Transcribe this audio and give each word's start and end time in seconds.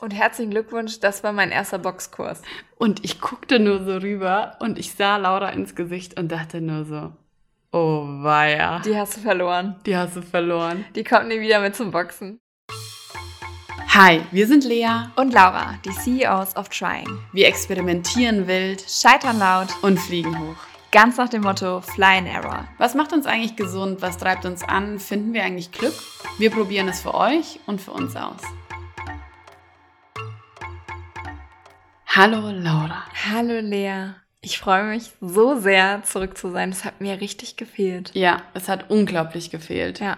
Und 0.00 0.12
herzlichen 0.12 0.52
Glückwunsch, 0.52 1.00
das 1.00 1.24
war 1.24 1.32
mein 1.32 1.50
erster 1.50 1.78
Boxkurs. 1.78 2.40
Und 2.76 3.04
ich 3.04 3.20
guckte 3.20 3.58
nur 3.58 3.84
so 3.84 3.96
rüber 3.96 4.56
und 4.60 4.78
ich 4.78 4.94
sah 4.94 5.16
Laura 5.16 5.48
ins 5.48 5.74
Gesicht 5.74 6.18
und 6.18 6.30
dachte 6.30 6.60
nur 6.60 6.84
so, 6.84 7.12
oh 7.72 8.04
weia. 8.22 8.78
Die 8.80 8.96
hast 8.96 9.16
du 9.16 9.20
verloren. 9.20 9.74
Die 9.86 9.96
hast 9.96 10.14
du 10.14 10.22
verloren. 10.22 10.84
Die 10.94 11.02
kommt 11.02 11.26
nie 11.26 11.40
wieder 11.40 11.58
mit 11.60 11.74
zum 11.74 11.90
Boxen. 11.90 12.38
Hi, 13.88 14.20
wir 14.30 14.46
sind 14.46 14.62
Lea 14.64 15.08
Und 15.16 15.32
Laura, 15.32 15.74
die 15.84 15.90
CEOs 15.90 16.56
of 16.56 16.68
Trying. 16.68 17.18
Wir 17.32 17.48
experimentieren 17.48 18.46
wild 18.46 18.84
Scheitern 18.88 19.40
laut, 19.40 19.68
und 19.82 19.98
fliegen 19.98 20.38
hoch. 20.38 20.56
ganz 20.92 21.16
nach 21.16 21.28
dem 21.28 21.42
Motto 21.42 21.80
Fly 21.80 22.18
and 22.18 22.28
Error. 22.28 22.68
Was 22.78 22.94
macht 22.94 23.12
uns 23.12 23.26
eigentlich 23.26 23.56
gesund? 23.56 24.00
Was 24.00 24.16
treibt 24.16 24.44
uns 24.44 24.62
an? 24.62 25.00
Finden 25.00 25.32
wir 25.32 25.42
eigentlich 25.42 25.72
Glück? 25.72 25.94
Wir 26.38 26.50
probieren 26.50 26.86
es 26.86 27.00
für 27.00 27.14
euch 27.14 27.58
und 27.66 27.80
für 27.80 27.90
uns 27.90 28.14
aus. 28.14 28.42
Hallo 32.20 32.50
Laura. 32.50 33.04
Hallo 33.30 33.60
Lea. 33.60 34.14
Ich 34.40 34.58
freue 34.58 34.82
mich 34.82 35.12
so 35.20 35.54
sehr, 35.54 36.02
zurück 36.02 36.36
zu 36.36 36.50
sein. 36.50 36.70
Das 36.70 36.84
hat 36.84 37.00
mir 37.00 37.20
richtig 37.20 37.56
gefehlt. 37.56 38.10
Ja, 38.12 38.42
es 38.54 38.68
hat 38.68 38.90
unglaublich 38.90 39.50
gefehlt. 39.50 40.00
Ja. 40.00 40.16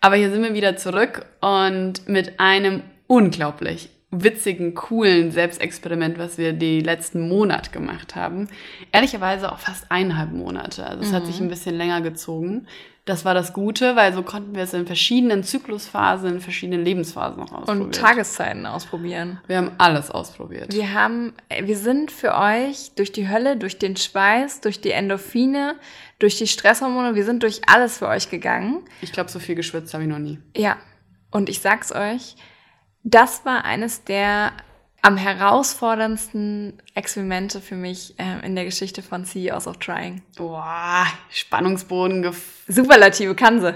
Aber 0.00 0.14
hier 0.14 0.30
sind 0.30 0.44
wir 0.44 0.54
wieder 0.54 0.76
zurück 0.76 1.26
und 1.40 2.06
mit 2.06 2.38
einem 2.38 2.84
unglaublich 3.08 3.90
witzigen, 4.12 4.76
coolen 4.76 5.32
Selbstexperiment, 5.32 6.20
was 6.20 6.38
wir 6.38 6.52
die 6.52 6.82
letzten 6.82 7.28
Monat 7.28 7.72
gemacht 7.72 8.14
haben. 8.14 8.46
Ehrlicherweise 8.92 9.50
auch 9.50 9.58
fast 9.58 9.90
eineinhalb 9.90 10.30
Monate. 10.30 10.86
Also 10.86 11.02
es 11.02 11.12
hat 11.12 11.26
sich 11.26 11.40
ein 11.40 11.48
bisschen 11.48 11.74
länger 11.74 12.00
gezogen. 12.00 12.68
Das 13.08 13.24
war 13.24 13.32
das 13.32 13.54
Gute, 13.54 13.96
weil 13.96 14.12
so 14.12 14.22
konnten 14.22 14.54
wir 14.54 14.62
es 14.62 14.74
in 14.74 14.86
verschiedenen 14.86 15.42
Zyklusphasen, 15.42 16.28
in 16.28 16.40
verschiedenen 16.40 16.84
Lebensphasen 16.84 17.38
noch 17.38 17.50
ausprobieren. 17.52 17.86
Und 17.86 17.94
Tageszeiten 17.94 18.66
ausprobieren. 18.66 19.40
wir 19.46 19.56
haben 19.56 19.70
alles 19.78 20.10
ausprobiert. 20.10 20.74
Wir 20.74 20.92
haben, 20.92 21.32
wir 21.62 21.78
sind 21.78 22.12
für 22.12 22.34
euch 22.34 22.92
durch 22.96 23.10
die 23.10 23.26
Hölle, 23.26 23.56
durch 23.56 23.78
den 23.78 23.96
Schweiß, 23.96 24.60
durch 24.60 24.82
die 24.82 24.90
Endorphine, 24.90 25.76
durch 26.18 26.36
die 26.36 26.46
Stresshormone, 26.46 27.14
wir 27.14 27.24
sind 27.24 27.42
durch 27.42 27.62
alles 27.66 27.96
für 27.96 28.08
euch 28.08 28.28
gegangen. 28.28 28.84
Ich 29.00 29.12
glaube, 29.12 29.30
so 29.30 29.38
viel 29.38 29.54
geschwitzt 29.54 29.94
habe 29.94 30.04
ich 30.04 30.10
noch 30.10 30.18
nie. 30.18 30.38
Ja. 30.54 30.76
Und 31.30 31.48
ich 31.48 31.60
sag's 31.60 31.92
euch, 31.92 32.36
das 33.04 33.46
war 33.46 33.64
eines 33.64 34.04
der 34.04 34.52
am 35.02 35.16
herausforderndsten 35.16 36.74
Experimente 36.94 37.60
für 37.60 37.76
mich 37.76 38.14
äh, 38.18 38.44
in 38.44 38.56
der 38.56 38.64
Geschichte 38.64 39.02
von 39.02 39.24
CEOs 39.24 39.66
of 39.66 39.76
Trying. 39.78 40.22
Boah, 40.36 41.06
Spannungsboden 41.30 42.22
gef 42.22 42.62
Superlative 42.66 43.34
kann 43.34 43.60
sie. 43.60 43.74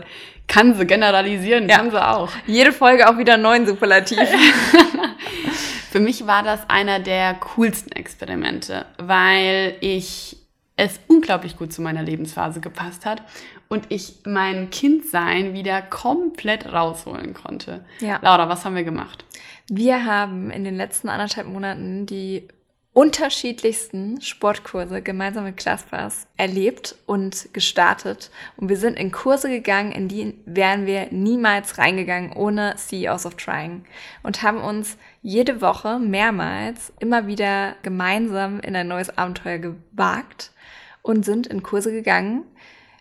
kann 0.48 0.74
sie 0.76 0.84
generalisieren, 0.86 1.68
Ja. 1.68 1.76
kann 1.76 1.90
sie 1.90 2.06
auch. 2.06 2.30
Jede 2.46 2.72
Folge 2.72 3.08
auch 3.08 3.16
wieder 3.18 3.36
neun 3.36 3.66
Superlativ. 3.66 4.18
Für 5.90 6.00
mich 6.00 6.26
war 6.26 6.42
das 6.42 6.68
einer 6.68 6.98
der 7.00 7.34
coolsten 7.34 7.92
Experimente, 7.92 8.86
weil 8.98 9.76
ich 9.80 10.36
es 10.76 10.98
unglaublich 11.06 11.56
gut 11.58 11.72
zu 11.72 11.82
meiner 11.82 12.02
Lebensphase 12.02 12.60
gepasst 12.60 13.04
hat 13.04 13.22
und 13.68 13.84
ich 13.90 14.16
mein 14.24 14.70
Kindsein 14.70 15.52
wieder 15.52 15.82
komplett 15.82 16.72
rausholen 16.72 17.34
konnte. 17.34 17.84
Ja. 18.00 18.18
Laura, 18.22 18.48
was 18.48 18.64
haben 18.64 18.74
wir 18.74 18.84
gemacht? 18.84 19.24
Wir 19.68 20.04
haben 20.04 20.50
in 20.50 20.64
den 20.64 20.76
letzten 20.76 21.08
anderthalb 21.08 21.46
Monaten 21.46 22.06
die 22.06 22.48
unterschiedlichsten 22.94 24.20
Sportkurse 24.20 25.00
gemeinsam 25.00 25.44
mit 25.44 25.56
ClassPass 25.56 26.26
erlebt 26.36 26.96
und 27.06 27.48
gestartet. 27.54 28.30
Und 28.56 28.68
wir 28.68 28.76
sind 28.76 28.98
in 28.98 29.10
Kurse 29.10 29.48
gegangen, 29.48 29.92
in 29.92 30.08
die 30.08 30.34
wären 30.44 30.84
wir 30.84 31.08
niemals 31.10 31.78
reingegangen 31.78 32.34
ohne 32.34 32.74
CEOs 32.76 33.24
of 33.24 33.36
Trying. 33.36 33.84
Und 34.22 34.42
haben 34.42 34.58
uns 34.58 34.98
jede 35.22 35.62
Woche 35.62 35.98
mehrmals 35.98 36.92
immer 37.00 37.26
wieder 37.26 37.76
gemeinsam 37.82 38.60
in 38.60 38.76
ein 38.76 38.88
neues 38.88 39.16
Abenteuer 39.16 39.58
gewagt 39.58 40.52
und 41.00 41.24
sind 41.24 41.46
in 41.46 41.62
Kurse 41.62 41.92
gegangen, 41.92 42.44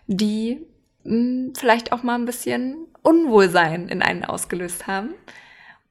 die 0.06 0.66
mh, 1.04 1.52
vielleicht 1.58 1.92
auch 1.92 2.02
mal 2.02 2.14
ein 2.14 2.24
bisschen 2.24 2.86
Unwohlsein 3.02 3.88
in 3.88 4.00
einen 4.00 4.24
ausgelöst 4.24 4.86
haben. 4.86 5.10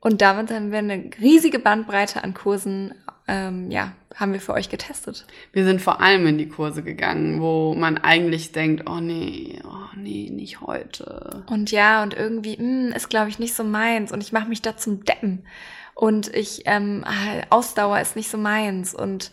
Und 0.01 0.21
damit 0.21 0.49
haben 0.49 0.71
wir 0.71 0.79
eine 0.79 1.11
riesige 1.21 1.59
Bandbreite 1.59 2.23
an 2.23 2.33
Kursen, 2.33 2.95
ähm, 3.27 3.69
ja, 3.69 3.93
haben 4.15 4.33
wir 4.33 4.41
für 4.41 4.53
euch 4.53 4.69
getestet. 4.69 5.25
Wir 5.53 5.63
sind 5.63 5.79
vor 5.79 6.01
allem 6.01 6.25
in 6.25 6.39
die 6.39 6.49
Kurse 6.49 6.81
gegangen, 6.81 7.39
wo 7.39 7.75
man 7.75 7.99
eigentlich 7.99 8.51
denkt, 8.51 8.89
oh 8.89 8.99
nee, 8.99 9.61
oh 9.63 9.95
nee, 9.95 10.29
nicht 10.31 10.59
heute. 10.59 11.43
Und 11.47 11.71
ja, 11.71 12.01
und 12.01 12.15
irgendwie 12.15 12.57
mh, 12.57 12.95
ist, 12.95 13.11
glaube 13.11 13.29
ich, 13.29 13.37
nicht 13.37 13.53
so 13.53 13.63
meins. 13.63 14.11
Und 14.11 14.21
ich 14.21 14.33
mache 14.33 14.49
mich 14.49 14.63
da 14.63 14.75
zum 14.75 15.05
Deppen. 15.05 15.45
Und 15.93 16.33
ich, 16.33 16.63
ähm, 16.65 17.03
ah, 17.05 17.45
Ausdauer 17.51 17.99
ist 17.99 18.15
nicht 18.15 18.31
so 18.31 18.37
meins. 18.37 18.93
Und, 18.95 19.29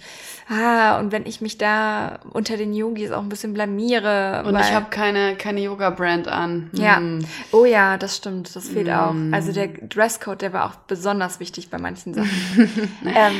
ah, 0.51 0.99
und 0.99 1.13
wenn 1.13 1.25
ich 1.25 1.41
mich 1.41 1.57
da 1.57 2.21
unter 2.33 2.57
den 2.59 2.75
Yogis 2.75 3.11
auch 3.11 3.23
ein 3.23 3.29
bisschen 3.31 3.55
blamiere. 3.55 4.43
Und 4.45 4.53
weil- 4.55 4.63
ich 4.63 4.73
habe 4.73 4.87
keine, 4.91 5.37
keine 5.37 5.61
Yoga-Brand 5.61 6.29
an. 6.29 6.69
Ja. 6.75 6.97
Hm. 6.99 7.25
Oh 7.53 7.65
ja, 7.65 7.97
das 7.97 8.17
stimmt. 8.17 8.55
Das 8.55 8.69
fehlt 8.69 8.91
auch. 8.91 9.13
Mm. 9.13 9.33
Also 9.33 9.53
der 9.53 9.69
Dresscode, 9.69 10.43
der 10.43 10.53
war 10.53 10.67
auch 10.67 10.75
besonders 10.87 11.41
wichtig 11.41 11.71
bei 11.71 11.79
manchen 11.79 12.13
Sachen. 12.13 12.29
ähm, 13.07 13.33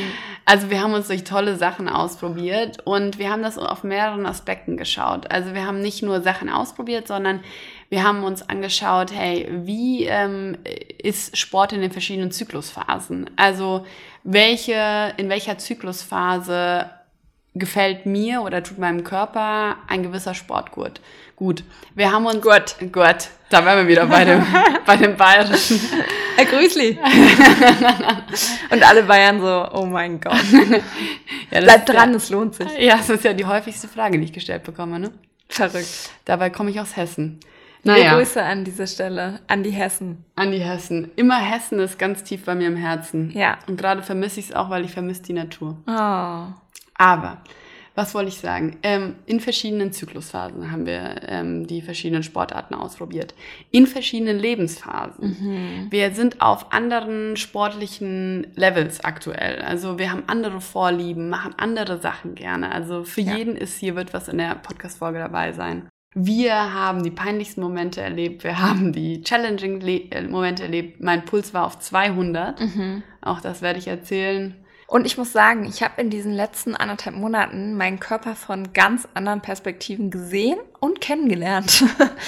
Also 0.45 0.71
wir 0.71 0.81
haben 0.81 0.93
uns 0.93 1.07
durch 1.07 1.23
tolle 1.23 1.55
Sachen 1.57 1.87
ausprobiert 1.87 2.79
und 2.85 3.19
wir 3.19 3.29
haben 3.29 3.43
das 3.43 3.59
auf 3.59 3.83
mehreren 3.83 4.25
Aspekten 4.25 4.77
geschaut. 4.77 5.29
Also 5.29 5.53
wir 5.53 5.67
haben 5.67 5.81
nicht 5.81 6.01
nur 6.01 6.21
Sachen 6.21 6.49
ausprobiert, 6.49 7.07
sondern 7.07 7.41
wir 7.89 8.03
haben 8.03 8.23
uns 8.23 8.47
angeschaut, 8.47 9.11
hey, 9.11 9.47
wie 9.63 10.05
ähm, 10.05 10.57
ist 11.01 11.35
Sport 11.37 11.73
in 11.73 11.81
den 11.81 11.91
verschiedenen 11.91 12.31
Zyklusphasen? 12.31 13.29
Also 13.35 13.85
welche, 14.23 15.13
in 15.17 15.29
welcher 15.29 15.57
Zyklusphase 15.57 16.89
gefällt 17.55 18.05
mir 18.05 18.43
oder 18.43 18.61
tut 18.61 18.77
meinem 18.77 19.03
Körper 19.03 19.77
ein 19.87 20.03
gewisser 20.03 20.35
Sport 20.35 20.71
gut? 20.71 21.01
Gut, 21.35 21.63
wir 21.95 22.11
haben 22.11 22.25
uns... 22.25 22.41
Gut. 22.41 22.75
Gut, 22.91 23.29
da 23.49 23.65
wären 23.65 23.77
wir 23.79 23.87
wieder 23.87 24.05
bei 24.05 24.25
dem, 24.25 24.45
bei 24.85 24.97
dem 24.97 25.15
Bayerischen. 25.17 25.79
Herr 26.35 26.45
Grüßli. 26.45 26.99
und 28.71 28.83
alle 28.83 29.03
Bayern 29.03 29.41
so, 29.41 29.67
oh 29.73 29.85
mein 29.85 30.19
Gott. 30.21 30.35
Ja, 31.51 31.61
ist 31.61 31.85
dran, 31.85 32.11
Ja, 32.11 32.17
es 32.17 32.29
lohnt 32.29 32.53
sich. 32.53 32.67
ja, 32.77 32.97
das 32.97 33.09
ist 33.09 33.23
ja 33.23 33.33
die 33.33 33.45
häufigste 33.45 33.87
Frage, 33.87 34.19
die 34.19 34.25
ich 34.25 34.33
gestellt 34.33 34.61
bekomme, 34.61 34.99
ne? 34.99 35.11
Verrückt. 35.47 36.11
Dabei 36.25 36.51
komme 36.51 36.69
ich 36.69 36.79
aus 36.79 36.95
Hessen. 36.95 37.39
Naja, 37.83 38.15
Grüße 38.17 38.43
an 38.43 38.65
dieser 38.65 38.87
Stelle, 38.87 39.39
an 39.47 39.63
die 39.63 39.71
Hessen. 39.71 40.25
an 40.35 40.51
die 40.51 40.59
Hessen. 40.59 41.11
Immer 41.15 41.37
Hessen 41.39 41.79
ist 41.79 41.97
ganz 41.97 42.23
tief 42.23 42.45
bei 42.45 42.53
mir 42.55 42.67
im 42.67 42.75
Herzen. 42.75 43.31
Ja. 43.31 43.57
Und 43.67 43.77
gerade 43.77 44.01
vermisse 44.03 44.39
ich 44.39 44.49
es 44.49 44.55
auch, 44.55 44.69
weil 44.69 44.83
ich 44.85 44.91
vermisse 44.91 45.23
die 45.23 45.33
Natur. 45.33 45.77
Oh. 45.87 46.53
Aber, 46.95 47.37
was 47.95 48.13
wollte 48.13 48.29
ich 48.29 48.37
sagen? 48.37 48.77
Ähm, 48.83 49.15
in 49.25 49.39
verschiedenen 49.39 49.91
Zyklusphasen 49.91 50.71
haben 50.71 50.85
wir 50.85 51.15
ähm, 51.27 51.67
die 51.67 51.81
verschiedenen 51.81 52.23
Sportarten 52.23 52.73
ausprobiert. 52.75 53.33
In 53.71 53.87
verschiedenen 53.87 54.39
Lebensphasen. 54.39 55.87
Wir 55.89 56.11
sind 56.13 56.41
auf 56.41 56.71
anderen 56.71 57.35
sportlichen 57.37 58.47
Levels 58.55 59.03
aktuell. 59.03 59.61
Also 59.61 59.97
wir 59.99 60.11
haben 60.11 60.23
andere 60.27 60.61
Vorlieben, 60.61 61.29
machen 61.29 61.53
andere 61.57 61.99
Sachen 61.99 62.35
gerne. 62.35 62.71
Also 62.71 63.03
für 63.03 63.21
Ja. 63.21 63.35
jeden 63.35 63.55
ist 63.57 63.77
hier 63.79 63.95
wird 63.95 64.13
was 64.13 64.27
in 64.29 64.37
der 64.37 64.55
Podcast-Folge 64.55 65.19
dabei 65.19 65.51
sein. 65.53 65.88
Wir 66.15 66.73
haben 66.73 67.03
die 67.03 67.11
peinlichsten 67.11 67.61
Momente 67.61 68.01
erlebt, 68.01 68.43
wir 68.43 68.59
haben 68.59 68.91
die 68.91 69.21
challenging 69.21 69.79
Le 69.79 70.11
äh, 70.11 70.27
Momente 70.27 70.63
erlebt. 70.63 71.01
Mein 71.01 71.25
Puls 71.25 71.53
war 71.53 71.65
auf 71.65 71.79
200. 71.79 72.59
Auch 73.21 73.41
das 73.41 73.61
werde 73.61 73.79
ich 73.79 73.87
erzählen. 73.87 74.55
Und 74.89 75.05
ich 75.05 75.19
muss 75.19 75.31
sagen, 75.31 75.65
ich 75.65 75.83
habe 75.83 76.01
in 76.01 76.09
diesen 76.09 76.33
letzten 76.33 76.75
anderthalb 76.75 77.15
Monaten 77.15 77.77
meinen 77.77 77.99
Körper 77.99 78.35
von 78.35 78.73
ganz 78.73 79.07
anderen 79.13 79.39
Perspektiven 79.39 80.09
gesehen 80.09 80.57
und 80.79 80.99
kennengelernt. 80.99 81.83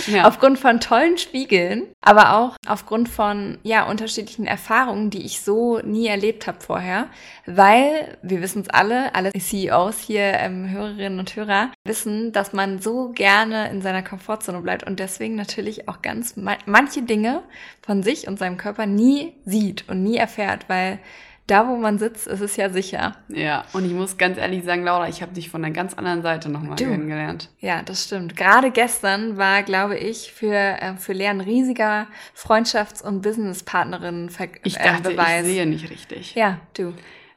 Ja. 0.05 0.25
aufgrund 0.27 0.59
von 0.59 0.79
tollen 0.79 1.17
Spiegeln, 1.17 1.87
aber 2.01 2.37
auch 2.37 2.57
aufgrund 2.67 3.09
von 3.09 3.57
ja 3.63 3.89
unterschiedlichen 3.89 4.45
Erfahrungen, 4.45 5.09
die 5.09 5.25
ich 5.25 5.41
so 5.41 5.79
nie 5.79 6.05
erlebt 6.05 6.45
habe 6.45 6.59
vorher. 6.61 7.07
Weil 7.47 8.19
wir 8.21 8.41
wissen 8.41 8.61
es 8.61 8.69
alle, 8.69 9.15
alle 9.15 9.31
CEOs 9.31 9.99
hier, 9.99 10.21
ähm, 10.21 10.69
Hörerinnen 10.69 11.17
und 11.17 11.35
Hörer, 11.35 11.71
wissen, 11.83 12.31
dass 12.31 12.53
man 12.53 12.79
so 12.79 13.09
gerne 13.09 13.71
in 13.71 13.81
seiner 13.81 14.03
Komfortzone 14.03 14.61
bleibt 14.61 14.85
und 14.85 14.99
deswegen 14.99 15.33
natürlich 15.33 15.89
auch 15.89 16.03
ganz 16.03 16.35
ma 16.35 16.57
manche 16.67 17.01
Dinge 17.01 17.41
von 17.81 18.03
sich 18.03 18.27
und 18.27 18.37
seinem 18.37 18.57
Körper 18.57 18.85
nie 18.85 19.33
sieht 19.45 19.89
und 19.89 20.03
nie 20.03 20.17
erfährt, 20.17 20.69
weil 20.69 20.99
da, 21.47 21.67
wo 21.67 21.75
man 21.75 21.99
sitzt, 21.99 22.27
ist 22.27 22.41
es 22.41 22.55
ja 22.55 22.69
sicher. 22.69 23.15
Ja, 23.27 23.65
und 23.73 23.85
ich 23.85 23.91
muss 23.91 24.17
ganz 24.17 24.37
ehrlich 24.37 24.63
sagen, 24.63 24.83
Laura, 24.83 25.09
ich 25.09 25.21
habe 25.21 25.33
dich 25.33 25.49
von 25.49 25.63
einer 25.63 25.73
ganz 25.73 25.93
anderen 25.93 26.21
Seite 26.21 26.49
nochmal 26.49 26.77
kennengelernt. 26.77 27.49
Ja, 27.59 27.81
das 27.83 28.05
stimmt. 28.05 28.37
Gerade 28.37 28.71
gestern 28.71 29.37
war, 29.37 29.63
glaube 29.63 29.97
ich, 29.97 30.31
für, 30.31 30.53
äh, 30.53 30.95
für 30.95 31.13
Lea 31.13 31.27
ein 31.27 31.41
riesiger 31.41 32.07
Freundschafts- 32.35 33.03
und 33.03 33.21
Businesspartnerinnen-Beweis. 33.21 34.59
Ich 34.63 34.77
dachte, 34.77 35.11
ich 35.11 35.45
sehe 35.45 35.65
nicht 35.65 35.89
richtig. 35.89 36.35
Ja, 36.35 36.59
du. 36.73 36.93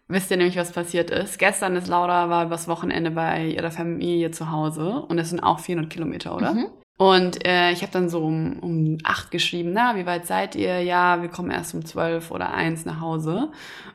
Wisst 0.06 0.30
ihr 0.30 0.36
nämlich, 0.36 0.56
was 0.56 0.72
passiert 0.72 1.10
ist? 1.10 1.38
Gestern 1.38 1.76
ist 1.76 1.88
Laura 1.88 2.28
war 2.28 2.44
übers 2.44 2.68
Wochenende 2.68 3.10
bei 3.10 3.46
ihrer 3.46 3.70
Familie 3.70 4.30
zu 4.30 4.50
Hause 4.50 5.04
und 5.08 5.18
es 5.18 5.30
sind 5.30 5.40
auch 5.40 5.60
400 5.60 5.90
Kilometer, 5.90 6.36
oder? 6.36 6.52
Mhm. 6.52 6.66
Und 6.96 7.44
äh, 7.44 7.72
ich 7.72 7.82
habe 7.82 7.92
dann 7.92 8.08
so 8.08 8.24
um, 8.24 8.58
um 8.60 8.98
acht 9.02 9.32
geschrieben, 9.32 9.72
na, 9.72 9.96
wie 9.96 10.06
weit 10.06 10.26
seid 10.26 10.54
ihr? 10.54 10.80
Ja, 10.80 11.22
wir 11.22 11.28
kommen 11.28 11.50
erst 11.50 11.74
um 11.74 11.84
zwölf 11.84 12.30
oder 12.30 12.54
eins 12.54 12.84
nach 12.84 13.00
Hause. 13.00 13.50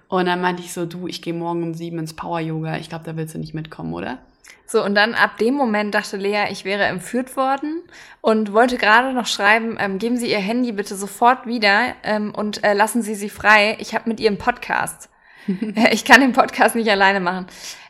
Und 0.10 0.26
dann 0.26 0.42
meinte 0.42 0.62
ich 0.62 0.74
so, 0.74 0.86
du, 0.86 1.08
ich 1.08 1.22
gehe 1.22 1.34
morgen 1.34 1.64
um 1.64 1.74
sieben 1.74 2.00
ins 2.00 2.14
Power-Yoga. 2.14 2.78
Ich 2.78 2.90
glaube, 2.90 3.06
da 3.06 3.16
willst 3.16 3.36
du 3.36 3.40
nicht 3.40 3.54
mitkommen, 3.54 3.94
oder? 3.94 4.20
So, 4.66 4.84
und 4.84 4.94
dann 4.96 5.16
ab 5.16 5.38
dem 5.38 5.56
Moment 5.56 5.96
dachte 5.96 6.18
Lea, 6.18 6.46
ich 6.52 6.64
wäre 6.64 6.84
entführt 6.84 7.36
worden 7.36 7.82
und 8.22 8.54
wollte 8.54 8.78
gerade 8.78 9.14
noch 9.14 9.26
schreiben, 9.26 9.78
ähm, 9.80 9.98
geben 9.98 10.18
Sie 10.18 10.30
Ihr 10.30 10.38
Handy 10.38 10.74
bitte 10.74 10.96
sofort 10.96 11.48
wieder 11.48 11.96
ähm, 12.04 12.36
und 12.36 12.64
äh, 12.64 12.74
lassen 12.74 13.02
Sie 13.02 13.16
sie 13.16 13.30
frei. 13.30 13.78
Ich 13.80 13.96
habe 13.96 14.08
mit 14.08 14.20
ihr 14.20 14.30
einen 14.30 14.38
Podcast. 14.38 15.10
ich 15.92 16.06
kann 16.06 16.22
den 16.22 16.34
Podcast 16.34 16.76
nicht 16.76 16.90
alleine 16.90 17.20
machen, 17.20 17.48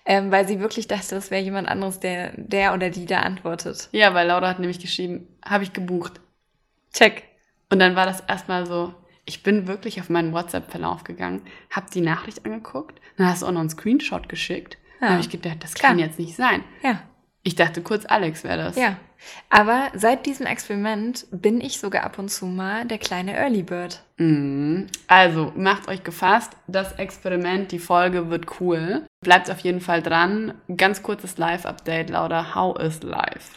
ähm, 0.10 0.32
weil 0.32 0.48
sie 0.48 0.60
wirklich 0.60 0.88
dachte, 0.88 1.14
das 1.14 1.30
wäre 1.30 1.44
jemand 1.44 1.68
anderes, 1.68 2.00
der, 2.00 2.34
der 2.36 2.74
oder 2.74 2.90
die 2.90 3.06
da 3.06 3.20
antwortet. 3.20 3.90
Ja, 3.92 4.16
weil 4.16 4.28
Laura 4.28 4.50
hat 4.50 4.60
nämlich 4.60 4.80
geschrieben, 4.80 5.28
habe 5.46 5.64
ich 5.64 5.72
gebucht. 5.72 6.20
Check. 6.92 7.26
Und 7.70 7.78
dann 7.78 7.96
war 7.96 8.08
das 8.08 8.22
erstmal 8.22 8.66
so, 8.66 8.96
ich 9.26 9.44
bin 9.44 9.68
wirklich 9.68 10.02
auf 10.02 10.10
meinen 10.10 10.34
WhatsApp-Verlauf 10.34 11.04
gegangen, 11.04 11.44
habe 11.70 11.92
die 11.94 12.02
Nachricht 12.02 12.44
angeguckt, 12.44 13.00
dann 13.18 13.28
hast 13.28 13.44
du 13.44 13.46
auch 13.46 13.52
noch 13.52 13.60
einen 13.60 13.70
Screenshot 13.70 14.28
geschickt. 14.28 14.80
Ja. 14.96 15.00
Dann 15.02 15.10
habe 15.12 15.22
ich 15.22 15.30
gedacht, 15.30 15.58
das 15.64 15.76
kann, 15.76 15.92
kann 15.92 16.00
jetzt 16.00 16.18
nicht 16.18 16.36
sein. 16.36 16.64
Ja. 16.82 17.04
Ich 17.44 17.54
dachte 17.54 17.84
kurz, 17.84 18.08
Alex 18.08 18.44
wäre 18.44 18.58
das. 18.58 18.78
Ja. 18.78 18.98
Aber 19.50 19.90
seit 19.96 20.26
diesem 20.26 20.46
Experiment 20.46 21.26
bin 21.32 21.62
ich 21.62 21.80
sogar 21.80 22.04
ab 22.04 22.20
und 22.20 22.30
zu 22.30 22.46
mal 22.46 22.86
der 22.86 22.98
kleine 22.98 23.36
Early 23.36 23.64
Bird. 23.64 24.04
Mhm. 24.18 24.88
Also, 25.08 25.52
macht 25.56 25.88
euch 25.88 26.04
gefasst, 26.04 26.54
das 26.68 26.94
Experiment, 26.94 27.72
die 27.72 27.80
Folge 27.80 28.30
wird 28.30 28.60
cool. 28.60 29.06
Bleibt 29.22 29.50
auf 29.50 29.60
jeden 29.60 29.82
Fall 29.82 30.02
dran. 30.02 30.54
Ganz 30.76 31.04
kurzes 31.04 31.38
Live-Update, 31.38 32.10
Laura. 32.10 32.56
How 32.56 32.78
is 32.80 33.02
live? 33.04 33.50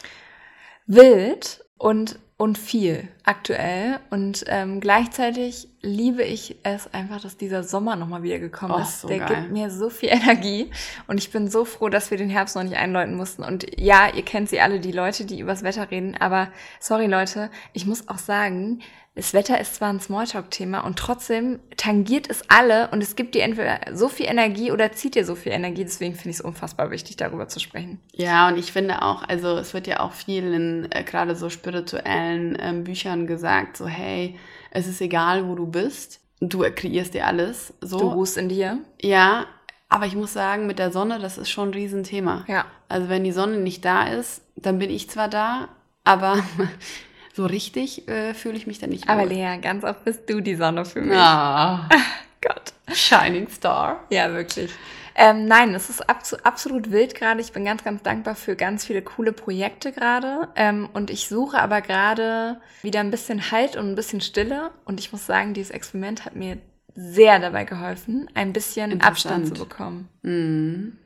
Wild 0.87 1.63
und 1.77 2.19
und 2.43 2.57
viel 2.57 3.07
aktuell. 3.23 4.01
Und 4.09 4.43
ähm, 4.47 4.81
gleichzeitig 4.81 5.69
liebe 5.81 6.23
ich 6.23 6.57
es 6.63 6.93
einfach, 6.93 7.21
dass 7.21 7.37
dieser 7.37 7.63
Sommer 7.63 7.95
nochmal 7.95 8.21
wieder 8.21 8.37
gekommen 8.37 8.73
oh, 8.75 8.81
ist. 8.81 8.99
So 8.99 9.07
Der 9.07 9.19
geil. 9.19 9.27
gibt 9.29 9.53
mir 9.53 9.69
so 9.69 9.89
viel 9.89 10.09
Energie. 10.11 10.69
Und 11.07 11.19
ich 11.19 11.31
bin 11.31 11.49
so 11.49 11.63
froh, 11.63 11.87
dass 11.87 12.11
wir 12.11 12.17
den 12.17 12.29
Herbst 12.29 12.57
noch 12.57 12.63
nicht 12.63 12.75
einläuten 12.75 13.15
mussten. 13.15 13.45
Und 13.45 13.79
ja, 13.79 14.09
ihr 14.13 14.23
kennt 14.23 14.49
sie 14.49 14.59
alle, 14.59 14.81
die 14.81 14.91
Leute, 14.91 15.23
die 15.23 15.39
übers 15.39 15.63
Wetter 15.63 15.89
reden. 15.89 16.17
Aber 16.19 16.49
sorry 16.81 17.05
Leute, 17.07 17.49
ich 17.71 17.85
muss 17.85 18.09
auch 18.09 18.17
sagen, 18.17 18.81
das 19.15 19.33
Wetter 19.33 19.61
ist 19.61 19.75
zwar 19.75 19.89
ein 19.89 19.99
Smalltalk-Thema 19.99 20.79
und 20.79 20.97
trotzdem 20.97 21.59
tangiert 21.77 22.29
es 22.29 22.49
alle 22.49 22.89
und 22.89 23.03
es 23.03 23.15
gibt 23.15 23.35
dir 23.35 23.43
entweder 23.43 23.79
so 23.93 24.07
viel 24.07 24.25
Energie 24.25 24.71
oder 24.71 24.91
zieht 24.91 25.13
dir 25.13 25.23
so 25.23 25.35
viel 25.35 25.51
Energie. 25.51 25.83
Deswegen 25.83 26.15
finde 26.15 26.29
ich 26.31 26.37
es 26.37 26.41
unfassbar 26.41 26.89
wichtig, 26.89 27.17
darüber 27.17 27.47
zu 27.47 27.59
sprechen. 27.59 27.99
Ja, 28.13 28.47
und 28.47 28.57
ich 28.57 28.71
finde 28.71 29.03
auch, 29.03 29.21
also 29.27 29.57
es 29.57 29.75
wird 29.75 29.85
ja 29.85 29.99
auch 29.99 30.13
viel 30.13 30.51
in 30.53 30.87
äh, 30.91 31.03
gerade 31.03 31.35
so 31.35 31.51
spirituellen 31.51 32.57
ähm, 32.59 32.83
Büchern 32.83 33.27
gesagt, 33.27 33.77
so 33.77 33.87
hey, 33.87 34.39
es 34.71 34.87
ist 34.87 34.99
egal, 34.99 35.47
wo 35.47 35.53
du 35.53 35.67
bist, 35.67 36.19
du 36.39 36.65
kreierst 36.73 37.13
dir 37.13 37.27
alles. 37.27 37.75
So. 37.81 37.99
Du 37.99 38.07
ruhst 38.09 38.37
in 38.37 38.49
dir. 38.49 38.79
Ja, 38.99 39.45
aber 39.89 40.07
ich 40.07 40.15
muss 40.15 40.33
sagen, 40.33 40.65
mit 40.65 40.79
der 40.79 40.91
Sonne, 40.91 41.19
das 41.19 41.37
ist 41.37 41.51
schon 41.51 41.69
ein 41.69 41.73
Riesenthema. 41.75 42.45
Ja. 42.47 42.65
Also 42.89 43.09
wenn 43.09 43.23
die 43.23 43.31
Sonne 43.31 43.57
nicht 43.57 43.85
da 43.85 44.07
ist, 44.07 44.41
dann 44.55 44.79
bin 44.79 44.89
ich 44.89 45.07
zwar 45.07 45.29
da, 45.29 45.69
aber 46.03 46.39
so 47.33 47.45
richtig 47.45 48.07
äh, 48.07 48.33
fühle 48.33 48.55
ich 48.55 48.67
mich 48.67 48.79
dann 48.79 48.91
nicht 48.91 49.09
Aber 49.09 49.23
wohl. 49.23 49.29
Lea, 49.29 49.57
ganz 49.61 49.83
oft 49.83 50.05
bist 50.05 50.29
du 50.29 50.39
die 50.39 50.55
Sonne 50.55 50.85
für 50.85 51.01
mich. 51.01 51.17
Ah, 51.17 51.89
Gott. 52.41 52.73
Shining 52.93 53.49
Star. 53.49 54.03
Ja, 54.09 54.31
wirklich. 54.31 54.71
Ähm, 55.15 55.45
nein, 55.45 55.75
es 55.75 55.89
ist 55.89 56.01
absolut 56.09 56.91
wild 56.91 57.15
gerade. 57.15 57.39
Ich 57.41 57.51
bin 57.51 57.65
ganz, 57.65 57.83
ganz 57.83 58.01
dankbar 58.01 58.35
für 58.35 58.55
ganz 58.55 58.85
viele 58.85 59.01
coole 59.01 59.31
Projekte 59.31 59.91
gerade. 59.91 60.47
Ähm, 60.55 60.89
und 60.93 61.09
ich 61.09 61.27
suche 61.27 61.59
aber 61.59 61.81
gerade 61.81 62.59
wieder 62.81 62.99
ein 62.99 63.11
bisschen 63.11 63.51
Halt 63.51 63.75
und 63.75 63.89
ein 63.89 63.95
bisschen 63.95 64.21
Stille. 64.21 64.71
Und 64.85 64.99
ich 64.99 65.11
muss 65.11 65.25
sagen, 65.25 65.53
dieses 65.53 65.71
Experiment 65.71 66.25
hat 66.25 66.35
mir 66.35 66.57
sehr 66.95 67.39
dabei 67.39 67.63
geholfen, 67.63 68.29
ein 68.33 68.53
bisschen 68.53 69.01
Abstand 69.01 69.47
zu 69.47 69.53
bekommen. 69.53 70.09
Mhm. 70.21 70.97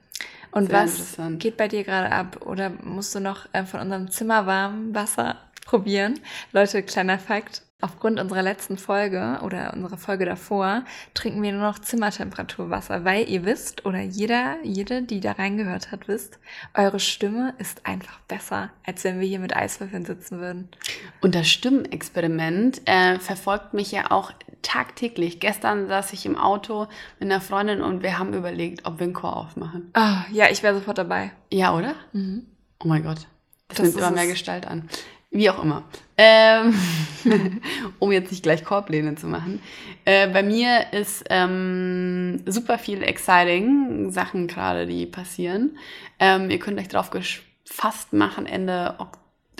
Und 0.51 0.69
sehr 0.69 0.83
was 0.83 1.17
geht 1.39 1.57
bei 1.57 1.67
dir 1.67 1.83
gerade 1.83 2.11
ab? 2.11 2.45
Oder 2.45 2.71
musst 2.83 3.13
du 3.13 3.19
noch 3.19 3.47
äh, 3.53 3.63
von 3.63 3.81
unserem 3.81 4.09
zimmerwarmen 4.09 4.95
Wasser 4.95 5.35
probieren. 5.67 6.19
Leute, 6.53 6.81
kleiner 6.81 7.19
Fakt. 7.19 7.61
Aufgrund 7.79 8.19
unserer 8.19 8.41
letzten 8.41 8.79
Folge 8.79 9.39
oder 9.43 9.71
unserer 9.75 9.97
Folge 9.97 10.25
davor 10.25 10.83
trinken 11.13 11.43
wir 11.43 11.51
nur 11.51 11.61
noch 11.61 11.77
Zimmertemperaturwasser, 11.77 13.05
weil 13.05 13.29
ihr 13.29 13.45
wisst 13.45 13.85
oder 13.85 13.99
jeder, 13.99 14.55
jede, 14.63 15.03
die 15.03 15.19
da 15.19 15.33
reingehört 15.33 15.91
hat, 15.91 16.07
wisst, 16.07 16.39
eure 16.73 16.99
Stimme 16.99 17.53
ist 17.59 17.85
einfach 17.85 18.19
besser, 18.21 18.71
als 18.83 19.03
wenn 19.03 19.19
wir 19.19 19.27
hier 19.27 19.37
mit 19.37 19.55
Eiswürfeln 19.55 20.05
sitzen 20.05 20.39
würden. 20.39 20.69
Und 21.21 21.35
das 21.35 21.47
Stimmenexperiment 21.49 22.81
äh, 22.85 23.19
verfolgt 23.19 23.75
mich 23.75 23.91
ja 23.91 24.09
auch 24.09 24.31
tagtäglich. 24.63 25.39
Gestern 25.39 25.87
saß 25.87 26.13
ich 26.13 26.25
im 26.25 26.35
Auto 26.35 26.87
mit 27.19 27.29
einer 27.29 27.41
Freundin 27.41 27.83
und 27.83 28.01
wir 28.01 28.17
haben 28.17 28.33
überlegt, 28.33 28.87
ob 28.87 28.97
wir 28.97 29.03
einen 29.03 29.13
Chor 29.13 29.37
aufmachen. 29.37 29.91
Ah, 29.93 30.25
ja, 30.31 30.49
ich 30.49 30.63
wäre 30.63 30.73
sofort 30.73 30.97
dabei. 30.97 31.31
Ja, 31.51 31.75
oder? 31.75 31.93
Mhm. 32.11 32.47
Oh 32.83 32.87
mein 32.87 33.03
Gott. 33.03 33.27
Das, 33.67 33.77
das 33.77 33.87
nimmt 33.87 33.97
immer 33.97 34.11
mehr 34.11 34.27
Gestalt 34.27 34.65
an. 34.65 34.89
Wie 35.37 35.51
auch 35.51 35.61
immer. 35.61 35.83
Ähm, 36.17 36.73
um 37.99 38.11
jetzt 38.11 38.31
nicht 38.31 38.41
gleich 38.41 38.63
Korbpläne 38.63 39.13
zu 39.13 39.27
machen. 39.27 39.61
Äh, 40.03 40.27
bei 40.29 40.41
mir 40.41 40.91
ist 40.93 41.25
ähm, 41.29 42.41
super 42.47 42.79
viel 42.79 43.03
exciting 43.03 44.09
Sachen 44.09 44.47
gerade, 44.47 44.87
die 44.87 45.05
passieren. 45.05 45.77
Ähm, 46.17 46.49
ihr 46.49 46.57
könnt 46.57 46.79
euch 46.79 46.87
drauf 46.87 47.11
gefasst 47.11 48.13
machen, 48.13 48.47
Ende, 48.47 48.95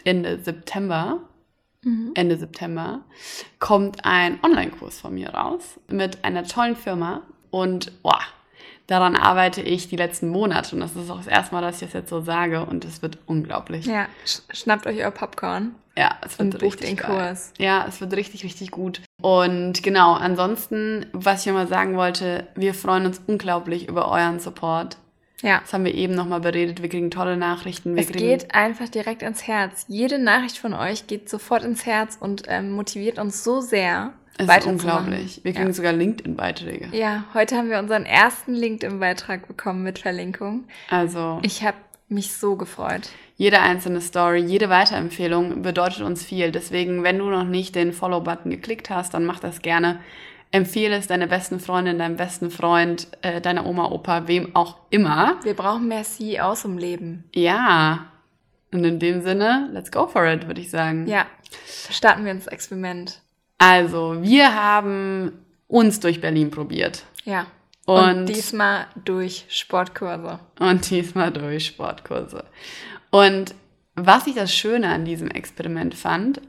Ende 0.03 0.39
September. 0.39 1.19
Mhm. 1.83 2.13
Ende 2.15 2.37
September 2.37 3.01
kommt 3.59 4.03
ein 4.03 4.39
Online-Kurs 4.43 4.99
von 4.99 5.13
mir 5.13 5.29
raus 5.29 5.79
mit 5.91 6.23
einer 6.23 6.43
tollen 6.45 6.75
Firma 6.75 7.21
und 7.51 8.01
boah, 8.01 8.21
daran 8.87 9.15
arbeite 9.15 9.61
ich 9.61 9.87
die 9.87 9.95
letzten 9.95 10.29
Monate 10.29 10.75
und 10.75 10.81
das 10.81 10.95
ist 10.95 11.09
auch 11.11 11.17
das 11.17 11.27
erste 11.27 11.53
Mal, 11.53 11.61
dass 11.61 11.75
ich 11.75 11.87
das 11.87 11.93
jetzt 11.93 12.09
so 12.09 12.21
sage 12.21 12.65
und 12.65 12.85
es 12.85 13.01
wird 13.01 13.19
unglaublich. 13.25 13.85
Ja, 13.85 14.07
schnappt 14.53 14.87
euch 14.87 14.97
euer 14.99 15.11
Popcorn. 15.11 15.75
Ja, 15.97 16.15
es 16.23 16.37
wird 16.37 16.53
und 16.53 16.61
richtig 16.61 16.89
den 16.89 16.95
geil. 16.97 17.09
Kurs. 17.09 17.53
Ja, 17.57 17.85
es 17.87 17.99
wird 18.01 18.13
richtig, 18.13 18.43
richtig 18.43 18.71
gut. 18.71 19.01
Und 19.21 19.81
genau, 19.81 20.13
ansonsten, 20.13 21.07
was 21.11 21.41
ich 21.41 21.47
nochmal 21.47 21.67
sagen 21.67 21.97
wollte, 21.97 22.47
wir 22.55 22.73
freuen 22.75 23.07
uns 23.07 23.21
unglaublich 23.25 23.87
über 23.89 24.09
euren 24.11 24.39
Support. 24.39 24.97
Ja. 25.41 25.59
Das 25.59 25.73
haben 25.73 25.85
wir 25.85 25.93
eben 25.93 26.15
nochmal 26.15 26.39
beredet. 26.39 26.81
Wir 26.81 26.89
kriegen 26.89 27.11
tolle 27.11 27.37
Nachrichten. 27.37 27.95
Wir 27.95 28.03
es 28.03 28.11
geht 28.11 28.53
einfach 28.53 28.89
direkt 28.89 29.21
ins 29.21 29.47
Herz. 29.47 29.85
Jede 29.87 30.19
Nachricht 30.19 30.57
von 30.57 30.73
euch 30.73 31.07
geht 31.07 31.29
sofort 31.29 31.63
ins 31.63 31.85
Herz 31.85 32.17
und 32.19 32.43
ähm, 32.47 32.71
motiviert 32.71 33.19
uns 33.19 33.43
so 33.43 33.61
sehr. 33.61 34.13
Es 34.37 34.47
ist 34.47 34.65
unglaublich. 34.67 35.41
Wir 35.43 35.53
kriegen 35.53 35.67
ja. 35.67 35.73
sogar 35.73 35.93
LinkedIn-Beiträge. 35.93 36.89
Ja, 36.91 37.23
heute 37.33 37.57
haben 37.57 37.69
wir 37.69 37.79
unseren 37.79 38.05
ersten 38.05 38.53
LinkedIn-Beitrag 38.53 39.47
bekommen 39.47 39.83
mit 39.83 39.99
Verlinkung. 39.99 40.65
Also. 40.89 41.39
Ich 41.41 41.63
habe 41.63 41.77
mich 42.09 42.33
so 42.33 42.55
gefreut. 42.55 43.09
Jede 43.35 43.59
einzelne 43.59 44.01
Story, 44.01 44.39
jede 44.39 44.69
Weiterempfehlung 44.69 45.61
bedeutet 45.61 46.01
uns 46.01 46.23
viel. 46.23 46.51
Deswegen, 46.51 47.03
wenn 47.03 47.17
du 47.17 47.25
noch 47.25 47.43
nicht 47.43 47.75
den 47.75 47.93
Follow-Button 47.93 48.51
geklickt 48.51 48.89
hast, 48.89 49.13
dann 49.13 49.25
mach 49.25 49.39
das 49.39 49.61
gerne. 49.61 49.99
Empfehle 50.51 50.95
es 50.95 51.07
deiner 51.07 51.27
besten 51.27 51.59
Freundin, 51.59 51.99
deinem 51.99 52.15
besten 52.15 52.51
Freund, 52.51 53.09
äh, 53.21 53.41
deiner 53.41 53.65
Oma, 53.65 53.91
Opa, 53.91 54.27
wem 54.27 54.55
auch 54.55 54.77
immer. 54.89 55.35
Wir 55.43 55.55
brauchen 55.55 55.87
mehr 55.87 56.03
CEOs 56.03 56.63
im 56.63 56.77
Leben. 56.77 57.25
Ja. 57.33 58.11
Und 58.71 58.83
in 58.83 58.99
dem 58.99 59.21
Sinne, 59.21 59.69
let's 59.73 59.91
go 59.91 60.07
for 60.07 60.25
it, 60.25 60.47
würde 60.47 60.61
ich 60.61 60.69
sagen. 60.69 61.05
Ja. 61.07 61.25
Starten 61.89 62.23
wir 62.23 62.31
ins 62.31 62.47
Experiment. 62.47 63.21
Also, 63.57 64.21
wir 64.21 64.53
haben 64.53 65.31
uns 65.67 65.99
durch 65.99 66.21
Berlin 66.21 66.51
probiert. 66.51 67.03
Ja. 67.25 67.47
Und, 67.85 68.19
und 68.19 68.25
diesmal 68.25 68.87
durch 69.05 69.45
Sportkurse. 69.49 70.39
Und 70.59 70.89
diesmal 70.89 71.31
durch 71.31 71.67
Sportkurse. 71.67 72.43
Und 73.11 73.55
was 73.95 74.27
ich 74.27 74.35
das 74.35 74.53
Schöne 74.53 74.89
an 74.89 75.05
diesem 75.05 75.29
Experiment 75.31 75.95
fand, 75.95 76.41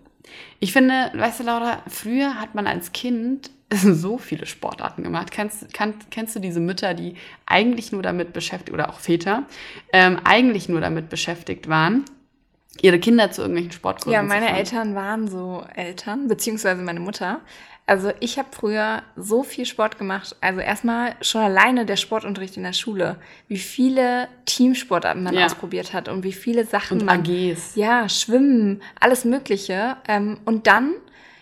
ich 0.61 0.73
finde, 0.73 1.11
weißt 1.15 1.41
du, 1.41 1.45
Laura, 1.45 1.83
früher 1.87 2.35
hat 2.41 2.55
man 2.55 2.67
als 2.67 2.93
Kind 2.93 3.51
so 3.73 4.19
viele 4.19 4.47
Sportarten 4.47 5.03
gemacht. 5.03 5.31
Kennst, 5.31 5.73
kann, 5.73 5.95
kennst 6.11 6.35
du 6.37 6.41
diese 6.41 6.61
Mütter, 6.61 6.95
die 6.95 7.15
eigentlich 7.47 7.93
nur 7.93 8.03
damit 8.03 8.33
beschäftigt, 8.33 8.73
oder 8.73 8.89
auch 8.91 8.99
Väter, 8.99 9.45
ähm, 9.93 10.19
eigentlich 10.25 10.69
nur 10.69 10.81
damit 10.81 11.09
beschäftigt 11.09 11.69
waren, 11.69 12.05
ihre 12.81 12.99
Kinder 12.99 13.31
zu 13.31 13.43
irgendwelchen 13.43 13.73
Sportkursen 13.73 14.13
Ja, 14.13 14.23
meine 14.23 14.57
Eltern 14.57 14.95
waren 14.95 15.29
so 15.29 15.65
Eltern, 15.75 16.29
beziehungsweise 16.29 16.83
meine 16.83 17.01
Mutter. 17.01 17.41
Also 17.87 18.13
ich 18.21 18.39
habe 18.39 18.49
früher 18.53 19.03
so 19.17 19.43
viel 19.43 19.65
Sport 19.65 19.99
gemacht. 19.99 20.37
Also 20.43 20.61
erstmal 20.61 21.15
schon 21.23 21.41
alleine 21.41 21.87
der 21.87 21.97
Sportunterricht 21.97 22.59
in 22.59 22.63
der 22.63 22.75
Schule. 22.75 23.17
Wie 23.49 23.57
viele 23.57 24.29
Teamsportarten 24.45 25.23
man 25.23 25.35
Ja. 25.35 25.47
ausprobiert 25.47 25.95
hat 25.95 26.09
und 26.09 26.23
wie 26.23 26.35
viele 26.35 26.67
Sachen 26.67 27.01
und 27.01 27.07
man... 27.07 27.21
AGs. 27.21 27.77
Ja, 27.77 28.07
Schwimmen, 28.11 28.83
alles 29.01 29.25
Mögliche. 29.25 29.97
Ähm, 30.07 30.39
und 30.45 30.67
dann, 30.67 30.93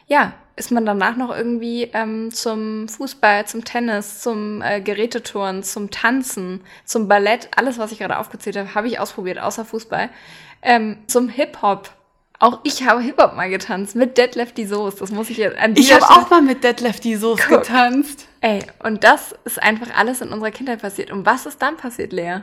ja, 0.07 0.35
ist 0.55 0.71
man 0.71 0.87
danach 0.87 1.17
noch 1.17 1.37
irgendwie 1.37 1.91
ähm, 1.93 2.31
zum 2.31 2.89
Fußball, 2.89 3.47
zum 3.47 3.65
Tennis, 3.65 4.21
zum 4.21 4.63
äh, 4.63 4.81
Geräteturnen, 4.81 5.65
zum 5.65 5.91
Tanzen, 5.91 6.61
zum 6.85 7.09
Ballett, 7.09 7.49
alles, 7.57 7.77
was 7.79 7.91
ich 7.91 7.99
gerade 7.99 8.19
aufgezählt 8.19 8.57
habe, 8.57 8.75
habe 8.77 8.87
ich 8.87 9.01
ausprobiert, 9.01 9.41
außer 9.41 9.65
Fußball. 9.65 10.11
Ähm, 10.67 10.99
zum 11.07 11.29
Hip-Hop, 11.29 11.91
Auch 12.41 12.61
ich 12.65 12.83
habe 12.83 13.01
Hip-Hop 13.01 13.35
mal 13.35 13.49
getanzt 13.49 13.95
mit 13.95 14.19
Dead 14.19 14.35
Lefty 14.35 14.67
Soße. 14.67 14.99
Das 14.99 15.11
muss 15.13 15.31
ich 15.31 15.39
jetzt 15.39 15.57
an 15.57 15.75
Ich 15.77 15.95
habe 15.95 16.05
auch 16.05 16.29
mal 16.29 16.43
mit 16.43 16.65
Dead 16.65 16.79
Lefty 16.81 17.17
Soße 17.17 17.49
getanzt. 17.49 18.27
Ey, 18.41 18.65
und 18.83 19.05
das 19.05 19.35
ist 19.45 19.63
einfach 19.63 19.97
alles 19.97 20.21
in 20.21 20.31
unserer 20.31 20.51
Kindheit 20.51 20.83
passiert. 20.83 21.11
Und 21.13 21.25
was 21.25 21.47
ist 21.47 21.63
dann 21.63 21.77
passiert, 21.77 22.13
Lea? 22.13 22.41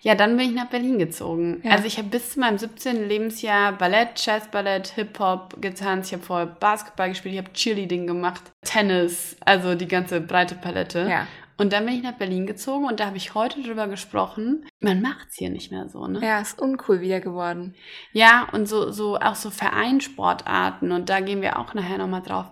Ja, 0.00 0.14
dann 0.14 0.36
bin 0.36 0.50
ich 0.50 0.54
nach 0.54 0.66
Berlin 0.66 0.98
gezogen. 0.98 1.60
Ja. 1.64 1.72
Also 1.72 1.84
ich 1.84 1.98
habe 1.98 2.08
bis 2.08 2.32
zu 2.32 2.40
meinem 2.40 2.58
17. 2.58 3.08
Lebensjahr 3.08 3.72
Ballett, 3.72 4.24
Jazzballett, 4.24 4.88
Hip-Hop 4.88 5.60
getanzt. 5.60 6.10
Ich 6.10 6.14
habe 6.14 6.24
vorher 6.24 6.46
Basketball 6.46 7.08
gespielt, 7.08 7.34
ich 7.34 7.40
habe 7.40 7.52
Cheerleading 7.52 8.06
gemacht, 8.06 8.42
Tennis, 8.64 9.36
also 9.44 9.74
die 9.74 9.88
ganze 9.88 10.20
breite 10.20 10.54
Palette. 10.54 11.06
Ja. 11.08 11.26
Und 11.56 11.72
dann 11.72 11.86
bin 11.86 11.94
ich 11.94 12.02
nach 12.02 12.12
Berlin 12.16 12.46
gezogen 12.46 12.86
und 12.86 13.00
da 13.00 13.06
habe 13.06 13.16
ich 13.16 13.34
heute 13.34 13.62
drüber 13.62 13.86
gesprochen. 13.88 14.66
Man 14.80 15.02
macht 15.02 15.28
es 15.30 15.36
hier 15.36 15.50
nicht 15.50 15.70
mehr 15.70 15.88
so, 15.88 16.06
ne? 16.06 16.20
Ja, 16.22 16.40
ist 16.40 16.60
uncool 16.60 17.00
wieder 17.00 17.20
geworden. 17.20 17.74
Ja, 18.12 18.48
und 18.52 18.66
so, 18.66 18.90
so 18.90 19.18
auch 19.18 19.34
so 19.34 19.50
Vereinsportarten 19.50 20.92
und 20.92 21.08
da 21.08 21.20
gehen 21.20 21.42
wir 21.42 21.58
auch 21.58 21.74
nachher 21.74 21.98
nochmal 21.98 22.22
drauf 22.22 22.50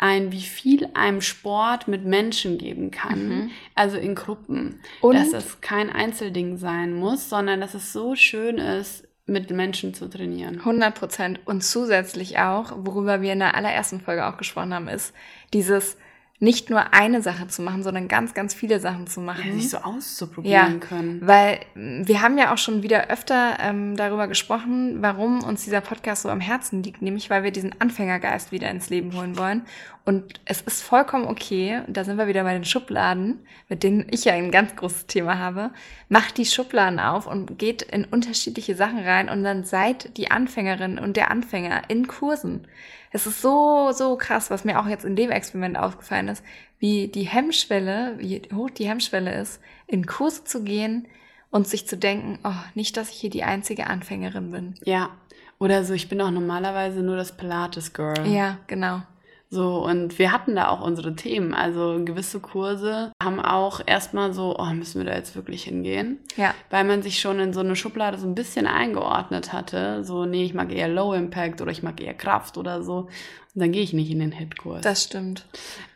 ein, 0.00 0.32
wie 0.32 0.40
viel 0.40 0.88
einem 0.94 1.20
Sport 1.20 1.86
mit 1.86 2.06
Menschen 2.06 2.56
geben 2.56 2.90
kann, 2.90 3.28
mhm. 3.28 3.50
also 3.74 3.98
in 3.98 4.14
Gruppen. 4.14 4.80
Und 5.02 5.14
dass 5.14 5.34
es 5.34 5.60
kein 5.60 5.90
Einzelding 5.90 6.56
sein 6.56 6.94
muss, 6.94 7.28
sondern 7.28 7.60
dass 7.60 7.74
es 7.74 7.92
so 7.92 8.16
schön 8.16 8.56
ist, 8.56 9.06
mit 9.26 9.50
Menschen 9.50 9.92
zu 9.94 10.08
trainieren. 10.08 10.58
100 10.58 10.94
Prozent. 10.98 11.40
Und 11.44 11.62
zusätzlich 11.62 12.38
auch, 12.38 12.72
worüber 12.76 13.20
wir 13.20 13.32
in 13.32 13.38
der 13.40 13.54
allerersten 13.54 14.00
Folge 14.00 14.26
auch 14.26 14.38
gesprochen 14.38 14.74
haben, 14.74 14.88
ist 14.88 15.14
dieses 15.52 15.98
nicht 16.42 16.70
nur 16.70 16.94
eine 16.94 17.20
Sache 17.20 17.46
zu 17.48 17.60
machen, 17.60 17.82
sondern 17.82 18.08
ganz, 18.08 18.32
ganz 18.32 18.54
viele 18.54 18.80
Sachen 18.80 19.06
zu 19.06 19.20
machen. 19.20 19.44
Ja, 19.46 19.52
sich 19.52 19.68
so 19.68 19.76
auszuprobieren 19.76 20.80
ja, 20.80 20.86
können. 20.86 21.20
Weil 21.22 21.60
wir 21.74 22.22
haben 22.22 22.38
ja 22.38 22.52
auch 22.52 22.58
schon 22.58 22.82
wieder 22.82 23.08
öfter 23.08 23.58
ähm, 23.60 23.94
darüber 23.94 24.26
gesprochen, 24.26 25.02
warum 25.02 25.44
uns 25.44 25.64
dieser 25.64 25.82
Podcast 25.82 26.22
so 26.22 26.30
am 26.30 26.40
Herzen 26.40 26.82
liegt, 26.82 27.02
nämlich 27.02 27.28
weil 27.28 27.42
wir 27.44 27.50
diesen 27.50 27.78
Anfängergeist 27.78 28.52
wieder 28.52 28.70
ins 28.70 28.88
Leben 28.88 29.14
holen 29.14 29.36
wollen. 29.36 29.66
Und 30.10 30.40
es 30.44 30.60
ist 30.60 30.82
vollkommen 30.82 31.28
okay, 31.28 31.82
da 31.86 32.02
sind 32.02 32.18
wir 32.18 32.26
wieder 32.26 32.42
bei 32.42 32.52
den 32.52 32.64
Schubladen, 32.64 33.46
mit 33.68 33.84
denen 33.84 34.08
ich 34.10 34.24
ja 34.24 34.32
ein 34.32 34.50
ganz 34.50 34.74
großes 34.74 35.06
Thema 35.06 35.38
habe. 35.38 35.70
Macht 36.08 36.36
die 36.36 36.46
Schubladen 36.46 36.98
auf 36.98 37.28
und 37.28 37.60
geht 37.60 37.82
in 37.82 38.06
unterschiedliche 38.06 38.74
Sachen 38.74 38.98
rein 38.98 39.28
und 39.28 39.44
dann 39.44 39.62
seid 39.62 40.16
die 40.16 40.32
Anfängerin 40.32 40.98
und 40.98 41.16
der 41.16 41.30
Anfänger 41.30 41.82
in 41.86 42.08
Kursen. 42.08 42.66
Es 43.12 43.28
ist 43.28 43.40
so, 43.40 43.92
so 43.92 44.16
krass, 44.16 44.50
was 44.50 44.64
mir 44.64 44.80
auch 44.80 44.88
jetzt 44.88 45.04
in 45.04 45.14
dem 45.14 45.30
Experiment 45.30 45.78
aufgefallen 45.78 46.26
ist, 46.26 46.42
wie 46.80 47.06
die 47.06 47.28
Hemmschwelle, 47.28 48.16
wie 48.18 48.42
hoch 48.52 48.70
die 48.70 48.88
Hemmschwelle 48.88 49.32
ist, 49.40 49.60
in 49.86 50.06
Kurse 50.06 50.42
zu 50.42 50.64
gehen 50.64 51.06
und 51.52 51.68
sich 51.68 51.86
zu 51.86 51.96
denken, 51.96 52.40
oh, 52.42 52.64
nicht, 52.74 52.96
dass 52.96 53.10
ich 53.10 53.20
hier 53.20 53.30
die 53.30 53.44
einzige 53.44 53.86
Anfängerin 53.86 54.50
bin. 54.50 54.74
Ja. 54.82 55.10
Oder 55.60 55.84
so, 55.84 55.94
ich 55.94 56.08
bin 56.08 56.20
auch 56.20 56.32
normalerweise 56.32 56.98
nur 57.00 57.14
das 57.14 57.36
Pilates-Girl. 57.36 58.26
Ja, 58.26 58.58
genau. 58.66 59.02
So, 59.52 59.84
und 59.84 60.20
wir 60.20 60.30
hatten 60.30 60.54
da 60.54 60.68
auch 60.68 60.80
unsere 60.80 61.16
Themen. 61.16 61.54
Also 61.54 62.00
gewisse 62.04 62.38
Kurse 62.38 63.10
haben 63.20 63.40
auch 63.40 63.80
erstmal 63.84 64.32
so, 64.32 64.56
oh, 64.56 64.72
müssen 64.72 65.00
wir 65.00 65.10
da 65.10 65.16
jetzt 65.16 65.34
wirklich 65.34 65.64
hingehen? 65.64 66.20
Ja. 66.36 66.54
Weil 66.70 66.84
man 66.84 67.02
sich 67.02 67.20
schon 67.20 67.40
in 67.40 67.52
so 67.52 67.58
eine 67.58 67.74
Schublade 67.74 68.16
so 68.16 68.28
ein 68.28 68.36
bisschen 68.36 68.68
eingeordnet 68.68 69.52
hatte. 69.52 70.04
So, 70.04 70.24
nee, 70.24 70.44
ich 70.44 70.54
mag 70.54 70.72
eher 70.72 70.86
Low 70.86 71.14
Impact 71.14 71.60
oder 71.60 71.72
ich 71.72 71.82
mag 71.82 72.00
eher 72.00 72.14
Kraft 72.14 72.58
oder 72.58 72.84
so. 72.84 73.08
Und 73.54 73.60
dann 73.60 73.72
gehe 73.72 73.82
ich 73.82 73.92
nicht 73.92 74.12
in 74.12 74.20
den 74.20 74.30
Hitkurs. 74.30 74.82
Das 74.82 75.02
stimmt. 75.02 75.44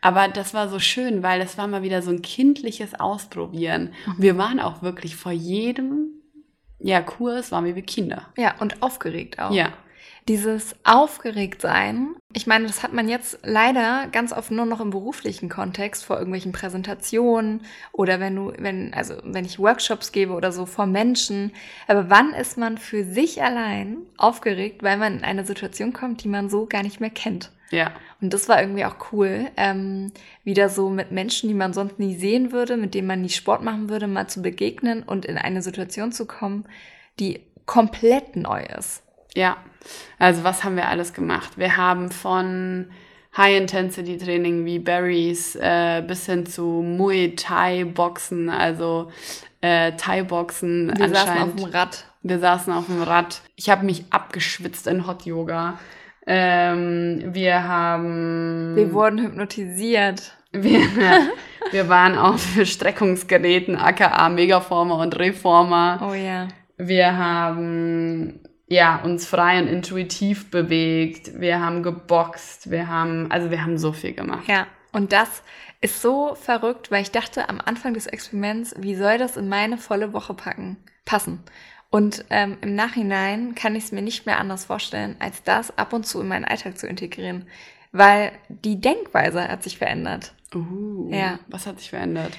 Aber 0.00 0.26
das 0.26 0.52
war 0.52 0.68
so 0.68 0.80
schön, 0.80 1.23
weil 1.23 1.40
es 1.40 1.56
war 1.56 1.68
mal 1.68 1.84
wieder 1.84 2.02
so 2.02 2.11
ein 2.11 2.23
kindliches 2.23 2.99
Ausprobieren. 2.99 3.92
Mhm. 4.06 4.14
Wir 4.18 4.37
waren 4.37 4.58
auch 4.58 4.82
wirklich 4.82 5.14
vor 5.14 5.30
jedem 5.30 6.11
ja, 6.80 7.00
Kurs 7.00 7.50
waren 7.50 7.64
wir 7.64 7.76
wie 7.76 7.82
Kinder. 7.82 8.26
Ja, 8.37 8.56
und 8.61 8.82
aufgeregt 8.82 9.38
auch. 9.38 9.52
Ja. 9.52 9.73
Dieses 10.26 10.75
Aufgeregtsein, 10.85 12.16
ich 12.33 12.47
meine, 12.47 12.66
das 12.66 12.83
hat 12.83 12.95
man 12.95 13.11
jetzt 13.11 13.40
leider 13.43 14.09
ganz 14.11 14.33
oft 14.33 14.50
nur 14.50 14.64
noch 14.64 14.81
im 14.81 14.88
beruflichen 14.88 15.50
Kontext 15.50 16.02
vor 16.02 16.16
irgendwelchen 16.16 16.52
Präsentationen 16.52 17.61
oder 17.93 18.21
wenn 18.21 18.35
du, 18.35 18.52
wenn, 18.59 18.95
also 18.95 19.16
wenn 19.23 19.45
ich 19.45 19.59
Workshops 19.59 20.12
gebe 20.12 20.33
oder 20.33 20.50
so 20.50 20.64
vor 20.64 20.87
Menschen. 20.87 21.52
Aber 21.88 22.09
wann 22.09 22.33
ist 22.33 22.57
man 22.57 22.78
für 22.78 23.04
sich 23.04 23.43
allein 23.43 23.99
aufgeregt, 24.16 24.83
weil 24.83 24.97
man 24.97 25.19
in 25.19 25.25
eine 25.25 25.45
Situation 25.45 25.93
kommt, 25.93 26.25
die 26.25 26.28
man 26.28 26.49
so 26.49 26.64
gar 26.64 26.83
nicht 26.83 27.00
mehr 27.00 27.11
kennt? 27.11 27.50
Ja. 27.71 27.93
Und 28.23 28.33
das 28.33 28.49
war 28.49 28.61
irgendwie 28.61 28.87
auch 28.87 28.97
cool, 29.12 29.50
ähm, 29.59 30.12
wieder 30.43 30.71
so 30.71 30.88
mit 30.88 31.12
Menschen, 31.12 31.49
die 31.49 31.54
man 31.54 31.75
sonst 31.75 31.99
nie 31.99 32.16
sehen 32.16 32.50
würde, 32.50 32.78
mit 32.78 32.95
denen 32.95 33.09
man 33.09 33.21
nie 33.21 33.28
Sport 33.28 33.62
machen 33.62 33.90
würde, 33.90 34.07
mal 34.07 34.26
zu 34.26 34.40
begegnen 34.40 35.02
und 35.02 35.26
in 35.26 35.37
eine 35.37 35.61
Situation 35.61 36.12
zu 36.12 36.26
kommen, 36.26 36.64
die 37.21 37.40
komplett 37.66 38.37
neu 38.37 38.62
ist. 38.62 39.03
Ja, 39.35 39.57
also 40.19 40.45
was 40.45 40.64
haben 40.64 40.76
wir 40.76 40.88
alles 40.88 41.12
gemacht? 41.12 41.59
Wir 41.59 41.76
haben 41.76 42.11
von 42.11 42.87
High-Intensity-Training 43.37 44.64
wie 44.64 44.79
Berries 44.79 45.57
äh, 45.57 46.03
bis 46.07 46.26
hin 46.26 46.47
zu 46.47 46.62
Muay 46.62 47.35
Thai-Boxen, 47.35 48.49
also 48.49 49.11
äh, 49.61 49.93
Thai-Boxen. 49.93 50.93
Wir 50.97 51.09
saßen 51.09 51.38
auf 51.38 51.55
dem 51.57 51.64
Rad. 51.64 52.05
Wir 52.23 52.38
saßen 52.38 52.73
auf 52.73 52.87
dem 52.87 53.03
Rad. 53.03 53.43
Ich 53.57 53.69
habe 53.71 53.85
mich 53.85 54.05
abgeschwitzt 54.11 54.87
in 54.87 55.07
Hot 55.07 55.25
Yoga. 55.25 55.79
Ähm, 56.26 57.35
wir 57.35 57.64
haben. 57.64 58.76
Wir 58.76 58.93
wurden 58.93 59.19
hypnotisiert. 59.19 60.33
Wir, 60.53 60.81
wir 61.73 61.88
waren 61.88 62.17
auf 62.17 62.47
Streckungsgeräten, 62.62 63.76
aka 63.76 64.29
Megaformer 64.29 64.99
und 64.99 65.19
Reformer. 65.19 66.00
Oh 66.09 66.14
ja. 66.14 66.49
Wir 66.76 67.17
haben 67.17 68.41
ja, 68.66 68.97
uns 69.02 69.26
frei 69.26 69.61
und 69.61 69.68
intuitiv 69.68 70.50
bewegt. 70.50 71.38
Wir 71.38 71.61
haben 71.61 71.83
geboxt. 71.83 72.71
Wir 72.71 72.88
haben, 72.88 73.30
also 73.30 73.50
wir 73.50 73.62
haben 73.62 73.78
so 73.78 73.92
viel 73.92 74.14
gemacht. 74.14 74.49
Ja, 74.49 74.66
und 74.92 75.12
das 75.12 75.42
ist 75.80 76.00
so 76.00 76.35
verrückt, 76.35 76.90
weil 76.90 77.02
ich 77.02 77.11
dachte 77.11 77.49
am 77.49 77.61
Anfang 77.61 77.94
des 77.94 78.06
Experiments, 78.06 78.75
wie 78.78 78.94
soll 78.94 79.18
das 79.18 79.37
in 79.37 79.49
meine 79.49 79.76
volle 79.76 80.12
Woche 80.12 80.33
packen, 80.35 80.78
passen? 81.04 81.40
Und 81.90 82.25
ähm, 82.30 82.56
im 82.61 82.75
Nachhinein 82.75 83.54
kann 83.54 83.76
ich 83.76 83.85
es 83.85 83.92
mir 83.92 84.02
nicht 84.02 84.26
mehr 84.26 84.40
anders 84.40 84.64
vorstellen, 84.64 85.16
als 85.21 85.42
das 85.42 85.76
ab 85.78 85.92
und 85.92 86.06
zu 86.06 86.23
in 86.23 86.28
meinen 86.28 86.44
Alltag 86.44 86.78
zu 86.78 86.88
integrieren, 86.88 87.47
weil 87.92 88.33
die 88.49 88.80
Denkweise 88.80 89.47
hat 89.47 89.62
sich 89.62 89.78
verändert. 89.78 90.35
Uh, 90.54 91.09
ja. 91.12 91.38
Was 91.49 91.66
hat 91.66 91.78
sich 91.78 91.90
verändert? 91.90 92.33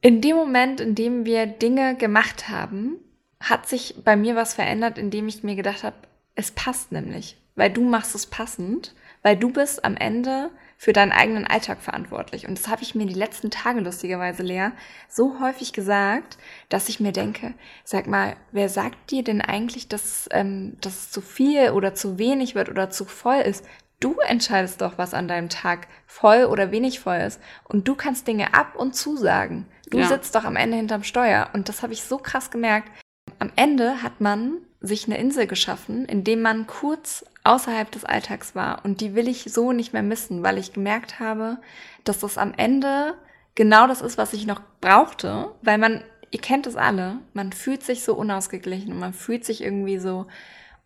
In 0.00 0.20
dem 0.20 0.36
Moment, 0.36 0.80
in 0.80 0.94
dem 0.94 1.24
wir 1.24 1.46
Dinge 1.46 1.96
gemacht 1.96 2.48
haben, 2.48 2.98
hat 3.44 3.68
sich 3.68 3.96
bei 4.04 4.16
mir 4.16 4.36
was 4.36 4.54
verändert, 4.54 4.98
indem 4.98 5.28
ich 5.28 5.42
mir 5.42 5.54
gedacht 5.54 5.84
habe, 5.84 5.96
es 6.34 6.50
passt 6.50 6.92
nämlich, 6.92 7.36
weil 7.54 7.70
du 7.70 7.82
machst 7.82 8.14
es 8.14 8.26
passend, 8.26 8.94
weil 9.22 9.36
du 9.36 9.50
bist 9.50 9.84
am 9.84 9.96
Ende 9.96 10.50
für 10.76 10.92
deinen 10.92 11.12
eigenen 11.12 11.46
Alltag 11.46 11.80
verantwortlich. 11.80 12.46
Und 12.46 12.58
das 12.58 12.68
habe 12.68 12.82
ich 12.82 12.94
mir 12.94 13.06
die 13.06 13.14
letzten 13.14 13.50
Tage 13.50 13.80
lustigerweise, 13.80 14.42
Lea, 14.42 14.70
so 15.08 15.40
häufig 15.40 15.72
gesagt, 15.72 16.36
dass 16.68 16.88
ich 16.88 17.00
mir 17.00 17.12
denke, 17.12 17.54
sag 17.84 18.06
mal, 18.06 18.36
wer 18.52 18.68
sagt 18.68 19.10
dir 19.10 19.22
denn 19.22 19.40
eigentlich, 19.40 19.88
dass, 19.88 20.28
ähm, 20.32 20.76
dass 20.80 20.94
es 20.94 21.10
zu 21.10 21.20
viel 21.20 21.70
oder 21.70 21.94
zu 21.94 22.18
wenig 22.18 22.54
wird 22.54 22.68
oder 22.68 22.90
zu 22.90 23.04
voll 23.04 23.40
ist? 23.40 23.64
Du 24.00 24.16
entscheidest 24.26 24.80
doch, 24.80 24.98
was 24.98 25.14
an 25.14 25.28
deinem 25.28 25.48
Tag 25.48 25.86
voll 26.06 26.44
oder 26.44 26.70
wenig 26.70 27.00
voll 27.00 27.18
ist. 27.18 27.40
Und 27.64 27.88
du 27.88 27.94
kannst 27.94 28.26
Dinge 28.26 28.52
ab 28.52 28.74
und 28.76 28.94
zusagen. 28.94 29.66
Du 29.88 29.98
ja. 29.98 30.08
sitzt 30.08 30.34
doch 30.34 30.44
am 30.44 30.56
Ende 30.56 30.76
hinterm 30.76 31.04
Steuer. 31.04 31.48
Und 31.54 31.68
das 31.68 31.82
habe 31.82 31.94
ich 31.94 32.02
so 32.02 32.18
krass 32.18 32.50
gemerkt, 32.50 32.90
am 33.38 33.50
Ende 33.56 34.02
hat 34.02 34.20
man 34.20 34.58
sich 34.80 35.06
eine 35.06 35.18
Insel 35.18 35.46
geschaffen, 35.46 36.04
in 36.06 36.24
dem 36.24 36.42
man 36.42 36.66
kurz 36.66 37.24
außerhalb 37.44 37.90
des 37.90 38.04
Alltags 38.04 38.54
war. 38.54 38.84
Und 38.84 39.00
die 39.00 39.14
will 39.14 39.28
ich 39.28 39.44
so 39.44 39.72
nicht 39.72 39.92
mehr 39.92 40.02
missen, 40.02 40.42
weil 40.42 40.58
ich 40.58 40.72
gemerkt 40.72 41.20
habe, 41.20 41.58
dass 42.04 42.20
das 42.20 42.38
am 42.38 42.52
Ende 42.54 43.14
genau 43.54 43.86
das 43.86 44.02
ist, 44.02 44.18
was 44.18 44.32
ich 44.32 44.46
noch 44.46 44.60
brauchte, 44.80 45.50
weil 45.62 45.78
man, 45.78 46.02
ihr 46.30 46.40
kennt 46.40 46.66
es 46.66 46.76
alle, 46.76 47.18
man 47.32 47.52
fühlt 47.52 47.82
sich 47.82 48.04
so 48.04 48.14
unausgeglichen 48.14 48.92
und 48.92 48.98
man 48.98 49.12
fühlt 49.12 49.44
sich 49.44 49.62
irgendwie 49.62 49.98
so 49.98 50.26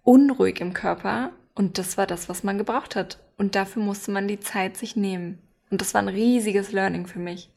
unruhig 0.02 0.60
im 0.60 0.74
Körper. 0.74 1.30
Und 1.54 1.78
das 1.78 1.96
war 1.96 2.06
das, 2.06 2.28
was 2.28 2.44
man 2.44 2.58
gebraucht 2.58 2.94
hat. 2.94 3.18
Und 3.36 3.54
dafür 3.54 3.82
musste 3.82 4.10
man 4.10 4.28
die 4.28 4.40
Zeit 4.40 4.76
sich 4.76 4.96
nehmen. 4.96 5.38
Und 5.70 5.80
das 5.80 5.94
war 5.94 6.02
ein 6.02 6.08
riesiges 6.08 6.72
Learning 6.72 7.06
für 7.06 7.18
mich. 7.18 7.50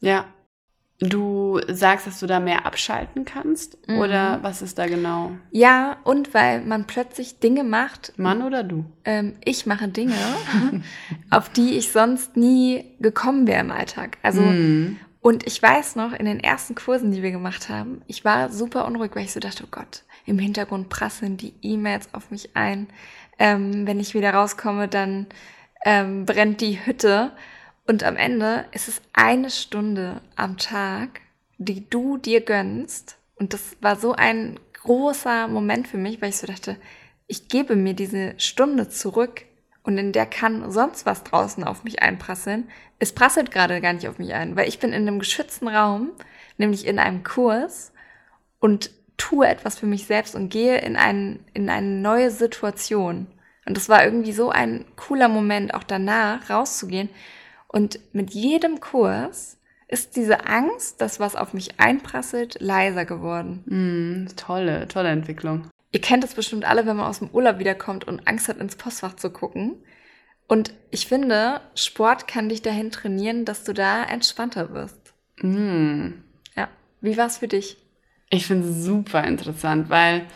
Ja, 0.00 0.26
Du 1.04 1.60
sagst, 1.66 2.06
dass 2.06 2.20
du 2.20 2.26
da 2.26 2.38
mehr 2.38 2.64
abschalten 2.64 3.24
kannst? 3.24 3.76
Mhm. 3.88 3.98
Oder 3.98 4.38
was 4.42 4.62
ist 4.62 4.78
da 4.78 4.86
genau? 4.86 5.32
Ja, 5.50 5.96
und 6.04 6.32
weil 6.32 6.60
man 6.60 6.86
plötzlich 6.86 7.40
Dinge 7.40 7.64
macht. 7.64 8.12
Mann 8.18 8.40
oder 8.42 8.62
du? 8.62 8.84
Ähm, 9.04 9.34
ich 9.44 9.66
mache 9.66 9.88
Dinge, 9.88 10.14
auf 11.30 11.48
die 11.48 11.76
ich 11.76 11.90
sonst 11.90 12.36
nie 12.36 12.84
gekommen 13.00 13.48
wäre 13.48 13.62
im 13.62 13.72
Alltag. 13.72 14.18
Also, 14.22 14.42
mhm. 14.42 14.96
und 15.20 15.44
ich 15.44 15.60
weiß 15.60 15.96
noch, 15.96 16.12
in 16.12 16.26
den 16.26 16.38
ersten 16.38 16.76
Kursen, 16.76 17.10
die 17.10 17.22
wir 17.22 17.32
gemacht 17.32 17.68
haben, 17.68 18.02
ich 18.06 18.24
war 18.24 18.50
super 18.50 18.86
unruhig, 18.86 19.10
weil 19.14 19.24
ich 19.24 19.32
so 19.32 19.40
dachte, 19.40 19.64
oh 19.64 19.70
Gott, 19.72 20.04
im 20.24 20.38
Hintergrund 20.38 20.88
prasseln 20.88 21.36
die 21.36 21.52
E-Mails 21.62 22.14
auf 22.14 22.30
mich 22.30 22.50
ein. 22.54 22.86
Ähm, 23.40 23.88
wenn 23.88 23.98
ich 23.98 24.14
wieder 24.14 24.34
rauskomme, 24.34 24.86
dann 24.86 25.26
ähm, 25.84 26.26
brennt 26.26 26.60
die 26.60 26.86
Hütte. 26.86 27.32
Und 27.86 28.04
am 28.04 28.16
Ende 28.16 28.64
ist 28.72 28.88
es 28.88 29.02
eine 29.12 29.50
Stunde 29.50 30.20
am 30.36 30.56
Tag, 30.56 31.20
die 31.58 31.88
du 31.88 32.16
dir 32.16 32.40
gönnst. 32.40 33.16
Und 33.36 33.52
das 33.52 33.76
war 33.80 33.96
so 33.96 34.12
ein 34.12 34.58
großer 34.74 35.48
Moment 35.48 35.88
für 35.88 35.96
mich, 35.98 36.20
weil 36.20 36.30
ich 36.30 36.36
so 36.36 36.46
dachte, 36.46 36.76
ich 37.26 37.48
gebe 37.48 37.76
mir 37.76 37.94
diese 37.94 38.34
Stunde 38.38 38.88
zurück 38.88 39.42
und 39.82 39.98
in 39.98 40.12
der 40.12 40.26
kann 40.26 40.70
sonst 40.70 41.06
was 41.06 41.24
draußen 41.24 41.64
auf 41.64 41.84
mich 41.84 42.02
einprasseln. 42.02 42.68
Es 42.98 43.12
prasselt 43.12 43.50
gerade 43.50 43.80
gar 43.80 43.92
nicht 43.92 44.08
auf 44.08 44.18
mich 44.18 44.32
ein, 44.34 44.56
weil 44.56 44.68
ich 44.68 44.78
bin 44.78 44.92
in 44.92 45.08
einem 45.08 45.18
geschützten 45.18 45.68
Raum, 45.68 46.10
nämlich 46.58 46.86
in 46.86 46.98
einem 46.98 47.24
Kurs 47.24 47.92
und 48.60 48.90
tue 49.16 49.46
etwas 49.46 49.78
für 49.78 49.86
mich 49.86 50.06
selbst 50.06 50.34
und 50.34 50.50
gehe 50.50 50.78
in, 50.78 50.96
ein, 50.96 51.40
in 51.52 51.68
eine 51.68 51.86
neue 51.86 52.30
Situation. 52.30 53.26
Und 53.66 53.76
das 53.76 53.88
war 53.88 54.04
irgendwie 54.04 54.32
so 54.32 54.50
ein 54.50 54.84
cooler 54.96 55.28
Moment, 55.28 55.74
auch 55.74 55.84
danach 55.84 56.50
rauszugehen. 56.50 57.08
Und 57.72 57.98
mit 58.12 58.32
jedem 58.32 58.80
Kurs 58.80 59.58
ist 59.88 60.16
diese 60.16 60.46
Angst, 60.46 61.00
dass 61.00 61.20
was 61.20 61.36
auf 61.36 61.52
mich 61.52 61.80
einprasselt, 61.80 62.58
leiser 62.60 63.04
geworden. 63.04 63.64
Mm, 63.66 64.36
tolle, 64.36 64.88
tolle 64.88 65.10
Entwicklung. 65.10 65.68
Ihr 65.90 66.00
kennt 66.00 66.24
es 66.24 66.34
bestimmt 66.34 66.64
alle, 66.64 66.86
wenn 66.86 66.96
man 66.96 67.06
aus 67.06 67.18
dem 67.18 67.28
Urlaub 67.30 67.58
wiederkommt 67.58 68.06
und 68.06 68.26
Angst 68.26 68.48
hat, 68.48 68.58
ins 68.58 68.76
Postfach 68.76 69.16
zu 69.16 69.30
gucken. 69.30 69.76
Und 70.48 70.72
ich 70.90 71.06
finde, 71.06 71.60
Sport 71.74 72.26
kann 72.28 72.48
dich 72.48 72.62
dahin 72.62 72.90
trainieren, 72.90 73.44
dass 73.44 73.64
du 73.64 73.72
da 73.72 74.04
entspannter 74.04 74.72
wirst. 74.72 75.12
Mm. 75.42 76.12
Ja. 76.56 76.68
Wie 77.00 77.16
war 77.16 77.26
es 77.26 77.38
für 77.38 77.48
dich? 77.48 77.76
Ich 78.30 78.46
finde 78.46 78.68
es 78.68 78.84
super 78.84 79.24
interessant, 79.24 79.90
weil, 79.90 80.26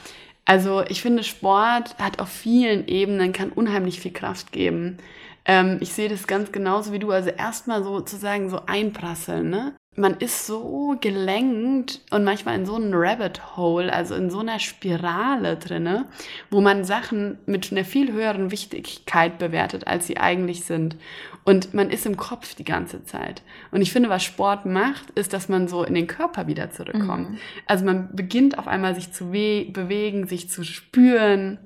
also 0.45 0.85
ich 0.89 1.01
finde, 1.01 1.25
Sport 1.25 1.97
hat 1.99 2.19
auf 2.19 2.29
vielen 2.29 2.89
Ebenen, 2.89 3.33
kann 3.33 3.51
unheimlich 3.51 4.01
viel 4.01 4.13
Kraft 4.13 4.53
geben. 4.53 4.99
Ähm, 5.47 5.79
ich 5.81 5.93
sehe 5.93 6.09
das 6.09 6.27
ganz 6.27 6.53
genauso 6.53 6.93
wie 6.93 6.99
du. 6.99 7.11
Also 7.11 7.31
erstmal 7.31 7.83
sozusagen 7.83 8.51
so 8.51 8.61
einprasseln, 8.67 9.49
ne? 9.49 9.77
man 9.97 10.15
ist 10.15 10.47
so 10.47 10.97
gelenkt 11.01 12.01
und 12.11 12.23
manchmal 12.25 12.57
in 12.57 12.67
so 12.67 12.77
einem 12.77 12.93
Rabbit 12.93 13.57
Hole, 13.57 13.93
also 13.93 14.15
in 14.15 14.31
so 14.31 14.41
einer 14.41 14.59
Spirale 14.59 15.57
drinne, 15.57 16.07
wo 16.51 16.61
man 16.61 16.85
Sachen 16.85 17.39
mit 17.47 17.73
einer 17.73 17.85
viel 17.85 18.13
höheren 18.13 18.51
Wichtigkeit 18.51 19.39
bewertet, 19.39 19.87
als 19.87 20.07
sie 20.07 20.19
eigentlich 20.19 20.65
sind. 20.65 20.97
Und 21.45 21.75
man 21.75 21.91
ist 21.91 22.07
im 22.07 22.17
Kopf 22.17 22.55
die 22.55 22.65
ganze 22.65 23.05
Zeit. 23.05 23.43
Und 23.71 23.81
ich 23.81 23.93
finde, 23.93 24.09
was 24.09 24.25
Sport 24.25 24.67
macht, 24.67 25.11
ist, 25.11 25.33
dass 25.33 25.49
man 25.49 25.69
so 25.69 25.85
in 25.85 25.95
den 25.95 26.07
Körper 26.07 26.47
wieder 26.47 26.71
zurückkommt. 26.71 27.31
Mhm. 27.31 27.39
Also 27.67 27.85
man 27.85 28.15
beginnt 28.15 28.59
auf 28.59 28.69
einmal 28.69 28.95
sich 28.95 29.13
zu 29.13 29.27
bewegen, 29.27 30.27
sich 30.27 30.51
zu 30.51 30.65
spüren 30.65 31.59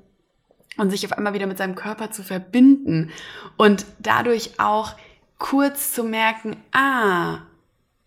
und 0.77 0.89
sich 0.89 1.05
auf 1.05 1.13
einmal 1.13 1.33
wieder 1.33 1.47
mit 1.47 1.57
seinem 1.57 1.75
Körper 1.75 2.11
zu 2.11 2.23
verbinden 2.23 3.11
und 3.57 3.85
dadurch 3.99 4.59
auch 4.59 4.95
kurz 5.37 5.93
zu 5.93 6.03
merken, 6.03 6.55
ah, 6.71 7.39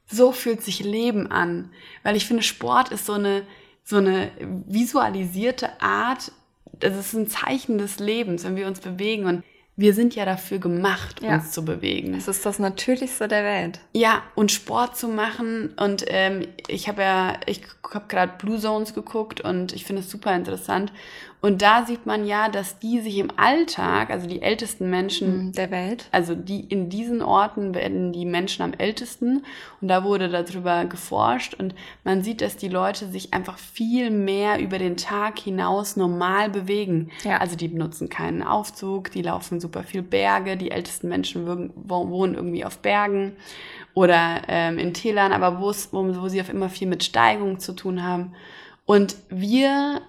so 0.07 0.33
fühlt 0.33 0.63
sich 0.63 0.81
Leben 0.81 1.31
an. 1.31 1.71
Weil 2.03 2.17
ich 2.17 2.27
finde, 2.27 2.43
Sport 2.43 2.91
ist 2.91 3.07
so 3.07 3.15
eine, 3.15 3.43
so 3.83 3.97
eine 3.97 4.31
visualisierte 4.67 5.81
Art, 5.81 6.33
das 6.79 6.97
ist 6.97 7.13
ein 7.15 7.29
Zeichen 7.29 7.79
des 7.79 7.99
Lebens, 7.99 8.45
wenn 8.45 8.57
wir 8.57 8.67
uns 8.67 8.81
bewegen. 8.81 9.27
Und 9.27 9.45
wir 9.77 9.93
sind 9.93 10.15
ja 10.15 10.25
dafür 10.25 10.59
gemacht, 10.59 11.23
ja. 11.23 11.35
uns 11.35 11.51
zu 11.51 11.65
bewegen. 11.65 12.15
Es 12.15 12.29
ist 12.29 12.47
das 12.47 12.61
Natürlichste 12.61 13.27
der 13.27 13.43
Welt. 13.43 13.81
Ja, 13.93 14.23
und 14.37 14.53
Sport 14.53 14.97
zu 14.97 15.09
machen. 15.09 15.75
Und 15.77 16.05
ähm, 16.09 16.47
ich 16.69 16.89
habe 16.89 17.03
ja, 17.03 17.35
ich 17.47 17.63
habe 17.93 18.07
gerade 18.07 18.35
Blue 18.39 18.59
Zones 18.59 18.95
geguckt 18.95 19.41
und 19.41 19.73
ich 19.73 19.85
finde 19.85 20.03
es 20.03 20.11
super 20.11 20.35
interessant. 20.35 20.93
Und 21.45 21.61
da 21.61 21.85
sieht 21.85 22.07
man 22.07 22.25
ja, 22.25 22.49
dass 22.49 22.79
die 22.79 23.01
sich 23.01 23.19
im 23.19 23.29
Alltag, 23.37 24.09
also 24.09 24.27
die 24.27 24.41
ältesten 24.41 24.89
Menschen 24.89 25.49
mhm, 25.49 25.53
der 25.53 25.71
Welt, 25.71 26.09
also 26.11 26.35
die 26.35 26.61
in 26.61 26.89
diesen 26.89 27.21
Orten 27.21 27.75
werden 27.75 28.15
die 28.15 28.25
Menschen 28.25 28.63
am 28.63 28.73
ältesten. 28.73 29.45
Und 29.83 29.89
da 29.89 30.05
wurde 30.05 30.31
darüber 30.31 30.87
geforscht. 30.87 31.53
Und 31.53 31.75
man 32.03 32.23
sieht, 32.23 32.41
dass 32.41 32.57
die 32.57 32.71
Leute 32.71 33.09
sich 33.09 33.35
einfach 33.35 33.59
viel 33.59 34.11
mehr 34.11 34.59
über 34.59 34.79
den 34.79 34.97
Tag 34.97 35.39
hinaus 35.39 35.97
normal 35.97 36.49
bewegen. 36.49 37.11
Ja. 37.25 37.37
Also 37.37 37.57
die 37.57 37.69
benutzen 37.69 38.09
keinen 38.09 38.43
Aufzug, 38.43 39.11
die 39.11 39.21
laufen 39.21 39.61
super 39.61 39.83
viel 39.83 40.01
Berge. 40.01 40.57
Die 40.57 40.71
ältesten 40.71 41.11
Menschen 41.11 41.73
wohnen 41.75 42.37
irgendwie 42.37 42.65
auf 42.65 42.79
Bergen 42.79 43.37
oder 43.93 44.41
ähm, 44.49 44.79
in 44.79 44.95
Tälern, 44.95 45.33
aber 45.35 45.61
wo, 45.61 45.75
wo 45.93 46.29
sie 46.29 46.41
auf 46.41 46.49
immer 46.49 46.71
viel 46.71 46.89
mit 46.89 47.05
Steigung 47.05 47.61
zu 47.61 47.75
tun 47.75 48.03
haben. 48.03 48.33
Und 48.87 49.17
wir 49.29 50.01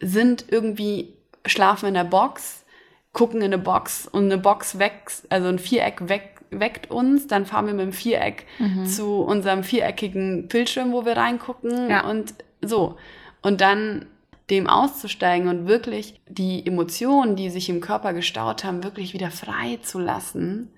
sind 0.00 0.46
irgendwie, 0.48 1.14
schlafen 1.46 1.88
in 1.88 1.94
der 1.94 2.04
Box, 2.04 2.64
gucken 3.12 3.40
in 3.40 3.52
eine 3.52 3.58
Box 3.58 4.06
und 4.06 4.24
eine 4.24 4.38
Box 4.38 4.78
wächst, 4.78 5.30
also 5.30 5.48
ein 5.48 5.58
Viereck 5.58 6.08
weg, 6.08 6.36
weckt 6.50 6.90
uns, 6.90 7.26
dann 7.26 7.46
fahren 7.46 7.66
wir 7.66 7.74
mit 7.74 7.86
dem 7.86 7.92
Viereck 7.92 8.46
mhm. 8.58 8.86
zu 8.86 9.22
unserem 9.22 9.64
viereckigen 9.64 10.48
Bildschirm, 10.48 10.92
wo 10.92 11.04
wir 11.04 11.16
reingucken 11.16 11.90
ja. 11.90 12.08
und 12.08 12.34
so. 12.60 12.96
Und 13.42 13.60
dann 13.60 14.06
dem 14.50 14.68
auszusteigen 14.68 15.48
und 15.48 15.66
wirklich 15.66 16.20
die 16.28 16.64
Emotionen, 16.64 17.36
die 17.36 17.50
sich 17.50 17.68
im 17.68 17.80
Körper 17.80 18.12
gestaut 18.12 18.64
haben, 18.64 18.84
wirklich 18.84 19.12
wieder 19.12 19.30
frei 19.30 19.78
zu 19.82 19.98
lassen 19.98 20.70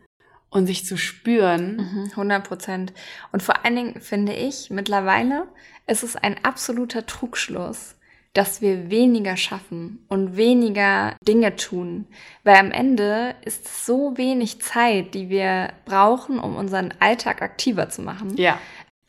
und 0.51 0.67
sich 0.67 0.87
zu 0.87 0.97
spüren. 0.97 2.09
100 2.11 2.43
mhm, 2.43 2.47
Prozent. 2.47 2.93
Und 3.33 3.43
vor 3.43 3.65
allen 3.65 3.77
Dingen 3.77 4.01
finde 4.01 4.33
ich, 4.33 4.71
mittlerweile 4.71 5.49
ist 5.87 6.03
es 6.03 6.17
ein 6.17 6.43
absoluter 6.45 7.05
Trugschluss, 7.05 7.97
dass 8.33 8.61
wir 8.61 8.91
weniger 8.91 9.37
schaffen 9.37 10.05
und 10.09 10.37
weniger 10.37 11.17
Dinge 11.27 11.57
tun. 11.57 12.07
Weil 12.45 12.57
am 12.57 12.71
Ende 12.71 13.35
ist 13.45 13.85
so 13.87 14.17
wenig 14.17 14.61
Zeit, 14.61 15.15
die 15.15 15.29
wir 15.29 15.73
brauchen, 15.85 16.39
um 16.39 16.57
unseren 16.57 16.95
Alltag 17.01 17.43
aktiver 17.43 17.89
zu 17.89 18.03
machen. 18.03 18.37
Ja. 18.37 18.59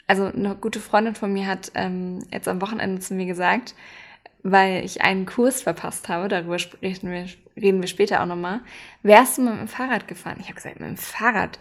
Also 0.07 0.25
eine 0.25 0.55
gute 0.55 0.79
Freundin 0.79 1.15
von 1.15 1.31
mir 1.31 1.45
hat 1.45 1.71
ähm, 1.75 2.19
jetzt 2.31 2.47
am 2.47 2.61
Wochenende 2.61 2.99
zu 2.99 3.13
mir 3.13 3.27
gesagt, 3.27 3.75
weil 4.41 4.83
ich 4.83 5.01
einen 5.01 5.25
Kurs 5.25 5.61
verpasst 5.61 6.09
habe, 6.09 6.27
darüber 6.27 6.57
sprechen 6.57 7.11
wir, 7.11 7.27
reden 7.55 7.81
wir 7.81 7.87
später 7.87 8.21
auch 8.21 8.25
nochmal, 8.25 8.61
wärst 9.03 9.37
du 9.37 9.43
mit 9.43 9.59
dem 9.59 9.67
Fahrrad 9.67 10.07
gefahren? 10.07 10.37
Ich 10.39 10.45
habe 10.45 10.55
gesagt, 10.55 10.79
mit 10.79 10.89
dem 10.89 10.97
Fahrrad. 10.97 11.59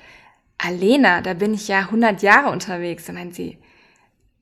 Alena, 0.58 1.20
da 1.20 1.34
bin 1.34 1.54
ich 1.54 1.68
ja 1.68 1.80
100 1.80 2.22
Jahre 2.22 2.50
unterwegs. 2.50 3.04
Da 3.04 3.12
meint 3.12 3.34
sie, 3.34 3.58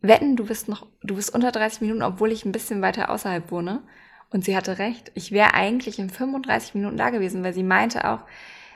wetten, 0.09 0.37
du 0.37 0.47
bist 0.47 0.69
noch, 0.69 0.87
du 1.03 1.17
bist 1.17 1.35
unter 1.35 1.53
30 1.53 1.81
Minuten, 1.83 2.03
obwohl 2.03 2.33
ich 2.33 2.45
ein 2.45 2.53
bisschen 2.53 2.83
weiter 2.83 3.11
außerhalb 3.11 3.51
wohne. 3.51 3.83
Und 4.31 4.45
sie 4.45 4.57
hatte 4.57 4.79
recht. 4.79 5.13
Ich 5.15 5.31
wäre 5.33 5.55
eigentlich 5.55 5.99
in 5.99 6.11
35 6.11 6.75
Minuten 6.75 6.97
da 6.97 7.11
gewesen, 7.11 7.45
weil 7.45 7.55
sie 7.55 7.63
meinte 7.63 8.09
auch, 8.09 8.21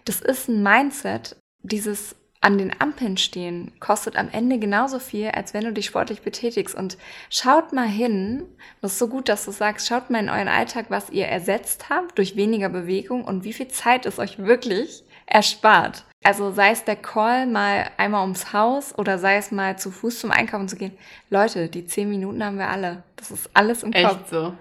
das 0.04 0.20
ist 0.20 0.48
ein 0.48 0.62
Mindset, 0.62 1.36
dieses 1.62 2.16
an 2.42 2.56
den 2.56 2.72
Ampeln 2.80 3.18
stehen 3.18 3.72
kostet 3.80 4.16
am 4.16 4.30
Ende 4.30 4.58
genauso 4.58 4.98
viel, 4.98 5.28
als 5.28 5.52
wenn 5.52 5.64
du 5.64 5.72
dich 5.72 5.86
sportlich 5.86 6.22
betätigst. 6.22 6.74
Und 6.74 6.96
schaut 7.28 7.72
mal 7.72 7.86
hin, 7.86 8.46
das 8.80 8.92
ist 8.92 8.98
so 8.98 9.08
gut, 9.08 9.28
dass 9.28 9.44
du 9.44 9.50
sagst, 9.50 9.86
schaut 9.86 10.08
mal 10.08 10.20
in 10.20 10.30
euren 10.30 10.48
Alltag, 10.48 10.86
was 10.88 11.10
ihr 11.10 11.26
ersetzt 11.26 11.90
habt 11.90 12.16
durch 12.16 12.36
weniger 12.36 12.70
Bewegung 12.70 13.24
und 13.24 13.44
wie 13.44 13.52
viel 13.52 13.68
Zeit 13.68 14.06
es 14.06 14.18
euch 14.18 14.38
wirklich 14.38 15.04
erspart. 15.26 16.06
Also 16.22 16.52
sei 16.52 16.70
es 16.70 16.84
der 16.84 16.96
Call 16.96 17.46
mal 17.46 17.90
einmal 17.96 18.20
ums 18.22 18.52
Haus 18.52 18.96
oder 18.98 19.18
sei 19.18 19.36
es 19.36 19.50
mal 19.50 19.78
zu 19.78 19.90
Fuß 19.90 20.20
zum 20.20 20.30
Einkaufen 20.30 20.68
zu 20.68 20.76
gehen. 20.76 20.96
Leute, 21.30 21.68
die 21.68 21.86
zehn 21.86 22.10
Minuten 22.10 22.44
haben 22.44 22.58
wir 22.58 22.68
alle. 22.68 23.02
Das 23.16 23.30
ist 23.30 23.48
alles 23.54 23.82
im 23.82 23.92
Kopf. 23.92 24.18
Echt 24.20 24.28
so. 24.28 24.52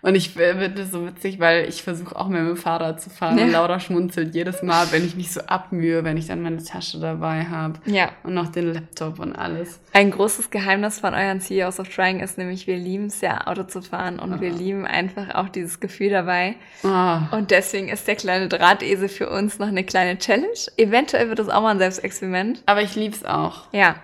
Und 0.00 0.14
ich 0.14 0.30
finde 0.30 0.70
das 0.70 0.92
so 0.92 1.04
witzig, 1.04 1.40
weil 1.40 1.68
ich 1.68 1.82
versuche 1.82 2.14
auch 2.14 2.28
mehr 2.28 2.42
mit 2.42 2.56
dem 2.56 2.56
Fahrrad 2.56 3.00
zu 3.00 3.10
fahren. 3.10 3.36
Ja. 3.36 3.44
Und 3.44 3.52
Laura 3.52 3.80
schmunzelt 3.80 4.34
jedes 4.34 4.62
Mal, 4.62 4.86
wenn 4.92 5.04
ich 5.04 5.16
mich 5.16 5.32
so 5.32 5.40
abmühe, 5.40 6.04
wenn 6.04 6.16
ich 6.16 6.26
dann 6.26 6.40
meine 6.40 6.62
Tasche 6.62 7.00
dabei 7.00 7.44
habe. 7.44 7.80
Ja. 7.86 8.10
Und 8.22 8.34
noch 8.34 8.48
den 8.48 8.72
Laptop 8.72 9.18
und 9.18 9.34
alles. 9.34 9.80
Ein 9.92 10.10
großes 10.12 10.50
Geheimnis 10.50 11.00
von 11.00 11.14
euren 11.14 11.40
CEOs 11.40 11.80
of 11.80 11.88
Trying 11.88 12.20
ist 12.20 12.38
nämlich, 12.38 12.66
wir 12.66 12.76
lieben 12.76 13.06
es 13.06 13.20
ja, 13.20 13.46
Auto 13.46 13.64
zu 13.64 13.82
fahren. 13.82 14.20
Und 14.20 14.34
oh. 14.34 14.40
wir 14.40 14.50
lieben 14.50 14.86
einfach 14.86 15.34
auch 15.34 15.48
dieses 15.48 15.80
Gefühl 15.80 16.10
dabei. 16.10 16.54
Oh. 16.84 17.36
Und 17.36 17.50
deswegen 17.50 17.88
ist 17.88 18.06
der 18.06 18.16
kleine 18.16 18.48
Drahtesel 18.48 19.08
für 19.08 19.28
uns 19.28 19.58
noch 19.58 19.68
eine 19.68 19.84
kleine 19.84 20.18
Challenge. 20.18 20.48
Eventuell 20.76 21.28
wird 21.28 21.40
es 21.40 21.48
auch 21.48 21.62
mal 21.62 21.70
ein 21.70 21.78
Selbstexperiment. 21.78 22.62
Aber 22.66 22.82
ich 22.82 22.94
liebe 22.94 23.16
es 23.16 23.24
auch. 23.24 23.72
Ja. 23.72 23.96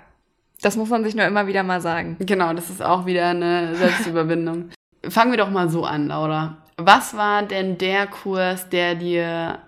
Das 0.61 0.77
muss 0.77 0.89
man 0.89 1.05
sich 1.05 1.15
nur 1.15 1.27
immer 1.27 1.47
wieder 1.47 1.63
mal 1.63 1.81
sagen. 1.81 2.17
Genau, 2.21 2.53
das 2.55 2.71
ist 2.71 2.83
auch 2.83 3.07
wieder 3.07 3.29
eine 3.29 3.77
Selbstüberwindung. 3.77 4.71
Fangen 5.09 5.33
wir 5.33 5.39
doch 5.39 5.51
mal 5.51 5.69
so 5.69 5.85
an, 5.85 6.09
Laura. 6.09 6.57
Was 6.77 7.17
war 7.17 7.43
denn 7.43 7.79
der 7.79 8.07
Kurs, 8.07 8.69
der 8.69 8.95
dir, 8.95 9.59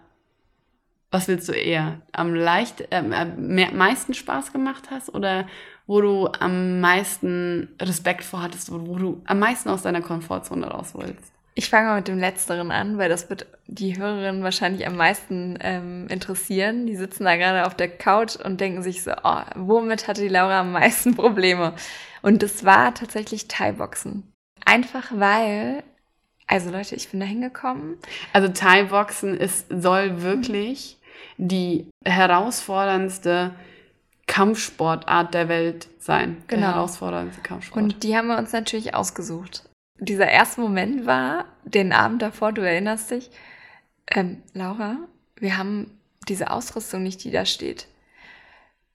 was 1.10 1.28
willst 1.28 1.48
du 1.48 1.52
eher, 1.52 2.00
am 2.12 2.34
leicht, 2.34 2.88
äh, 2.90 3.02
mehr, 3.02 3.72
meisten 3.72 4.14
Spaß 4.14 4.52
gemacht 4.52 4.84
hast 4.90 5.14
oder 5.14 5.46
wo 5.86 6.00
du 6.00 6.28
am 6.40 6.80
meisten 6.80 7.68
Respekt 7.80 8.24
vor 8.24 8.42
hattest, 8.42 8.72
wo, 8.72 8.78
du 8.78 9.22
am 9.26 9.38
meisten 9.38 9.68
aus 9.68 9.82
deiner 9.82 10.02
Komfortzone 10.02 10.66
raus 10.66 10.94
wolltest? 10.94 11.32
Ich 11.54 11.70
fange 11.70 11.88
mal 11.88 11.96
mit 11.96 12.08
dem 12.08 12.18
Letzteren 12.18 12.70
an, 12.70 12.98
weil 12.98 13.08
das 13.08 13.30
wird 13.30 13.46
die 13.66 13.96
Hörerinnen 13.96 14.42
wahrscheinlich 14.42 14.86
am 14.86 14.96
meisten 14.96 15.56
ähm, 15.62 16.06
interessieren. 16.08 16.86
Die 16.86 16.96
sitzen 16.96 17.24
da 17.24 17.36
gerade 17.36 17.66
auf 17.66 17.74
der 17.74 17.88
Couch 17.88 18.36
und 18.36 18.60
denken 18.60 18.82
sich 18.82 19.02
so, 19.02 19.12
oh, 19.24 19.40
womit 19.54 20.06
hatte 20.06 20.20
die 20.20 20.28
Laura 20.28 20.60
am 20.60 20.72
meisten 20.72 21.14
Probleme? 21.16 21.72
Und 22.20 22.42
das 22.42 22.64
war 22.64 22.92
tatsächlich 22.92 23.48
Thai-Boxen. 23.48 24.24
Einfach 24.64 25.10
weil, 25.12 25.82
also 26.46 26.70
Leute, 26.70 26.96
ich 26.96 27.08
bin 27.10 27.20
da 27.20 27.26
hingekommen. 27.26 27.98
Also 28.32 28.48
Thai-Boxen 28.48 29.36
ist, 29.36 29.66
soll 29.70 30.22
wirklich 30.22 30.98
die 31.36 31.88
herausforderndste 32.04 33.54
Kampfsportart 34.26 35.34
der 35.34 35.48
Welt 35.48 35.88
sein. 35.98 36.42
Genau. 36.48 36.62
Der 36.62 36.74
herausforderndste 36.74 37.42
Kampfsport. 37.42 37.82
Und 37.82 38.02
die 38.02 38.16
haben 38.16 38.28
wir 38.28 38.38
uns 38.38 38.52
natürlich 38.52 38.94
ausgesucht. 38.94 39.68
dieser 39.98 40.28
erste 40.28 40.60
Moment 40.60 41.06
war, 41.06 41.46
den 41.64 41.92
Abend 41.92 42.22
davor, 42.22 42.52
du 42.52 42.60
erinnerst 42.62 43.10
dich, 43.10 43.30
ähm, 44.08 44.42
Laura, 44.52 44.98
wir 45.36 45.56
haben 45.56 45.90
diese 46.28 46.50
Ausrüstung 46.50 47.02
nicht, 47.02 47.24
die 47.24 47.30
da 47.30 47.46
steht. 47.46 47.86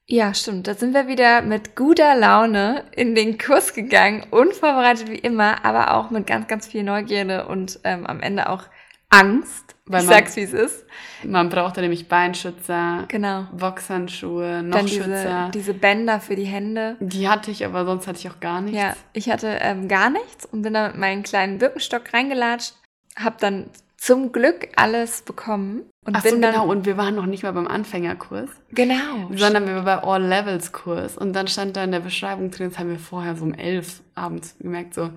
Ja, 0.08 0.34
stimmt. 0.34 0.66
Da 0.66 0.74
sind 0.74 0.94
wir 0.94 1.06
wieder 1.08 1.42
mit 1.42 1.76
guter 1.76 2.14
Laune 2.16 2.84
in 2.94 3.14
den 3.14 3.38
Kurs 3.38 3.72
gegangen, 3.72 4.26
unvorbereitet 4.30 5.08
wie 5.08 5.18
immer, 5.18 5.64
aber 5.64 5.94
auch 5.94 6.10
mit 6.10 6.26
ganz, 6.26 6.48
ganz 6.48 6.66
viel 6.66 6.82
Neugierde 6.82 7.46
und 7.46 7.78
ähm, 7.84 8.06
am 8.06 8.20
Ende 8.20 8.48
auch 8.48 8.64
Angst. 9.10 9.76
Weil 9.86 10.00
ich 10.02 10.06
man- 10.06 10.14
sag's, 10.16 10.36
wie 10.36 10.42
es 10.42 10.52
ist. 10.52 10.84
Man 11.24 11.48
brauchte 11.50 11.80
nämlich 11.80 12.08
Beinschützer, 12.08 13.04
Genau. 13.08 13.46
Boxhandschuhe, 13.52 14.62
noch 14.62 14.76
Dann 14.78 14.86
diese, 14.86 15.04
Schützer. 15.04 15.50
diese 15.54 15.74
Bänder 15.74 16.20
für 16.20 16.34
die 16.36 16.44
Hände. 16.44 16.96
Die 17.00 17.28
hatte 17.28 17.50
ich, 17.50 17.64
aber 17.64 17.84
sonst 17.84 18.06
hatte 18.06 18.18
ich 18.18 18.28
auch 18.30 18.40
gar 18.40 18.60
nichts. 18.60 18.80
Ja, 18.80 18.94
ich 19.12 19.30
hatte 19.30 19.48
ähm, 19.60 19.86
gar 19.88 20.10
nichts 20.10 20.46
und 20.46 20.62
bin 20.62 20.74
da 20.74 20.88
mit 20.88 20.98
meinem 20.98 21.22
kleinen 21.22 21.58
Birkenstock 21.58 22.12
reingelatscht, 22.12 22.74
hab 23.16 23.38
dann 23.38 23.70
zum 23.98 24.32
Glück 24.32 24.68
alles 24.76 25.22
bekommen 25.22 25.82
und 26.04 26.16
Ach 26.16 26.22
so, 26.22 26.30
dann 26.30 26.40
genau. 26.52 26.66
Und 26.68 26.84
wir 26.84 26.96
waren 26.96 27.14
noch 27.14 27.26
nicht 27.26 27.42
mal 27.44 27.52
beim 27.52 27.68
Anfängerkurs, 27.68 28.50
genau 28.72 29.30
sondern 29.34 29.66
wir 29.66 29.74
waren 29.76 29.84
bei 29.84 30.02
All 30.02 30.22
Levels 30.22 30.72
Kurs. 30.72 31.16
Und 31.16 31.32
dann 31.32 31.46
stand 31.48 31.76
da 31.76 31.84
in 31.84 31.92
der 31.92 32.00
Beschreibung 32.00 32.50
drin, 32.50 32.70
das 32.70 32.78
haben 32.78 32.90
wir 32.90 32.98
vorher 32.98 33.36
so 33.36 33.44
um 33.44 33.54
elf 33.54 34.02
abends 34.14 34.56
gemerkt, 34.58 34.94
so, 34.94 35.10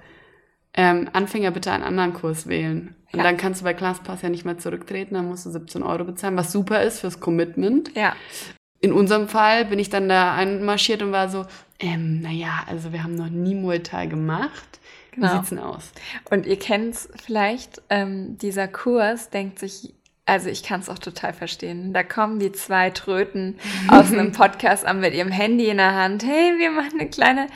ähm, 0.74 1.10
Anfänger 1.14 1.52
bitte 1.52 1.72
einen 1.72 1.84
anderen 1.84 2.14
Kurs 2.14 2.48
wählen. 2.48 2.96
Und 3.14 3.20
Ja. 3.20 3.24
dann 3.24 3.38
kannst 3.38 3.62
du 3.62 3.64
bei 3.64 3.74
ClassPass 3.74 4.22
ja 4.24 4.30
nicht 4.30 4.44
mehr 4.46 4.58
zurücktreten, 4.58 5.16
dann 5.16 5.28
musst 5.28 5.46
du 5.46 5.50
17 5.50 5.82
Euro 5.84 6.04
bezahlen, 6.04 6.36
was 6.38 6.52
super 6.52 6.84
ist 6.84 7.00
fürs 7.00 7.20
Commitment. 7.20 7.96
ja 7.96 8.14
In 8.82 8.92
unserem 8.92 9.28
Fall 9.28 9.66
bin 9.66 9.80
ich 9.80 9.90
dann 9.90 10.08
da 10.10 10.36
einmarschiert 10.36 11.02
und 11.02 11.12
war 11.14 11.30
so, 11.30 11.46
ähm, 11.80 12.20
naja, 12.22 12.64
also 12.68 12.92
wir 12.94 13.04
haben 13.04 13.16
noch 13.16 13.30
nie 13.30 13.56
Muay 13.56 13.80
Thai 13.80 14.06
gemacht. 14.08 14.80
Wie 15.14 15.22
Genau. 15.22 15.34
sieht's 15.38 15.50
denn 15.50 15.60
aus? 15.60 15.92
und 16.30 16.46
ihr 16.46 16.60
kennt's 16.60 17.08
vielleicht 17.26 17.82
ähm, 17.90 18.38
dieser 18.38 18.68
Kurs 18.68 19.30
denkt 19.30 19.60
sich 19.60 19.94
also 20.28 20.50
ich 20.50 20.64
kann 20.64 20.80
es 20.80 20.90
auch 20.90 20.98
total 20.98 21.34
verstehen. 21.34 21.94
Da 21.94 22.02
kommen 22.02 22.40
die 22.40 22.52
zwei 22.52 22.90
Tröten 22.90 23.60
aus 23.90 24.12
einem 24.12 24.32
Podcast 24.34 24.84
an 24.86 25.00
mit 25.00 25.14
ihrem 25.14 25.30
Handy 25.32 25.68
in 25.70 25.78
der 25.78 25.94
Hand. 25.94 26.24
Hey, 26.26 26.54
wir 26.58 26.72
machen 26.72 27.00
eine 27.00 27.10
kleine, 27.10 27.48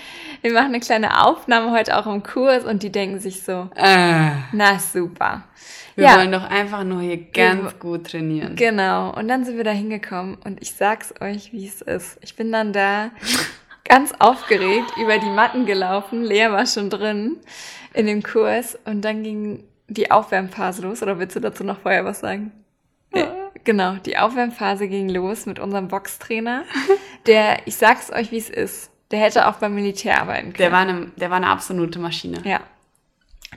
wir 0.41 0.53
machen 0.53 0.67
eine 0.67 0.79
kleine 0.79 1.25
Aufnahme 1.25 1.71
heute 1.71 1.97
auch 1.97 2.05
im 2.05 2.21
Kurs 2.21 2.63
und 2.65 2.83
die 2.83 2.91
denken 2.91 3.19
sich 3.19 3.41
so, 3.43 3.69
Äh, 3.75 4.29
na 4.53 4.77
super. 4.77 5.45
wir 5.95 6.05
Ja. 6.05 6.17
wollen 6.17 6.31
doch 6.31 6.47
einfach 6.49 6.83
nur 6.83 7.01
hier 7.01 7.17
ganz 7.17 7.79
gut 7.79 8.11
trainieren. 8.11 8.55
Genau, 8.55 9.13
und 9.15 9.27
dann 9.27 9.45
sind 9.45 9.57
wir 9.57 9.63
da 9.63 9.71
hingekommen 9.71 10.35
und 10.43 10.61
ich 10.61 10.73
sag's 10.73 11.13
euch, 11.21 11.51
wie 11.51 11.65
es 11.65 11.81
ist. 11.81 12.19
Ich 12.21 12.35
bin 12.35 12.51
dann 12.51 12.71
da 12.71 13.09
ganz 13.83 14.13
aufgeregt 14.19 14.93
über 15.01 15.17
die 15.17 15.29
Matten 15.31 15.65
gelaufen. 15.65 16.21
Lea 16.23 16.51
war 16.51 16.67
schon 16.67 16.91
drin 16.91 17.37
in 17.95 18.05
dem 18.05 18.21
Kurs 18.21 18.77
und 18.85 19.01
dann 19.01 19.23
ging 19.23 19.63
die 19.87 20.11
Aufwärmphase 20.11 20.83
los. 20.83 21.01
Oder 21.01 21.17
willst 21.17 21.35
du 21.35 21.39
dazu 21.39 21.63
noch 21.63 21.79
vorher 21.79 22.05
was 22.05 22.19
sagen? 22.19 22.51
Äh, 23.11 23.25
Genau, 23.65 23.95
die 24.05 24.17
Aufwärmphase 24.17 24.87
ging 24.87 25.09
los 25.09 25.45
mit 25.45 25.59
unserem 25.59 25.89
Boxtrainer, 25.89 26.63
der, 27.27 27.67
ich 27.67 27.75
sag's 27.75 28.11
euch, 28.11 28.31
wie 28.31 28.37
es 28.37 28.49
ist, 28.49 28.89
der 29.11 29.19
hätte 29.19 29.47
auch 29.47 29.55
beim 29.55 29.75
Militär 29.75 30.21
arbeiten 30.21 30.53
können. 30.53 30.57
Der 30.57 30.71
war, 30.71 30.79
eine, 30.79 31.11
der 31.17 31.29
war 31.29 31.37
eine 31.37 31.47
absolute 31.47 31.99
Maschine. 31.99 32.41
Ja. 32.45 32.61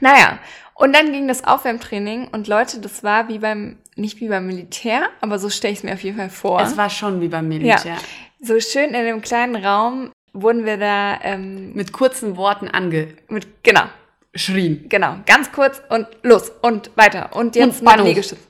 Naja, 0.01 0.39
und 0.75 0.95
dann 0.95 1.13
ging 1.13 1.29
das 1.29 1.45
Aufwärmtraining 1.45 2.29
und 2.29 2.49
Leute, 2.49 2.81
das 2.81 3.05
war 3.05 3.29
wie 3.29 3.39
beim, 3.39 3.79
nicht 3.95 4.21
wie 4.21 4.29
beim 4.29 4.47
Militär, 4.47 5.09
aber 5.21 5.39
so 5.39 5.49
stelle 5.51 5.73
ich 5.73 5.79
es 5.79 5.85
mir 5.85 5.95
auf 5.95 6.03
jeden 6.03 6.17
Fall 6.17 6.31
vor. 6.31 6.61
Es 6.61 6.77
war 6.77 6.91
schon 6.91 7.21
wie 7.21 7.29
beim 7.29 7.49
Militär. 7.49 7.97
so 8.41 8.59
schön 8.61 8.95
in 8.95 9.05
dem 9.05 9.23
kleinen 9.23 9.57
Raum 9.57 10.11
wurden 10.33 10.65
wir 10.65 10.79
da 10.79 11.21
ähm, 11.23 11.75
Mit 11.75 11.93
kurzen 11.93 12.37
Worten 12.37 12.69
angeschrien. 12.69 13.17
mit, 13.29 13.63
genau, 13.63 13.85
genau, 14.89 15.17
ganz 15.27 15.53
kurz 15.53 15.81
und 15.91 16.07
los 16.23 16.51
und 16.63 16.91
weiter 16.97 17.37
und 17.37 17.55
jetzt 17.55 17.83
Und 17.83 17.89
hoch. 18.01 18.05
Liegestütz. 18.05 18.41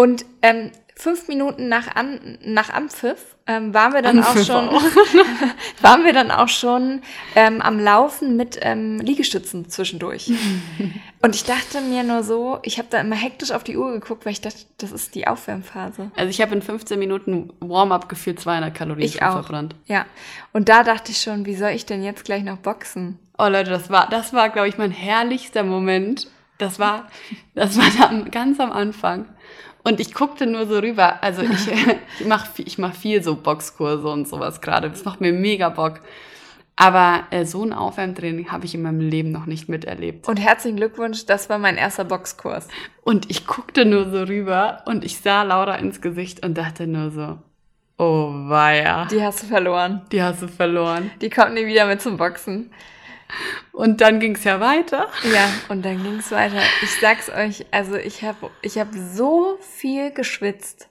Und 0.00 0.24
ähm, 0.40 0.70
fünf 0.96 1.28
Minuten 1.28 1.68
nach, 1.68 1.94
An 1.94 2.38
nach 2.42 2.70
Anpfiff 2.70 3.36
ähm, 3.46 3.74
waren 3.74 3.92
wir 3.92 4.00
dann 4.00 4.16
Anpfiff 4.16 4.48
auch 4.48 4.62
schon, 4.62 4.68
auch. 4.70 4.82
waren 5.82 6.06
wir 6.06 6.14
dann 6.14 6.30
auch 6.30 6.48
schon 6.48 7.02
ähm, 7.34 7.60
am 7.60 7.78
Laufen 7.78 8.34
mit 8.34 8.58
ähm, 8.62 8.98
Liegestützen 8.98 9.68
zwischendurch. 9.68 10.32
Und 11.22 11.34
ich 11.34 11.44
dachte 11.44 11.82
mir 11.82 12.02
nur 12.02 12.22
so, 12.22 12.60
ich 12.62 12.78
habe 12.78 12.88
da 12.90 12.98
immer 12.98 13.14
hektisch 13.14 13.50
auf 13.50 13.62
die 13.62 13.76
Uhr 13.76 13.92
geguckt, 13.92 14.24
weil 14.24 14.32
ich 14.32 14.40
dachte, 14.40 14.60
das 14.78 14.90
ist 14.90 15.14
die 15.14 15.26
Aufwärmphase. 15.26 16.10
Also 16.16 16.30
ich 16.30 16.40
habe 16.40 16.54
in 16.54 16.62
15 16.62 16.98
Minuten 16.98 17.52
Warm-up 17.60 18.08
gefühlt 18.08 18.40
200 18.40 18.74
Kalorien 18.74 19.06
Ich 19.06 19.22
auch. 19.22 19.32
verbrannt. 19.32 19.74
Ja. 19.84 20.06
Und 20.54 20.70
da 20.70 20.82
dachte 20.82 21.12
ich 21.12 21.20
schon, 21.20 21.44
wie 21.44 21.56
soll 21.56 21.72
ich 21.72 21.84
denn 21.84 22.02
jetzt 22.02 22.24
gleich 22.24 22.42
noch 22.42 22.56
boxen? 22.56 23.18
Oh 23.36 23.48
Leute, 23.48 23.68
das 23.68 23.90
war, 23.90 24.08
das 24.08 24.32
war, 24.32 24.48
glaube 24.48 24.68
ich, 24.68 24.78
mein 24.78 24.92
herrlichster 24.92 25.62
Moment. 25.62 26.26
Das 26.56 26.78
war, 26.78 27.08
das 27.54 27.76
war 27.78 27.86
da 27.98 28.30
ganz 28.30 28.60
am 28.60 28.72
Anfang. 28.72 29.26
Und 29.82 30.00
ich 30.00 30.12
guckte 30.14 30.46
nur 30.46 30.66
so 30.66 30.78
rüber. 30.78 31.22
Also 31.22 31.42
ich, 31.42 31.68
ich 32.20 32.26
mache 32.26 32.48
ich 32.56 32.78
mach 32.78 32.94
viel 32.94 33.22
so 33.22 33.36
Boxkurse 33.36 34.06
und 34.08 34.28
sowas 34.28 34.60
gerade. 34.60 34.90
Das 34.90 35.04
macht 35.04 35.20
mir 35.20 35.32
mega 35.32 35.68
Bock. 35.70 36.00
Aber 36.76 37.24
äh, 37.30 37.44
so 37.44 37.62
ein 37.62 37.74
Aufwärmtraining 37.74 38.50
habe 38.52 38.64
ich 38.64 38.74
in 38.74 38.80
meinem 38.82 39.00
Leben 39.00 39.30
noch 39.32 39.44
nicht 39.44 39.68
miterlebt. 39.68 40.26
Und 40.28 40.38
herzlichen 40.38 40.76
Glückwunsch, 40.76 41.26
das 41.26 41.50
war 41.50 41.58
mein 41.58 41.76
erster 41.76 42.04
Boxkurs. 42.04 42.68
Und 43.02 43.30
ich 43.30 43.46
guckte 43.46 43.84
nur 43.84 44.10
so 44.10 44.22
rüber 44.22 44.82
und 44.86 45.04
ich 45.04 45.18
sah 45.20 45.42
Laura 45.42 45.74
ins 45.74 46.00
Gesicht 46.00 46.42
und 46.44 46.56
dachte 46.56 46.86
nur 46.86 47.10
so, 47.10 47.38
oh 47.98 48.30
weia, 48.48 49.04
Die 49.06 49.22
hast 49.22 49.42
du 49.42 49.46
verloren. 49.46 50.02
die 50.10 50.22
hast 50.22 50.40
du 50.40 50.48
verloren. 50.48 51.10
Die 51.20 51.28
kommt 51.28 51.52
nie 51.52 51.66
wieder 51.66 51.84
mit 51.86 52.00
zum 52.00 52.16
Boxen. 52.16 52.70
Und 53.72 54.00
dann 54.00 54.20
ging 54.20 54.34
es 54.34 54.44
ja 54.44 54.60
weiter. 54.60 55.08
Ja, 55.32 55.48
und 55.68 55.84
dann 55.84 56.02
ging 56.02 56.18
es 56.18 56.30
weiter. 56.30 56.60
Ich 56.82 57.00
sag's 57.00 57.30
euch, 57.30 57.66
also 57.70 57.96
ich 57.96 58.22
habe 58.22 58.50
ich 58.62 58.78
hab 58.78 58.88
so 58.92 59.58
viel 59.60 60.10
geschwitzt. 60.10 60.88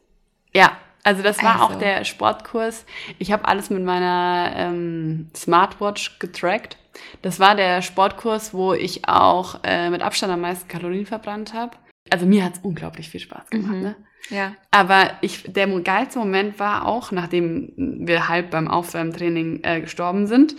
Ja, 0.53 0.77
also 1.03 1.21
das 1.23 1.41
war 1.43 1.61
Also. 1.61 1.65
auch 1.65 1.75
der 1.79 2.03
Sportkurs. 2.05 2.85
Ich 3.19 3.31
habe 3.31 3.47
alles 3.47 3.69
mit 3.69 3.83
meiner 3.83 4.51
ähm, 4.55 5.29
Smartwatch 5.35 6.19
getrackt. 6.19 6.77
Das 7.21 7.39
war 7.39 7.55
der 7.55 7.81
Sportkurs, 7.81 8.53
wo 8.53 8.73
ich 8.73 9.07
auch 9.07 9.59
äh, 9.63 9.89
mit 9.89 10.01
Abstand 10.01 10.33
am 10.33 10.41
meisten 10.41 10.67
Kalorien 10.67 11.05
verbrannt 11.05 11.53
habe. 11.53 11.77
Also 12.09 12.25
mir 12.25 12.43
hat's 12.43 12.59
unglaublich 12.63 13.09
viel 13.09 13.19
Spaß 13.19 13.49
gemacht. 13.49 13.73
Mhm. 13.75 13.81
Ne? 13.81 13.95
Ja. 14.29 14.53
Aber 14.71 15.11
ich, 15.21 15.43
der 15.51 15.67
geilste 15.81 16.19
Moment 16.19 16.59
war 16.59 16.85
auch, 16.85 17.11
nachdem 17.11 17.71
wir 17.75 18.27
halb 18.27 18.51
beim 18.51 18.67
Aufwärmtraining 18.67 19.61
äh, 19.63 19.81
gestorben 19.81 20.27
sind, 20.27 20.55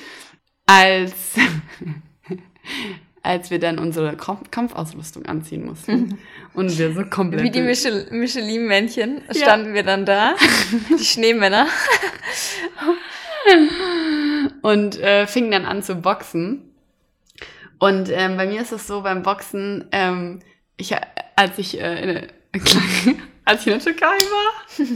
als, 0.70 1.12
als 3.22 3.50
wir 3.50 3.58
dann 3.58 3.78
unsere 3.78 4.16
Kampf 4.16 4.50
Kampfausrüstung 4.50 5.26
anziehen 5.26 5.64
mussten. 5.64 6.18
Und 6.54 6.78
wir 6.78 6.94
so 6.94 7.04
komplett... 7.04 7.42
Wie 7.42 7.50
die 7.50 7.60
Michel 7.60 8.06
Michelin-Männchen 8.10 9.22
standen 9.32 9.74
wir 9.74 9.82
dann 9.82 10.06
da. 10.06 10.34
Die 10.98 11.04
Schneemänner. 11.04 11.66
und 14.62 14.98
äh, 15.00 15.26
fing 15.26 15.50
dann 15.50 15.64
an 15.64 15.82
zu 15.82 15.96
boxen. 15.96 16.72
Und 17.78 18.10
ähm, 18.10 18.36
bei 18.36 18.46
mir 18.46 18.60
ist 18.60 18.72
es 18.72 18.86
so, 18.86 19.02
beim 19.02 19.22
Boxen, 19.22 19.88
ähm, 19.90 20.40
ich, 20.76 20.92
äh, 20.92 21.00
als 21.34 21.58
ich 21.58 21.80
äh, 21.80 22.02
in 22.02 22.08
der, 22.08 22.28
als 23.44 23.62
ich 23.62 23.66
in 23.68 23.72
der 23.72 23.80
Türkei 23.80 24.06
war, 24.06 24.86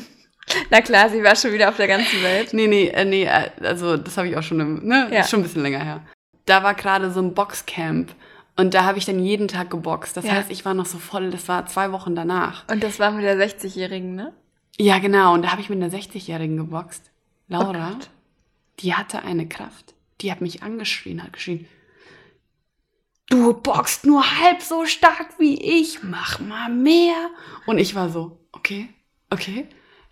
Na 0.71 0.81
klar, 0.83 1.09
sie 1.09 1.23
war 1.23 1.35
schon 1.37 1.53
wieder 1.53 1.69
auf 1.69 1.77
der 1.77 1.89
ganzen 1.89 2.23
Welt. 2.23 2.53
nee, 2.53 2.67
nee, 2.67 2.89
äh, 2.89 3.05
nee, 3.05 3.25
äh, 3.25 3.51
also 3.63 3.97
das 3.97 4.17
habe 4.17 4.29
ich 4.29 4.37
auch 4.37 4.43
schon, 4.43 4.61
im, 4.61 4.87
ne, 4.87 5.09
Ja. 5.13 5.21
ist 5.21 5.31
schon 5.31 5.41
ein 5.41 5.45
bisschen 5.45 5.63
länger 5.63 5.83
her. 5.83 6.03
Da 6.47 6.63
war 6.63 6.75
gerade 6.75 7.11
so 7.11 7.21
ein 7.21 7.35
Boxcamp 7.35 8.15
und 8.57 8.75
da 8.75 8.85
habe 8.85 8.99
ich 8.99 9.05
dann 9.07 9.19
jeden 9.19 9.49
Tag 9.49 9.71
geboxt. 9.71 10.17
Das 10.17 10.25
Ja. 10.27 10.33
heißt, 10.33 10.51
ich 10.51 10.65
war 10.65 10.75
noch 10.75 10.87
so 10.87 10.99
voll, 10.99 11.31
das 11.31 11.49
war 11.49 11.67
zwei 11.67 11.91
Wochen 11.93 12.15
danach. 12.15 12.69
Und 12.69 12.83
das 12.85 12.99
war 12.99 13.11
mit 13.13 13.25
der 13.25 13.37
60-Jährigen, 13.39 14.15
ne? 14.15 14.33
Ja, 14.79 14.99
genau, 14.99 15.33
und 15.35 15.43
da 15.43 15.53
habe 15.53 15.61
ich 15.63 15.71
mit 15.71 15.83
einer 15.83 15.91
60-Jährigen 15.93 16.57
geboxt. 16.57 17.11
Laura, 17.49 17.93
Oh 17.95 18.05
die 18.81 18.95
hatte 18.95 19.23
eine 19.23 19.49
Kraft. 19.49 19.95
Die 20.21 20.31
hat 20.31 20.41
mich 20.41 20.63
angeschrien, 20.63 21.23
hat 21.23 21.33
geschrien, 21.33 21.67
du 23.31 23.53
boxst 23.55 24.05
nur 24.07 24.23
halb 24.41 24.63
so 24.63 24.85
stark 24.87 25.39
wie 25.39 25.61
ich, 25.81 26.03
mach 26.03 26.41
mal 26.41 26.69
mehr. 26.71 27.31
Und 27.67 27.79
ich 27.79 27.95
war 27.95 28.09
so, 28.11 28.39
okay, 28.53 28.89
okay, 29.31 29.67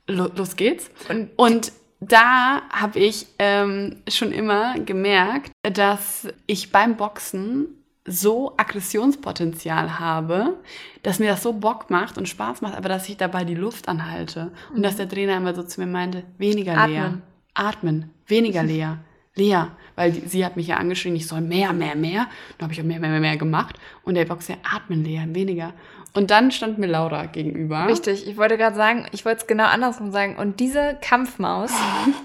los 0.07 0.57
geht's. 0.57 0.91
Und 1.09 1.31
Und 1.37 1.73
da 2.01 2.63
habe 2.71 2.99
ich 2.99 3.27
ähm, 3.39 3.97
schon 4.09 4.33
immer 4.33 4.79
gemerkt, 4.81 5.53
dass 5.63 6.29
ich 6.47 6.73
beim 6.73 6.97
Boxen 6.97 7.69
so 8.05 8.55
Aggressionspotenzial 8.57 10.01
habe, 10.01 10.59
dass 11.05 11.21
mir 11.21 11.31
das 11.31 11.43
so 11.43 11.53
Bock 11.53 11.91
macht 11.91 12.19
und 12.19 12.29
Spaß 12.29 12.61
macht, 12.61 12.77
aber 12.77 12.89
dass 12.89 13.09
ich 13.09 13.17
dabei 13.17 13.45
die 13.45 13.55
Luft 13.55 13.89
anhalte. 13.89 14.51
Und 14.75 14.83
dass 14.83 14.97
der 14.97 15.09
Trainer 15.09 15.37
immer 15.37 15.55
so 15.55 15.63
zu 15.63 15.81
mir 15.81 15.87
meinte, 15.87 16.25
weniger. 16.39 16.77
Atmen. 16.77 17.23
Atmen. 17.55 18.11
Weniger 18.27 18.63
Lea. 18.65 18.97
Lea, 19.35 19.65
weil 19.97 20.13
die, 20.13 20.29
sie 20.29 20.45
hat 20.45 20.57
mich 20.57 20.67
ja 20.69 20.77
angeschrien, 20.77 21.17
ich 21.17 21.27
soll 21.27 21.41
mehr, 21.41 21.73
mehr, 21.73 21.97
mehr. 21.97 22.29
Dann 22.59 22.67
habe 22.67 22.73
ich 22.73 22.81
auch 22.81 22.85
mehr, 22.85 23.01
mehr, 23.01 23.11
mehr, 23.11 23.21
mehr 23.21 23.37
gemacht. 23.37 23.79
Und 24.05 24.15
der 24.15 24.25
Boxer, 24.25 24.57
atmen, 24.63 25.05
Lea, 25.05 25.23
weniger. 25.29 25.73
Und 26.15 26.31
dann 26.31 26.51
stand 26.51 26.77
mir 26.77 26.89
Laura 26.89 27.25
gegenüber. 27.25 27.87
Richtig, 27.89 28.27
ich 28.29 28.37
wollte 28.37 28.59
gerade 28.59 28.77
sagen, 28.77 29.07
ich 29.13 29.25
wollte 29.25 29.41
es 29.41 29.47
genau 29.47 29.65
andersrum 29.65 30.13
sagen. 30.13 30.37
Und 30.37 30.61
diese 30.61 30.99
Kampfmaus 31.01 31.71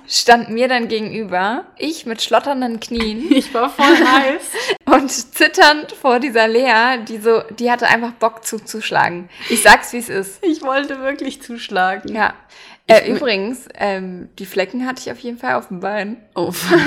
stand 0.07 0.49
mir 0.49 0.67
dann 0.67 0.89
gegenüber, 0.89 1.63
ich 1.77 2.05
mit 2.05 2.21
schlotternden 2.21 2.79
Knien. 2.79 3.25
Ich 3.37 3.53
war 3.53 3.69
voll 3.69 3.85
heiß. 3.85 4.51
und 4.85 5.09
zitternd 5.09 5.91
vor 5.93 6.19
dieser 6.19 6.47
Lea, 6.47 6.97
die 7.07 7.17
so, 7.17 7.41
die 7.57 7.71
hatte 7.71 7.87
einfach 7.87 8.11
Bock 8.13 8.43
zuzuschlagen. 8.43 9.29
Ich 9.49 9.61
sag's, 9.61 9.93
wie 9.93 9.97
es 9.97 10.09
ist. 10.09 10.43
Ich 10.43 10.63
wollte 10.63 10.99
wirklich 10.99 11.41
zuschlagen. 11.41 12.13
Ja. 12.13 12.33
Äh, 12.87 13.11
übrigens, 13.11 13.67
ähm, 13.75 14.29
die 14.39 14.45
Flecken 14.45 14.85
hatte 14.85 15.01
ich 15.01 15.11
auf 15.11 15.19
jeden 15.19 15.37
Fall 15.37 15.55
auf 15.55 15.67
dem 15.67 15.81
Bein. 15.81 16.17
Oh, 16.35 16.51
fuck. 16.53 16.79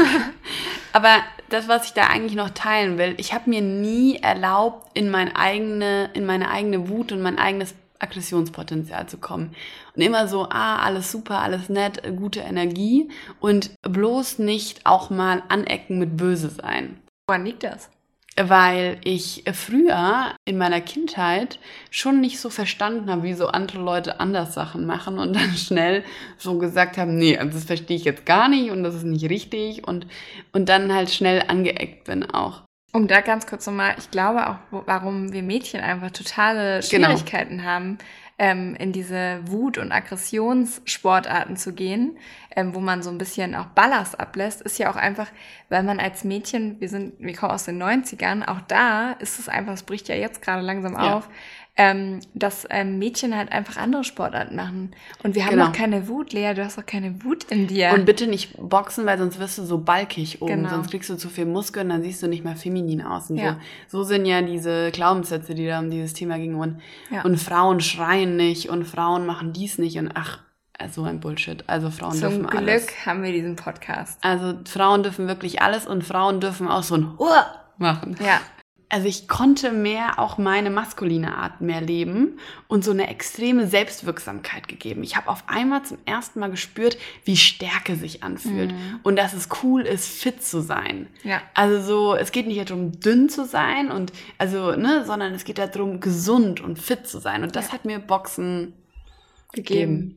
Aber 0.93 1.19
das, 1.51 1.69
was 1.69 1.87
ich 1.87 1.93
da 1.93 2.07
eigentlich 2.07 2.35
noch 2.35 2.51
teilen 2.51 2.99
will, 2.99 3.15
ich 3.19 3.35
habe 3.35 3.51
mir 3.51 3.61
nie 3.61 4.17
erlaubt, 4.17 4.89
in, 4.95 5.11
mein 5.11 5.35
eigene, 5.37 6.11
in 6.15 6.25
meine 6.25 6.51
eigene 6.51 6.89
Wut 6.89 7.13
und 7.13 7.21
mein 7.21 7.39
eigenes 7.39 7.75
Aggressionspotenzial 7.99 9.07
zu 9.09 9.19
kommen. 9.19 9.55
Und 9.95 10.03
immer 10.03 10.27
so, 10.27 10.49
ah, 10.49 10.79
alles 10.79 11.13
super, 11.13 11.41
alles 11.41 11.69
nett, 11.69 12.03
gute 12.17 12.41
Energie 12.41 13.11
und 13.39 13.73
bloß 13.83 14.39
nicht 14.39 14.87
auch 14.87 15.11
mal 15.11 15.43
anecken 15.49 15.99
mit 15.99 16.17
böse 16.17 16.49
sein. 16.49 16.99
Woran 17.29 17.45
liegt 17.45 17.63
das? 17.63 17.91
Weil 18.49 18.99
ich 19.05 19.45
früher 19.53 20.35
in 20.45 20.59
meiner 20.59 20.81
Kindheit 20.81 21.59
schon 21.91 22.21
nicht 22.21 22.39
so 22.39 22.51
verstanden 22.51 23.11
habe, 23.11 23.23
wie 23.25 23.35
so 23.35 23.49
andere 23.49 23.81
Leute 23.81 24.21
anders 24.21 24.55
Sachen 24.55 24.87
machen 24.87 25.19
und 25.19 25.35
dann 25.35 25.51
schnell 25.57 26.05
so 26.39 26.59
gesagt 26.59 26.97
haben, 26.99 27.17
nee, 27.17 27.37
also 27.37 27.53
das 27.53 27.65
verstehe 27.65 27.97
ich 27.97 28.05
jetzt 28.05 28.27
gar 28.27 28.49
nicht 28.49 28.71
und 28.71 28.83
das 28.83 28.95
ist 28.95 29.05
nicht 29.05 29.29
richtig 29.29 29.87
und, 29.87 30.07
und 30.53 30.69
dann 30.69 30.95
halt 30.95 31.11
schnell 31.11 31.45
angeeckt 31.47 32.05
bin 32.05 32.29
auch. 32.31 32.63
Um 32.93 33.07
da 33.07 33.21
ganz 33.21 33.47
kurz 33.47 33.67
nochmal, 33.67 33.95
ich 33.99 34.11
glaube 34.11 34.49
auch, 34.49 34.57
warum 34.87 35.33
wir 35.33 35.43
Mädchen 35.43 35.81
einfach 35.81 36.11
totale 36.11 36.81
genau. 36.91 37.07
Schwierigkeiten 37.09 37.59
genau. 37.59 37.69
haben, 37.69 37.99
ähm, 38.41 38.75
in 38.77 38.93
diese 38.93 39.41
Wut- 39.45 39.77
und 39.77 39.93
Aggressionssportarten 39.93 41.59
zu 41.59 41.75
gehen, 41.75 42.17
ähm, 42.57 42.75
wo 42.75 42.81
man 42.81 43.03
so 43.03 43.11
ein 43.11 43.19
bisschen 43.19 43.55
auch 43.55 43.67
Ballast 43.67 44.19
ablässt, 44.19 44.63
ist 44.63 44.79
ja 44.79 44.91
auch 44.91 44.97
einfach, 44.97 45.27
weil 45.69 45.83
man 45.83 46.01
als 46.01 46.25
Mädchen, 46.25 46.81
wir 46.81 46.89
sind, 46.89 47.13
wir 47.19 47.37
kommen 47.37 47.53
aus 47.53 47.67
den 47.67 47.81
90ern, 47.81 48.49
auch 48.49 48.63
da 48.63 49.13
ist 49.13 49.39
es 49.39 49.51
einfach, 49.51 49.75
es 49.75 49.83
bricht 49.83 50.09
ja 50.09 50.15
jetzt 50.15 50.41
gerade 50.41 50.63
langsam 50.63 50.95
ja. 50.95 51.17
auf, 51.17 51.29
ähm, 51.77 52.21
dass 52.35 52.67
ähm, 52.71 52.99
Mädchen 52.99 53.37
halt 53.37 53.53
einfach 53.53 53.77
andere 53.77 54.05
Sportarten 54.05 54.57
machen. 54.57 54.95
Und 55.23 55.35
wir 55.35 55.45
haben 55.45 55.53
genau. 55.53 55.69
auch 55.69 55.73
keine 55.73 56.09
Wut, 56.09 56.33
Lea, 56.33 56.53
du 56.55 56.65
hast 56.65 56.79
auch 56.79 56.87
keine 56.87 57.25
Wut 57.25 57.45
in 57.45 57.67
dir. 57.69 57.93
Und 57.95 58.05
bitte 58.05 58.27
nicht 58.27 58.57
boxen, 58.59 59.07
weil 59.07 59.19
sonst 59.19 59.39
wirst 59.39 59.59
du 59.59 59.65
so 59.65 59.79
balkig 59.79 60.43
oben, 60.43 60.65
genau. 60.65 60.71
sonst 60.71 60.91
kriegst 60.91 61.09
du 61.11 61.17
zu 61.17 61.29
viel 61.29 61.47
Muskeln, 61.47 61.89
dann 61.89 62.03
siehst 62.03 62.23
du 62.23 62.29
nicht 62.29 62.45
mehr 62.45 62.57
feminin 62.57 63.03
aus. 63.03 63.31
Und 63.31 63.39
ja. 63.39 63.59
so. 63.89 63.99
so 63.99 64.05
sind 64.05 64.27
ja 64.27 64.43
diese 64.43 64.91
Glaubenssätze, 64.91 65.55
die 65.55 65.67
da 65.67 65.79
um 65.79 65.91
dieses 65.91 66.13
Thema 66.13 66.39
gingen. 66.39 66.57
Und, 66.57 66.81
ja. 67.11 67.23
und 67.23 67.39
Frauen 67.39 67.81
schreien 67.81 68.37
nicht 68.37 68.69
und 68.69 68.85
Frauen 68.85 69.27
machen 69.27 69.53
dies 69.53 69.79
nicht 69.79 69.99
und 69.99 70.11
ach, 70.15 70.41
so 70.91 71.05
ein 71.05 71.21
Bullshit. 71.21 71.65
Also 71.67 71.91
Frauen 71.91 72.13
Zum 72.13 72.21
dürfen 72.21 72.47
Glück 72.47 72.55
alles. 72.55 72.87
Zum 72.87 72.95
Glück 72.95 73.07
haben 73.07 73.23
wir 73.23 73.33
diesen 73.33 73.57
Podcast. 73.57 74.19
Also 74.23 74.55
Frauen 74.65 75.03
dürfen 75.03 75.29
wirklich 75.29 75.63
alles 75.63 75.87
und 75.87 76.05
Frauen 76.05 76.41
dürfen 76.41 76.69
auch 76.69 76.83
so 76.83 76.97
ein 76.97 77.15
Uah 77.19 77.47
machen. 77.79 78.17
Ja, 78.21 78.41
also 78.91 79.07
ich 79.07 79.29
konnte 79.29 79.71
mehr 79.71 80.19
auch 80.19 80.37
meine 80.37 80.69
maskuline 80.69 81.37
Art 81.37 81.61
mehr 81.61 81.81
leben 81.81 82.39
und 82.67 82.85
so 82.85 82.91
eine 82.91 83.09
extreme 83.09 83.69
Selbstwirksamkeit 83.69 84.67
gegeben. 84.67 85.05
Ich 85.05 85.17
habe 85.17 85.29
auf 85.29 85.45
einmal 85.47 85.85
zum 85.85 85.99
ersten 86.07 86.41
Mal 86.41 86.51
gespürt, 86.51 86.99
wie 87.25 87.37
Stärke 87.37 87.95
sich 87.95 88.25
anfühlt 88.25 88.73
mhm. 88.73 89.01
und 89.05 89.17
dass 89.17 89.33
es 89.33 89.49
cool 89.63 89.83
ist, 89.83 90.09
fit 90.09 90.43
zu 90.43 90.61
sein. 90.61 91.07
Ja. 91.23 91.41
Also 91.55 91.81
so, 91.81 92.15
es 92.17 92.33
geht 92.33 92.49
nicht 92.49 92.69
darum, 92.69 92.99
dünn 92.99 93.29
zu 93.29 93.45
sein 93.47 93.93
und 93.93 94.13
also 94.39 94.73
ne, 94.73 95.05
sondern 95.07 95.35
es 95.35 95.45
geht 95.45 95.59
darum, 95.59 96.01
gesund 96.01 96.61
und 96.61 96.79
fit 96.79 97.07
zu 97.07 97.21
sein. 97.21 97.45
Und 97.45 97.55
das 97.55 97.69
ja. 97.69 97.75
hat 97.75 97.85
mir 97.85 98.01
Boxen 98.01 98.75
gegeben. 99.53 100.17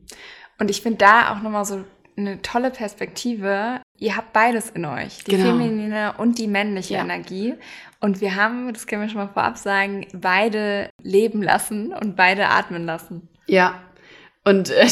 Und 0.58 0.70
ich 0.70 0.82
finde 0.82 0.98
da 0.98 1.32
auch 1.32 1.42
nochmal 1.42 1.64
so 1.64 1.84
eine 2.16 2.42
tolle 2.42 2.70
Perspektive. 2.70 3.80
Ihr 4.04 4.16
habt 4.18 4.34
beides 4.34 4.68
in 4.68 4.84
euch, 4.84 5.24
die 5.24 5.30
genau. 5.30 5.56
feminine 5.56 6.12
und 6.18 6.38
die 6.38 6.46
männliche 6.46 6.92
ja. 6.92 7.00
Energie. 7.00 7.54
Und 8.00 8.20
wir 8.20 8.36
haben, 8.36 8.70
das 8.74 8.86
können 8.86 9.00
wir 9.00 9.08
schon 9.08 9.22
mal 9.22 9.32
vorab 9.32 9.56
sagen, 9.56 10.06
beide 10.12 10.90
leben 11.02 11.42
lassen 11.42 11.94
und 11.94 12.14
beide 12.14 12.48
atmen 12.48 12.84
lassen. 12.84 13.30
Ja. 13.46 13.80
Und 14.44 14.68
äh, 14.68 14.86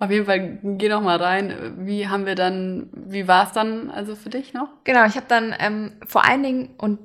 auf 0.00 0.10
jeden 0.10 0.26
Fall 0.26 0.58
geh 0.64 0.88
noch 0.88 1.00
mal 1.00 1.18
rein. 1.18 1.76
Wie 1.86 2.08
haben 2.08 2.26
wir 2.26 2.34
dann, 2.34 2.90
wie 2.92 3.28
war 3.28 3.46
es 3.46 3.52
dann 3.52 3.88
also 3.88 4.16
für 4.16 4.30
dich 4.30 4.52
noch? 4.52 4.70
Genau, 4.82 5.06
ich 5.06 5.14
habe 5.14 5.26
dann 5.28 5.54
ähm, 5.60 5.92
vor 6.08 6.24
allen 6.24 6.42
Dingen 6.42 6.70
und 6.76 6.98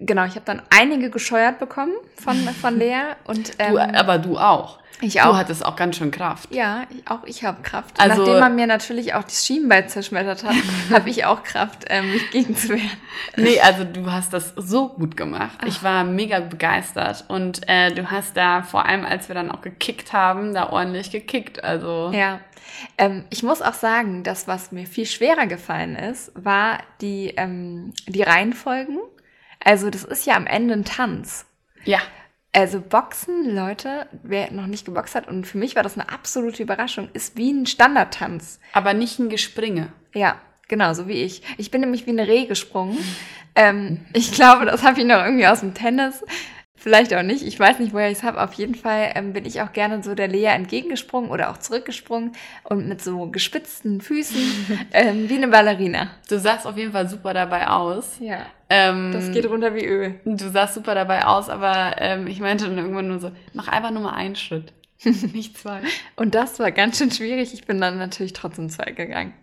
genau, 0.00 0.24
ich 0.24 0.34
habe 0.34 0.44
dann 0.44 0.62
einige 0.70 1.10
gescheuert 1.10 1.58
bekommen 1.58 1.92
von, 2.16 2.36
von 2.36 2.76
Lea. 2.78 3.14
Und, 3.24 3.52
ähm, 3.58 3.74
du, 3.74 3.78
aber 3.78 4.18
du 4.18 4.38
auch. 4.38 4.80
Ich 5.02 5.22
auch. 5.22 5.30
Du 5.30 5.36
hattest 5.36 5.64
auch 5.64 5.76
ganz 5.76 5.96
schön 5.96 6.10
Kraft. 6.10 6.54
Ja, 6.54 6.84
ich, 6.90 7.08
auch 7.08 7.24
ich 7.24 7.44
habe 7.44 7.62
Kraft. 7.62 7.98
Also, 7.98 8.22
Nachdem 8.22 8.40
man 8.40 8.54
mir 8.54 8.66
natürlich 8.66 9.14
auch 9.14 9.24
das 9.24 9.46
Schienbein 9.46 9.88
zerschmettert 9.88 10.44
hat, 10.44 10.54
habe 10.90 11.08
ich 11.08 11.24
auch 11.24 11.42
Kraft, 11.42 11.86
ähm, 11.88 12.10
mich 12.12 12.30
gegenzuwehren. 12.30 12.90
Nee, 13.36 13.60
also 13.60 13.84
du 13.84 14.10
hast 14.10 14.32
das 14.32 14.52
so 14.56 14.88
gut 14.88 15.16
gemacht. 15.16 15.56
Ach. 15.62 15.66
Ich 15.66 15.82
war 15.82 16.04
mega 16.04 16.40
begeistert. 16.40 17.24
Und 17.28 17.68
äh, 17.68 17.92
du 17.94 18.10
hast 18.10 18.36
da, 18.36 18.62
vor 18.62 18.84
allem 18.86 19.04
als 19.06 19.28
wir 19.28 19.34
dann 19.34 19.50
auch 19.50 19.62
gekickt 19.62 20.12
haben, 20.12 20.54
da 20.54 20.70
ordentlich 20.70 21.10
gekickt. 21.10 21.64
Also. 21.64 22.10
Ja. 22.12 22.40
Ähm, 22.98 23.24
ich 23.30 23.42
muss 23.42 23.62
auch 23.62 23.74
sagen, 23.74 24.22
das, 24.22 24.48
was 24.48 24.70
mir 24.70 24.86
viel 24.86 25.06
schwerer 25.06 25.46
gefallen 25.46 25.96
ist, 25.96 26.30
war 26.34 26.78
die, 27.00 27.32
ähm, 27.36 27.92
die 28.06 28.22
Reihenfolgen. 28.22 28.98
Also 29.62 29.90
das 29.90 30.04
ist 30.04 30.26
ja 30.26 30.36
am 30.36 30.46
Ende 30.46 30.74
ein 30.74 30.84
Tanz. 30.84 31.46
Ja. 31.84 32.00
Also 32.52 32.80
Boxen, 32.80 33.54
Leute, 33.54 34.08
wer 34.24 34.50
noch 34.50 34.66
nicht 34.66 34.84
geboxt 34.84 35.14
hat, 35.14 35.28
und 35.28 35.46
für 35.46 35.58
mich 35.58 35.76
war 35.76 35.84
das 35.84 35.96
eine 35.96 36.10
absolute 36.10 36.62
Überraschung, 36.62 37.08
ist 37.12 37.36
wie 37.36 37.52
ein 37.52 37.66
Standardtanz. 37.66 38.58
Aber 38.72 38.92
nicht 38.92 39.20
ein 39.20 39.28
Gespringe. 39.28 39.92
Ja, 40.14 40.40
genau, 40.66 40.92
so 40.94 41.06
wie 41.06 41.22
ich. 41.22 41.42
Ich 41.58 41.70
bin 41.70 41.80
nämlich 41.80 42.06
wie 42.06 42.10
eine 42.10 42.26
Reh 42.26 42.46
gesprungen. 42.46 42.98
ähm, 43.54 44.04
ich 44.14 44.32
glaube, 44.32 44.66
das 44.66 44.82
habe 44.82 45.00
ich 45.00 45.06
noch 45.06 45.22
irgendwie 45.24 45.46
aus 45.46 45.60
dem 45.60 45.74
Tennis. 45.74 46.24
Vielleicht 46.82 47.12
auch 47.12 47.22
nicht. 47.22 47.42
Ich 47.42 47.60
weiß 47.60 47.78
nicht, 47.78 47.92
woher 47.92 48.10
ich 48.10 48.16
es 48.18 48.22
habe. 48.22 48.42
Auf 48.42 48.54
jeden 48.54 48.74
Fall 48.74 49.12
ähm, 49.14 49.34
bin 49.34 49.44
ich 49.44 49.60
auch 49.60 49.74
gerne 49.74 50.02
so 50.02 50.14
der 50.14 50.28
Lea 50.28 50.46
entgegengesprungen 50.46 51.30
oder 51.30 51.50
auch 51.50 51.58
zurückgesprungen 51.58 52.32
und 52.64 52.88
mit 52.88 53.02
so 53.04 53.26
gespitzten 53.26 54.00
Füßen 54.00 54.40
ähm, 54.92 55.28
wie 55.28 55.36
eine 55.36 55.48
Ballerina. 55.48 56.10
Du 56.30 56.38
sahst 56.38 56.66
auf 56.66 56.78
jeden 56.78 56.92
Fall 56.92 57.06
super 57.06 57.34
dabei 57.34 57.68
aus. 57.68 58.16
Ja. 58.18 58.46
Ähm, 58.70 59.12
das 59.12 59.30
geht 59.30 59.44
runter 59.44 59.74
wie 59.74 59.84
Öl. 59.84 60.20
Du 60.24 60.50
sahst 60.50 60.72
super 60.72 60.94
dabei 60.94 61.26
aus, 61.26 61.50
aber 61.50 61.96
ähm, 61.98 62.26
ich 62.26 62.40
meinte 62.40 62.64
dann 62.64 62.78
irgendwann 62.78 63.08
nur 63.08 63.20
so, 63.20 63.30
mach 63.52 63.68
einfach 63.68 63.90
nur 63.90 64.02
mal 64.02 64.14
einen 64.14 64.36
Schritt. 64.36 64.72
nicht 65.04 65.58
zwei. 65.58 65.82
Und 66.16 66.34
das 66.34 66.58
war 66.60 66.72
ganz 66.72 66.96
schön 66.96 67.10
schwierig. 67.10 67.52
Ich 67.52 67.66
bin 67.66 67.78
dann 67.78 67.98
natürlich 67.98 68.32
trotzdem 68.32 68.70
zwei 68.70 68.92
gegangen. 68.92 69.34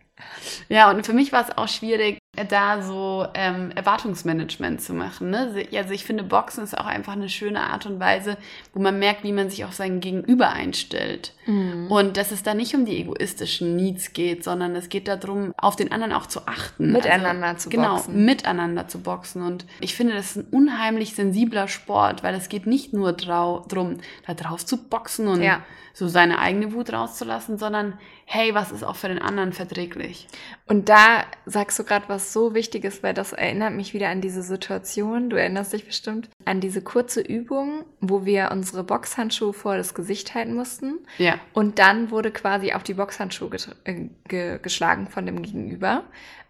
Ja, 0.69 0.89
und 0.89 1.06
für 1.06 1.13
mich 1.13 1.32
war 1.32 1.43
es 1.47 1.56
auch 1.56 1.67
schwierig, 1.67 2.17
da 2.45 2.82
so 2.82 3.26
ähm, 3.34 3.71
Erwartungsmanagement 3.71 4.82
zu 4.82 4.93
machen. 4.93 5.32
Ne? 5.32 5.67
Also 5.73 5.93
ich 5.93 6.06
finde, 6.06 6.23
Boxen 6.23 6.63
ist 6.63 6.78
auch 6.78 6.86
einfach 6.86 7.13
eine 7.13 7.30
schöne 7.30 7.62
Art 7.62 7.86
und 7.86 8.00
Weise, 8.00 8.38
wo 8.73 8.82
man 8.82 9.00
merkt, 9.00 9.23
wie 9.23 9.32
man 9.32 9.50
sich 9.50 9.65
auf 9.65 9.73
sein 9.73 10.00
Gegenüber 10.00 10.50
einstellt. 10.50 11.34
Mhm. 11.47 11.88
Und 11.89 12.17
dass 12.17 12.32
es 12.32 12.43
da 12.43 12.54
nicht 12.54 12.76
um 12.76 12.86
die 12.86 12.97
egoistischen 12.97 13.76
Needs 13.76 14.13
geht, 14.13 14.43
sondern 14.43 14.76
es 14.76 14.89
geht 14.89 15.08
darum, 15.08 15.54
auf 15.58 15.76
den 15.76 15.91
anderen 15.91 16.13
auch 16.13 16.28
zu 16.28 16.47
achten. 16.47 16.91
Miteinander 16.91 17.47
also, 17.47 17.63
zu 17.63 17.69
genau, 17.69 17.95
boxen. 17.95 18.13
Genau, 18.13 18.26
miteinander 18.26 18.88
zu 18.88 19.00
boxen. 19.00 19.41
Und 19.41 19.65
ich 19.80 19.95
finde, 19.95 20.13
das 20.13 20.32
ist 20.32 20.36
ein 20.38 20.47
unheimlich 20.52 21.15
sensibler 21.15 21.67
Sport, 21.67 22.23
weil 22.23 22.36
es 22.36 22.50
geht 22.50 22.67
nicht 22.67 22.93
nur 22.93 23.13
darum, 23.13 23.97
da 24.28 24.34
drauf 24.34 24.65
zu 24.65 24.78
boxen 24.78 25.28
und 25.28 25.41
ja. 25.41 25.62
so 25.93 26.08
seine 26.08 26.39
eigene 26.39 26.73
Wut 26.73 26.93
rauszulassen, 26.93 27.58
sondern 27.58 27.97
hey, 28.30 28.54
was 28.54 28.73
ist 28.73 28.84
auch 28.84 28.97
für 28.97 29.08
den 29.08 29.21
anderen 29.21 29.54
verträglich? 29.54 30.28
Und 30.67 30.89
da 30.89 31.23
sagst 31.45 31.80
du 31.80 31.86
gerade 31.86 32.10
was 32.10 32.26
so 32.33 32.53
Wichtiges, 32.53 33.03
weil 33.03 33.13
das 33.13 33.33
erinnert 33.33 33.73
mich 33.73 33.93
wieder 33.93 34.09
an 34.09 34.21
diese 34.21 34.41
Situation. 34.41 35.29
Du 35.29 35.37
erinnerst 35.37 35.73
dich 35.73 35.85
bestimmt 35.85 36.29
an 36.45 36.61
diese 36.61 36.81
kurze 36.81 37.21
Übung, 37.21 37.85
wo 37.99 38.25
wir 38.25 38.49
unsere 38.51 38.83
Boxhandschuhe 38.83 39.53
vor 39.53 39.77
das 39.77 39.93
Gesicht 39.93 40.35
halten 40.35 40.53
mussten. 40.53 40.99
Ja. 41.17 41.39
Und 41.53 41.79
dann 41.79 42.11
wurde 42.11 42.31
quasi 42.31 42.73
auf 42.73 42.83
die 42.83 42.93
Boxhandschuhe 42.93 43.49
ge 43.49 44.09
ge 44.27 44.59
geschlagen 44.61 45.07
von 45.07 45.25
dem 45.25 45.41
Gegenüber. 45.41 46.03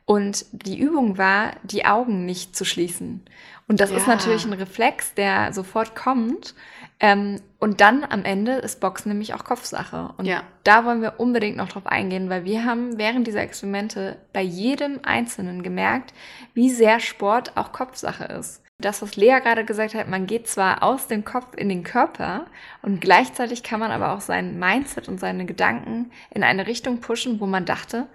Und 0.06 0.46
die 0.52 0.80
Übung 0.80 1.18
war, 1.18 1.52
die 1.64 1.86
Augen 1.86 2.26
nicht 2.26 2.56
zu 2.56 2.64
schließen. 2.64 3.26
Und 3.68 3.82
das 3.82 3.92
ja. 3.92 3.98
ist 3.98 4.08
natürlich 4.08 4.46
ein 4.46 4.54
Reflex, 4.54 5.14
der 5.14 5.52
sofort 5.52 5.96
kommt. 5.96 6.56
Ähm, 7.00 7.42
und 7.60 7.82
dann 7.82 8.04
am 8.04 8.24
Ende 8.24 8.54
ist 8.54 8.80
Boxen 8.80 9.10
nämlich 9.10 9.34
auch 9.34 9.44
Kopfsache. 9.44 10.14
Und 10.18 10.26
ja. 10.26 10.44
da 10.64 10.86
wollen 10.86 11.02
wir 11.02 11.20
unbedingt 11.20 11.58
noch 11.58 11.70
drauf 11.70 11.86
eingehen, 11.86 12.30
weil 12.30 12.44
wir 12.44 12.66
haben 12.66 12.98
während 12.98 13.28
dieser 13.28 13.42
Experimente 13.42 14.18
bei 14.34 14.42
jedem 14.42 15.00
Einzelnen 15.04 15.64
gemerkt, 15.64 16.14
wie 16.54 16.70
sehr 16.70 17.00
Sport 17.00 17.56
auch 17.56 17.72
Kopfsache 17.72 18.26
ist. 18.26 18.64
Das, 18.80 19.02
was 19.02 19.16
Lea 19.16 19.40
gerade 19.42 19.66
gesagt 19.66 19.96
hat, 19.96 20.08
man 20.08 20.28
geht 20.28 20.48
zwar 20.48 20.84
aus 20.84 21.08
dem 21.08 21.26
Kopf 21.26 21.56
in 21.58 21.68
den 21.68 21.84
Körper 21.84 22.46
und 22.84 23.02
gleichzeitig 23.02 23.64
kann 23.64 23.80
man 23.80 23.90
aber 23.90 24.12
auch 24.12 24.22
sein 24.22 24.60
Mindset 24.60 25.08
und 25.08 25.20
seine 25.20 25.46
Gedanken 25.46 26.12
in 26.30 26.44
eine 26.44 26.68
Richtung 26.68 27.00
pushen, 27.00 27.40
wo 27.40 27.48
man 27.48 27.66
dachte, 27.66 28.08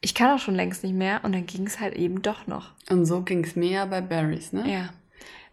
ich 0.00 0.16
kann 0.16 0.34
auch 0.34 0.40
schon 0.40 0.56
längst 0.56 0.82
nicht 0.82 0.94
mehr 0.94 1.20
und 1.22 1.32
dann 1.34 1.46
ging 1.46 1.66
es 1.66 1.78
halt 1.78 1.94
eben 1.94 2.22
doch 2.22 2.48
noch. 2.48 2.72
Und 2.90 3.06
so 3.06 3.22
ging 3.22 3.44
es 3.44 3.54
mir 3.54 3.70
ja 3.70 3.84
bei 3.84 4.00
Berries, 4.00 4.52
ne? 4.52 4.68
Ja. 4.68 4.88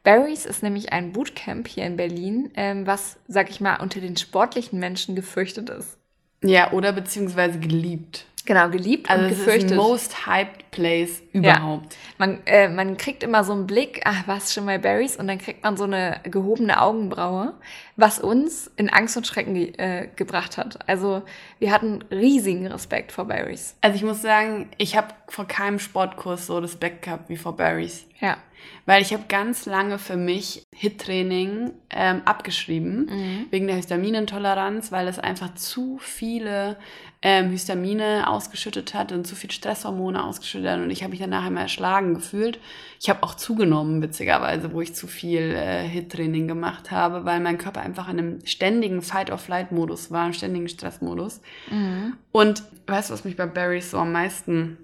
Barry's 0.06 0.46
ist 0.46 0.64
nämlich 0.64 0.94
ein 0.94 1.12
Bootcamp 1.12 1.68
hier 1.68 1.84
in 1.84 1.98
Berlin, 1.98 2.52
ähm, 2.56 2.86
was, 2.86 3.18
sag 3.28 3.50
ich 3.50 3.60
mal, 3.60 3.82
unter 3.82 4.00
den 4.00 4.16
sportlichen 4.16 4.80
Menschen 4.80 5.16
gefürchtet 5.16 5.70
ist. 5.70 5.98
Ja, 6.44 6.72
oder 6.74 6.94
beziehungsweise 6.94 7.60
geliebt. 7.60 8.28
Genau, 8.46 8.70
geliebt 8.70 9.10
Also 9.10 9.24
und 9.26 9.32
es 9.32 9.40
ist 9.40 9.46
gefürchtet. 9.46 9.70
the 9.72 9.76
most 9.76 10.28
hyped 10.28 10.70
place 10.72 11.24
überhaupt. 11.34 11.98
Man, 12.18 12.40
äh, 12.46 12.70
man 12.70 12.96
kriegt 12.98 13.24
immer 13.24 13.44
so 13.44 13.54
einen 13.54 13.66
Blick, 13.66 14.02
ach, 14.06 14.24
was 14.28 14.54
schon 14.54 14.66
bei 14.68 14.78
Barry's 14.78 15.16
und 15.16 15.28
dann 15.28 15.40
kriegt 15.40 15.64
man 15.64 15.78
so 15.78 15.86
eine 15.86 16.20
gehobene 16.24 16.80
Augenbraue, 16.80 17.54
was 17.96 18.20
uns 18.20 18.70
in 18.78 18.90
Angst 18.90 19.18
und 19.18 19.26
Schrecken 19.26 19.56
äh, 19.56 20.10
gebracht 20.16 20.58
hat. 20.58 20.88
Also 20.88 21.24
wir 21.60 21.72
hatten 21.72 22.04
riesigen 22.12 22.68
Respekt 22.68 23.12
vor 23.12 23.26
Barry's. 23.26 23.76
Also 23.82 23.96
ich 23.96 24.04
muss 24.04 24.22
sagen, 24.22 24.70
ich 24.78 24.96
habe 24.96 25.08
vor 25.28 25.48
keinem 25.48 25.80
Sportkurs 25.80 26.46
so 26.46 26.58
Respekt 26.60 27.02
gehabt 27.04 27.30
wie 27.30 27.38
vor 27.38 27.58
Barry's. 27.58 28.06
Ja. 28.20 28.38
Weil 28.86 29.02
ich 29.02 29.14
habe 29.14 29.24
ganz 29.28 29.66
lange 29.66 30.00
für 30.00 30.16
mich 30.16 30.64
HIT-Training 30.76 31.72
ähm, 31.92 32.22
abgeschrieben, 32.26 33.48
wegen 33.52 33.68
der 33.68 33.76
Histaminintoleranz, 33.76 34.92
weil 34.92 35.08
es 35.08 35.20
einfach 35.20 35.54
zu 35.56 35.98
viele 36.02 36.78
ähm, 37.28 37.50
Histamine 37.50 38.30
ausgeschüttet 38.30 38.94
hat 38.94 39.12
und 39.12 39.26
zu 39.26 39.36
viel 39.36 39.50
Stresshormone 39.50 40.24
ausgeschüttet 40.24 40.70
hat 40.70 40.80
und 40.80 40.92
ich 40.92 41.02
habe 41.02 41.10
mich 41.10 41.20
danach 41.20 41.48
immer 41.48 41.62
erschlagen 41.62 42.14
gefühlt. 42.14 42.60
Ich 43.02 43.10
habe 43.10 43.24
auch 43.24 43.34
zugenommen, 43.34 44.04
witzigerweise, 44.04 44.74
wo 44.74 44.82
ich 44.82 44.94
zu 44.94 45.08
viel 45.08 45.42
äh, 45.42 45.88
HIT-Training 45.88 46.48
gemacht 46.48 46.92
habe, 46.92 47.26
weil 47.26 47.40
mein 47.40 47.58
Körper 47.58 47.82
einfach 47.82 48.10
in 48.10 48.20
einem 48.20 48.46
ständigen 48.46 49.02
Fight-or-Flight-Modus 49.02 50.12
war, 50.12 50.26
einem 50.26 50.34
ständigen 50.34 50.70
Stressmodus. 50.70 51.42
Und 52.32 52.64
weißt 52.86 53.10
du, 53.10 53.16
was 53.16 53.26
mich 53.26 53.36
bei 53.36 53.48
Barry's 53.48 53.90
so 53.90 53.98
am 53.98 54.12
meisten 54.12 54.78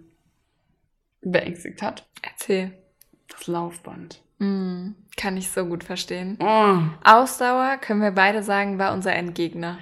beängstigt 1.22 1.84
hat? 1.84 2.08
Erzähl. 2.24 2.72
Das 3.28 3.46
Laufband. 3.46 4.20
Mm, 4.40 4.96
kann 5.16 5.38
ich 5.38 5.52
so 5.52 5.64
gut 5.66 5.84
verstehen. 5.84 6.40
Oh, 6.42 6.80
Ausdauer, 7.04 7.78
können 7.80 8.02
wir 8.02 8.10
beide 8.10 8.42
sagen, 8.42 8.80
war 8.80 8.94
unser 8.94 9.14
Endgegner. 9.14 9.78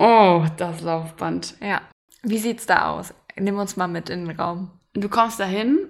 Oh, 0.00 0.46
das 0.56 0.80
Laufband. 0.80 1.56
Ja. 1.60 1.82
Wie 2.22 2.38
sieht's 2.38 2.66
da 2.66 2.90
aus? 2.90 3.14
Nimm 3.36 3.58
uns 3.58 3.76
mal 3.76 3.86
mit 3.86 4.10
in 4.10 4.26
den 4.26 4.36
Raum. 4.38 4.70
Du 4.94 5.08
kommst 5.08 5.38
dahin 5.38 5.88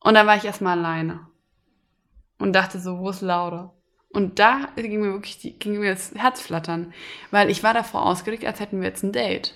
und 0.00 0.14
dann 0.14 0.26
war 0.26 0.36
ich 0.36 0.44
erstmal 0.44 0.78
alleine. 0.78 1.26
Und 2.38 2.54
dachte 2.54 2.80
so, 2.80 2.98
wo 2.98 3.10
ist 3.10 3.20
Laura? 3.20 3.74
Und 4.12 4.38
da 4.38 4.68
ging 4.76 5.00
mir 5.00 5.12
wirklich 5.12 5.38
die, 5.38 5.58
ging 5.58 5.78
mir 5.78 5.92
das 5.92 6.12
Herz 6.14 6.42
flattern, 6.42 6.92
weil 7.30 7.50
ich 7.50 7.62
war 7.62 7.72
davor 7.72 8.04
ausgeregt, 8.04 8.44
als 8.44 8.60
hätten 8.60 8.80
wir 8.80 8.88
jetzt 8.88 9.02
ein 9.02 9.12
Date. 9.12 9.54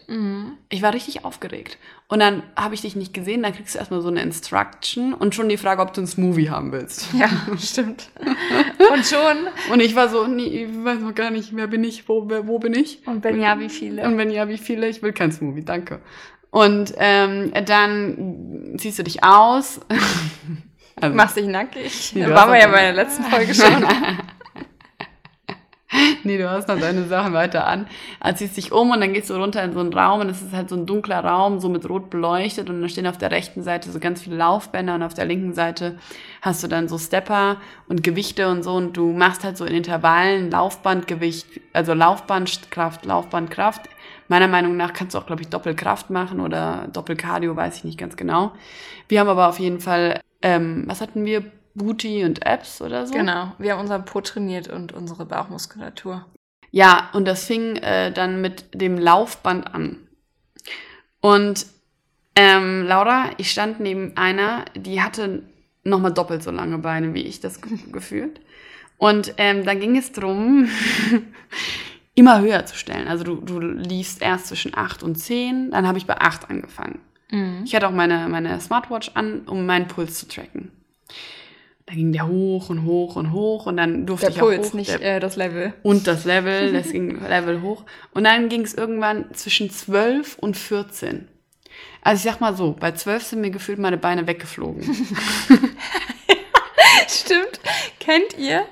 Ich 0.70 0.80
war 0.80 0.94
richtig 0.94 1.26
aufgeregt. 1.26 1.76
Und 2.08 2.20
dann 2.20 2.44
habe 2.54 2.74
ich 2.74 2.82
dich 2.82 2.94
nicht 2.94 3.12
gesehen, 3.12 3.42
dann 3.42 3.52
kriegst 3.52 3.74
du 3.74 3.78
erstmal 3.80 4.00
so 4.00 4.08
eine 4.08 4.22
Instruction 4.22 5.12
und 5.12 5.34
schon 5.34 5.48
die 5.48 5.56
Frage, 5.56 5.82
ob 5.82 5.92
du 5.92 6.02
ein 6.02 6.06
Smoothie 6.06 6.50
haben 6.50 6.70
willst. 6.70 7.12
Ja, 7.14 7.28
stimmt. 7.58 8.10
Und 8.92 9.04
schon. 9.04 9.48
Und 9.72 9.80
ich 9.80 9.96
war 9.96 10.08
so, 10.08 10.26
nee, 10.28 10.64
ich 10.64 10.84
weiß 10.84 11.00
noch 11.00 11.14
gar 11.14 11.30
nicht, 11.30 11.56
wer 11.56 11.66
bin 11.66 11.82
ich, 11.82 12.08
wo, 12.08 12.28
wer, 12.28 12.46
wo 12.46 12.60
bin 12.60 12.74
ich? 12.74 13.06
Und 13.06 13.24
wenn 13.24 13.40
ja, 13.40 13.58
wie 13.58 13.68
viele? 13.68 14.04
Und 14.04 14.18
wenn 14.18 14.30
ja, 14.30 14.48
wie 14.48 14.58
viele? 14.58 14.88
Ich 14.88 15.02
will 15.02 15.12
kein 15.12 15.32
Smoothie, 15.32 15.64
danke. 15.64 16.00
Und 16.50 16.94
ähm, 16.96 17.52
dann 17.66 18.76
ziehst 18.78 19.00
du 19.00 19.02
dich 19.02 19.24
aus. 19.24 19.80
also, 21.00 21.16
Machst 21.16 21.36
dich 21.36 21.46
nackig. 21.46 22.12
Nee, 22.14 22.30
waren 22.30 22.52
wir 22.52 22.60
ja 22.60 22.68
bei 22.68 22.82
der 22.82 22.92
letzten 22.92 23.24
Folge 23.24 23.52
schon. 23.54 23.84
Nee, 26.24 26.36
du 26.36 26.50
hast 26.50 26.68
noch 26.68 26.78
deine 26.78 27.06
Sachen 27.06 27.32
weiter 27.32 27.66
an. 27.66 27.86
Also 28.18 28.38
ziehst 28.38 28.56
dich 28.56 28.72
um 28.72 28.90
und 28.90 29.00
dann 29.00 29.12
gehst 29.12 29.30
du 29.30 29.34
runter 29.34 29.62
in 29.62 29.72
so 29.72 29.80
einen 29.80 29.92
Raum 29.92 30.20
und 30.20 30.28
es 30.28 30.42
ist 30.42 30.52
halt 30.52 30.68
so 30.68 30.76
ein 30.76 30.86
dunkler 30.86 31.20
Raum, 31.24 31.60
so 31.60 31.68
mit 31.68 31.88
rot 31.88 32.10
beleuchtet 32.10 32.68
und 32.68 32.82
da 32.82 32.88
stehen 32.88 33.06
auf 33.06 33.18
der 33.18 33.30
rechten 33.30 33.62
Seite 33.62 33.90
so 33.90 34.00
ganz 34.00 34.22
viele 34.22 34.36
Laufbänder 34.36 34.96
und 34.96 35.02
auf 35.02 35.14
der 35.14 35.26
linken 35.26 35.54
Seite 35.54 35.96
hast 36.42 36.62
du 36.62 36.68
dann 36.68 36.88
so 36.88 36.98
Stepper 36.98 37.58
und 37.88 38.02
Gewichte 38.02 38.48
und 38.48 38.64
so 38.64 38.74
und 38.74 38.96
du 38.96 39.12
machst 39.12 39.44
halt 39.44 39.56
so 39.56 39.64
in 39.64 39.74
Intervallen 39.74 40.50
Laufbandgewicht, 40.50 41.46
also 41.72 41.94
Laufbandkraft, 41.94 43.04
Laufbandkraft. 43.04 43.82
Meiner 44.28 44.48
Meinung 44.48 44.76
nach 44.76 44.92
kannst 44.92 45.14
du 45.14 45.18
auch, 45.18 45.26
glaube 45.26 45.42
ich, 45.42 45.48
Doppelkraft 45.48 46.10
machen 46.10 46.40
oder 46.40 46.88
Doppelcardio, 46.92 47.54
weiß 47.54 47.76
ich 47.76 47.84
nicht 47.84 47.98
ganz 47.98 48.16
genau. 48.16 48.52
Wir 49.08 49.20
haben 49.20 49.28
aber 49.28 49.48
auf 49.48 49.60
jeden 49.60 49.78
Fall, 49.78 50.20
ähm, 50.42 50.82
was 50.86 51.00
hatten 51.00 51.24
wir? 51.24 51.44
Booty 51.76 52.24
und 52.24 52.46
Abs 52.46 52.80
oder 52.82 53.06
so? 53.06 53.14
Genau. 53.14 53.52
Wir 53.58 53.72
haben 53.72 53.80
unseren 53.80 54.04
Po 54.04 54.20
trainiert 54.20 54.68
und 54.68 54.92
unsere 54.92 55.24
Bauchmuskulatur. 55.26 56.24
Ja, 56.70 57.10
und 57.12 57.26
das 57.26 57.44
fing 57.44 57.76
äh, 57.76 58.12
dann 58.12 58.40
mit 58.40 58.64
dem 58.74 58.98
Laufband 58.98 59.74
an. 59.74 59.98
Und 61.20 61.66
ähm, 62.34 62.84
Laura, 62.86 63.30
ich 63.38 63.50
stand 63.50 63.80
neben 63.80 64.16
einer, 64.16 64.64
die 64.74 65.00
hatte 65.02 65.42
nochmal 65.84 66.12
doppelt 66.12 66.42
so 66.42 66.50
lange 66.50 66.78
Beine 66.78 67.14
wie 67.14 67.22
ich, 67.22 67.40
das 67.40 67.60
ge- 67.62 67.78
gefühlt. 67.92 68.40
Und 68.98 69.34
ähm, 69.36 69.64
dann 69.64 69.78
ging 69.80 69.96
es 69.96 70.12
drum, 70.12 70.68
immer 72.14 72.40
höher 72.40 72.64
zu 72.66 72.76
stellen. 72.76 73.08
Also 73.08 73.24
du, 73.24 73.36
du 73.36 73.60
liefst 73.60 74.22
erst 74.22 74.46
zwischen 74.48 74.76
8 74.76 75.02
und 75.02 75.16
10, 75.16 75.70
dann 75.70 75.86
habe 75.86 75.98
ich 75.98 76.06
bei 76.06 76.18
8 76.18 76.48
angefangen. 76.50 77.00
Ich 77.64 77.74
hatte 77.74 77.88
auch 77.88 77.92
meine, 77.92 78.28
meine 78.28 78.60
Smartwatch 78.60 79.10
an, 79.14 79.42
um 79.46 79.66
meinen 79.66 79.88
Puls 79.88 80.18
zu 80.18 80.28
tracken. 80.28 80.70
Da 81.86 81.94
ging 81.94 82.12
der 82.12 82.26
hoch 82.26 82.68
und 82.68 82.84
hoch 82.84 83.14
und 83.14 83.30
hoch 83.32 83.66
und 83.66 83.76
dann 83.76 84.06
durfte 84.06 84.26
Der 84.26 84.34
ich 84.34 84.42
auch 84.42 84.46
Puls, 84.46 84.68
hoch. 84.70 84.74
nicht 84.74 84.90
der, 85.00 85.16
äh, 85.16 85.20
das 85.20 85.36
Level. 85.36 85.72
und 85.84 86.06
das 86.08 86.24
Level, 86.24 86.72
das 86.74 86.90
ging 86.90 87.20
Level 87.20 87.62
hoch. 87.62 87.84
Und 88.12 88.24
dann 88.24 88.48
ging 88.48 88.62
es 88.62 88.74
irgendwann 88.74 89.26
zwischen 89.34 89.70
12 89.70 90.36
und 90.38 90.56
14. 90.56 91.28
Also 92.02 92.16
ich 92.26 92.32
sag 92.32 92.40
mal 92.40 92.56
so, 92.56 92.72
bei 92.78 92.90
12 92.92 93.22
sind 93.22 93.40
mir 93.40 93.50
gefühlt 93.50 93.78
meine 93.78 93.98
Beine 93.98 94.26
weggeflogen. 94.26 94.82
Stimmt. 97.08 97.60
Kennt 98.00 98.38
ihr? 98.38 98.64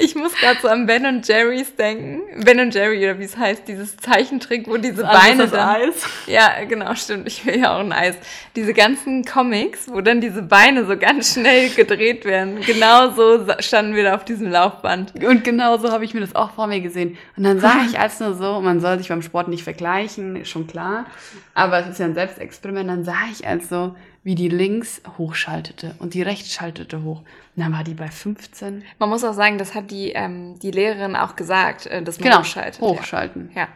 Ich 0.00 0.14
muss 0.14 0.34
gerade 0.34 0.58
so 0.60 0.68
an 0.68 0.86
Ben 0.86 1.06
und 1.06 1.26
Jerry's 1.26 1.74
denken. 1.76 2.22
Ben 2.44 2.60
und 2.60 2.74
Jerry 2.74 3.04
oder 3.04 3.18
wie 3.18 3.24
es 3.24 3.36
heißt, 3.36 3.66
dieses 3.68 3.96
Zeichentrick, 3.96 4.66
wo 4.68 4.76
diese 4.76 5.02
Beine 5.02 5.44
das 5.44 5.50
dann, 5.52 5.68
Eis. 5.68 6.06
Ja, 6.26 6.64
genau, 6.66 6.94
stimmt. 6.94 7.26
Ich 7.28 7.44
will 7.44 7.58
ja 7.58 7.76
auch 7.76 7.80
ein 7.80 7.92
Eis. 7.92 8.14
Diese 8.56 8.74
ganzen 8.74 9.24
Comics, 9.24 9.88
wo 9.90 10.00
dann 10.00 10.20
diese 10.20 10.42
Beine 10.42 10.84
so 10.86 10.96
ganz 10.96 11.34
schnell 11.34 11.70
gedreht 11.70 12.24
werden. 12.24 12.60
Genau 12.60 13.10
so 13.10 13.46
standen 13.60 13.94
wir 13.94 14.04
da 14.04 14.14
auf 14.14 14.24
diesem 14.24 14.50
Laufband. 14.50 15.14
Und 15.22 15.44
genau 15.44 15.78
so 15.78 15.90
habe 15.90 16.04
ich 16.04 16.14
mir 16.14 16.20
das 16.20 16.34
auch 16.34 16.52
vor 16.52 16.66
mir 16.66 16.80
gesehen. 16.80 17.18
Und 17.36 17.44
dann 17.44 17.60
sah 17.60 17.84
ich 17.88 17.98
als 17.98 18.20
nur 18.20 18.34
so, 18.34 18.60
man 18.60 18.80
soll 18.80 18.98
sich 18.98 19.08
beim 19.08 19.22
Sport 19.22 19.48
nicht 19.48 19.64
vergleichen, 19.64 20.36
ist 20.36 20.48
schon 20.48 20.66
klar. 20.66 21.06
Aber 21.54 21.80
es 21.80 21.88
ist 21.88 21.98
ja 21.98 22.06
ein 22.06 22.14
Selbstexperiment. 22.14 22.88
Dann 22.88 23.04
sah 23.04 23.28
ich 23.30 23.46
als 23.46 23.68
so, 23.68 23.94
wie 24.24 24.34
die 24.34 24.48
links 24.48 25.02
hochschaltete 25.18 25.94
und 25.98 26.14
die 26.14 26.22
rechts 26.22 26.52
schaltete 26.52 27.02
hoch. 27.02 27.18
Und 27.20 27.62
dann 27.62 27.72
war 27.72 27.82
die 27.84 27.94
bei 27.94 28.08
15. 28.08 28.84
Man 28.98 29.08
muss 29.08 29.24
auch 29.24 29.32
sagen, 29.34 29.58
das 29.58 29.74
hat 29.74 29.90
die, 29.90 30.12
ähm, 30.12 30.58
die 30.60 30.70
Lehrerin 30.70 31.16
auch 31.16 31.34
gesagt, 31.36 31.86
äh, 31.86 32.02
dass 32.02 32.18
man 32.20 32.28
Genau, 32.28 32.40
hochschaltet. 32.40 32.80
hochschalten. 32.80 33.50
Ja. 33.54 33.62
ja. 33.62 33.68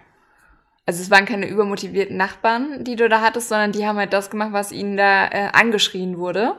Also 0.89 1.03
es 1.03 1.11
waren 1.11 1.25
keine 1.25 1.49
übermotivierten 1.49 2.17
Nachbarn, 2.17 2.85
die 2.85 2.95
du 2.95 3.09
da 3.09 3.21
hattest, 3.21 3.49
sondern 3.49 3.73
die 3.73 3.85
haben 3.87 3.99
halt 3.99 4.13
das 4.13 4.31
gemacht, 4.31 4.53
was 4.53 4.71
ihnen 4.71 4.97
da 4.97 5.27
äh, 5.27 5.49
angeschrien 5.53 6.17
wurde. 6.19 6.55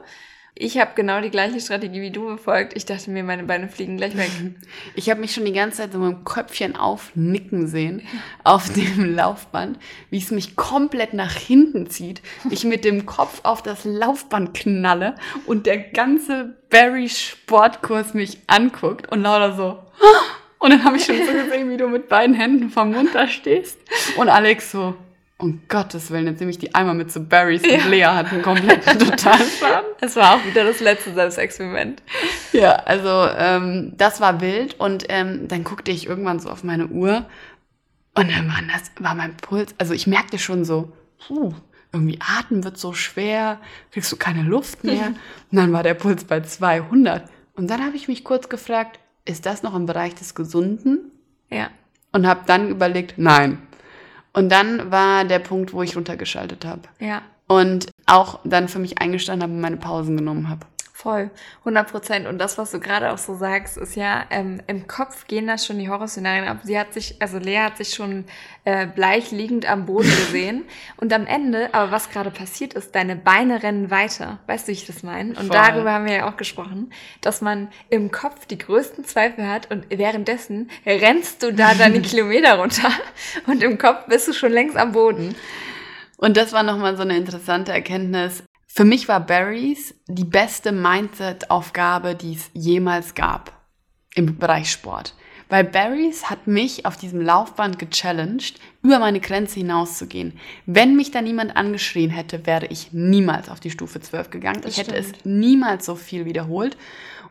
Ich 0.60 0.80
habe 0.80 0.92
genau 0.96 1.22
die 1.22 1.30
gleiche 1.30 1.60
Strategie 1.60 2.02
wie 2.02 2.10
du 2.10 2.26
befolgt. 2.26 2.76
Ich 2.76 2.86
dachte 2.86 3.12
mir, 3.12 3.24
meine 3.24 3.44
Beine 3.44 3.70
fliegen 3.70 3.98
gleich 3.98 4.18
weg. 4.18 4.32
Ich 4.96 5.10
habe 5.10 5.22
mich 5.22 5.34
schon 5.34 5.46
die 5.46 5.54
ganze 5.54 5.78
Zeit 5.78 5.94
so 5.94 6.00
mit 6.00 6.12
dem 6.12 6.24
Köpfchen 6.24 6.76
aufnicken 6.76 7.68
sehen 7.68 8.02
auf 8.44 8.72
dem 8.74 9.16
Laufband, 9.16 9.78
wie 10.10 10.18
es 10.18 10.32
mich 10.32 10.56
komplett 10.56 11.14
nach 11.14 11.34
hinten 11.34 11.90
zieht, 11.90 12.22
ich 12.50 12.64
mit 12.64 12.84
dem 12.86 13.06
Kopf 13.06 13.42
auf 13.44 13.62
das 13.62 13.86
Laufband 13.86 14.54
knalle 14.56 15.16
und 15.46 15.66
der 15.66 15.78
ganze 15.78 16.58
Barry 16.70 17.10
Sportkurs 17.10 18.14
mich 18.14 18.40
anguckt 18.48 19.12
und 19.12 19.22
lauter 19.22 19.56
so. 19.56 19.80
Und 20.60 20.72
dann 20.72 20.84
habe 20.84 20.98
ich 20.98 21.06
schon 21.06 21.18
so 21.18 21.32
gesehen, 21.32 21.70
wie 21.70 21.78
du 21.78 21.88
mit 21.88 22.10
beiden 22.10 22.36
Händen 22.36 22.70
vom 22.70 22.92
Mund 22.92 23.10
da 23.14 23.28
stehst 23.28 23.80
und 24.18 24.30
Alex 24.30 24.72
so. 24.72 24.96
Um 25.40 25.62
Gottes 25.68 26.10
Willen, 26.10 26.26
jetzt 26.26 26.40
nehme 26.40 26.50
ich 26.50 26.58
die 26.58 26.74
einmal 26.74 26.96
mit 26.96 27.12
zu 27.12 27.20
Barrys 27.20 27.62
und 27.62 27.70
Ja. 27.70 27.86
Lea 27.86 28.06
hat 28.06 28.32
einen 28.32 28.42
kompletten 28.42 28.98
Totalschaden. 29.00 29.92
Es 30.02 30.16
war 30.16 30.36
auch 30.36 30.46
wieder 30.46 30.64
das 30.64 30.80
letzte 30.80 31.14
Selbstexperiment. 31.14 32.02
Ja, 32.54 32.72
also 32.74 33.28
ähm, 33.38 33.94
das 33.98 34.20
war 34.20 34.42
wild 34.42 34.80
und 34.80 35.06
ähm, 35.10 35.48
dann 35.48 35.64
guckte 35.64 35.92
ich 35.92 36.08
irgendwann 36.08 36.40
so 36.40 36.50
auf 36.50 36.64
meine 36.64 36.88
Uhr 36.88 37.26
und 38.16 38.32
dann 38.32 38.48
war, 38.48 38.62
das, 38.74 38.92
war 39.00 39.14
mein 39.14 39.38
Puls, 39.38 39.76
also 39.78 39.94
ich 39.94 40.08
merkte 40.08 40.40
schon 40.40 40.66
so, 40.66 40.92
puh, 41.28 41.54
irgendwie 41.94 42.20
atmen 42.20 42.64
wird 42.64 42.80
so 42.80 42.94
schwer, 42.94 43.60
kriegst 43.92 44.12
du 44.12 44.18
keine 44.18 44.42
Luft 44.42 44.84
mehr. 44.84 45.08
und 45.52 45.58
dann 45.58 45.72
war 45.72 45.84
der 45.84 45.94
Puls 45.94 46.24
bei 46.24 46.42
200. 46.42 47.30
Und 47.56 47.70
dann 47.70 47.86
habe 47.86 47.96
ich 47.96 48.08
mich 48.08 48.24
kurz 48.24 48.50
gefragt, 48.50 49.00
ist 49.26 49.46
das 49.46 49.62
noch 49.62 49.76
im 49.76 49.86
Bereich 49.86 50.16
des 50.16 50.34
Gesunden? 50.34 51.12
Ja. 51.52 51.70
Und 52.12 52.26
habe 52.26 52.42
dann 52.48 52.70
überlegt, 52.70 53.18
nein. 53.18 53.60
Und 54.38 54.50
dann 54.50 54.92
war 54.92 55.26
der 55.26 55.40
Punkt, 55.40 55.74
wo 55.74 55.82
ich 55.82 55.96
runtergeschaltet 55.96 56.64
habe. 56.64 56.82
Ja. 57.00 57.24
Und 57.48 57.90
auch 58.06 58.40
dann 58.44 58.68
für 58.68 58.78
mich 58.78 59.00
eingestanden 59.00 59.42
habe 59.42 59.54
und 59.54 59.62
meine 59.62 59.78
Pausen 59.78 60.16
genommen 60.16 60.48
habe. 60.48 60.68
Voll, 60.98 61.30
100 61.60 61.92
Prozent. 61.92 62.26
Und 62.26 62.40
das, 62.40 62.58
was 62.58 62.72
du 62.72 62.80
gerade 62.80 63.12
auch 63.12 63.20
so 63.20 63.36
sagst, 63.36 63.78
ist 63.78 63.96
ja, 63.96 64.26
ähm, 64.32 64.64
im 64.66 64.88
Kopf 64.88 65.28
gehen 65.28 65.46
da 65.46 65.60
schon 65.60 65.78
die 65.78 65.90
Horrorszenarien 65.90 66.48
ab. 66.48 66.62
Sie 66.64 66.80
hat 66.80 66.92
sich, 66.92 67.22
also 67.22 67.38
Lea 67.38 67.60
hat 67.60 67.78
sich 67.78 67.94
schon 67.94 68.26
äh, 68.66 68.88
bleich 68.88 69.30
liegend 69.30 69.70
am 69.70 69.86
Boden 69.86 70.10
gesehen. 70.26 70.66
und 71.00 71.14
am 71.14 71.28
Ende, 71.28 71.72
aber 71.72 71.92
was 71.92 72.10
gerade 72.10 72.32
passiert 72.32 72.74
ist, 72.74 72.96
deine 72.96 73.16
Beine 73.16 73.62
rennen 73.62 73.92
weiter. 73.92 74.40
Weißt 74.48 74.68
du, 74.68 74.70
wie 74.70 74.74
ich 74.74 74.88
das 74.88 75.04
meine? 75.04 75.30
Und 75.30 75.36
Voll. 75.36 75.50
darüber 75.50 75.94
haben 75.94 76.06
wir 76.08 76.16
ja 76.16 76.30
auch 76.32 76.36
gesprochen, 76.36 76.92
dass 77.22 77.42
man 77.42 77.68
im 77.92 78.10
Kopf 78.10 78.48
die 78.48 78.58
größten 78.58 79.06
Zweifel 79.06 79.48
hat 79.48 79.70
und 79.70 79.86
währenddessen 79.92 80.72
rennst 80.84 81.44
du 81.44 81.54
da 81.54 81.76
deine 81.76 82.02
Kilometer 82.02 82.58
runter 82.58 82.90
und 83.46 83.62
im 83.62 83.78
Kopf 83.78 84.08
bist 84.08 84.30
du 84.30 84.34
schon 84.34 84.52
längst 84.52 84.76
am 84.76 84.94
Boden. 84.94 85.36
Und 86.18 86.38
das 86.38 86.54
war 86.54 86.64
nochmal 86.64 86.96
so 86.96 87.04
eine 87.04 87.16
interessante 87.16 87.72
Erkenntnis. 87.72 88.42
Für 88.78 88.86
mich 88.86 89.08
war 89.08 89.26
Barrys 89.26 89.96
die 90.08 90.24
beste 90.24 90.72
Mindset-Aufgabe, 90.72 92.14
die 92.14 92.36
es 92.36 92.52
jemals 92.54 93.16
gab 93.16 93.52
im 94.14 94.38
Bereich 94.38 94.70
Sport. 94.70 95.16
Weil 95.50 95.64
Barrys 95.64 96.30
hat 96.30 96.46
mich 96.46 96.86
auf 96.86 96.96
diesem 96.96 97.22
Laufband 97.22 97.80
gechallenged, 97.80 98.60
über 98.84 99.00
meine 99.00 99.20
Grenze 99.20 99.62
hinauszugehen. 99.62 100.38
Wenn 100.68 100.96
mich 100.96 101.10
da 101.10 101.24
niemand 101.24 101.58
angeschrien 101.58 102.12
hätte, 102.12 102.46
wäre 102.46 102.68
ich 102.68 102.94
niemals 102.94 103.50
auf 103.50 103.60
die 103.60 103.72
Stufe 103.72 104.00
12 104.00 104.30
gegangen. 104.30 104.62
Das 104.62 104.74
ich 104.74 104.78
hätte 104.78 104.96
es 104.96 105.12
niemals 105.24 105.84
so 105.84 105.96
viel 105.96 106.26
wiederholt. 106.26 106.78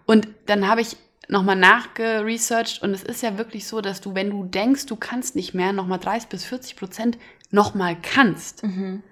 Und 0.04 0.26
dann 0.46 0.66
habe 0.66 0.80
ich 0.80 0.96
nochmal 1.28 1.54
nachgeresearched 1.54 2.82
und 2.82 2.90
es 2.90 3.04
ist 3.04 3.22
ja 3.22 3.38
wirklich 3.38 3.68
so, 3.68 3.80
dass 3.80 4.00
du, 4.00 4.16
wenn 4.16 4.30
du 4.30 4.42
denkst, 4.42 4.86
du 4.86 4.96
kannst 4.96 5.36
nicht 5.36 5.54
mehr, 5.54 5.72
nochmal 5.72 6.00
30 6.00 6.28
bis 6.28 6.44
40 6.44 6.74
Prozent 6.74 7.18
nochmal 7.52 7.96
kannst. 8.02 8.64
Mhm. 8.64 9.04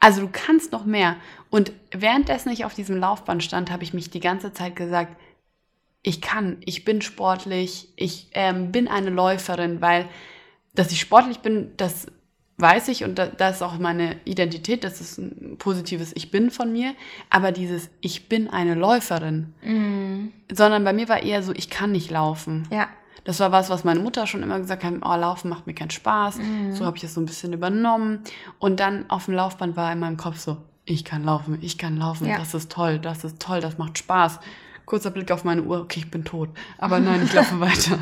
Also 0.00 0.22
du 0.22 0.28
kannst 0.32 0.72
noch 0.72 0.84
mehr. 0.84 1.16
Und 1.50 1.72
währenddessen 1.92 2.50
ich 2.50 2.64
auf 2.64 2.74
diesem 2.74 2.96
Laufband 2.96 3.44
stand, 3.44 3.70
habe 3.70 3.84
ich 3.84 3.94
mich 3.94 4.10
die 4.10 4.20
ganze 4.20 4.52
Zeit 4.52 4.74
gesagt, 4.74 5.16
ich 6.02 6.22
kann, 6.22 6.56
ich 6.64 6.84
bin 6.84 7.02
sportlich, 7.02 7.92
ich 7.96 8.30
ähm, 8.32 8.72
bin 8.72 8.88
eine 8.88 9.10
Läuferin, 9.10 9.80
weil 9.80 10.08
dass 10.74 10.92
ich 10.92 11.00
sportlich 11.00 11.40
bin, 11.40 11.72
das 11.76 12.06
weiß 12.56 12.88
ich 12.88 13.04
und 13.04 13.18
da, 13.18 13.26
das 13.26 13.56
ist 13.56 13.62
auch 13.62 13.78
meine 13.78 14.16
Identität, 14.24 14.84
das 14.84 15.00
ist 15.00 15.18
ein 15.18 15.56
positives 15.58 16.12
Ich 16.14 16.30
bin 16.30 16.50
von 16.50 16.72
mir, 16.72 16.94
aber 17.28 17.52
dieses 17.52 17.90
Ich 18.00 18.28
bin 18.28 18.48
eine 18.48 18.74
Läuferin, 18.74 19.54
mhm. 19.62 20.32
sondern 20.50 20.84
bei 20.84 20.92
mir 20.92 21.08
war 21.08 21.22
eher 21.22 21.42
so, 21.42 21.52
ich 21.54 21.70
kann 21.70 21.92
nicht 21.92 22.10
laufen. 22.10 22.68
Ja. 22.70 22.88
Das 23.24 23.40
war 23.40 23.52
was, 23.52 23.70
was 23.70 23.84
meine 23.84 24.00
Mutter 24.00 24.26
schon 24.26 24.42
immer 24.42 24.58
gesagt 24.58 24.84
hat, 24.84 24.94
oh, 25.02 25.14
Laufen 25.16 25.48
macht 25.48 25.66
mir 25.66 25.74
keinen 25.74 25.90
Spaß. 25.90 26.38
Mhm. 26.38 26.74
So 26.74 26.84
habe 26.84 26.96
ich 26.96 27.04
es 27.04 27.14
so 27.14 27.20
ein 27.20 27.26
bisschen 27.26 27.52
übernommen. 27.52 28.20
Und 28.58 28.80
dann 28.80 29.08
auf 29.08 29.26
dem 29.26 29.34
Laufband 29.34 29.76
war 29.76 29.92
in 29.92 29.98
meinem 29.98 30.16
Kopf 30.16 30.38
so, 30.38 30.58
ich 30.84 31.04
kann 31.04 31.24
laufen, 31.24 31.58
ich 31.60 31.78
kann 31.78 31.96
laufen, 31.96 32.26
ja. 32.26 32.38
das 32.38 32.54
ist 32.54 32.72
toll, 32.72 32.98
das 32.98 33.24
ist 33.24 33.40
toll, 33.40 33.60
das 33.60 33.78
macht 33.78 33.98
Spaß. 33.98 34.40
Kurzer 34.86 35.10
Blick 35.10 35.30
auf 35.30 35.44
meine 35.44 35.62
Uhr, 35.62 35.80
okay, 35.80 36.00
ich 36.00 36.10
bin 36.10 36.24
tot. 36.24 36.48
Aber 36.78 36.98
nein, 36.98 37.22
ich 37.24 37.32
laufe 37.32 37.60
weiter. 37.60 37.98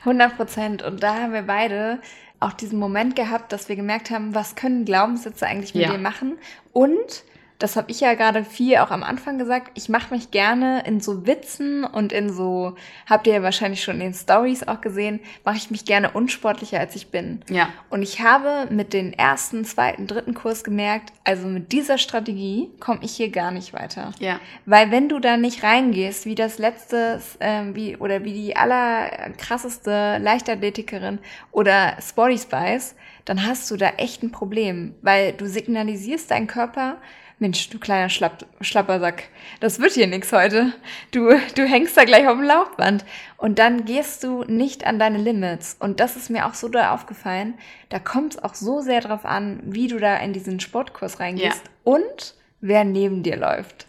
100 0.00 0.36
Prozent. 0.36 0.82
Und 0.82 1.02
da 1.02 1.14
haben 1.14 1.32
wir 1.32 1.42
beide 1.42 1.98
auch 2.38 2.54
diesen 2.54 2.78
Moment 2.78 3.14
gehabt, 3.14 3.52
dass 3.52 3.68
wir 3.68 3.76
gemerkt 3.76 4.10
haben, 4.10 4.34
was 4.34 4.54
können 4.54 4.86
Glaubenssätze 4.86 5.46
eigentlich 5.46 5.74
mit 5.74 5.84
ja. 5.84 5.92
dir 5.92 5.98
machen? 5.98 6.38
Und 6.72 7.24
das 7.60 7.76
habe 7.76 7.90
ich 7.90 8.00
ja 8.00 8.14
gerade 8.14 8.42
viel 8.42 8.78
auch 8.78 8.90
am 8.90 9.02
Anfang 9.02 9.38
gesagt, 9.38 9.70
ich 9.74 9.90
mache 9.90 10.14
mich 10.14 10.30
gerne 10.30 10.82
in 10.86 10.98
so 10.98 11.26
Witzen 11.26 11.84
und 11.84 12.10
in 12.10 12.32
so, 12.32 12.74
habt 13.08 13.26
ihr 13.26 13.34
ja 13.34 13.42
wahrscheinlich 13.42 13.84
schon 13.84 13.96
in 13.96 14.00
den 14.00 14.14
Stories 14.14 14.66
auch 14.66 14.80
gesehen, 14.80 15.20
mache 15.44 15.58
ich 15.58 15.70
mich 15.70 15.84
gerne 15.84 16.10
unsportlicher, 16.10 16.80
als 16.80 16.96
ich 16.96 17.08
bin. 17.08 17.42
Ja. 17.50 17.68
Und 17.90 18.02
ich 18.02 18.22
habe 18.22 18.66
mit 18.72 18.94
den 18.94 19.12
ersten, 19.12 19.66
zweiten, 19.66 20.06
dritten 20.06 20.32
Kurs 20.32 20.64
gemerkt, 20.64 21.12
also 21.24 21.46
mit 21.46 21.70
dieser 21.70 21.98
Strategie 21.98 22.70
komme 22.80 23.00
ich 23.02 23.12
hier 23.12 23.30
gar 23.30 23.50
nicht 23.50 23.74
weiter. 23.74 24.12
Ja. 24.18 24.40
Weil 24.64 24.90
wenn 24.90 25.10
du 25.10 25.18
da 25.18 25.36
nicht 25.36 25.62
reingehst, 25.62 26.24
wie 26.24 26.34
das 26.34 26.56
letzte, 26.56 27.20
äh, 27.40 27.64
wie, 27.74 27.96
oder 27.96 28.24
wie 28.24 28.32
die 28.32 28.56
allerkrasseste 28.56 30.16
Leichtathletikerin 30.18 31.18
oder 31.52 31.96
Sporty 32.00 32.38
Spice, 32.38 32.94
dann 33.26 33.46
hast 33.46 33.70
du 33.70 33.76
da 33.76 33.90
echt 33.98 34.22
ein 34.22 34.32
Problem, 34.32 34.94
weil 35.02 35.34
du 35.34 35.46
signalisierst 35.46 36.30
deinen 36.30 36.46
Körper, 36.46 36.96
Mensch, 37.40 37.70
du 37.70 37.78
kleiner 37.78 38.10
Schlapp, 38.10 38.44
Schlappersack, 38.60 39.24
das 39.60 39.80
wird 39.80 39.92
hier 39.92 40.06
nix 40.06 40.30
heute. 40.30 40.74
Du, 41.10 41.30
du 41.56 41.64
hängst 41.64 41.96
da 41.96 42.04
gleich 42.04 42.28
auf 42.28 42.36
dem 42.36 42.44
Laufband. 42.44 43.04
Und 43.38 43.58
dann 43.58 43.86
gehst 43.86 44.22
du 44.22 44.44
nicht 44.44 44.86
an 44.86 44.98
deine 44.98 45.16
Limits. 45.16 45.74
Und 45.80 46.00
das 46.00 46.16
ist 46.16 46.28
mir 46.28 46.46
auch 46.46 46.52
so 46.52 46.68
da 46.68 46.92
aufgefallen. 46.92 47.54
Da 47.88 47.98
kommt 47.98 48.34
es 48.34 48.44
auch 48.44 48.54
so 48.54 48.82
sehr 48.82 49.00
drauf 49.00 49.24
an, 49.24 49.60
wie 49.64 49.88
du 49.88 49.98
da 49.98 50.18
in 50.18 50.34
diesen 50.34 50.60
Sportkurs 50.60 51.18
reingehst 51.18 51.62
ja. 51.64 51.70
und 51.84 52.34
wer 52.60 52.84
neben 52.84 53.22
dir 53.22 53.38
läuft. 53.38 53.86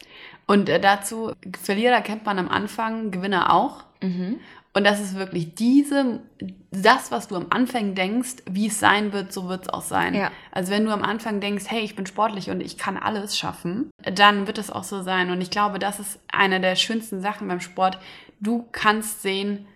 Und 0.47 0.69
äh, 0.69 0.79
dazu, 0.79 1.33
Verlierer 1.61 2.01
kennt 2.01 2.25
man 2.25 2.39
am 2.39 2.47
Anfang, 2.47 3.11
Gewinner 3.11 3.53
auch. 3.53 3.83
Mhm. 4.01 4.39
Und 4.73 4.85
das 4.85 5.01
ist 5.01 5.15
wirklich 5.15 5.53
diese, 5.55 6.21
das, 6.71 7.11
was 7.11 7.27
du 7.27 7.35
am 7.35 7.47
Anfang 7.49 7.93
denkst, 7.93 8.37
wie 8.49 8.67
es 8.67 8.79
sein 8.79 9.11
wird, 9.11 9.33
so 9.33 9.49
wird 9.49 9.63
es 9.63 9.69
auch 9.69 9.81
sein. 9.81 10.13
Ja. 10.13 10.31
Also 10.51 10.71
wenn 10.71 10.85
du 10.85 10.91
am 10.91 11.03
Anfang 11.03 11.41
denkst, 11.41 11.65
hey, 11.67 11.81
ich 11.81 11.95
bin 11.95 12.05
sportlich 12.05 12.49
und 12.49 12.61
ich 12.61 12.77
kann 12.77 12.95
alles 12.95 13.37
schaffen, 13.37 13.91
dann 14.03 14.47
wird 14.47 14.57
es 14.57 14.71
auch 14.71 14.85
so 14.85 15.01
sein. 15.01 15.29
Und 15.29 15.41
ich 15.41 15.49
glaube, 15.49 15.77
das 15.77 15.99
ist 15.99 16.19
eine 16.31 16.61
der 16.61 16.75
schönsten 16.75 17.21
Sachen 17.21 17.49
beim 17.49 17.59
Sport. 17.59 17.99
Du 18.39 18.65
kannst 18.71 19.21
sehen, 19.21 19.67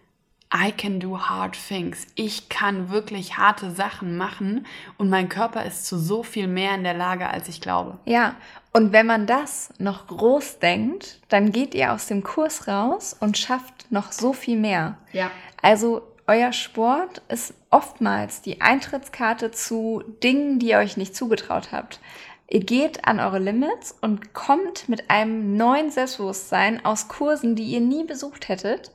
I 0.53 0.71
can 0.71 1.01
do 1.01 1.19
hard 1.19 1.57
things. 1.67 2.07
Ich 2.15 2.47
kann 2.47 2.89
wirklich 2.89 3.37
harte 3.37 3.71
Sachen 3.71 4.15
machen 4.15 4.65
und 4.97 5.09
mein 5.09 5.27
Körper 5.27 5.65
ist 5.65 5.85
zu 5.85 5.97
so 5.97 6.23
viel 6.23 6.47
mehr 6.47 6.75
in 6.75 6.83
der 6.83 6.93
Lage, 6.93 7.27
als 7.27 7.49
ich 7.49 7.59
glaube. 7.59 7.97
Ja, 8.05 8.35
und 8.71 8.91
wenn 8.93 9.05
man 9.05 9.25
das 9.25 9.69
noch 9.79 10.07
groß 10.07 10.59
denkt, 10.59 11.19
dann 11.29 11.51
geht 11.51 11.73
ihr 11.75 11.93
aus 11.93 12.07
dem 12.07 12.23
Kurs 12.23 12.67
raus 12.67 13.15
und 13.19 13.37
schafft 13.37 13.74
noch 13.91 14.11
so 14.11 14.33
viel 14.33 14.57
mehr. 14.57 14.97
Ja. 15.11 15.31
Also 15.61 16.01
euer 16.27 16.53
Sport 16.53 17.21
ist 17.27 17.53
oftmals 17.69 18.41
die 18.41 18.61
Eintrittskarte 18.61 19.51
zu 19.51 20.03
Dingen, 20.23 20.59
die 20.59 20.69
ihr 20.69 20.79
euch 20.79 20.97
nicht 20.97 21.15
zugetraut 21.15 21.71
habt. 21.71 21.99
Ihr 22.47 22.61
geht 22.63 23.05
an 23.05 23.19
eure 23.19 23.39
Limits 23.39 23.95
und 24.01 24.33
kommt 24.33 24.87
mit 24.87 25.09
einem 25.09 25.57
neuen 25.57 25.91
Selbstbewusstsein 25.91 26.85
aus 26.85 27.07
Kursen, 27.07 27.55
die 27.55 27.63
ihr 27.63 27.81
nie 27.81 28.03
besucht 28.03 28.49
hättet 28.49 28.91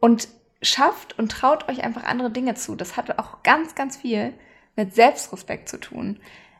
und 0.00 0.28
schafft 0.62 1.18
und 1.18 1.30
traut 1.30 1.68
euch 1.68 1.84
einfach 1.84 2.04
andere 2.04 2.30
Dinge 2.30 2.54
zu. 2.54 2.74
Das 2.76 2.96
hat 2.96 3.18
auch 3.18 3.42
ganz, 3.42 3.74
ganz 3.74 3.96
viel 3.96 4.32
mit 4.76 4.94
Selbstrespekt 4.94 5.68
zu 5.68 5.78
tun. 5.78 6.18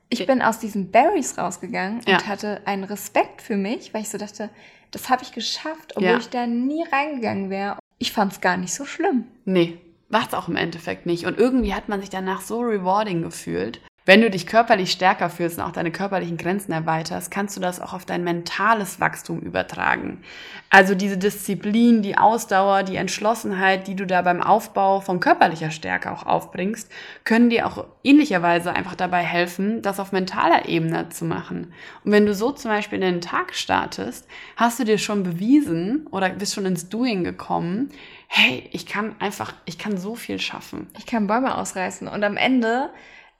Ich 0.08 0.26
bin 0.26 0.42
aus 0.42 0.58
diesen 0.58 0.90
Berries 0.90 1.38
rausgegangen 1.38 2.00
ja. 2.06 2.16
und 2.16 2.28
hatte 2.28 2.60
einen 2.66 2.84
Respekt 2.84 3.42
für 3.42 3.56
mich, 3.56 3.92
weil 3.94 4.02
ich 4.02 4.08
so 4.08 4.18
dachte, 4.18 4.50
das 4.90 5.08
habe 5.10 5.22
ich 5.22 5.32
geschafft, 5.32 5.96
obwohl 5.96 6.10
ja. 6.10 6.18
ich 6.18 6.28
da 6.28 6.46
nie 6.46 6.84
reingegangen 6.92 7.50
wäre. 7.50 7.78
Ich 7.98 8.12
fand 8.12 8.32
es 8.32 8.40
gar 8.40 8.56
nicht 8.56 8.72
so 8.74 8.84
schlimm. 8.84 9.24
Nee, 9.44 9.78
war 10.08 10.26
es 10.26 10.34
auch 10.34 10.48
im 10.48 10.56
Endeffekt 10.56 11.06
nicht. 11.06 11.26
Und 11.26 11.38
irgendwie 11.38 11.74
hat 11.74 11.88
man 11.88 12.00
sich 12.00 12.10
danach 12.10 12.42
so 12.42 12.60
rewarding 12.60 13.22
gefühlt. 13.22 13.80
Wenn 14.06 14.20
du 14.20 14.28
dich 14.28 14.46
körperlich 14.46 14.90
stärker 14.90 15.30
fühlst 15.30 15.56
und 15.58 15.64
auch 15.64 15.72
deine 15.72 15.90
körperlichen 15.90 16.36
Grenzen 16.36 16.72
erweiterst, 16.72 17.30
kannst 17.30 17.56
du 17.56 17.60
das 17.62 17.80
auch 17.80 17.94
auf 17.94 18.04
dein 18.04 18.22
mentales 18.22 19.00
Wachstum 19.00 19.40
übertragen. 19.40 20.22
Also 20.68 20.94
diese 20.94 21.16
Disziplin, 21.16 22.02
die 22.02 22.18
Ausdauer, 22.18 22.82
die 22.82 22.96
Entschlossenheit, 22.96 23.86
die 23.86 23.96
du 23.96 24.06
da 24.06 24.20
beim 24.20 24.42
Aufbau 24.42 25.00
von 25.00 25.20
körperlicher 25.20 25.70
Stärke 25.70 26.12
auch 26.12 26.26
aufbringst, 26.26 26.92
können 27.24 27.48
dir 27.48 27.66
auch 27.66 27.86
ähnlicherweise 28.02 28.74
einfach 28.74 28.94
dabei 28.94 29.22
helfen, 29.22 29.80
das 29.80 29.98
auf 29.98 30.12
mentaler 30.12 30.68
Ebene 30.68 31.08
zu 31.08 31.24
machen. 31.24 31.72
Und 32.04 32.12
wenn 32.12 32.26
du 32.26 32.34
so 32.34 32.52
zum 32.52 32.72
Beispiel 32.72 32.96
in 33.02 33.10
den 33.14 33.20
Tag 33.22 33.54
startest, 33.54 34.28
hast 34.56 34.78
du 34.78 34.84
dir 34.84 34.98
schon 34.98 35.22
bewiesen 35.22 36.08
oder 36.10 36.28
bist 36.28 36.52
schon 36.52 36.66
ins 36.66 36.90
Doing 36.90 37.24
gekommen, 37.24 37.88
hey, 38.28 38.68
ich 38.72 38.84
kann 38.84 39.14
einfach, 39.18 39.54
ich 39.64 39.78
kann 39.78 39.96
so 39.96 40.14
viel 40.14 40.38
schaffen. 40.38 40.88
Ich 40.98 41.06
kann 41.06 41.26
Bäume 41.26 41.56
ausreißen 41.56 42.06
und 42.06 42.22
am 42.22 42.36
Ende 42.36 42.90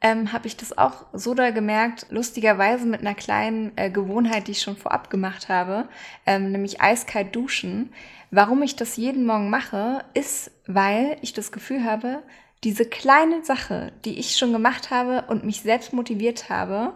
ähm, 0.05 0.35
habe 0.35 0.47
ich 0.47 0.59
das 0.59 0.77
auch 0.77 1.07
so 1.15 1.33
da 1.33 1.51
gemerkt, 1.51 2.07
lustigerweise 2.11 2.85
mit 2.85 3.01
einer 3.01 3.15
kleinen 3.15 3.73
äh, 3.77 3.89
Gewohnheit, 3.89 4.47
die 4.47 4.53
ich 4.53 4.61
schon 4.61 4.77
vorab 4.77 5.09
gemacht 5.09 5.49
habe, 5.49 5.89
ähm, 6.27 6.53
nämlich 6.53 6.83
eiskalt 6.83 7.35
duschen. 7.35 7.91
Warum 8.31 8.63
ich 8.63 8.77
das 8.77 8.99
jeden 8.99 9.25
Morgen 9.25 9.49
mache, 9.49 10.05
ist, 10.13 10.51
weil 10.67 11.17
ich 11.23 11.33
das 11.33 11.53
Gefühl 11.53 11.85
habe, 11.85 12.23
diese 12.65 12.85
kleine 12.85 13.43
Sache, 13.45 13.93
die 14.05 14.19
ich 14.19 14.37
schon 14.37 14.53
gemacht 14.53 14.91
habe 14.91 15.25
und 15.29 15.45
mich 15.45 15.63
selbst 15.63 15.95
motiviert 15.95 16.51
habe, 16.51 16.93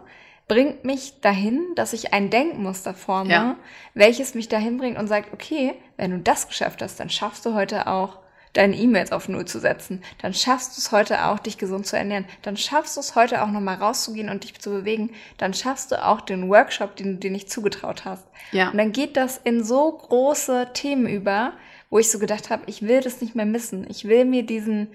bringt 0.47 0.85
mich 0.85 1.19
dahin, 1.21 1.65
dass 1.75 1.93
ich 1.93 2.13
ein 2.13 2.29
Denkmuster 2.29 2.93
forme, 2.93 3.31
ja. 3.31 3.55
welches 3.95 4.35
mich 4.35 4.49
dahin 4.49 4.77
bringt 4.77 4.99
und 4.99 5.07
sagt, 5.07 5.33
okay, 5.33 5.73
wenn 5.97 6.11
du 6.11 6.19
das 6.19 6.47
geschafft 6.47 6.83
hast, 6.83 6.99
dann 6.99 7.09
schaffst 7.09 7.43
du 7.43 7.55
heute 7.55 7.87
auch 7.87 8.19
deine 8.53 8.75
E-Mails 8.75 9.11
auf 9.11 9.29
Null 9.29 9.45
zu 9.45 9.59
setzen. 9.59 10.01
Dann 10.21 10.33
schaffst 10.33 10.75
du 10.75 10.81
es 10.81 10.91
heute 10.91 11.25
auch, 11.25 11.39
dich 11.39 11.57
gesund 11.57 11.85
zu 11.85 11.97
ernähren. 11.97 12.25
Dann 12.41 12.57
schaffst 12.57 12.97
du 12.97 13.01
es 13.01 13.15
heute 13.15 13.43
auch 13.43 13.51
nochmal 13.51 13.75
rauszugehen 13.75 14.29
und 14.29 14.43
dich 14.43 14.59
zu 14.59 14.71
bewegen. 14.71 15.11
Dann 15.37 15.53
schaffst 15.53 15.91
du 15.91 16.03
auch 16.03 16.21
den 16.21 16.49
Workshop, 16.49 16.95
den 16.95 17.13
du 17.13 17.15
dir 17.17 17.31
nicht 17.31 17.51
zugetraut 17.51 18.05
hast. 18.05 18.27
Ja. 18.51 18.69
Und 18.69 18.77
dann 18.77 18.91
geht 18.91 19.17
das 19.17 19.39
in 19.43 19.63
so 19.63 19.91
große 19.91 20.69
Themen 20.73 21.07
über, 21.07 21.53
wo 21.89 21.99
ich 21.99 22.09
so 22.11 22.19
gedacht 22.19 22.49
habe, 22.49 22.63
ich 22.67 22.81
will 22.81 23.01
das 23.01 23.21
nicht 23.21 23.35
mehr 23.35 23.45
missen. 23.45 23.85
Ich 23.89 24.05
will 24.05 24.25
mir 24.25 24.43
diesen 24.43 24.87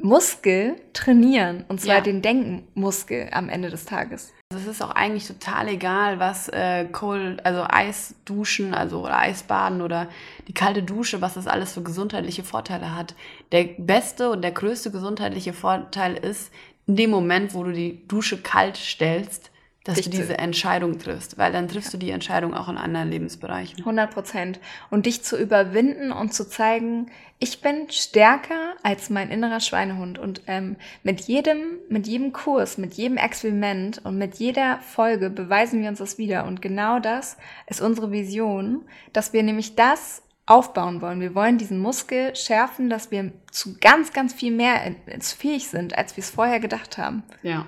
Muskel 0.00 0.76
trainieren. 0.92 1.64
Und 1.68 1.80
zwar 1.80 1.96
ja. 1.96 2.00
den 2.00 2.22
Denkenmuskel 2.22 3.28
am 3.32 3.48
Ende 3.48 3.70
des 3.70 3.84
Tages. 3.84 4.32
Es 4.54 4.66
ist 4.68 4.80
auch 4.80 4.92
eigentlich 4.92 5.26
total 5.26 5.66
egal, 5.66 6.20
was 6.20 6.48
äh, 6.48 6.84
Cold, 6.84 7.44
also 7.44 7.64
Eisduschen, 7.68 8.74
also 8.74 9.00
oder 9.00 9.18
Eisbaden 9.18 9.82
oder 9.82 10.08
die 10.46 10.54
kalte 10.54 10.84
Dusche, 10.84 11.20
was 11.20 11.34
das 11.34 11.48
alles 11.48 11.72
für 11.72 11.82
gesundheitliche 11.82 12.44
Vorteile 12.44 12.94
hat. 12.94 13.16
Der 13.50 13.64
beste 13.64 14.30
und 14.30 14.42
der 14.42 14.52
größte 14.52 14.92
gesundheitliche 14.92 15.52
Vorteil 15.52 16.16
ist, 16.16 16.52
in 16.86 16.94
dem 16.94 17.10
Moment, 17.10 17.54
wo 17.54 17.64
du 17.64 17.72
die 17.72 18.06
Dusche 18.06 18.40
kalt 18.40 18.76
stellst, 18.76 19.50
dass 19.86 19.94
Dich 19.94 20.06
du 20.06 20.10
diese 20.10 20.36
Entscheidung 20.36 20.98
triffst, 20.98 21.38
weil 21.38 21.52
dann 21.52 21.68
triffst 21.68 21.92
ja. 21.92 21.98
du 21.98 22.04
die 22.04 22.10
Entscheidung 22.10 22.54
auch 22.54 22.68
in 22.68 22.76
anderen 22.76 23.08
Lebensbereichen. 23.08 23.78
100 23.78 24.12
Prozent. 24.12 24.60
Und 24.90 25.06
dich 25.06 25.22
zu 25.22 25.38
überwinden 25.38 26.10
und 26.10 26.34
zu 26.34 26.48
zeigen, 26.48 27.06
ich 27.38 27.60
bin 27.60 27.88
stärker 27.90 28.74
als 28.82 29.10
mein 29.10 29.30
innerer 29.30 29.60
Schweinehund. 29.60 30.18
Und 30.18 30.42
ähm, 30.48 30.74
mit 31.04 31.20
jedem, 31.22 31.78
mit 31.88 32.08
jedem 32.08 32.32
Kurs, 32.32 32.78
mit 32.78 32.94
jedem 32.94 33.16
Experiment 33.16 34.04
und 34.04 34.18
mit 34.18 34.36
jeder 34.36 34.78
Folge 34.78 35.30
beweisen 35.30 35.80
wir 35.80 35.88
uns 35.88 36.00
das 36.00 36.18
wieder. 36.18 36.46
Und 36.46 36.60
genau 36.60 36.98
das 36.98 37.36
ist 37.68 37.80
unsere 37.80 38.10
Vision, 38.10 38.82
dass 39.12 39.32
wir 39.32 39.44
nämlich 39.44 39.76
das 39.76 40.22
aufbauen 40.46 41.00
wollen. 41.00 41.20
Wir 41.20 41.36
wollen 41.36 41.58
diesen 41.58 41.78
Muskel 41.78 42.34
schärfen, 42.34 42.90
dass 42.90 43.12
wir 43.12 43.30
zu 43.52 43.76
ganz, 43.78 44.12
ganz 44.12 44.34
viel 44.34 44.52
mehr 44.52 44.80
fähig 45.20 45.68
sind, 45.68 45.96
als 45.96 46.16
wir 46.16 46.22
es 46.22 46.30
vorher 46.30 46.58
gedacht 46.58 46.98
haben. 46.98 47.22
Ja. 47.42 47.66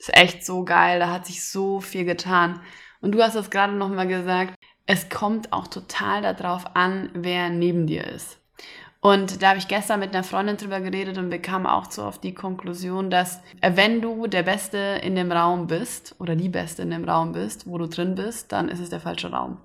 Ist 0.00 0.16
echt 0.16 0.46
so 0.46 0.64
geil, 0.64 0.98
da 0.98 1.12
hat 1.12 1.26
sich 1.26 1.44
so 1.44 1.82
viel 1.82 2.06
getan. 2.06 2.62
Und 3.02 3.12
du 3.12 3.22
hast 3.22 3.34
es 3.34 3.50
gerade 3.50 3.74
nochmal 3.74 4.08
gesagt, 4.08 4.54
es 4.86 5.10
kommt 5.10 5.52
auch 5.52 5.66
total 5.66 6.22
darauf 6.22 6.74
an, 6.74 7.10
wer 7.12 7.50
neben 7.50 7.86
dir 7.86 8.06
ist. 8.06 8.38
Und 9.00 9.42
da 9.42 9.50
habe 9.50 9.58
ich 9.58 9.68
gestern 9.68 10.00
mit 10.00 10.14
einer 10.14 10.24
Freundin 10.24 10.56
drüber 10.56 10.80
geredet 10.80 11.18
und 11.18 11.30
wir 11.30 11.42
kamen 11.42 11.66
auch 11.66 11.90
so 11.90 12.02
auf 12.02 12.18
die 12.18 12.32
Konklusion, 12.32 13.10
dass 13.10 13.42
äh, 13.60 13.72
wenn 13.74 14.00
du 14.00 14.26
der 14.26 14.42
Beste 14.42 14.78
in 15.02 15.16
dem 15.16 15.32
Raum 15.32 15.66
bist 15.66 16.14
oder 16.18 16.34
die 16.34 16.48
Beste 16.48 16.80
in 16.80 16.90
dem 16.90 17.04
Raum 17.04 17.32
bist, 17.32 17.66
wo 17.66 17.76
du 17.76 17.86
drin 17.86 18.14
bist, 18.14 18.52
dann 18.52 18.70
ist 18.70 18.80
es 18.80 18.88
der 18.88 19.00
falsche 19.00 19.30
Raum. 19.30 19.58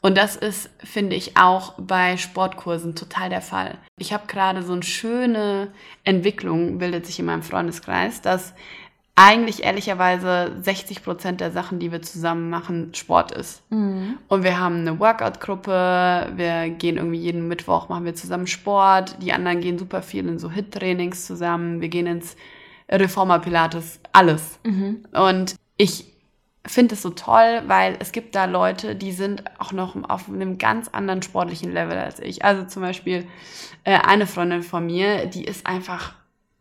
Und 0.00 0.16
das 0.16 0.34
ist, 0.34 0.68
finde 0.78 1.14
ich, 1.14 1.36
auch 1.36 1.74
bei 1.78 2.16
Sportkursen 2.16 2.96
total 2.96 3.30
der 3.30 3.40
Fall. 3.40 3.78
Ich 3.98 4.12
habe 4.12 4.26
gerade 4.26 4.62
so 4.62 4.72
eine 4.72 4.82
schöne 4.82 5.72
Entwicklung, 6.02 6.78
bildet 6.78 7.06
sich 7.06 7.20
in 7.20 7.26
meinem 7.26 7.42
Freundeskreis, 7.42 8.20
dass 8.20 8.52
eigentlich 9.14 9.62
ehrlicherweise 9.62 10.56
60 10.62 11.04
Prozent 11.04 11.40
der 11.40 11.50
Sachen, 11.50 11.78
die 11.78 11.92
wir 11.92 12.00
zusammen 12.00 12.48
machen, 12.48 12.94
Sport 12.94 13.32
ist. 13.32 13.62
Mhm. 13.70 14.18
Und 14.28 14.42
wir 14.42 14.58
haben 14.58 14.76
eine 14.76 14.98
Workout-Gruppe, 14.98 16.32
wir 16.34 16.70
gehen 16.70 16.96
irgendwie 16.96 17.18
jeden 17.18 17.46
Mittwoch, 17.46 17.90
machen 17.90 18.06
wir 18.06 18.14
zusammen 18.14 18.46
Sport, 18.46 19.16
die 19.20 19.32
anderen 19.32 19.60
gehen 19.60 19.78
super 19.78 20.00
viel 20.00 20.26
in 20.26 20.38
so 20.38 20.50
Hit-Trainings 20.50 21.26
zusammen, 21.26 21.82
wir 21.82 21.88
gehen 21.88 22.06
ins 22.06 22.36
Reformer 22.90 23.38
Pilates, 23.38 24.00
alles. 24.12 24.58
Mhm. 24.64 25.04
Und 25.12 25.56
ich 25.76 26.06
finde 26.66 26.94
es 26.94 27.02
so 27.02 27.10
toll, 27.10 27.62
weil 27.66 27.96
es 27.98 28.12
gibt 28.12 28.34
da 28.34 28.46
Leute, 28.46 28.94
die 28.94 29.12
sind 29.12 29.44
auch 29.58 29.72
noch 29.72 29.94
auf 30.08 30.28
einem 30.28 30.56
ganz 30.56 30.88
anderen 30.88 31.20
sportlichen 31.20 31.72
Level 31.72 31.98
als 31.98 32.18
ich. 32.20 32.44
Also 32.46 32.64
zum 32.64 32.80
Beispiel 32.80 33.26
äh, 33.84 33.98
eine 33.98 34.26
Freundin 34.26 34.62
von 34.62 34.86
mir, 34.86 35.26
die 35.26 35.44
ist 35.44 35.66
einfach 35.66 36.14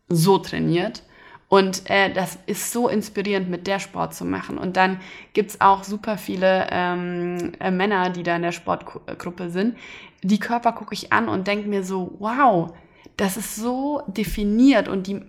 so 0.09 0.37
trainiert 0.37 1.03
und 1.51 1.89
äh, 1.89 2.13
das 2.13 2.39
ist 2.45 2.71
so 2.71 2.87
inspirierend, 2.87 3.49
mit 3.49 3.67
der 3.67 3.79
Sport 3.79 4.15
zu 4.15 4.23
machen. 4.23 4.57
Und 4.57 4.77
dann 4.77 5.01
gibt's 5.33 5.59
auch 5.59 5.83
super 5.83 6.17
viele 6.17 6.69
ähm, 6.71 7.51
äh, 7.59 7.71
Männer, 7.71 8.09
die 8.09 8.23
da 8.23 8.37
in 8.37 8.41
der 8.41 8.53
Sportgruppe 8.53 9.49
sind. 9.49 9.75
Die 10.23 10.39
Körper 10.39 10.71
gucke 10.71 10.93
ich 10.93 11.11
an 11.11 11.27
und 11.27 11.47
denke 11.47 11.67
mir 11.67 11.83
so, 11.83 12.15
wow, 12.19 12.73
das 13.17 13.35
ist 13.35 13.57
so 13.57 14.01
definiert 14.07 14.87
und 14.87 15.07
die 15.07 15.19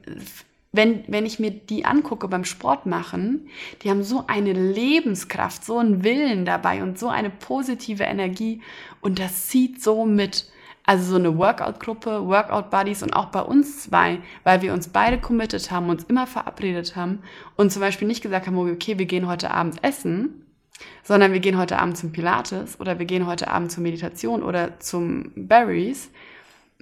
wenn, 0.70 1.02
wenn 1.08 1.26
ich 1.26 1.40
mir 1.40 1.50
die 1.50 1.84
angucke 1.84 2.28
beim 2.28 2.44
Sport 2.44 2.86
machen, 2.86 3.48
die 3.82 3.90
haben 3.90 4.04
so 4.04 4.24
eine 4.26 4.52
Lebenskraft, 4.52 5.64
so 5.64 5.78
einen 5.78 6.04
Willen 6.04 6.44
dabei 6.44 6.84
und 6.84 7.00
so 7.00 7.08
eine 7.08 7.30
positive 7.30 8.04
Energie 8.04 8.62
und 9.00 9.18
das 9.18 9.48
zieht 9.48 9.82
so 9.82 10.06
mit. 10.06 10.46
Also 10.84 11.10
so 11.12 11.16
eine 11.16 11.38
Workout-Gruppe, 11.38 12.26
Workout-Buddies 12.26 13.02
und 13.02 13.14
auch 13.14 13.26
bei 13.26 13.40
uns 13.40 13.84
zwei, 13.84 14.18
weil 14.42 14.62
wir 14.62 14.72
uns 14.72 14.88
beide 14.88 15.18
committed 15.18 15.70
haben, 15.70 15.88
uns 15.88 16.04
immer 16.04 16.26
verabredet 16.26 16.96
haben 16.96 17.20
und 17.56 17.70
zum 17.70 17.80
Beispiel 17.80 18.08
nicht 18.08 18.22
gesagt 18.22 18.46
haben, 18.46 18.58
okay, 18.58 18.98
wir 18.98 19.06
gehen 19.06 19.28
heute 19.28 19.52
Abend 19.52 19.82
essen, 19.84 20.44
sondern 21.04 21.32
wir 21.32 21.40
gehen 21.40 21.56
heute 21.56 21.78
Abend 21.78 21.96
zum 21.96 22.10
Pilates 22.10 22.80
oder 22.80 22.98
wir 22.98 23.06
gehen 23.06 23.26
heute 23.26 23.48
Abend 23.48 23.70
zur 23.70 23.82
Meditation 23.84 24.42
oder 24.42 24.80
zum 24.80 25.30
Berries, 25.36 26.10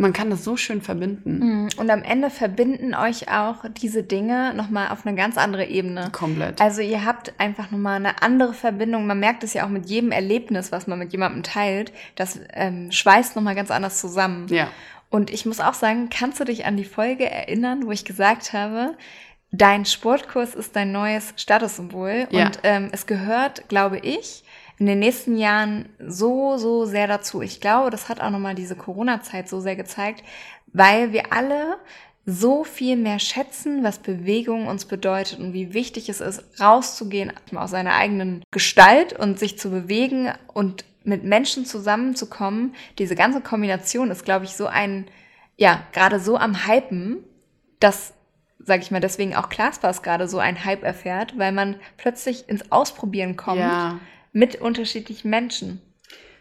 man 0.01 0.15
kann 0.15 0.31
das 0.31 0.45
so 0.45 0.57
schön 0.57 0.81
verbinden. 0.81 1.39
Mhm. 1.39 1.69
Und 1.77 1.91
am 1.91 2.03
Ende 2.03 2.31
verbinden 2.31 2.95
euch 2.95 3.31
auch 3.31 3.65
diese 3.71 4.03
Dinge 4.03 4.55
nochmal 4.55 4.89
auf 4.89 5.07
eine 5.07 5.15
ganz 5.15 5.37
andere 5.37 5.67
Ebene. 5.67 6.09
Komplett. 6.11 6.61
Also 6.61 6.81
ihr 6.81 7.05
habt 7.05 7.35
einfach 7.39 7.71
nochmal 7.71 7.97
eine 7.97 8.23
andere 8.23 8.55
Verbindung. 8.55 9.07
Man 9.07 9.21
merkt 9.21 9.45
es 9.45 9.53
ja 9.53 9.65
auch 9.65 9.69
mit 9.69 9.91
jedem 9.91 10.11
Erlebnis, 10.11 10.73
was 10.73 10.87
man 10.87 10.99
mit 10.99 11.13
jemandem 11.13 11.43
teilt. 11.43 11.93
Das 12.17 12.41
ähm, 12.55 12.91
schweißt 12.91 13.37
nochmal 13.37 13.55
ganz 13.55 13.71
anders 13.71 14.01
zusammen. 14.01 14.47
Ja. 14.49 14.69
Und 15.11 15.31
ich 15.31 15.45
muss 15.45 15.61
auch 15.61 15.75
sagen, 15.75 16.09
kannst 16.09 16.41
du 16.41 16.45
dich 16.45 16.65
an 16.65 16.79
die 16.79 16.85
Folge 16.85 17.31
erinnern, 17.31 17.83
wo 17.85 17.91
ich 17.91 18.07
gesagt 18.07 18.55
habe, 18.55 18.95
dein 19.53 19.85
Sportkurs 19.85 20.55
ist 20.55 20.77
dein 20.77 20.93
neues 20.93 21.35
Statussymbol. 21.37 22.27
Ja. 22.31 22.47
Und 22.47 22.61
ähm, 22.63 22.89
es 22.93 23.07
gehört, 23.07 23.69
glaube 23.69 23.99
ich, 23.99 24.45
in 24.81 24.87
den 24.87 24.99
nächsten 24.99 25.37
Jahren 25.37 25.91
so, 25.99 26.57
so 26.57 26.87
sehr 26.87 27.07
dazu. 27.07 27.43
Ich 27.43 27.61
glaube, 27.61 27.91
das 27.91 28.09
hat 28.09 28.23
auch 28.23 28.31
nochmal 28.31 28.55
diese 28.55 28.75
Corona-Zeit 28.75 29.47
so 29.47 29.61
sehr 29.61 29.77
gezeigt, 29.77 30.25
weil 30.73 31.13
wir 31.13 31.35
alle 31.35 31.77
so 32.25 32.65
viel 32.65 32.97
mehr 32.97 33.19
schätzen, 33.19 33.85
was 33.85 33.99
Bewegung 33.99 34.69
uns 34.69 34.87
bedeutet 34.87 35.39
und 35.39 35.53
wie 35.53 35.75
wichtig 35.75 36.09
es 36.09 36.23
ist, 36.23 36.43
rauszugehen 36.59 37.31
aus 37.55 37.71
seiner 37.71 37.95
eigenen 37.95 38.43
Gestalt 38.51 39.13
und 39.13 39.39
sich 39.39 39.59
zu 39.59 39.71
bewegen 39.71 40.33
und 40.55 40.87
mit 41.05 41.25
Menschen 41.25 41.67
zusammenzukommen. 41.67 42.75
Diese 42.99 43.17
ganze 43.17 43.43
Kombination 43.43 44.11
ist, 44.11 44.25
glaube 44.25 44.47
ich, 44.47 44.53
so 44.53 44.67
ein, 44.67 45.07
ja, 45.59 45.83
gerade 45.93 46.21
so 46.21 46.39
am 46.39 46.67
Hypen, 46.67 47.19
dass, 47.81 48.15
sage 48.59 48.81
ich 48.81 48.91
mal, 48.91 49.01
deswegen 49.01 49.37
auch 49.37 49.51
Classpass 49.51 50.03
gerade 50.03 50.27
so 50.27 50.39
ein 50.39 50.65
Hype 50.65 50.85
erfährt, 50.85 51.39
weil 51.39 51.53
man 51.53 51.77
plötzlich 51.99 52.49
ins 52.49 52.73
Ausprobieren 52.73 53.37
kommt. 53.37 53.61
Ja 53.61 54.01
mit 54.33 54.61
unterschiedlichen 54.61 55.31
Menschen. 55.31 55.81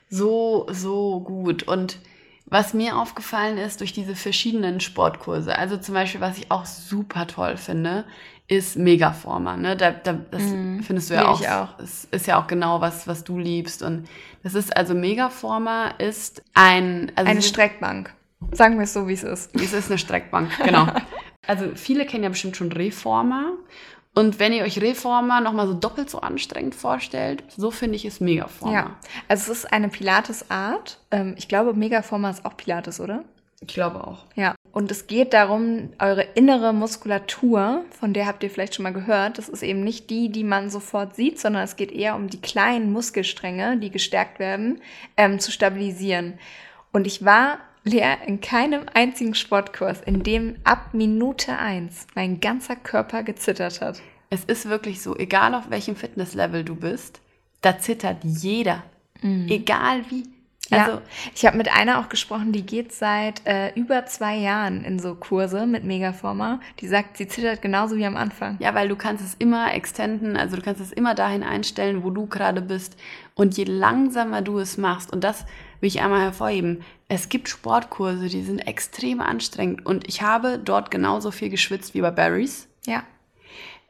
So, 0.10 0.68
so 0.72 1.20
gut. 1.22 1.64
Und 1.64 1.98
was 2.46 2.74
mir 2.74 2.98
aufgefallen 2.98 3.58
ist 3.58 3.80
durch 3.80 3.94
diese 3.94 4.16
verschiedenen 4.16 4.80
Sportkurse, 4.80 5.58
also 5.58 5.78
zum 5.78 5.94
Beispiel, 5.94 6.22
was 6.22 6.38
ich 6.38 6.50
auch 6.50 6.66
super 6.66 7.28
toll 7.28 7.58
finde, 7.58 8.06
ist 8.48 8.78
Megaformer. 8.78 9.56
Ne? 9.56 9.78
Da, 9.78 9.92
da, 9.92 10.14
das 10.14 10.42
mm, 10.42 10.80
findest 10.80 11.12
du 11.12 11.14
ja 11.14 11.28
auch. 11.28 11.40
auch. 11.40 11.78
Das 11.78 12.06
ist 12.06 12.26
ja 12.26 12.42
auch 12.42 12.48
genau 12.48 12.82
was, 12.82 13.08
was 13.08 13.24
du 13.24 13.38
liebst. 13.38 13.84
Und 13.84 14.08
das 14.42 14.56
ist 14.56 14.76
also 14.76 14.96
Megaformer 14.96 15.94
ist 16.00 16.44
ein. 16.56 17.12
Also 17.16 17.30
eine 17.30 17.42
Streckbank. 17.44 18.12
Sagen 18.52 18.78
wir 18.78 18.86
es 18.86 18.94
so, 18.94 19.08
wie 19.08 19.14
es 19.14 19.24
ist. 19.24 19.56
Es 19.56 19.74
ist 19.74 19.92
eine 19.92 20.00
Streckbank, 20.00 20.50
genau. 20.64 20.88
also 21.48 21.66
viele 21.76 22.06
kennen 22.06 22.24
ja 22.24 22.30
bestimmt 22.30 22.58
schon 22.58 22.72
Reformer. 22.72 23.54
Und 24.16 24.40
wenn 24.40 24.54
ihr 24.54 24.64
euch 24.64 24.82
Reformer 24.82 25.40
nochmal 25.40 25.68
so 25.68 25.74
doppelt 25.74 26.10
so 26.10 26.20
anstrengend 26.20 26.76
vorstellt, 26.76 27.44
so 27.56 27.72
finde 27.72 27.96
ich 27.96 28.06
es 28.06 28.20
Megaformer. 28.20 28.74
Ja, 28.74 28.96
also 29.28 29.52
es 29.52 29.60
ist 29.60 29.74
eine 29.74 29.90
Pilates-Art. 29.90 31.00
Ähm, 31.12 31.36
ich 31.38 31.48
glaube, 31.48 31.74
Megaformer 31.74 32.30
ist 32.32 32.46
auch 32.46 32.58
Pilates, 32.58 33.00
oder? 33.00 33.24
Ich 33.62 33.68
glaube 33.68 34.06
auch. 34.06 34.26
Ja, 34.36 34.56
und 34.72 34.92
es 34.92 35.08
geht 35.08 35.34
darum, 35.34 35.90
eure 36.00 36.22
innere 36.22 36.74
Muskulatur, 36.74 37.84
von 37.92 38.14
der 38.14 38.26
habt 38.26 38.44
ihr 38.44 38.50
vielleicht 38.50 38.76
schon 38.76 38.84
mal 38.84 38.94
gehört, 38.94 39.38
das 39.38 39.50
ist 39.50 39.64
eben 39.64 39.84
nicht 39.84 40.10
die, 40.10 40.30
die 40.30 40.44
man 40.44 40.70
sofort 40.70 41.16
sieht, 41.16 41.40
sondern 41.40 41.64
es 41.64 41.76
geht 41.76 41.92
eher 41.92 42.16
um 42.16 42.30
die 42.30 42.42
kleinen 42.42 42.92
Muskelstränge, 42.92 43.78
die 43.78 43.90
gestärkt 43.90 44.40
werden, 44.40 44.82
ähm, 45.18 45.40
zu 45.40 45.52
stabilisieren. 45.52 46.40
Und 46.92 47.06
ich 47.06 47.26
war 47.26 47.60
Lea, 47.90 48.16
in 48.26 48.42
keinem 48.42 48.84
einzigen 48.94 49.36
Sportkurs, 49.36 50.02
in 50.02 50.24
dem 50.24 50.56
ab 50.64 50.94
Minute 50.94 51.58
eins 51.58 52.08
mein 52.16 52.40
ganzer 52.40 52.76
Körper 52.76 53.24
gezittert 53.24 53.82
hat. 53.82 54.02
Es 54.30 54.46
ist 54.46 54.70
wirklich 54.70 55.02
so, 55.02 55.18
egal 55.18 55.56
auf 55.56 55.70
welchem 55.70 55.96
Fitnesslevel 55.96 56.64
du 56.64 56.76
bist, 56.76 57.20
da 57.62 57.80
zittert 57.80 58.24
jeder. 58.24 58.84
Mhm. 59.22 59.48
Egal 59.50 60.04
wie. 60.10 60.24
Also, 60.72 60.92
ja, 60.92 61.02
ich 61.34 61.46
habe 61.48 61.58
mit 61.58 61.76
einer 61.76 62.00
auch 62.00 62.10
gesprochen, 62.10 62.52
die 62.52 62.64
geht 62.64 62.94
seit 62.94 63.44
äh, 63.48 63.74
über 63.74 64.06
zwei 64.06 64.38
Jahren 64.38 64.84
in 64.84 65.00
so 65.00 65.16
Kurse 65.16 65.66
mit 65.66 65.84
Megaformer. 65.84 66.60
Die 66.80 66.88
sagt, 66.88 67.18
sie 67.18 67.28
zittert 67.28 67.64
genauso 67.64 67.96
wie 67.96 68.06
am 68.06 68.16
Anfang. 68.16 68.58
Ja, 68.60 68.76
weil 68.76 68.88
du 68.88 68.96
kannst 68.96 69.26
es 69.26 69.34
immer 69.34 69.74
extenden, 69.74 70.38
also 70.38 70.58
du 70.58 70.62
kannst 70.62 70.80
es 70.80 70.92
immer 70.92 71.16
dahin 71.16 71.42
einstellen, 71.42 72.04
wo 72.04 72.12
du 72.12 72.28
gerade 72.28 72.62
bist. 72.62 72.98
Und 73.34 73.58
je 73.58 73.64
langsamer 73.64 74.44
du 74.44 74.60
es 74.60 74.78
machst, 74.78 75.12
und 75.12 75.24
das 75.24 75.44
will 75.80 75.88
ich 75.88 76.02
einmal 76.02 76.22
hervorheben, 76.22 76.84
es 77.10 77.28
gibt 77.28 77.50
Sportkurse, 77.50 78.28
die 78.28 78.44
sind 78.44 78.60
extrem 78.60 79.20
anstrengend. 79.20 79.86
Und 79.86 80.08
ich 80.08 80.22
habe 80.22 80.60
dort 80.60 80.92
genauso 80.92 81.32
viel 81.32 81.50
geschwitzt 81.50 81.96
wie 81.96 82.02
bei 82.02 82.12
Barry's. 82.12 82.68
Ja. 82.86 83.04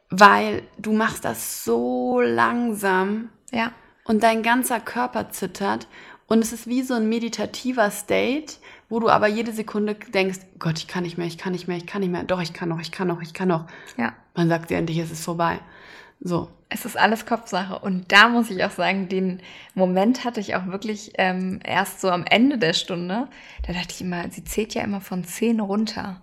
Weil 0.10 0.64
du 0.78 0.94
machst 0.94 1.26
das 1.26 1.66
so 1.66 2.22
langsam. 2.22 3.30
Ja. 3.52 3.74
Und 4.06 4.24
dein 4.24 4.42
ganzer 4.42 4.80
Körper 4.80 5.30
zittert. 5.30 5.88
Und 6.28 6.40
es 6.40 6.54
ist 6.54 6.66
wie 6.66 6.82
so 6.82 6.94
ein 6.94 7.10
meditativer 7.10 7.92
State, 7.92 8.54
wo 8.88 9.00
du 9.00 9.10
aber 9.10 9.28
jede 9.28 9.52
Sekunde 9.52 9.96
denkst, 9.96 10.40
Gott, 10.58 10.78
ich 10.78 10.88
kann 10.88 11.04
nicht 11.04 11.18
mehr, 11.18 11.28
ich 11.28 11.38
kann 11.38 11.52
nicht 11.52 11.68
mehr, 11.68 11.78
ich 11.78 11.86
kann 11.86 12.02
nicht 12.02 12.12
mehr. 12.12 12.24
Doch, 12.24 12.42
ich 12.42 12.54
kann 12.54 12.70
noch, 12.70 12.80
ich 12.80 12.92
kann 12.92 13.10
noch, 13.10 13.22
ich 13.22 13.34
kann 13.34 13.50
noch. 13.50 13.66
Ja. 13.98 14.14
Man 14.34 14.48
sagt 14.48 14.70
dir 14.70 14.78
endlich, 14.78 14.98
es 14.98 15.12
ist 15.12 15.26
vorbei. 15.26 15.60
So. 16.20 16.50
Es 16.72 16.86
ist 16.86 16.98
alles 16.98 17.26
Kopfsache. 17.26 17.80
Und 17.80 18.12
da 18.12 18.30
muss 18.30 18.52
ich 18.52 18.64
auch 18.64 18.72
sagen, 18.72 19.10
den 19.10 19.42
Moment 19.74 20.24
hatte 20.24 20.40
ich 20.40 20.56
auch 20.56 20.68
wirklich 20.68 21.14
ähm, 21.18 21.60
erst 21.64 22.00
so 22.00 22.12
am 22.12 22.26
Ende 22.26 22.60
der 22.60 22.74
Stunde. 22.74 23.28
Da 23.66 23.74
dachte 23.74 23.92
ich 23.92 24.02
immer, 24.02 24.30
sie 24.30 24.44
zählt 24.44 24.76
ja 24.76 24.84
immer 24.84 25.02
von 25.02 25.24
10 25.24 25.60
runter. 25.60 26.22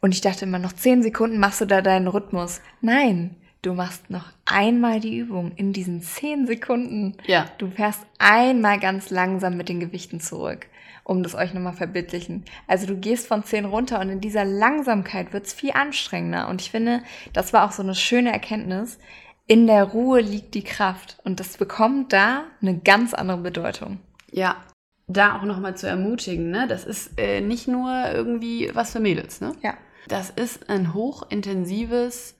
Und 0.00 0.14
ich 0.14 0.20
dachte 0.20 0.44
immer, 0.44 0.58
noch 0.58 0.72
10 0.72 1.02
Sekunden 1.02 1.38
machst 1.38 1.60
du 1.60 1.66
da 1.66 1.80
deinen 1.80 2.06
Rhythmus. 2.06 2.60
Nein, 2.80 3.34
du 3.62 3.74
machst 3.74 4.10
noch 4.10 4.26
einmal 4.44 5.00
die 5.00 5.16
Übung 5.16 5.52
in 5.56 5.72
diesen 5.72 6.02
10 6.02 6.46
Sekunden. 6.46 7.16
Ja. 7.26 7.46
Du 7.58 7.70
fährst 7.70 8.02
einmal 8.18 8.78
ganz 8.78 9.10
langsam 9.10 9.56
mit 9.56 9.68
den 9.68 9.80
Gewichten 9.80 10.20
zurück, 10.20 10.66
um 11.02 11.22
das 11.22 11.34
euch 11.34 11.52
nochmal 11.54 11.72
verbildlichen. 11.72 12.44
Also 12.66 12.86
du 12.86 12.96
gehst 12.96 13.26
von 13.26 13.42
10 13.42 13.64
runter 13.64 14.00
und 14.00 14.10
in 14.10 14.20
dieser 14.20 14.44
Langsamkeit 14.44 15.32
wird's 15.32 15.52
viel 15.52 15.72
anstrengender. 15.72 16.48
Und 16.48 16.60
ich 16.60 16.70
finde, 16.70 17.02
das 17.32 17.52
war 17.52 17.64
auch 17.64 17.72
so 17.72 17.82
eine 17.82 17.94
schöne 17.94 18.32
Erkenntnis. 18.32 18.98
In 19.48 19.66
der 19.66 19.84
Ruhe 19.84 20.20
liegt 20.20 20.54
die 20.54 20.62
Kraft. 20.62 21.18
Und 21.24 21.40
das 21.40 21.56
bekommt 21.56 22.12
da 22.12 22.44
eine 22.62 22.78
ganz 22.78 23.14
andere 23.14 23.38
Bedeutung. 23.38 23.98
Ja. 24.30 24.56
Da 25.06 25.38
auch 25.38 25.44
nochmal 25.44 25.74
zu 25.74 25.88
ermutigen, 25.88 26.50
ne? 26.50 26.68
Das 26.68 26.84
ist 26.84 27.18
äh, 27.18 27.40
nicht 27.40 27.66
nur 27.66 27.90
irgendwie 28.12 28.70
was 28.74 28.92
für 28.92 29.00
Mädels, 29.00 29.40
ne? 29.40 29.52
Ja. 29.62 29.74
Das 30.06 30.28
ist 30.28 30.68
ein 30.68 30.92
hochintensives, 30.92 32.34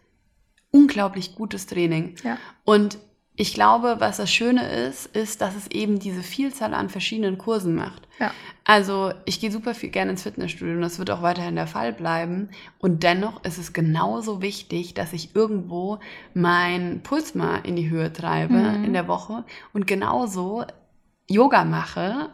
unglaublich 0.71 1.35
gutes 1.35 1.67
Training. 1.67 2.17
Ja. 2.23 2.37
Und 2.65 2.99
ich 3.41 3.55
glaube, 3.55 3.97
was 4.01 4.16
das 4.16 4.32
Schöne 4.32 4.68
ist, 4.68 5.07
ist, 5.07 5.41
dass 5.41 5.55
es 5.55 5.68
eben 5.70 6.01
diese 6.01 6.24
Vielzahl 6.24 6.74
an 6.74 6.89
verschiedenen 6.89 7.39
Kursen 7.39 7.76
macht. 7.76 8.09
Ja. 8.18 8.32
Also 8.64 9.12
ich 9.26 9.39
gehe 9.41 9.53
super 9.53 9.74
viel 9.74 9.91
gerne 9.91 10.11
ins 10.11 10.24
Fitnessstudio 10.24 10.74
und 10.74 10.82
das 10.82 10.99
wird 10.99 11.09
auch 11.12 11.22
weiterhin 11.22 11.55
der 11.55 11.68
Fall 11.68 11.93
bleiben. 11.93 12.49
Und 12.80 13.05
dennoch 13.05 13.45
ist 13.45 13.57
es 13.57 13.72
genauso 13.72 14.43
wichtig, 14.43 14.95
dass 14.95 15.12
ich 15.12 15.36
irgendwo 15.36 16.01
meinen 16.34 17.05
Puls 17.05 17.36
mal 17.36 17.59
in 17.59 17.76
die 17.76 17.89
Höhe 17.89 18.12
treibe 18.12 18.55
Mhm. 18.55 18.84
in 18.84 18.93
der 18.93 19.07
Woche 19.07 19.45
und 19.72 19.86
genauso 19.86 20.64
Yoga 21.28 21.64
mache 21.64 22.30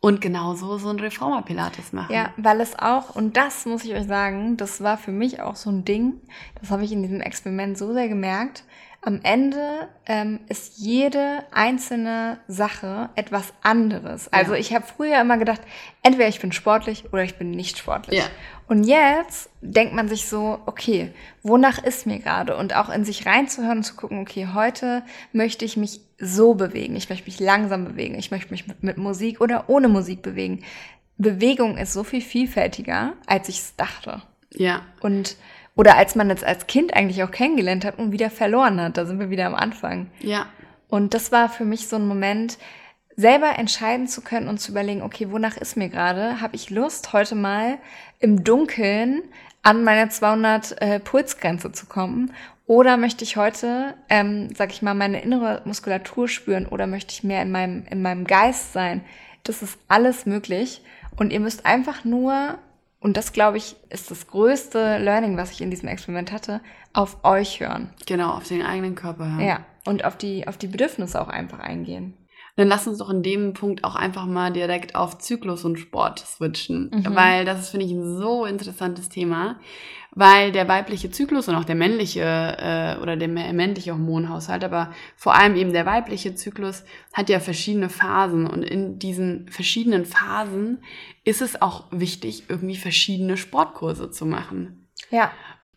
und 0.00 0.20
genauso 0.20 0.76
so 0.78 0.88
ein 0.88 0.98
Reformer-Pilates 0.98 1.92
mache. 1.92 2.12
Ja, 2.12 2.32
weil 2.36 2.60
es 2.60 2.76
auch, 2.76 3.14
und 3.14 3.36
das 3.36 3.64
muss 3.64 3.84
ich 3.84 3.94
euch 3.94 4.08
sagen, 4.08 4.56
das 4.56 4.80
war 4.82 4.98
für 4.98 5.12
mich 5.12 5.40
auch 5.40 5.54
so 5.54 5.70
ein 5.70 5.84
Ding, 5.84 6.14
das 6.60 6.70
habe 6.72 6.84
ich 6.84 6.90
in 6.90 7.02
diesem 7.02 7.20
Experiment 7.20 7.78
so 7.78 7.92
sehr 7.92 8.08
gemerkt. 8.08 8.64
Am 9.02 9.20
Ende 9.22 9.88
ähm, 10.06 10.40
ist 10.48 10.78
jede 10.78 11.44
einzelne 11.52 12.38
Sache 12.48 13.08
etwas 13.14 13.52
anderes. 13.62 14.32
Also 14.32 14.54
Ja. 14.54 14.58
ich 14.58 14.74
habe 14.74 14.84
früher 14.84 15.20
immer 15.20 15.38
gedacht, 15.38 15.60
entweder 16.02 16.28
ich 16.28 16.40
bin 16.40 16.50
sportlich 16.52 17.04
oder 17.12 17.22
ich 17.22 17.36
bin 17.36 17.52
nicht 17.52 17.78
sportlich. 17.78 18.18
Ja. 18.18 18.24
Und 18.66 18.82
jetzt 18.82 19.48
denkt 19.60 19.94
man 19.94 20.08
sich 20.08 20.26
so, 20.26 20.58
okay, 20.66 21.12
wonach 21.44 21.78
ist 21.78 22.06
mir 22.06 22.18
gerade? 22.18 22.56
Und 22.56 22.74
auch 22.74 22.88
in 22.88 23.04
sich 23.04 23.26
reinzuhören 23.26 23.78
und 23.78 23.84
zu 23.84 23.94
gucken, 23.94 24.18
okay, 24.20 24.48
heute 24.54 25.04
möchte 25.32 25.64
ich 25.64 25.76
mich 25.76 26.00
so 26.18 26.54
bewegen. 26.54 26.96
Ich 26.96 27.08
möchte 27.08 27.26
mich 27.26 27.38
langsam 27.38 27.84
bewegen. 27.84 28.16
Ich 28.16 28.32
möchte 28.32 28.50
mich 28.50 28.66
mit, 28.66 28.82
mit 28.82 28.96
Musik 28.98 29.40
oder 29.40 29.68
ohne 29.68 29.86
Musik 29.88 30.22
bewegen. 30.22 30.64
Bewegung 31.16 31.78
ist 31.78 31.92
so 31.92 32.02
viel 32.02 32.20
vielfältiger, 32.20 33.12
als 33.26 33.48
ich 33.48 33.58
es 33.60 33.76
dachte. 33.76 34.22
Ja, 34.52 34.82
Und, 35.00 35.36
oder 35.76 35.96
als 35.96 36.16
man 36.16 36.30
es 36.30 36.42
als 36.42 36.66
Kind 36.66 36.94
eigentlich 36.94 37.22
auch 37.22 37.30
kennengelernt 37.30 37.84
hat 37.84 37.98
und 37.98 38.10
wieder 38.10 38.30
verloren 38.30 38.80
hat. 38.80 38.96
Da 38.96 39.06
sind 39.06 39.20
wir 39.20 39.30
wieder 39.30 39.46
am 39.46 39.54
Anfang. 39.54 40.10
ja, 40.20 40.46
Und 40.88 41.14
das 41.14 41.30
war 41.30 41.48
für 41.48 41.64
mich 41.64 41.86
so 41.86 41.96
ein 41.96 42.08
Moment, 42.08 42.58
selber 43.16 43.58
entscheiden 43.58 44.08
zu 44.08 44.20
können 44.20 44.48
und 44.48 44.58
zu 44.58 44.72
überlegen, 44.72 45.02
okay, 45.02 45.30
wonach 45.30 45.56
ist 45.56 45.76
mir 45.76 45.88
gerade? 45.88 46.40
Habe 46.40 46.56
ich 46.56 46.70
Lust, 46.70 47.12
heute 47.12 47.34
mal 47.34 47.78
im 48.18 48.44
Dunkeln 48.44 49.22
an 49.62 49.84
meine 49.84 50.08
200 50.08 50.80
äh, 50.80 51.00
Pulsgrenze 51.00 51.72
zu 51.72 51.86
kommen? 51.86 52.32
Oder 52.66 52.96
möchte 52.96 53.24
ich 53.24 53.36
heute, 53.36 53.94
ähm, 54.08 54.48
sag 54.54 54.72
ich 54.72 54.82
mal, 54.82 54.94
meine 54.94 55.22
innere 55.22 55.62
Muskulatur 55.64 56.28
spüren? 56.28 56.66
Oder 56.66 56.86
möchte 56.86 57.12
ich 57.12 57.22
mehr 57.22 57.42
in 57.42 57.52
meinem, 57.52 57.84
in 57.90 58.02
meinem 58.02 58.24
Geist 58.24 58.72
sein? 58.72 59.02
Das 59.44 59.62
ist 59.62 59.78
alles 59.88 60.26
möglich. 60.26 60.82
Und 61.16 61.32
ihr 61.32 61.40
müsst 61.40 61.64
einfach 61.64 62.04
nur, 62.04 62.58
und 63.00 63.16
das 63.16 63.32
glaube 63.32 63.58
ich, 63.58 63.76
ist 63.90 64.10
das 64.10 64.26
größte 64.26 64.98
Learning, 64.98 65.36
was 65.36 65.52
ich 65.52 65.60
in 65.60 65.70
diesem 65.70 65.88
Experiment 65.88 66.32
hatte, 66.32 66.60
auf 66.92 67.24
euch 67.24 67.60
hören. 67.60 67.90
genau, 68.06 68.30
auf 68.32 68.48
den 68.48 68.62
eigenen 68.62 68.94
Körper 68.94 69.24
hören. 69.24 69.46
Ja, 69.46 69.66
und 69.84 70.04
auf 70.04 70.16
die, 70.16 70.48
auf 70.48 70.56
die 70.56 70.66
Bedürfnisse 70.66 71.20
auch 71.20 71.28
einfach 71.28 71.60
eingehen. 71.60 72.14
Dann 72.56 72.68
lass 72.68 72.86
uns 72.88 72.98
doch 72.98 73.10
in 73.10 73.22
dem 73.22 73.52
Punkt 73.52 73.84
auch 73.84 73.94
einfach 73.96 74.24
mal 74.26 74.50
direkt 74.52 74.94
auf 74.94 75.18
Zyklus 75.18 75.64
und 75.64 75.78
Sport 75.78 76.20
switchen, 76.20 76.90
Mhm. 76.92 77.14
weil 77.14 77.44
das 77.44 77.60
ist, 77.60 77.68
finde 77.70 77.86
ich, 77.86 77.92
ein 77.92 78.16
so 78.16 78.44
interessantes 78.46 79.08
Thema, 79.10 79.60
weil 80.18 80.52
der 80.52 80.66
weibliche 80.66 81.10
Zyklus 81.10 81.48
und 81.48 81.54
auch 81.56 81.64
der 81.64 81.74
männliche 81.74 82.22
äh, 82.22 82.96
oder 83.02 83.16
der 83.16 83.28
mä- 83.28 83.52
männliche 83.52 83.92
Hormonhaushalt, 83.92 84.64
aber 84.64 84.90
vor 85.16 85.34
allem 85.34 85.54
eben 85.56 85.74
der 85.74 85.84
weibliche 85.84 86.34
Zyklus 86.34 86.84
hat 87.12 87.28
ja 87.28 87.40
verschiedene 87.40 87.90
Phasen 87.90 88.46
und 88.46 88.62
in 88.62 88.98
diesen 88.98 89.48
verschiedenen 89.50 90.06
Phasen 90.06 90.82
ist 91.24 91.42
es 91.42 91.60
auch 91.60 91.84
wichtig, 91.90 92.44
irgendwie 92.48 92.76
verschiedene 92.76 93.36
Sportkurse 93.36 94.10
zu 94.10 94.24
machen. 94.24 94.88
Ja, 95.10 95.30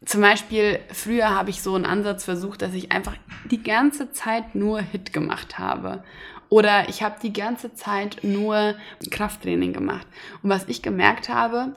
Zum 0.06 0.22
Beispiel, 0.22 0.80
früher 0.94 1.32
habe 1.36 1.50
ich 1.50 1.62
so 1.62 1.76
einen 1.76 1.84
Ansatz 1.86 2.24
versucht, 2.24 2.62
dass 2.62 2.74
ich 2.74 2.94
einfach 2.94 3.16
die 3.52 3.62
ganze 3.62 4.14
Zeit 4.14 4.56
nur 4.56 4.80
Hit 4.80 5.12
gemacht 5.12 5.60
habe. 5.60 6.06
Oder 6.50 6.90
ich 6.90 7.04
habe 7.04 7.16
die 7.22 7.34
ganze 7.34 7.74
Zeit 7.76 8.18
nur 8.24 8.76
Krafttraining 9.12 9.74
gemacht. 9.74 10.08
Und 10.42 10.50
was 10.50 10.68
ich 10.68 10.82
gemerkt 10.82 11.30
habe, 11.30 11.76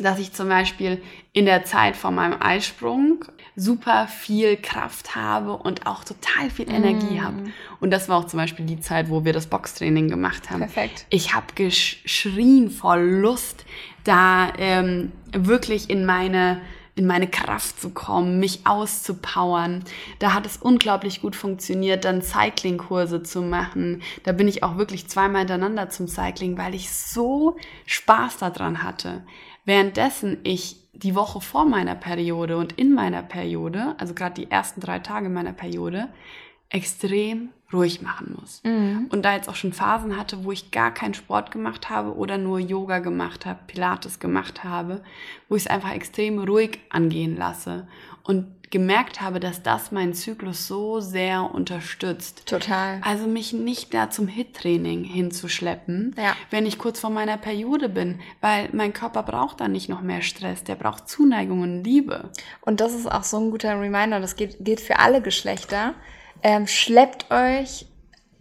dass 0.00 0.20
ich 0.20 0.32
zum 0.32 0.48
Beispiel 0.48 1.02
in 1.32 1.44
der 1.44 1.64
Zeit 1.64 1.96
vor 1.96 2.12
meinem 2.12 2.40
Eisprung 2.40 3.24
super 3.56 4.06
viel 4.06 4.56
Kraft 4.56 5.16
habe 5.16 5.54
und 5.56 5.86
auch 5.86 6.04
total 6.04 6.48
viel 6.50 6.68
Energie 6.70 7.18
Mm. 7.18 7.22
habe. 7.24 7.36
Und 7.80 7.90
das 7.90 8.08
war 8.08 8.18
auch 8.18 8.26
zum 8.28 8.38
Beispiel 8.38 8.64
die 8.66 8.78
Zeit, 8.78 9.10
wo 9.10 9.24
wir 9.24 9.32
das 9.32 9.48
Boxtraining 9.48 10.08
gemacht 10.08 10.50
haben. 10.50 10.60
perfekt. 10.60 11.06
Ich 11.10 11.34
habe 11.34 11.46
geschrien 11.56 12.70
vor 12.70 12.96
Lust, 12.96 13.64
da 14.04 14.52
ähm, 14.58 15.10
wirklich 15.32 15.90
in 15.90 16.06
meine 16.06 16.60
in 16.98 17.06
meine 17.06 17.28
Kraft 17.28 17.80
zu 17.80 17.90
kommen, 17.90 18.40
mich 18.40 18.66
auszupowern. 18.66 19.84
Da 20.18 20.34
hat 20.34 20.44
es 20.46 20.56
unglaublich 20.56 21.22
gut 21.22 21.36
funktioniert, 21.36 22.04
dann 22.04 22.22
Cycling-Kurse 22.22 23.22
zu 23.22 23.42
machen. 23.42 24.02
Da 24.24 24.32
bin 24.32 24.48
ich 24.48 24.62
auch 24.62 24.76
wirklich 24.76 25.08
zweimal 25.08 25.40
hintereinander 25.40 25.88
zum 25.88 26.08
Cycling, 26.08 26.58
weil 26.58 26.74
ich 26.74 26.90
so 26.90 27.56
Spaß 27.86 28.38
daran 28.38 28.82
hatte. 28.82 29.22
Währenddessen 29.64 30.38
ich 30.44 30.76
die 30.92 31.14
Woche 31.14 31.40
vor 31.40 31.64
meiner 31.64 31.94
Periode 31.94 32.56
und 32.56 32.72
in 32.72 32.92
meiner 32.92 33.22
Periode, 33.22 33.94
also 33.98 34.14
gerade 34.14 34.34
die 34.34 34.50
ersten 34.50 34.80
drei 34.80 34.98
Tage 34.98 35.28
meiner 35.28 35.52
Periode, 35.52 36.08
extrem 36.70 37.50
ruhig 37.72 38.00
machen 38.02 38.36
muss. 38.40 38.62
Und 38.64 39.22
da 39.24 39.34
jetzt 39.34 39.48
auch 39.48 39.54
schon 39.54 39.72
Phasen 39.72 40.16
hatte, 40.16 40.44
wo 40.44 40.52
ich 40.52 40.70
gar 40.70 40.92
keinen 40.92 41.14
Sport 41.14 41.50
gemacht 41.50 41.90
habe 41.90 42.16
oder 42.16 42.38
nur 42.38 42.58
Yoga 42.58 42.98
gemacht 43.00 43.44
habe, 43.46 43.58
Pilates 43.66 44.20
gemacht 44.20 44.64
habe, 44.64 45.02
wo 45.48 45.56
ich 45.56 45.64
es 45.64 45.70
einfach 45.70 45.92
extrem 45.92 46.38
ruhig 46.38 46.78
angehen 46.88 47.36
lasse 47.36 47.86
und 48.22 48.46
gemerkt 48.70 49.22
habe, 49.22 49.40
dass 49.40 49.62
das 49.62 49.92
meinen 49.92 50.12
Zyklus 50.12 50.66
so 50.66 51.00
sehr 51.00 51.54
unterstützt. 51.54 52.46
Total. 52.46 53.00
Also 53.02 53.26
mich 53.26 53.54
nicht 53.54 53.94
da 53.94 54.10
zum 54.10 54.28
Hit-Training 54.28 55.04
hinzuschleppen, 55.04 56.14
Ja. 56.18 56.34
wenn 56.50 56.66
ich 56.66 56.78
kurz 56.78 57.00
vor 57.00 57.08
meiner 57.08 57.38
Periode 57.38 57.88
bin, 57.88 58.20
weil 58.42 58.68
mein 58.72 58.92
Körper 58.92 59.22
braucht 59.22 59.60
dann 59.60 59.72
nicht 59.72 59.88
noch 59.88 60.02
mehr 60.02 60.20
Stress, 60.20 60.64
der 60.64 60.74
braucht 60.74 61.08
Zuneigung 61.08 61.62
und 61.62 61.82
Liebe. 61.84 62.30
Und 62.60 62.80
das 62.80 62.92
ist 62.94 63.10
auch 63.10 63.24
so 63.24 63.38
ein 63.38 63.50
guter 63.50 63.80
Reminder, 63.80 64.20
das 64.20 64.36
gilt, 64.36 64.56
gilt 64.60 64.80
für 64.80 64.98
alle 64.98 65.22
Geschlechter. 65.22 65.94
Ähm, 66.42 66.66
schleppt 66.66 67.30
euch, 67.30 67.86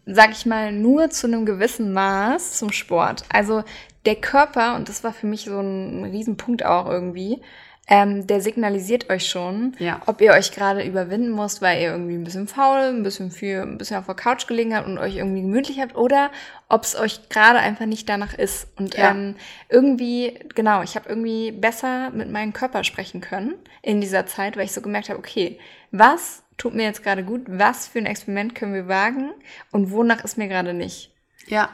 sag 0.05 0.31
ich 0.31 0.45
mal, 0.45 0.71
nur 0.71 1.09
zu 1.09 1.27
einem 1.27 1.45
gewissen 1.45 1.93
Maß 1.93 2.57
zum 2.57 2.71
Sport. 2.71 3.23
Also 3.29 3.63
der 4.05 4.15
Körper, 4.15 4.75
und 4.75 4.87
das 4.89 5.03
war 5.03 5.13
für 5.13 5.27
mich 5.27 5.45
so 5.45 5.59
ein 5.59 6.05
Riesenpunkt 6.05 6.63
auch 6.65 6.87
irgendwie, 6.89 7.41
ähm, 7.89 8.27
der 8.27 8.41
signalisiert 8.41 9.09
euch 9.09 9.29
schon, 9.29 9.73
Ja. 9.79 10.01
ob 10.07 10.19
ihr 10.19 10.33
euch 10.33 10.51
gerade 10.51 10.83
überwinden 10.83 11.33
müsst, 11.33 11.61
weil 11.61 11.81
ihr 11.81 11.91
irgendwie 11.91 12.15
ein 12.15 12.23
bisschen 12.25 12.47
faul, 12.49 12.79
ein 12.79 13.01
bisschen 13.03 13.31
viel, 13.31 13.61
ein 13.61 13.77
bisschen 13.77 13.95
auf 13.97 14.05
der 14.05 14.15
Couch 14.15 14.45
gelegen 14.45 14.75
habt 14.75 14.87
und 14.87 14.97
euch 14.97 15.15
irgendwie 15.15 15.41
gemütlich 15.41 15.79
habt, 15.79 15.95
oder 15.95 16.29
ob 16.67 16.83
es 16.83 16.99
euch 16.99 17.29
gerade 17.29 17.59
einfach 17.59 17.85
nicht 17.85 18.09
danach 18.09 18.33
ist. 18.33 18.67
Und 18.77 18.95
Ja. 18.95 19.11
ähm, 19.11 19.35
irgendwie, 19.69 20.37
genau, 20.53 20.81
ich 20.83 20.95
habe 20.97 21.07
irgendwie 21.07 21.51
besser 21.53 22.09
mit 22.09 22.29
meinem 22.29 22.51
Körper 22.51 22.83
sprechen 22.83 23.21
können 23.21 23.55
in 23.81 24.01
dieser 24.01 24.25
Zeit, 24.25 24.57
weil 24.57 24.65
ich 24.65 24.73
so 24.73 24.81
gemerkt 24.81 25.07
habe, 25.09 25.19
okay, 25.19 25.57
was 25.91 26.43
tut 26.57 26.73
mir 26.73 26.83
jetzt 26.83 27.03
gerade 27.03 27.23
gut, 27.23 27.43
was 27.47 27.87
für 27.87 27.99
ein 27.99 28.05
Experiment 28.05 28.55
können 28.55 28.73
wir 28.73 28.87
wagen 28.87 29.31
und 29.71 29.91
wonach 29.91 30.23
ist 30.23 30.37
mir 30.37 30.47
gerade 30.47 30.73
nicht. 30.73 31.13
Ja, 31.47 31.69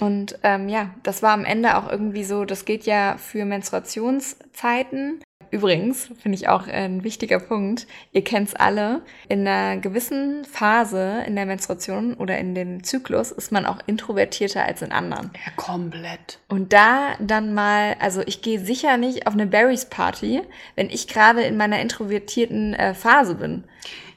Und 0.00 0.38
ähm, 0.42 0.68
ja, 0.68 0.94
das 1.02 1.22
war 1.22 1.32
am 1.32 1.44
Ende 1.44 1.76
auch 1.76 1.90
irgendwie 1.90 2.24
so, 2.24 2.44
das 2.44 2.64
geht 2.64 2.84
ja 2.84 3.16
für 3.18 3.44
Menstruationszeiten. 3.44 5.22
Übrigens, 5.52 6.10
finde 6.18 6.36
ich 6.36 6.48
auch 6.48 6.66
ein 6.66 7.04
wichtiger 7.04 7.38
Punkt, 7.38 7.86
ihr 8.12 8.24
kennt's 8.24 8.54
alle, 8.54 9.02
in 9.28 9.46
einer 9.46 9.78
gewissen 9.78 10.46
Phase 10.46 11.24
in 11.26 11.36
der 11.36 11.44
Menstruation 11.44 12.14
oder 12.14 12.38
in 12.38 12.54
dem 12.54 12.82
Zyklus 12.82 13.30
ist 13.30 13.52
man 13.52 13.66
auch 13.66 13.78
introvertierter 13.86 14.64
als 14.64 14.80
in 14.80 14.92
anderen. 14.92 15.30
ja 15.34 15.52
komplett. 15.56 16.38
Und 16.48 16.72
da 16.72 17.16
dann 17.20 17.52
mal, 17.52 17.96
also 18.00 18.22
ich 18.24 18.40
gehe 18.40 18.60
sicher 18.60 18.96
nicht 18.96 19.26
auf 19.26 19.34
eine 19.34 19.46
Berries 19.46 19.84
Party, 19.84 20.40
wenn 20.74 20.88
ich 20.88 21.06
gerade 21.06 21.42
in 21.42 21.58
meiner 21.58 21.80
introvertierten 21.80 22.72
äh, 22.72 22.94
Phase 22.94 23.34
bin. 23.34 23.64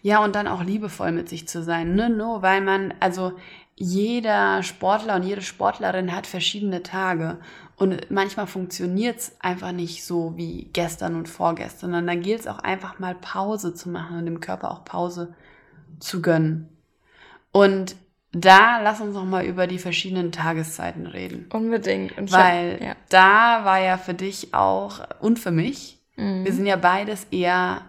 Ja, 0.04 0.24
und 0.24 0.36
dann 0.36 0.48
auch 0.48 0.64
liebevoll 0.64 1.12
mit 1.12 1.28
sich 1.28 1.50
zu 1.50 1.64
sein. 1.64 1.96
Ne? 1.96 2.10
Nur 2.10 2.44
weil 2.44 2.62
man, 2.62 2.94
also 3.02 3.34
jeder 3.76 4.64
Sportler 4.64 5.16
und 5.16 5.24
jede 5.24 5.42
Sportlerin 5.42 6.16
hat 6.16 6.28
verschiedene 6.28 6.82
Tage. 6.82 7.38
Und 7.78 8.10
manchmal 8.10 8.48
funktioniert 8.48 9.20
es 9.20 9.36
einfach 9.40 9.74
nicht 9.74 10.06
so 10.06 10.38
wie 10.38 10.70
gestern 10.72 11.16
und 11.16 11.28
vorgestern. 11.28 11.94
Und 11.94 12.08
dann 12.08 12.22
gilt 12.22 12.42
es 12.42 12.48
auch 12.48 12.60
einfach 12.60 13.00
mal 13.00 13.16
Pause 13.16 13.74
zu 13.74 13.90
machen 13.90 14.18
und 14.18 14.26
dem 14.26 14.40
Körper 14.40 14.72
auch 14.72 14.86
Pause 14.86 15.36
zu 16.00 16.22
gönnen. 16.22 16.70
Und 17.52 17.98
da 18.32 18.82
lass 18.82 19.02
uns 19.02 19.14
noch 19.14 19.26
mal 19.26 19.46
über 19.46 19.68
die 19.68 19.80
verschiedenen 19.80 20.32
Tageszeiten 20.32 21.06
reden. 21.06 21.48
Unbedingt. 21.52 22.18
Und 22.18 22.32
Weil 22.32 22.74
hab, 22.76 22.82
ja. 22.82 22.96
da 23.10 23.66
war 23.66 23.80
ja 23.80 23.98
für 23.98 24.14
dich 24.14 24.54
auch 24.54 25.02
und 25.20 25.38
für 25.40 25.52
mich, 25.52 26.00
mhm. 26.16 26.46
wir 26.46 26.54
sind 26.54 26.66
ja 26.66 26.76
beides 26.78 27.28
eher, 27.32 27.82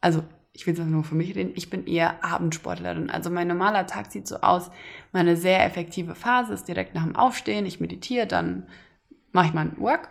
also 0.00 0.22
ich 0.56 0.66
will 0.66 0.72
es 0.72 0.80
nur 0.80 1.04
für 1.04 1.14
mich 1.14 1.36
reden, 1.36 1.52
ich 1.54 1.68
bin 1.68 1.86
eher 1.86 2.24
Abendsportlerin. 2.24 3.10
Also 3.10 3.28
mein 3.28 3.46
normaler 3.46 3.86
Tag 3.86 4.10
sieht 4.10 4.26
so 4.26 4.36
aus, 4.36 4.70
meine 5.12 5.36
sehr 5.36 5.64
effektive 5.64 6.14
Phase 6.14 6.54
ist 6.54 6.66
direkt 6.66 6.94
nach 6.94 7.04
dem 7.04 7.14
Aufstehen, 7.14 7.66
ich 7.66 7.78
meditiere, 7.78 8.26
dann 8.26 8.66
mache 9.32 9.48
ich 9.48 9.52
mein 9.52 9.78
Work 9.78 10.08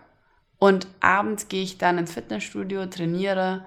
und 0.60 0.88
abends 1.00 1.48
gehe 1.48 1.64
ich 1.64 1.80
dann 1.80 1.98
ins 1.98 2.14
Fitnessstudio, 2.14 2.86
trainiere 2.86 3.66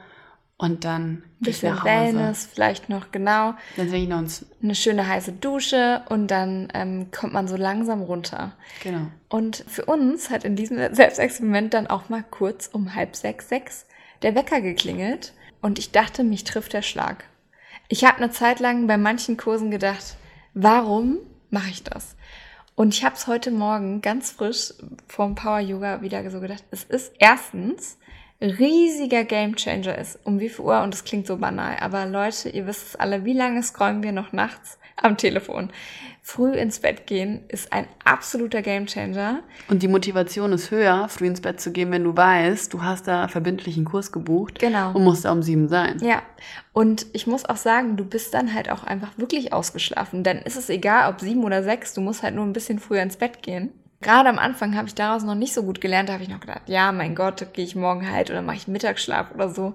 und 0.57 0.85
dann 0.85 1.25
bisschen 1.41 1.75
nach 1.75 1.83
Hause. 1.83 1.91
Wellness, 1.91 2.49
vielleicht 2.53 2.89
noch 2.89 3.11
genau. 3.11 3.55
Dann 3.77 3.89
sehe 3.89 4.03
ich 4.05 4.09
noch 4.09 4.19
uns. 4.19 4.47
eine 4.63 4.77
schöne 4.77 5.09
heiße 5.09 5.33
Dusche 5.33 6.03
und 6.09 6.29
dann 6.29 6.69
ähm, 6.75 7.11
kommt 7.11 7.33
man 7.33 7.49
so 7.49 7.57
langsam 7.57 8.03
runter. 8.03 8.53
Genau. 8.85 9.09
Und 9.29 9.65
für 9.67 9.85
uns 9.85 10.31
hat 10.31 10.45
in 10.45 10.55
diesem 10.55 10.95
Selbstexperiment 10.95 11.75
dann 11.75 11.89
auch 11.89 12.09
mal 12.09 12.25
kurz 12.31 12.69
um 12.69 12.95
halb 12.95 13.17
sechs, 13.17 13.49
sechs 13.49 13.87
der 14.23 14.37
Wecker 14.37 14.61
geklingelt 14.61 15.33
und 15.61 15.79
ich 15.79 15.93
dachte, 15.93 16.25
mich 16.25 16.45
trifft 16.45 16.73
der 16.73 16.83
Schlag. 16.83 17.25
Ich 17.89 18.05
habe 18.05 18.19
eine 18.19 18.31
Zeit 18.31 18.61
lang 18.61 18.87
bei 18.87 18.97
manchen 18.97 19.37
Kursen 19.37 19.71
gedacht, 19.71 20.17
warum 20.55 21.19
mache 21.51 21.71
ich 21.71 21.83
das? 21.83 22.17
Und 22.75 22.95
ich 22.95 23.05
habe 23.05 23.17
es 23.17 23.27
heute 23.27 23.51
Morgen 23.51 24.03
ganz 24.03 24.31
frisch 24.31 24.73
vom 25.09 25.35
Power 25.35 25.61
Yoga 25.61 26.01
wieder 26.01 26.31
so 26.31 26.41
gedacht. 26.41 26.63
Es 26.71 26.85
ist 26.85 27.13
erstens 27.19 27.99
riesiger 28.41 29.25
Gamechanger 29.25 29.99
ist. 29.99 30.19
Um 30.25 30.39
wie 30.39 30.49
viel 30.49 30.65
Uhr? 30.65 30.83
Und 30.83 30.95
das 30.95 31.05
klingt 31.05 31.27
so 31.27 31.39
banal. 31.39 31.77
Aber 31.81 32.07
Leute, 32.07 32.51
ihr 32.51 32.67
wisst 32.67 32.87
es 32.87 32.97
alle, 32.97 33.25
wie 33.25 33.33
lange 33.33 33.63
scrollen 33.63 34.03
wir 34.03 34.13
noch 34.13 34.33
nachts 34.33 34.79
am 34.97 35.17
Telefon? 35.17 35.71
Früh 36.31 36.53
ins 36.53 36.81
Bett 36.81 37.07
gehen 37.07 37.41
ist 37.49 37.73
ein 37.73 37.89
absoluter 38.05 38.61
Gamechanger. 38.61 39.41
Und 39.69 39.83
die 39.83 39.89
Motivation 39.89 40.53
ist 40.53 40.71
höher, 40.71 41.09
früh 41.09 41.27
ins 41.27 41.41
Bett 41.41 41.59
zu 41.59 41.73
gehen, 41.73 41.91
wenn 41.91 42.05
du 42.05 42.15
weißt, 42.15 42.71
du 42.75 42.83
hast 42.83 43.09
da 43.09 43.29
verbindlichen 43.29 43.87
Kurs 43.87 44.13
gebucht. 44.13 44.59
Genau. 44.59 44.93
Und 44.93 45.05
musst 45.05 45.25
da 45.25 45.33
um 45.33 45.43
sieben 45.43 45.69
sein. 45.69 45.97
Ja. 46.03 46.23
Und 46.75 47.07
ich 47.15 47.27
muss 47.27 47.47
auch 47.47 47.57
sagen, 47.57 47.97
du 47.97 48.05
bist 48.05 48.35
dann 48.35 48.53
halt 48.53 48.71
auch 48.71 48.85
einfach 48.85 49.17
wirklich 49.17 49.55
ausgeschlafen. 49.55 50.23
Dann 50.23 50.37
ist 50.37 50.59
es 50.59 50.69
egal, 50.69 51.11
ob 51.11 51.19
sieben 51.19 51.45
oder 51.45 51.63
sechs, 51.63 51.95
du 51.95 52.03
musst 52.03 52.23
halt 52.23 52.35
nur 52.35 52.45
ein 52.45 52.53
bisschen 52.53 52.79
früher 52.79 53.01
ins 53.01 53.17
Bett 53.17 53.43
gehen. 53.43 53.73
Gerade 54.03 54.29
am 54.29 54.39
Anfang 54.39 54.77
habe 54.77 54.87
ich 54.87 54.95
daraus 54.95 55.25
noch 55.25 55.35
nicht 55.35 55.55
so 55.55 55.63
gut 55.63 55.81
gelernt. 55.81 56.11
Da 56.11 56.13
habe 56.13 56.25
ich 56.25 56.29
noch 56.29 56.41
gedacht, 56.41 56.63
ja, 56.67 56.93
mein 56.93 57.15
Gott, 57.15 57.55
gehe 57.55 57.65
ich 57.65 57.75
morgen 57.75 58.13
halt 58.13 58.29
oder 58.29 58.43
mache 58.43 58.57
ich 58.57 58.69
Mittagsschlaf 58.69 59.35
oder 59.35 59.49
so. 59.49 59.75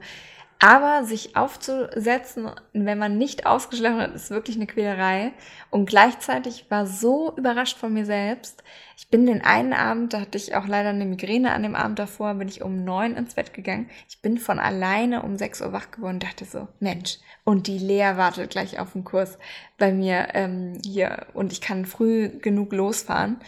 Aber 0.64 1.04
sich 1.04 1.36
aufzusetzen, 1.36 2.50
wenn 2.72 2.98
man 2.98 3.18
nicht 3.18 3.46
ausgeschlafen 3.46 4.00
hat, 4.00 4.16
ist 4.16 4.30
wirklich 4.30 4.56
eine 4.56 4.66
Quälerei. 4.66 5.34
Und 5.70 5.88
gleichzeitig 5.88 6.68
war 6.70 6.88
so 6.88 7.36
überrascht 7.36 7.78
von 7.78 7.92
mir 7.92 8.06
selbst. 8.06 8.64
Ich 8.96 9.10
bin 9.10 9.26
den 9.26 9.44
einen 9.44 9.74
Abend, 9.74 10.14
da 10.14 10.22
hatte 10.22 10.38
ich 10.38 10.56
auch 10.56 10.66
leider 10.66 10.88
eine 10.88 11.04
Migräne 11.04 11.52
an 11.52 11.64
dem 11.64 11.76
Abend 11.76 12.00
davor, 12.00 12.36
bin 12.36 12.48
ich 12.48 12.62
um 12.62 12.86
neun 12.86 13.18
ins 13.18 13.34
Bett 13.34 13.54
gegangen. 13.54 13.90
Ich 14.08 14.22
bin 14.22 14.38
von 14.38 14.58
alleine 14.58 15.24
um 15.24 15.36
sechs 15.36 15.60
Uhr 15.60 15.74
wach 15.74 15.92
geworden 15.92 16.14
und 16.14 16.24
dachte 16.24 16.46
so, 16.46 16.70
Mensch, 16.80 17.18
und 17.44 17.68
die 17.68 17.80
Lea 17.80 18.14
wartet 18.16 18.52
gleich 18.52 18.80
auf 18.80 18.94
den 18.94 19.04
Kurs 19.04 19.38
bei 19.78 19.92
mir 19.92 20.30
ähm, 20.34 20.80
hier 20.86 21.28
und 21.34 21.52
ich 21.52 21.60
kann 21.60 21.86
früh 21.86 22.30
genug 22.40 22.72
losfahren. 22.72 23.42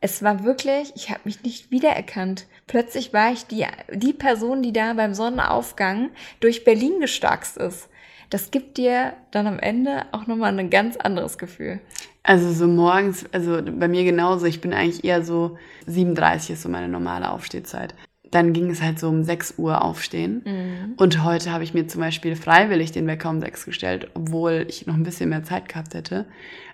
Es 0.00 0.22
war 0.22 0.44
wirklich, 0.44 0.92
ich 0.94 1.10
habe 1.10 1.20
mich 1.24 1.42
nicht 1.42 1.70
wiedererkannt. 1.70 2.46
Plötzlich 2.66 3.12
war 3.12 3.32
ich 3.32 3.46
die, 3.46 3.66
die 3.92 4.12
Person, 4.12 4.62
die 4.62 4.72
da 4.72 4.94
beim 4.94 5.12
Sonnenaufgang 5.12 6.10
durch 6.40 6.64
Berlin 6.64 7.00
gestarkst 7.00 7.56
ist. 7.56 7.88
Das 8.30 8.50
gibt 8.50 8.76
dir 8.76 9.14
dann 9.30 9.46
am 9.46 9.58
Ende 9.58 10.04
auch 10.12 10.26
nochmal 10.26 10.56
ein 10.56 10.70
ganz 10.70 10.96
anderes 10.96 11.38
Gefühl. 11.38 11.80
Also 12.22 12.52
so 12.52 12.66
morgens, 12.66 13.24
also 13.32 13.60
bei 13.62 13.88
mir 13.88 14.04
genauso, 14.04 14.44
ich 14.44 14.60
bin 14.60 14.74
eigentlich 14.74 15.02
eher 15.02 15.24
so 15.24 15.56
37 15.86 16.50
ist 16.50 16.62
so 16.62 16.68
meine 16.68 16.88
normale 16.88 17.30
Aufstehzeit. 17.30 17.94
Dann 18.30 18.52
ging 18.52 18.70
es 18.70 18.82
halt 18.82 18.98
so 18.98 19.08
um 19.08 19.24
6 19.24 19.54
Uhr 19.56 19.82
aufstehen. 19.82 20.42
Mhm. 20.44 20.94
Und 20.98 21.24
heute 21.24 21.50
habe 21.50 21.64
ich 21.64 21.72
mir 21.72 21.86
zum 21.86 22.02
Beispiel 22.02 22.36
freiwillig 22.36 22.92
den 22.92 23.06
Wecker 23.06 23.30
um 23.30 23.40
6 23.40 23.64
gestellt, 23.64 24.10
obwohl 24.12 24.66
ich 24.68 24.86
noch 24.86 24.94
ein 24.94 25.02
bisschen 25.02 25.30
mehr 25.30 25.44
Zeit 25.44 25.68
gehabt 25.68 25.94
hätte. 25.94 26.26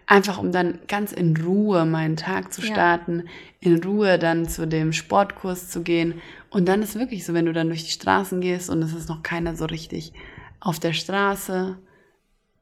Einfach 0.06 0.38
um 0.38 0.52
dann 0.52 0.80
ganz 0.86 1.12
in 1.12 1.36
Ruhe 1.36 1.86
meinen 1.86 2.16
Tag 2.16 2.52
zu 2.52 2.60
starten, 2.60 3.24
ja. 3.60 3.70
in 3.72 3.82
Ruhe 3.82 4.18
dann 4.18 4.46
zu 4.46 4.66
dem 4.66 4.92
Sportkurs 4.92 5.70
zu 5.70 5.82
gehen. 5.82 6.20
Und 6.50 6.68
dann 6.68 6.82
ist 6.82 6.98
wirklich 6.98 7.24
so, 7.24 7.32
wenn 7.32 7.46
du 7.46 7.52
dann 7.52 7.68
durch 7.68 7.84
die 7.84 7.90
Straßen 7.90 8.40
gehst 8.40 8.68
und 8.68 8.82
es 8.82 8.92
ist 8.92 9.08
noch 9.08 9.22
keiner 9.22 9.56
so 9.56 9.64
richtig 9.64 10.12
auf 10.60 10.78
der 10.78 10.92
Straße 10.92 11.78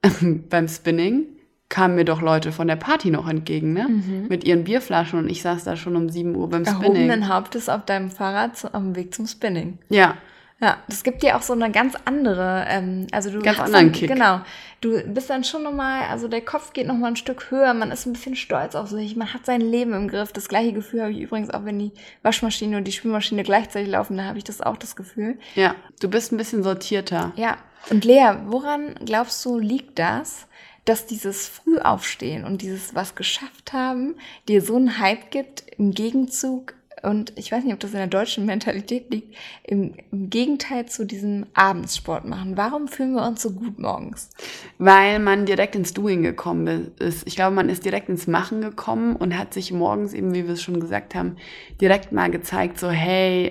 beim 0.51 0.69
Spinning, 0.69 1.27
kamen 1.69 1.95
mir 1.95 2.05
doch 2.05 2.21
Leute 2.21 2.53
von 2.53 2.69
der 2.69 2.77
Party 2.77 3.11
noch 3.11 3.27
entgegen, 3.27 3.73
ne? 3.73 3.89
Mhm. 3.89 4.27
Mit 4.29 4.45
ihren 4.45 4.65
Bierflaschen 4.65 5.19
und 5.19 5.29
ich 5.31 5.41
saß 5.41 5.65
da 5.65 5.75
schon 5.75 5.97
um 5.97 6.11
7 6.11 6.37
Uhr 6.37 6.49
beim 6.51 6.65
Spinning. 6.67 6.83
Erhobenen 6.83 7.29
Hauptes 7.29 7.69
auf 7.71 7.87
deinem 7.87 8.11
Fahrrad 8.11 8.57
zu, 8.57 8.75
am 8.75 8.95
Weg 8.95 9.15
zum 9.15 9.27
Spinning. 9.27 9.79
Ja. 9.89 10.17
Ja, 10.63 10.79
das 10.87 11.03
gibt 11.03 11.25
dir 11.25 11.37
auch 11.37 11.43
so 11.43 11.55
eine 11.55 11.73
ganz 11.73 11.97
andere, 12.05 12.65
ähm, 12.69 13.09
also 13.11 13.31
du 13.31 13.41
ganz 13.41 13.59
anderen 13.59 13.87
dann, 13.87 13.93
Kick. 13.93 14.09
Genau, 14.09 14.43
du 14.81 15.03
bist 15.13 15.29
dann 15.29 15.43
schon 15.43 15.65
nochmal, 15.65 16.03
also 16.09 16.29
der 16.29 16.41
Kopf 16.41 16.73
geht 16.73 16.87
nochmal 16.87 17.11
ein 17.11 17.17
Stück 17.17 17.51
höher, 17.51 17.75
man 17.75 17.91
ist 17.91 18.07
ein 18.07 18.13
bisschen 18.13 18.37
stolz 18.37 18.77
auf 18.77 18.89
sich, 18.89 19.17
man 19.17 19.35
hat 19.35 19.45
sein 19.45 19.61
Leben 19.61 19.93
im 19.93 20.07
Griff. 20.07 20.33
Das 20.33 20.49
gleiche 20.49 20.73
Gefühl 20.73 21.03
habe 21.03 21.11
ich 21.11 21.19
übrigens 21.19 21.51
auch, 21.51 21.65
wenn 21.65 21.81
die 21.81 21.91
Waschmaschine 22.23 22.77
und 22.77 22.85
die 22.85 22.93
Spülmaschine 22.93 23.43
gleichzeitig 23.43 23.91
laufen, 23.91 24.17
da 24.17 24.25
habe 24.25 24.39
ich 24.39 24.45
das 24.45 24.61
auch 24.61 24.77
das 24.77 24.95
Gefühl. 24.95 25.37
Ja, 25.57 25.75
du 26.01 26.09
bist 26.09 26.31
ein 26.31 26.37
bisschen 26.37 26.63
sortierter. 26.63 27.33
Ja, 27.35 27.57
und 27.91 28.05
Lea, 28.05 28.37
woran 28.47 28.95
glaubst 29.05 29.45
du 29.45 29.59
liegt 29.59 29.99
das? 29.99 30.47
dass 30.85 31.07
dieses 31.07 31.47
Frühaufstehen 31.47 32.45
und 32.45 32.61
dieses 32.61 32.93
was 32.93 33.15
geschafft 33.15 33.73
haben 33.73 34.17
dir 34.49 34.61
so 34.63 34.75
einen 34.75 34.99
Hype 34.99 35.31
gibt 35.31 35.63
im 35.79 35.93
Gegenzug 35.93 36.75
und 37.03 37.33
ich 37.37 37.51
weiß 37.51 37.65
nicht, 37.65 37.73
ob 37.73 37.81
das 37.81 37.93
in 37.93 37.99
der 37.99 38.07
deutschen 38.07 38.47
Mentalität 38.47 39.11
liegt, 39.11 39.35
im, 39.65 39.95
im, 40.11 40.31
Gegenteil 40.31 40.87
zu 40.87 41.05
diesem 41.05 41.47
Abendssport 41.55 42.25
machen. 42.25 42.57
Warum 42.57 42.89
fühlen 42.89 43.15
wir 43.15 43.27
uns 43.27 43.43
so 43.43 43.51
gut 43.51 43.79
morgens? 43.79 44.31
Weil 44.79 45.19
man 45.19 45.47
direkt 45.47 45.75
ins 45.75 45.95
Doing 45.95 46.23
gekommen 46.23 46.93
ist. 46.99 47.27
Ich 47.27 47.37
glaube, 47.37 47.55
man 47.57 47.69
ist 47.69 47.85
direkt 47.85 48.09
ins 48.09 48.27
Machen 48.27 48.61
gekommen 48.61 49.17
und 49.17 49.37
hat 49.37 49.53
sich 49.53 49.73
morgens 49.73 50.13
eben, 50.15 50.33
wie 50.33 50.47
wir 50.47 50.55
es 50.55 50.63
schon 50.63 50.81
gesagt 50.81 51.15
haben, 51.15 51.37
direkt 51.81 52.13
mal 52.13 52.31
gezeigt, 52.31 52.79
so 52.79 52.91
hey, 52.91 53.51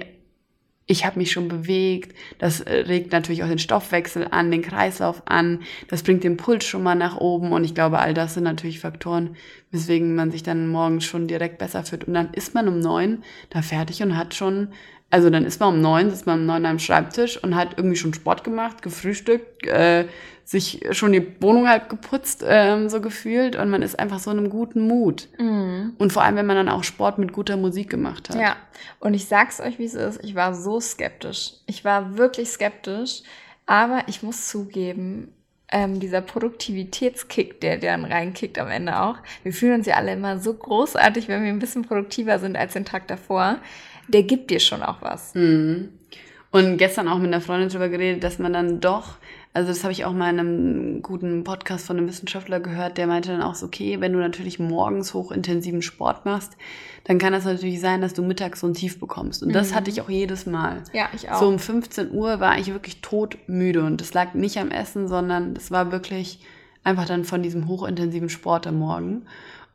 ich 0.91 1.05
habe 1.05 1.19
mich 1.19 1.31
schon 1.31 1.47
bewegt. 1.47 2.15
Das 2.37 2.59
äh, 2.59 2.73
regt 2.73 3.13
natürlich 3.13 3.43
auch 3.43 3.47
den 3.47 3.59
Stoffwechsel 3.59 4.27
an, 4.29 4.51
den 4.51 4.61
Kreislauf 4.61 5.23
an. 5.25 5.61
Das 5.87 6.03
bringt 6.03 6.23
den 6.23 6.37
Puls 6.37 6.65
schon 6.65 6.83
mal 6.83 6.95
nach 6.95 7.17
oben. 7.17 7.53
Und 7.53 7.63
ich 7.63 7.73
glaube, 7.73 7.99
all 7.99 8.13
das 8.13 8.33
sind 8.33 8.43
natürlich 8.43 8.81
Faktoren, 8.81 9.35
weswegen 9.71 10.15
man 10.15 10.31
sich 10.31 10.43
dann 10.43 10.67
morgens 10.67 11.05
schon 11.05 11.27
direkt 11.27 11.57
besser 11.57 11.83
fühlt. 11.83 12.03
Und 12.03 12.13
dann 12.13 12.33
ist 12.33 12.53
man 12.53 12.67
um 12.67 12.79
neun 12.79 13.23
da 13.49 13.61
fertig 13.61 14.03
und 14.03 14.17
hat 14.17 14.35
schon 14.35 14.67
also 15.11 15.29
dann 15.29 15.45
ist 15.45 15.59
man 15.59 15.75
um 15.75 15.81
neun, 15.81 16.09
sitzt 16.09 16.25
man 16.25 16.39
um 16.39 16.45
neun 16.45 16.65
am 16.65 16.79
Schreibtisch 16.79 17.41
und 17.43 17.55
hat 17.55 17.77
irgendwie 17.77 17.97
schon 17.97 18.13
Sport 18.13 18.43
gemacht, 18.45 18.81
gefrühstückt, 18.81 19.67
äh, 19.67 20.05
sich 20.45 20.85
schon 20.91 21.11
die 21.11 21.41
Wohnung 21.41 21.67
halt 21.67 21.89
geputzt, 21.89 22.43
ähm, 22.47 22.89
so 22.89 23.01
gefühlt. 23.01 23.57
Und 23.57 23.69
man 23.69 23.81
ist 23.81 23.99
einfach 23.99 24.19
so 24.19 24.31
in 24.31 24.37
einem 24.37 24.49
guten 24.49 24.87
Mut. 24.87 25.27
Mhm. 25.37 25.93
Und 25.97 26.13
vor 26.13 26.23
allem, 26.23 26.37
wenn 26.37 26.45
man 26.45 26.55
dann 26.55 26.69
auch 26.69 26.83
Sport 26.83 27.19
mit 27.19 27.33
guter 27.33 27.57
Musik 27.57 27.89
gemacht 27.89 28.29
hat. 28.29 28.37
Ja, 28.37 28.55
und 28.99 29.13
ich 29.13 29.25
sag's 29.25 29.59
euch, 29.59 29.79
wie 29.79 29.85
es 29.85 29.93
ist. 29.93 30.23
Ich 30.23 30.33
war 30.33 30.55
so 30.55 30.79
skeptisch. 30.79 31.53
Ich 31.67 31.83
war 31.83 32.17
wirklich 32.17 32.49
skeptisch. 32.49 33.21
Aber 33.65 34.03
ich 34.07 34.23
muss 34.23 34.47
zugeben, 34.47 35.33
ähm, 35.71 35.99
dieser 35.99 36.21
Produktivitätskick, 36.21 37.61
der 37.61 37.77
dann 37.77 38.05
reinkickt 38.05 38.59
am 38.59 38.69
Ende 38.69 38.99
auch. 39.01 39.15
Wir 39.43 39.53
fühlen 39.53 39.75
uns 39.75 39.87
ja 39.87 39.95
alle 39.95 40.13
immer 40.13 40.39
so 40.39 40.53
großartig, 40.53 41.27
wenn 41.27 41.43
wir 41.43 41.49
ein 41.49 41.59
bisschen 41.59 41.83
produktiver 41.83 42.39
sind 42.39 42.57
als 42.57 42.73
den 42.73 42.85
Tag 42.85 43.07
davor 43.07 43.57
der 44.13 44.23
gibt 44.23 44.51
dir 44.51 44.59
schon 44.59 44.83
auch 44.83 45.01
was. 45.01 45.33
Mhm. 45.35 45.89
Und 46.51 46.77
gestern 46.77 47.07
auch 47.07 47.17
mit 47.17 47.27
einer 47.27 47.39
Freundin 47.39 47.69
darüber 47.69 47.87
geredet, 47.87 48.23
dass 48.23 48.37
man 48.37 48.51
dann 48.51 48.81
doch, 48.81 49.15
also 49.53 49.69
das 49.69 49.83
habe 49.83 49.93
ich 49.93 50.03
auch 50.03 50.11
mal 50.11 50.29
in 50.29 50.39
einem 50.39 51.01
guten 51.01 51.45
Podcast 51.45 51.87
von 51.87 51.97
einem 51.97 52.09
Wissenschaftler 52.09 52.59
gehört, 52.59 52.97
der 52.97 53.07
meinte 53.07 53.29
dann 53.29 53.41
auch 53.41 53.55
so, 53.55 53.67
okay, 53.67 54.01
wenn 54.01 54.11
du 54.11 54.19
natürlich 54.19 54.59
morgens 54.59 55.13
hochintensiven 55.13 55.81
Sport 55.81 56.25
machst, 56.25 56.57
dann 57.05 57.19
kann 57.19 57.31
das 57.31 57.45
natürlich 57.45 57.79
sein, 57.79 58.01
dass 58.01 58.13
du 58.13 58.21
mittags 58.21 58.59
so 58.59 58.67
ein 58.67 58.73
Tief 58.73 58.99
bekommst. 58.99 59.43
Und 59.43 59.53
das 59.53 59.71
mhm. 59.71 59.75
hatte 59.75 59.91
ich 59.91 60.01
auch 60.01 60.09
jedes 60.09 60.45
Mal. 60.45 60.83
Ja, 60.91 61.07
ich 61.15 61.29
auch. 61.29 61.39
So 61.39 61.47
um 61.47 61.57
15 61.57 62.11
Uhr 62.11 62.41
war 62.41 62.57
ich 62.59 62.67
wirklich 62.67 62.99
todmüde 62.99 63.83
und 63.83 64.01
das 64.01 64.13
lag 64.13 64.33
nicht 64.33 64.57
am 64.57 64.71
Essen, 64.71 65.07
sondern 65.07 65.53
das 65.53 65.71
war 65.71 65.93
wirklich 65.93 66.39
einfach 66.83 67.05
dann 67.05 67.23
von 67.23 67.43
diesem 67.43 67.67
hochintensiven 67.67 68.29
Sport 68.29 68.67
am 68.67 68.79
Morgen. 68.79 69.25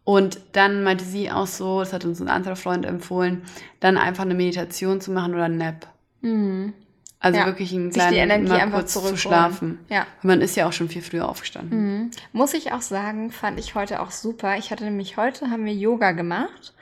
Und 0.07 0.39
dann 0.53 0.85
meinte 0.85 1.05
sie 1.05 1.33
auch 1.33 1.49
so, 1.49 1.81
das 1.81 1.93
hat 1.93 2.05
uns 2.05 2.21
ein 2.21 2.29
anderer 2.29 2.55
Freund 2.55 2.87
empfohlen, 2.87 3.43
dann 3.81 3.99
einfach 3.99 4.23
eine 4.23 4.35
Meditation 4.35 5.01
zu 5.01 5.11
machen 5.11 5.35
oder 5.35 5.47
ein 5.47 5.57
Nap. 5.59 5.89
Mhm. 6.21 6.75
Also 7.19 7.41
Ja. 7.41 7.47
wirklich 7.47 7.73
einen 7.73 7.91
Sich 7.91 8.01
die 8.01 8.09
kleinen 8.11 8.31
Energie 8.31 8.49
mal 8.51 8.61
einfach 8.61 8.79
kurz 8.79 8.93
zu 8.93 9.17
schlafen. 9.17 9.81
Ja. 9.89 10.07
Man 10.23 10.43
ist 10.43 10.55
ja 10.55 10.69
auch 10.69 10.73
schon 10.73 10.89
viel 10.89 11.03
früher 11.03 11.29
aufgestanden. 11.29 11.79
Mhm. 12.03 12.11
Muss 12.33 12.55
ich 12.55 12.71
auch 12.71 12.83
sagen, 12.83 13.33
fand 13.33 13.59
ich 13.59 13.75
heute 13.75 14.01
auch 14.01 14.13
super. 14.13 14.57
Ich 14.59 14.71
hatte 14.71 14.85
nämlich 14.85 15.17
heute, 15.17 15.51
haben 15.51 15.65
wir 15.65 15.75
Yoga 15.75 16.13
gemacht 16.13 16.73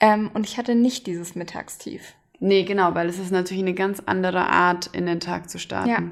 ähm, 0.00 0.32
und 0.34 0.44
ich 0.44 0.58
hatte 0.58 0.74
nicht 0.74 1.06
dieses 1.06 1.36
Mittagstief. 1.36 2.14
Nee, 2.46 2.64
genau, 2.64 2.94
weil 2.94 3.08
es 3.08 3.18
ist 3.18 3.30
natürlich 3.30 3.62
eine 3.62 3.72
ganz 3.72 4.02
andere 4.04 4.46
Art, 4.46 4.88
in 4.88 5.06
den 5.06 5.18
Tag 5.18 5.48
zu 5.48 5.58
starten. 5.58 5.88
Ja. 5.88 6.02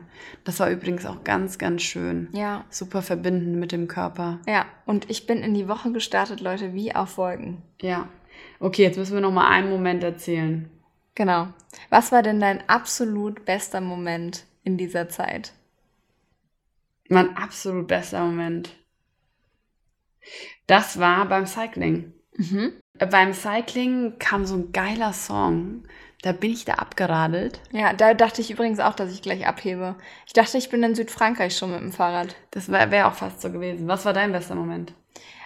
Das 0.45 0.61
war 0.61 0.70
übrigens 0.70 1.05
auch 1.05 1.24
ganz, 1.24 1.59
ganz 1.59 1.83
schön. 1.83 2.30
Ja. 2.33 2.64
Super 2.70 3.03
verbindend 3.03 3.57
mit 3.57 3.70
dem 3.70 3.87
Körper. 3.87 4.41
Ja, 4.49 4.64
und 4.87 5.11
ich 5.11 5.26
bin 5.26 5.43
in 5.43 5.53
die 5.53 5.68
Woche 5.68 5.93
gestartet, 5.93 6.41
Leute, 6.41 6.72
wie 6.72 6.95
auf 6.95 7.18
Wolken. 7.18 7.61
Ja. 7.83 8.09
Okay, 8.61 8.83
jetzt 8.83 8.97
müssen 8.97 9.12
wir 9.12 9.20
noch 9.20 9.30
mal 9.30 9.51
einen 9.51 9.68
Moment 9.68 10.03
erzählen. 10.03 10.70
Genau. 11.14 11.49
Was 11.91 12.12
war 12.12 12.22
denn 12.22 12.41
dein 12.41 12.66
absolut 12.66 13.45
bester 13.45 13.83
Moment 13.83 14.47
in 14.64 14.78
dieser 14.78 15.11
Zeit? 15.11 15.53
Mein 17.11 17.37
absolut 17.37 17.89
bester 17.89 18.24
Moment. 18.24 18.74
Das 20.66 20.99
war 20.99 21.26
beim 21.28 21.45
Cycling. 21.45 22.14
Mhm. 22.39 22.72
Beim 23.11 23.35
Cycling 23.35 24.18
kam 24.18 24.47
so 24.47 24.55
ein 24.55 24.72
geiler 24.72 25.12
Song. 25.12 25.83
Da 26.23 26.31
bin 26.33 26.53
ich 26.53 26.64
da 26.64 26.75
abgeradelt. 26.75 27.61
Ja, 27.73 27.93
da 27.93 28.14
dachte 28.14 28.41
ich 28.41 28.51
übrigens 28.51 28.79
auch, 28.79 28.95
dass 28.95 29.12
ich 29.12 29.23
gleich 29.23 29.47
abhebe. 29.47 29.97
Ich 30.27 30.33
dachte, 30.33 30.57
ich 30.57 30.70
bin 30.70 30.83
in 30.85 30.95
Südfrankreich 30.95 31.57
schon 31.57 31.73
mit 31.73 31.81
dem 31.81 31.93
Fahrrad. 31.93 32.37
Das 32.53 32.70
wäre 32.70 33.07
auch 33.07 33.14
fast 33.14 33.41
so 33.41 33.51
gewesen. 33.51 33.89
Was 33.89 34.05
war 34.05 34.12
dein 34.12 34.31
bester 34.33 34.55
Moment? 34.55 34.95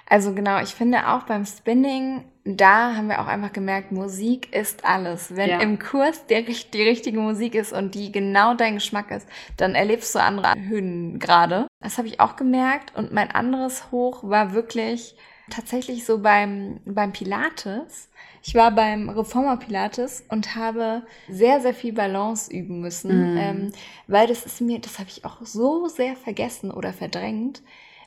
Also 0.08 0.34
genau, 0.34 0.60
ich 0.60 0.74
finde 0.74 1.08
auch 1.08 1.24
beim 1.24 1.44
Spinning, 1.46 2.24
da 2.44 2.94
haben 2.94 3.08
wir 3.08 3.20
auch 3.20 3.26
einfach 3.26 3.52
gemerkt, 3.52 3.90
Musik 3.90 4.54
ist 4.54 4.84
alles. 4.84 5.34
Wenn 5.34 5.50
Ja. 5.50 5.60
im 5.60 5.80
Kurs 5.80 6.26
der, 6.26 6.42
die 6.42 6.82
richtige 6.82 7.18
Musik 7.18 7.56
ist 7.56 7.72
und 7.72 7.94
die 7.96 8.12
genau 8.12 8.54
dein 8.54 8.74
Geschmack 8.74 9.10
ist, 9.10 9.26
dann 9.56 9.74
erlebst 9.74 10.14
du 10.14 10.20
andere 10.20 10.54
Höhengrade. 10.60 11.66
Das 11.80 11.98
habe 11.98 12.06
ich 12.06 12.20
auch 12.20 12.36
gemerkt. 12.36 12.94
Und 12.94 13.12
mein 13.12 13.32
anderes 13.32 13.90
Hoch 13.90 14.22
war 14.22 14.52
wirklich 14.52 15.16
tatsächlich 15.50 16.04
so 16.04 16.18
beim, 16.18 16.80
beim 16.84 17.12
Pilates. 17.12 18.08
Ich 18.42 18.54
war 18.54 18.70
beim 18.70 19.08
Reformer 19.08 19.56
Pilates 19.56 20.24
und 20.28 20.54
habe 20.54 21.04
sehr, 21.28 21.60
sehr 21.60 21.74
viel 21.74 21.92
Balance 21.92 22.50
üben 22.52 22.80
müssen, 22.80 23.30
Mhm. 23.32 23.36
ähm, 23.36 23.72
weil 24.06 24.26
das 24.26 24.44
ist 24.46 24.60
mir, 24.60 24.78
das 24.80 24.98
habe 24.98 25.08
ich 25.10 25.24
auch 25.24 25.44
so 25.44 25.88
sehr 25.88 26.16
vergessen 26.16 26.70
oder 26.70 26.92
verdrängt. 26.92 27.62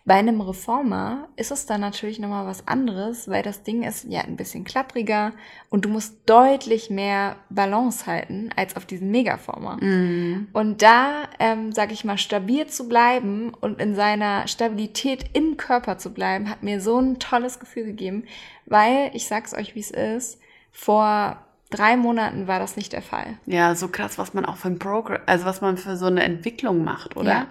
Bei 0.10 0.16
einem 0.16 0.42
Reformer 0.42 1.28
ist 1.36 1.52
es 1.52 1.68
dann 1.68 1.82
natürlich 1.82 2.18
nochmal 2.18 2.48
was 2.48 2.68
anderes, 2.68 3.30
weil 3.30 3.44
das 3.44 3.62
Ding 3.62 3.84
ist 3.84 4.06
ja 4.10 4.22
ein 4.22 4.38
bisschen 4.38 4.64
klappriger 4.64 5.34
und 5.70 5.86
du 5.86 5.90
musst 5.90 6.28
deutlich 6.28 6.90
mehr 6.90 7.36
Balance 7.52 8.08
halten 8.08 8.50
als 8.56 8.76
auf 8.76 8.88
diesem 8.88 9.12
Megaformer. 9.12 9.78
Mhm. 9.80 10.48
Und 10.52 10.82
da, 10.82 11.26
ähm, 11.38 11.74
sag 11.74 11.92
ich 11.92 12.06
mal, 12.06 12.18
stabil 12.18 12.66
zu 12.66 12.90
bleiben 12.90 13.54
und 13.62 13.80
in 13.80 13.94
seiner 13.94 14.48
Stabilität 14.48 15.26
im 15.34 15.58
Körper 15.58 16.00
zu 16.00 16.12
bleiben, 16.12 16.50
hat 16.50 16.64
mir 16.64 16.82
so 16.82 16.98
ein 16.98 17.20
tolles 17.20 17.60
Gefühl 17.60 17.84
gegeben, 17.84 18.24
weil, 18.66 19.12
ich 19.14 19.28
sag's 19.28 19.54
euch, 19.54 19.76
wie 19.76 19.82
es 19.82 19.92
ist, 19.92 20.40
vor 20.72 21.38
drei 21.70 21.98
Monaten 21.98 22.48
war 22.48 22.60
das 22.60 22.76
nicht 22.76 22.94
der 22.94 23.02
Fall. 23.02 23.38
Ja, 23.46 23.76
so 23.76 23.88
krass, 23.88 24.18
was 24.18 24.34
man 24.34 24.46
auch 24.46 24.58
für 24.58 24.70
ein 24.70 24.80
Progress, 24.80 25.22
also 25.26 25.46
was 25.46 25.62
man 25.62 25.78
für 25.78 25.96
so 25.96 26.06
eine 26.06 26.24
Entwicklung 26.24 26.84
macht, 26.84 27.16
oder? 27.16 27.32
Ja. 27.32 27.48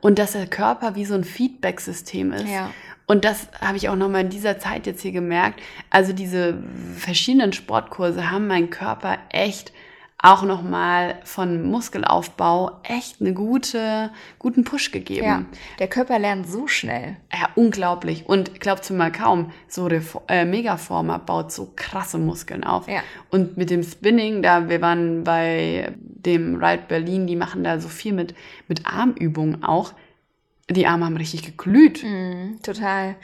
Und 0.00 0.18
dass 0.18 0.32
der 0.32 0.46
Körper 0.46 0.94
wie 0.94 1.04
so 1.04 1.14
ein 1.14 1.24
Feedback-System 1.24 2.32
ist. 2.32 2.48
Ja. 2.48 2.70
Und 3.06 3.24
das 3.24 3.48
habe 3.60 3.76
ich 3.76 3.88
auch 3.88 3.96
nochmal 3.96 4.22
in 4.22 4.30
dieser 4.30 4.58
Zeit 4.58 4.86
jetzt 4.86 5.02
hier 5.02 5.12
gemerkt. 5.12 5.60
Also 5.90 6.12
diese 6.12 6.58
verschiedenen 6.96 7.52
Sportkurse 7.52 8.30
haben 8.30 8.48
meinen 8.48 8.70
Körper 8.70 9.18
echt 9.30 9.72
auch 10.18 10.42
nochmal 10.42 11.20
von 11.24 11.62
Muskelaufbau 11.70 12.80
echt 12.84 13.20
eine 13.20 13.34
gute, 13.34 14.10
guten 14.38 14.64
Push 14.64 14.90
gegeben. 14.90 15.26
Ja, 15.26 15.44
der 15.78 15.88
Körper 15.88 16.18
lernt 16.18 16.48
so 16.48 16.66
schnell. 16.66 17.16
Ja, 17.32 17.50
unglaublich. 17.54 18.26
Und 18.26 18.58
glaubst 18.58 18.88
du 18.88 18.94
mal 18.94 19.12
kaum, 19.12 19.52
so 19.68 19.86
Refo 19.86 20.22
äh, 20.28 20.46
Megaformer 20.46 21.18
baut 21.18 21.52
so 21.52 21.72
krasse 21.76 22.18
Muskeln 22.18 22.64
auf. 22.64 22.88
Ja. 22.88 23.02
Und 23.30 23.58
mit 23.58 23.68
dem 23.68 23.82
Spinning, 23.82 24.42
da 24.42 24.70
wir 24.70 24.80
waren 24.80 25.22
bei 25.24 25.92
dem 25.98 26.56
Ride 26.56 26.84
Berlin, 26.88 27.26
die 27.26 27.36
machen 27.36 27.62
da 27.62 27.78
so 27.78 27.88
viel 27.88 28.14
mit, 28.14 28.34
mit 28.68 28.86
Armübungen 28.86 29.64
auch. 29.64 29.92
Die 30.70 30.86
Arme 30.86 31.04
haben 31.04 31.16
richtig 31.16 31.44
geglüht. 31.44 32.02
Mhm, 32.02 32.58
total. 32.62 33.16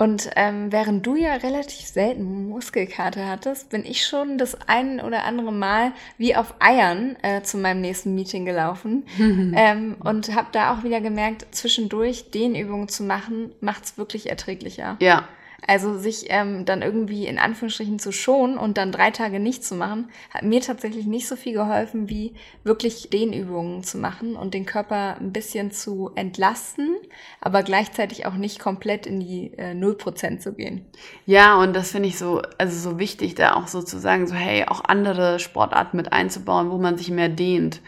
Und 0.00 0.30
ähm, 0.34 0.72
während 0.72 1.06
du 1.06 1.14
ja 1.14 1.34
relativ 1.34 1.86
selten 1.86 2.48
Muskelkater 2.48 3.28
hattest, 3.28 3.68
bin 3.68 3.84
ich 3.84 4.06
schon 4.06 4.38
das 4.38 4.56
ein 4.66 4.98
oder 4.98 5.24
andere 5.24 5.52
Mal 5.52 5.92
wie 6.16 6.34
auf 6.34 6.54
Eiern 6.58 7.16
äh, 7.20 7.42
zu 7.42 7.58
meinem 7.58 7.82
nächsten 7.82 8.14
Meeting 8.14 8.46
gelaufen 8.46 9.04
ähm, 9.18 9.96
und 10.02 10.34
habe 10.34 10.48
da 10.52 10.72
auch 10.72 10.84
wieder 10.84 11.02
gemerkt, 11.02 11.46
zwischendurch 11.50 12.30
Dehnübungen 12.30 12.88
zu 12.88 13.02
machen, 13.02 13.52
macht's 13.60 13.98
wirklich 13.98 14.30
erträglicher. 14.30 14.96
Ja, 15.00 15.28
Also 15.66 15.98
sich 15.98 16.26
ähm, 16.28 16.64
dann 16.64 16.82
irgendwie 16.82 17.26
in 17.26 17.38
Anführungsstrichen 17.38 17.98
zu 17.98 18.12
schonen 18.12 18.58
und 18.58 18.78
dann 18.78 18.92
drei 18.92 19.10
Tage 19.10 19.40
nicht 19.40 19.64
zu 19.64 19.74
machen, 19.74 20.08
hat 20.30 20.42
mir 20.42 20.60
tatsächlich 20.60 21.06
nicht 21.06 21.28
so 21.28 21.36
viel 21.36 21.52
geholfen, 21.52 22.08
wie 22.08 22.34
wirklich 22.64 23.10
Dehnübungen 23.10 23.82
zu 23.82 23.98
machen 23.98 24.36
und 24.36 24.54
den 24.54 24.66
Körper 24.66 25.16
ein 25.20 25.32
bisschen 25.32 25.70
zu 25.70 26.10
entlasten, 26.14 26.96
aber 27.40 27.62
gleichzeitig 27.62 28.26
auch 28.26 28.34
nicht 28.34 28.58
komplett 28.58 29.06
in 29.06 29.20
die 29.20 29.52
äh, 29.58 29.72
0% 29.72 30.38
zu 30.38 30.54
gehen. 30.54 30.84
Ja, 31.26 31.60
und 31.60 31.74
das 31.74 31.92
finde 31.92 32.08
ich 32.08 32.18
so, 32.18 32.42
also 32.58 32.90
so 32.90 32.98
wichtig, 32.98 33.34
da 33.34 33.54
auch 33.54 33.68
so 33.68 33.82
zu 33.82 33.98
sagen, 33.98 34.26
so 34.26 34.34
hey, 34.34 34.64
auch 34.66 34.82
andere 34.84 35.38
Sportarten 35.38 35.96
mit 35.96 36.12
einzubauen, 36.12 36.70
wo 36.70 36.78
man 36.78 36.96
sich 36.96 37.10
mehr 37.10 37.28
dehnt. 37.28 37.80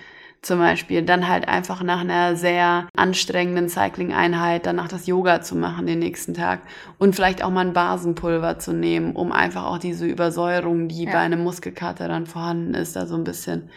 Zum 0.43 0.59
Beispiel 0.59 1.03
dann 1.03 1.29
halt 1.29 1.47
einfach 1.47 1.85
nach 1.85 2.01
einer 2.01 2.35
sehr 2.35 2.89
anstrengenden 2.97 3.69
Cycling-Einheit 3.69 4.67
danach 4.67 4.89
das 4.89 5.07
Yoga 5.07 5.41
zu 5.41 5.55
machen 5.55 5.87
den 5.87 6.01
nächsten 6.01 6.35
Tag 6.35 6.63
und 6.99 7.15
vielleicht 7.15 7.45
auch 7.45 7.51
mal 7.51 7.65
ein 7.65 7.73
Basenpulver 7.73 8.59
zu 8.59 8.73
nehmen, 8.73 9.15
um 9.15 9.31
einfach 9.31 9.65
auch 9.65 9.79
diese 9.79 10.05
Übersäuerung, 10.05 10.89
die 10.89 11.05
Ja. 11.05 11.13
bei 11.13 11.19
einem 11.21 11.45
Muskelkater 11.45 12.09
dann 12.09 12.27
vorhanden 12.27 12.75
ist, 12.75 12.97
da 12.97 13.07
so 13.07 13.15
ein 13.15 13.23
bisschen 13.23 13.71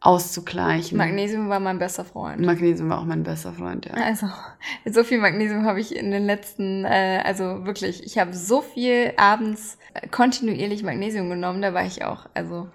auszugleichen. 0.00 0.96
Magnesium 0.96 1.48
war 1.48 1.60
mein 1.60 1.78
bester 1.78 2.04
Freund. 2.04 2.44
Magnesium 2.44 2.88
war 2.88 2.98
auch 3.00 3.04
mein 3.04 3.22
bester 3.22 3.52
Freund, 3.52 3.86
ja. 3.86 3.92
Also, 3.92 4.26
so 4.90 5.04
viel 5.04 5.18
Magnesium 5.20 5.64
habe 5.66 5.78
ich 5.80 5.94
in 5.94 6.10
den 6.10 6.24
letzten, 6.24 6.84
äh, 6.86 7.22
also 7.24 7.66
wirklich, 7.66 8.02
ich 8.04 8.18
habe 8.18 8.32
so 8.34 8.62
viel 8.62 9.12
abends 9.16 9.78
kontinuierlich 10.10 10.82
Magnesium 10.82 11.28
genommen, 11.28 11.60
da 11.62 11.74
war 11.74 11.84
ich 11.84 12.04
auch, 12.04 12.26
also 12.34 12.68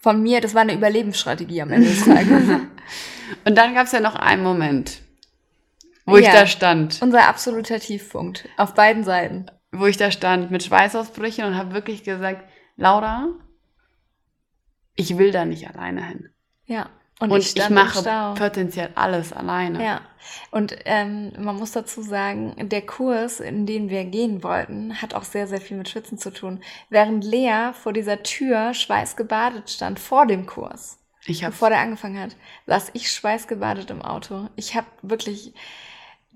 von 0.00 0.22
mir, 0.22 0.40
das 0.40 0.54
war 0.54 0.62
eine 0.62 0.74
Überlebensstrategie 0.74 1.62
am 1.62 1.70
Ende 1.72 1.88
des 1.88 2.04
Tages. 2.04 2.42
Und 3.44 3.56
dann 3.58 3.74
gab 3.74 3.86
es 3.86 3.92
ja 3.92 4.00
noch 4.00 4.14
einen 4.14 4.42
Moment, 4.42 5.02
wo 6.06 6.16
ich 6.16 6.26
Ja. 6.26 6.32
da 6.32 6.46
stand. 6.46 7.00
Unser 7.02 7.28
absoluter 7.28 7.78
Tiefpunkt 7.80 8.48
auf 8.56 8.74
beiden 8.74 9.04
Seiten. 9.04 9.46
wo 9.70 9.84
ich 9.86 9.98
da 9.98 10.10
stand 10.10 10.50
mit 10.50 10.62
Schweißausbrüchen 10.62 11.44
und 11.44 11.56
habe 11.56 11.74
wirklich 11.74 12.02
gesagt, 12.02 12.48
Laura, 12.76 13.26
ich 14.94 15.18
will 15.18 15.30
da 15.30 15.44
nicht 15.44 15.68
alleine 15.68 16.06
hin. 16.06 16.30
Ja. 16.64 16.88
Und, 17.20 17.32
Und, 17.32 17.40
ich, 17.40 17.56
im 17.56 17.74
mache 17.74 18.34
potenziell 18.36 18.90
alles 18.94 19.32
alleine. 19.32 19.84
Ja, 19.84 20.00
und 20.50 20.76
ähm, 20.84 21.32
man 21.38 21.56
muss 21.56 21.72
dazu 21.72 22.02
sagen, 22.02 22.54
der 22.68 22.82
Kurs, 22.82 23.40
in 23.40 23.66
den 23.66 23.90
wir 23.90 24.04
gehen 24.04 24.42
wollten, 24.42 25.00
hat 25.00 25.14
auch 25.14 25.24
sehr, 25.24 25.46
sehr 25.46 25.60
viel 25.60 25.76
mit 25.76 25.88
Schwitzen 25.88 26.18
zu 26.18 26.30
tun. 26.30 26.60
Während 26.90 27.24
Lea 27.24 27.72
vor 27.72 27.92
dieser 27.92 28.22
Tür 28.22 28.74
schweißgebadet 28.74 29.70
stand, 29.70 29.98
vor 29.98 30.26
dem 30.26 30.46
Kurs, 30.46 30.98
Ich 31.26 31.42
habe 31.42 31.52
bevor 31.52 31.70
der 31.70 31.80
angefangen 31.80 32.20
hat, 32.20 32.36
saß 32.66 32.90
ich 32.94 33.10
schweißgebadet 33.10 33.90
im 33.90 34.02
Auto. 34.02 34.48
Ich 34.56 34.74
habe 34.76 34.86
wirklich, 35.02 35.52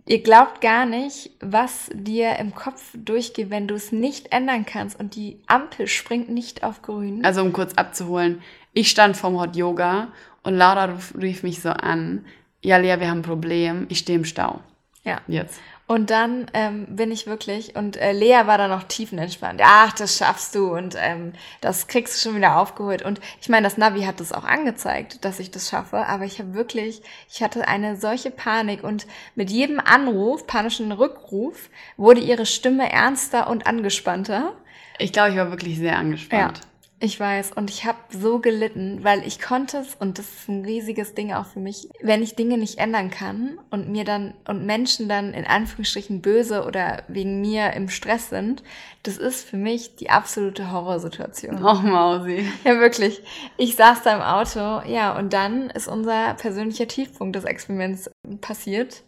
ihr 0.07 0.23
glaubt 0.23 0.61
gar 0.61 0.85
nicht, 0.85 1.31
was 1.41 1.91
dir 1.93 2.37
im 2.37 2.55
Kopf 2.55 2.91
durchgeht, 2.95 3.51
wenn 3.51 3.69
du 3.69 3.75
es 3.75 3.93
nicht 3.93 4.33
ändern 4.33 4.67
kannst 4.67 4.99
und 4.99 5.15
die 5.15 5.43
Ampel 5.47 5.87
springt 5.87 6.29
nicht 6.29 6.65
auf 6.65 6.83
grün. 6.83 7.25
also 7.25 7.43
um 7.43 7.53
kurz 7.53 7.75
abzuholen, 7.75 8.43
ich 8.75 8.91
stand 8.91 9.17
vorm 9.17 9.39
Hot 9.39 9.55
Yoga 9.55 10.09
und 10.43 10.55
Laura 10.55 10.87
ruf, 10.87 11.15
rief 11.21 11.43
mich 11.43 11.61
so 11.61 11.71
an, 11.71 12.25
ja 12.61 12.77
Lea, 12.77 13.01
wir 13.01 13.09
haben 13.09 13.19
ein 13.19 13.23
Problem, 13.23 13.87
ich 13.89 13.99
stehe 13.99 14.19
im 14.19 14.25
Stau. 14.25 14.61
ja. 15.05 15.21
Jetzt. 15.27 15.61
Und 15.89 16.09
dann 16.09 16.47
ähm, 16.55 16.87
bin 16.89 17.11
ich 17.11 17.27
wirklich, 17.27 17.77
und 17.77 17.99
äh, 17.99 18.13
Lea 18.13 18.47
war 18.47 18.57
da 18.57 18.67
noch 18.67 18.85
tiefenentspannt. 18.85 19.61
Ach, 19.63 19.93
das 19.93 20.17
schaffst 20.17 20.55
du 20.55 20.75
und 20.75 20.97
ähm, 20.99 21.33
das 21.61 21.87
kriegst 21.87 22.15
du 22.15 22.21
schon 22.29 22.37
wieder 22.37 22.57
aufgeholt. 22.57 23.03
Und 23.03 23.21
ich 23.43 23.51
meine, 23.51 23.65
das 23.65 23.77
Navi 23.77 24.05
hat 24.05 24.21
das 24.21 24.33
auch 24.33 24.45
angezeigt, 24.45 25.25
dass 25.25 25.39
ich 25.39 25.51
das 25.51 25.69
schaffe, 25.69 26.07
aber 26.07 26.25
ich 26.25 26.39
habe 26.39 26.55
wirklich, 26.55 27.03
ich 27.29 27.43
hatte 27.43 27.69
eine 27.69 27.97
solche 27.97 28.31
Panik 28.31 28.85
und 28.85 29.07
mit 29.35 29.51
jedem 29.51 29.81
Anruf, 29.81 30.47
panischen 30.47 30.93
Rückruf, 30.93 31.69
wurde 31.99 32.21
ihre 32.21 32.47
Stimme 32.47 32.91
ernster 32.91 33.51
und 33.51 33.67
angespannter. 33.67 34.55
Ich 34.99 35.13
glaube, 35.13 35.31
ich 35.33 35.37
war 35.37 35.51
wirklich 35.51 35.79
sehr 35.79 35.99
angespannt. 35.99 36.61
Ich 37.05 37.19
weiß 37.19 37.51
und 37.57 37.69
ich 37.69 37.85
habe 37.85 37.99
so 38.11 38.39
gelitten, 38.39 39.03
weil 39.03 39.27
ich 39.27 39.41
konnte 39.41 39.79
es 39.79 39.97
und 39.97 40.21
das 40.21 40.27
ist 40.27 40.49
ein 40.49 40.65
riesiges 40.65 41.15
Ding 41.15 41.33
auch 41.33 41.47
für 41.47 41.59
mich, 41.59 41.89
wenn 42.01 42.23
ich 42.23 42.37
Dinge 42.37 42.57
nicht 42.57 42.79
ändern 42.79 43.11
kann 43.11 43.59
und 43.71 43.89
mir 43.89 44.05
dann 44.05 44.35
und 44.47 44.67
Menschen 44.67 45.09
dann 45.09 45.35
in 45.35 45.45
Anführungsstrichen 45.45 46.23
böse 46.23 46.65
oder 46.65 47.03
wegen 47.09 47.41
mir 47.41 47.73
im 47.73 47.89
Stress 47.89 48.29
sind, 48.29 48.63
das 49.03 49.19
ist 49.19 49.45
für 49.45 49.57
mich 49.57 49.97
die 49.97 50.11
absolute 50.11 50.71
Horrorsituation. 50.71 51.57
Oh 51.65 51.75
Mausi. 51.75 52.47
Ja, 52.65 52.79
wirklich. 52.79 53.21
Ich 53.57 53.75
saß 53.75 54.03
da 54.05 54.15
im 54.15 54.23
Auto, 54.23 54.89
ja, 54.89 55.19
und 55.19 55.33
dann 55.33 55.71
ist 55.71 55.89
unser 55.89 56.35
persönlicher 56.35 56.87
Tiefpunkt 56.87 57.35
des 57.35 57.43
Experiments 57.43 58.13
passiert. 58.41 59.03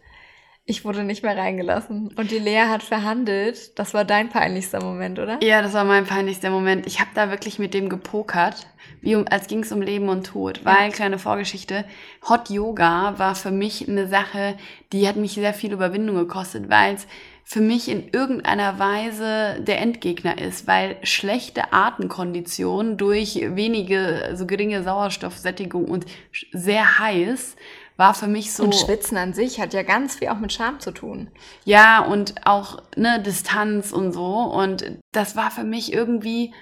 Ich 0.67 0.83
wurde 0.83 1.03
nicht 1.03 1.21
mehr 1.21 1.37
reingelassen. 1.37 2.11
Und 2.15 2.31
die 2.31 2.39
Lea 2.39 2.63
hat 2.67 2.81
verhandelt. 2.81 3.77
Das 3.77 3.93
war 3.93 4.03
dein 4.03 4.29
peinlichster 4.29 4.83
Moment, 4.83 5.19
oder? 5.19 5.37
Ja, 5.43 5.61
das 5.61 5.73
war 5.73 5.83
mein 5.83 6.05
peinlichster 6.05 6.49
Moment. 6.49 6.87
Ich 6.87 6.99
habe 6.99 7.11
da 7.13 7.29
wirklich 7.29 7.59
mit 7.59 7.75
dem 7.75 7.87
gepokert, 7.87 8.65
wie 8.99 9.15
um, 9.15 9.25
als 9.29 9.45
ging 9.45 9.59
es 9.59 9.71
um 9.71 9.83
Leben 9.83 10.09
und 10.09 10.25
Tod. 10.25 10.65
Weil, 10.65 10.91
kleine 10.91 11.19
Vorgeschichte, 11.19 11.85
Hot 12.27 12.49
Yoga 12.49 13.13
war 13.19 13.35
für 13.35 13.51
mich 13.51 13.87
eine 13.87 14.07
Sache, 14.07 14.57
die 14.91 15.07
hat 15.07 15.17
mich 15.17 15.33
sehr 15.33 15.53
viel 15.53 15.71
Überwindung 15.71 16.15
gekostet, 16.15 16.67
weil 16.67 16.95
es 16.95 17.05
für 17.43 17.61
mich 17.61 17.87
in 17.87 18.09
irgendeiner 18.09 18.79
Weise 18.79 19.61
der 19.61 19.79
Endgegner 19.79 20.39
ist, 20.39 20.65
weil 20.65 20.97
schlechte 21.03 21.73
Atemkonditionen 21.73 22.97
durch 22.97 23.35
wenige, 23.35 24.31
so 24.33 24.47
geringe 24.47 24.81
Sauerstoffsättigung 24.81 25.85
und 25.85 26.07
sehr 26.51 26.97
heiß 26.97 27.55
war 27.97 28.13
für 28.13 28.27
mich 28.27 28.53
so. 28.53 28.63
Und 28.63 28.75
Schwitzen 28.75 29.17
an 29.17 29.33
sich 29.33 29.59
hat 29.59 29.73
ja 29.73 29.83
ganz 29.83 30.15
viel 30.15 30.27
auch 30.27 30.39
mit 30.39 30.51
Scham 30.51 30.79
zu 30.79 30.91
tun. 30.91 31.29
Ja, 31.63 32.03
und 32.03 32.45
auch 32.45 32.81
ne, 32.95 33.21
Distanz 33.21 33.91
und 33.91 34.11
so. 34.11 34.25
Und 34.25 34.85
das 35.11 35.35
war 35.35 35.51
für 35.51 35.63
mich 35.63 35.93
irgendwie. 35.93 36.53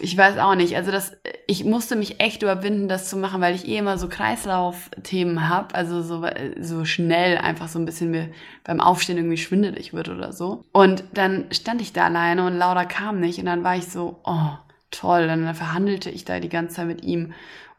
Ich 0.00 0.16
weiß 0.16 0.38
auch 0.38 0.54
nicht. 0.54 0.74
Also 0.74 0.90
das, 0.90 1.18
ich 1.46 1.64
musste 1.64 1.96
mich 1.96 2.18
echt 2.18 2.42
überwinden, 2.42 2.88
das 2.88 3.10
zu 3.10 3.18
machen, 3.18 3.42
weil 3.42 3.54
ich 3.54 3.68
eh 3.68 3.76
immer 3.76 3.98
so 3.98 4.08
Kreislaufthemen 4.08 5.50
habe. 5.50 5.74
Also 5.74 6.00
so, 6.00 6.26
so 6.58 6.86
schnell 6.86 7.36
einfach 7.36 7.68
so 7.68 7.78
ein 7.78 7.84
bisschen 7.84 8.10
mir 8.10 8.30
beim 8.64 8.80
Aufstehen 8.80 9.18
irgendwie 9.18 9.36
schwindelig 9.36 9.92
wird 9.92 10.08
oder 10.08 10.32
so. 10.32 10.64
Und 10.72 11.04
dann 11.12 11.44
stand 11.52 11.82
ich 11.82 11.92
da 11.92 12.06
alleine 12.06 12.46
und 12.46 12.56
Laura 12.56 12.86
kam 12.86 13.20
nicht. 13.20 13.38
Und 13.38 13.44
dann 13.44 13.64
war 13.64 13.76
ich 13.76 13.84
so, 13.84 14.18
oh, 14.24 14.52
toll. 14.90 15.26
Dann 15.26 15.54
verhandelte 15.54 16.08
ich 16.08 16.24
da 16.24 16.40
die 16.40 16.48
ganze 16.48 16.76
Zeit 16.76 16.86
mit 16.86 17.04
ihm. 17.04 17.34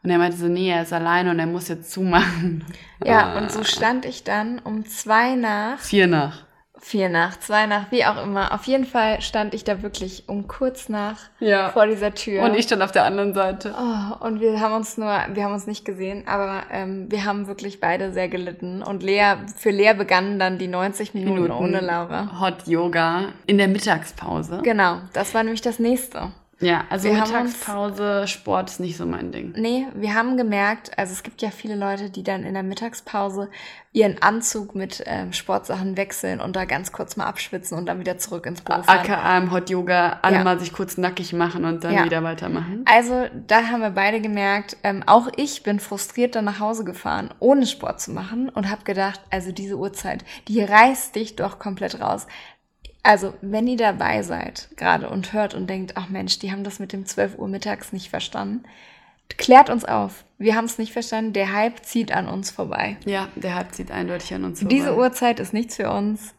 Und 0.06 0.12
er 0.12 0.18
meinte 0.18 0.36
so, 0.36 0.46
nee, 0.46 0.70
er 0.70 0.82
ist 0.82 0.92
alleine 0.92 1.32
und 1.32 1.40
er 1.40 1.46
muss 1.46 1.66
jetzt 1.66 1.90
zumachen. 1.90 2.64
Ja, 3.04 3.34
ah. 3.34 3.38
und 3.38 3.50
so 3.50 3.64
stand 3.64 4.04
ich 4.04 4.22
dann 4.22 4.60
um 4.60 4.86
zwei 4.86 5.34
nach. 5.34 5.80
Vier 5.80 6.06
nach. 6.06 6.44
Vier 6.78 7.08
nach, 7.08 7.40
zwei 7.40 7.66
nach, 7.66 7.90
wie 7.90 8.04
auch 8.04 8.22
immer. 8.22 8.54
Auf 8.54 8.64
jeden 8.68 8.84
Fall 8.84 9.20
stand 9.20 9.52
ich 9.52 9.64
da 9.64 9.82
wirklich 9.82 10.28
um 10.28 10.46
kurz 10.46 10.88
nach 10.88 11.18
ja. 11.40 11.70
vor 11.70 11.88
dieser 11.88 12.14
Tür. 12.14 12.44
Und 12.44 12.54
ich 12.54 12.66
stand 12.66 12.82
auf 12.82 12.92
der 12.92 13.04
anderen 13.04 13.34
Seite. 13.34 13.74
Oh, 13.76 14.24
und 14.24 14.40
wir 14.40 14.60
haben 14.60 14.74
uns 14.74 14.96
nur, 14.96 15.08
wir 15.08 15.42
haben 15.42 15.54
uns 15.54 15.66
nicht 15.66 15.84
gesehen, 15.84 16.28
aber 16.28 16.62
ähm, 16.70 17.10
wir 17.10 17.24
haben 17.24 17.48
wirklich 17.48 17.80
beide 17.80 18.12
sehr 18.12 18.28
gelitten. 18.28 18.84
Und 18.84 19.02
Lea, 19.02 19.34
für 19.56 19.70
Lea 19.70 19.92
begannen 19.94 20.38
dann 20.38 20.58
die 20.58 20.68
90 20.68 21.14
Minuten, 21.14 21.34
Minuten 21.42 21.52
ohne 21.52 21.80
Laura. 21.80 22.40
Hot 22.40 22.68
Yoga 22.68 23.32
in 23.46 23.58
der 23.58 23.66
Mittagspause. 23.66 24.60
Genau, 24.62 25.00
das 25.12 25.34
war 25.34 25.42
nämlich 25.42 25.62
das 25.62 25.80
nächste. 25.80 26.30
Ja, 26.58 26.84
also 26.88 27.08
wir 27.08 27.14
Mittagspause, 27.14 28.22
uns, 28.22 28.30
Sport 28.30 28.70
ist 28.70 28.80
nicht 28.80 28.96
so 28.96 29.04
mein 29.04 29.30
Ding. 29.30 29.52
Nee, 29.56 29.86
wir 29.94 30.14
haben 30.14 30.38
gemerkt, 30.38 30.98
also 30.98 31.12
es 31.12 31.22
gibt 31.22 31.42
ja 31.42 31.50
viele 31.50 31.76
Leute, 31.76 32.08
die 32.08 32.22
dann 32.22 32.44
in 32.44 32.54
der 32.54 32.62
Mittagspause 32.62 33.50
ihren 33.92 34.22
Anzug 34.22 34.74
mit 34.74 35.02
ähm, 35.06 35.32
Sportsachen 35.34 35.96
wechseln 35.98 36.40
und 36.40 36.56
da 36.56 36.64
ganz 36.64 36.92
kurz 36.92 37.16
mal 37.16 37.26
abschwitzen 37.26 37.76
und 37.76 37.86
dann 37.86 37.98
wieder 37.98 38.16
zurück 38.16 38.46
ins 38.46 38.62
Büro 38.62 38.82
fahren. 38.82 38.98
AKA 38.98 39.38
im 39.38 39.52
Hot 39.52 39.68
Yoga, 39.68 40.18
alle 40.22 40.36
ja. 40.36 40.44
mal 40.44 40.58
sich 40.58 40.72
kurz 40.72 40.96
nackig 40.96 41.34
machen 41.34 41.66
und 41.66 41.84
dann 41.84 41.94
ja. 41.94 42.04
wieder 42.04 42.22
weitermachen. 42.22 42.84
Also 42.86 43.26
da 43.46 43.66
haben 43.66 43.80
wir 43.80 43.90
beide 43.90 44.20
gemerkt, 44.20 44.78
ähm, 44.82 45.02
auch 45.06 45.28
ich 45.36 45.62
bin 45.62 45.78
frustriert 45.78 46.36
dann 46.36 46.46
nach 46.46 46.60
Hause 46.60 46.84
gefahren, 46.84 47.34
ohne 47.38 47.66
Sport 47.66 48.00
zu 48.00 48.12
machen 48.12 48.48
und 48.48 48.70
habe 48.70 48.84
gedacht, 48.84 49.20
also 49.30 49.52
diese 49.52 49.76
Uhrzeit, 49.76 50.24
die 50.48 50.62
reißt 50.62 51.16
dich 51.16 51.36
doch 51.36 51.58
komplett 51.58 52.00
raus. 52.00 52.26
Also, 53.06 53.34
wenn 53.40 53.68
ihr 53.68 53.76
dabei 53.76 54.22
seid 54.22 54.68
gerade 54.74 55.08
und 55.08 55.32
hört 55.32 55.54
und 55.54 55.70
denkt, 55.70 55.96
ach 55.96 56.08
Mensch, 56.08 56.40
die 56.40 56.50
haben 56.50 56.64
das 56.64 56.80
mit 56.80 56.92
dem 56.92 57.06
12 57.06 57.38
Uhr 57.38 57.46
mittags 57.46 57.92
nicht 57.92 58.10
verstanden, 58.10 58.64
klärt 59.36 59.70
uns 59.70 59.84
auf. 59.84 60.24
Wir 60.38 60.56
haben 60.56 60.64
es 60.64 60.76
nicht 60.76 60.92
verstanden. 60.92 61.32
Der 61.32 61.52
Hype 61.52 61.84
zieht 61.84 62.10
an 62.10 62.26
uns 62.26 62.50
vorbei. 62.50 62.96
Ja, 63.04 63.28
der 63.36 63.54
Hype 63.54 63.72
zieht 63.72 63.92
eindeutig 63.92 64.34
an 64.34 64.42
uns 64.42 64.58
vorbei. 64.58 64.74
Diese 64.74 64.96
Uhrzeit 64.96 65.38
ist 65.38 65.52
nichts 65.52 65.76
für 65.76 65.88
uns. 65.88 66.34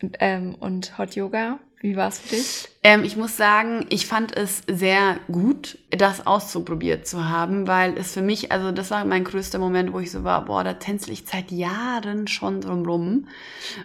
Und, 0.00 0.16
ähm, 0.20 0.54
und 0.60 0.96
Hot 0.96 1.16
Yoga 1.16 1.58
wie 1.86 1.96
war 1.96 2.08
es 2.08 2.18
für 2.18 2.34
dich? 2.34 2.68
Ähm, 2.82 3.04
ich 3.04 3.16
muss 3.16 3.36
sagen, 3.36 3.86
ich 3.90 4.06
fand 4.06 4.36
es 4.36 4.62
sehr 4.66 5.18
gut, 5.30 5.78
das 5.90 6.26
auszuprobiert 6.26 7.06
zu 7.06 7.28
haben, 7.28 7.68
weil 7.68 7.96
es 7.96 8.12
für 8.12 8.22
mich, 8.22 8.50
also 8.50 8.72
das 8.72 8.90
war 8.90 9.04
mein 9.04 9.22
größter 9.22 9.60
Moment, 9.60 9.92
wo 9.92 10.00
ich 10.00 10.10
so 10.10 10.24
war, 10.24 10.44
boah, 10.46 10.64
da 10.64 10.74
tänzel 10.74 11.12
ich 11.12 11.24
seit 11.26 11.52
Jahren 11.52 12.26
schon 12.26 12.60
drumrum. 12.60 13.28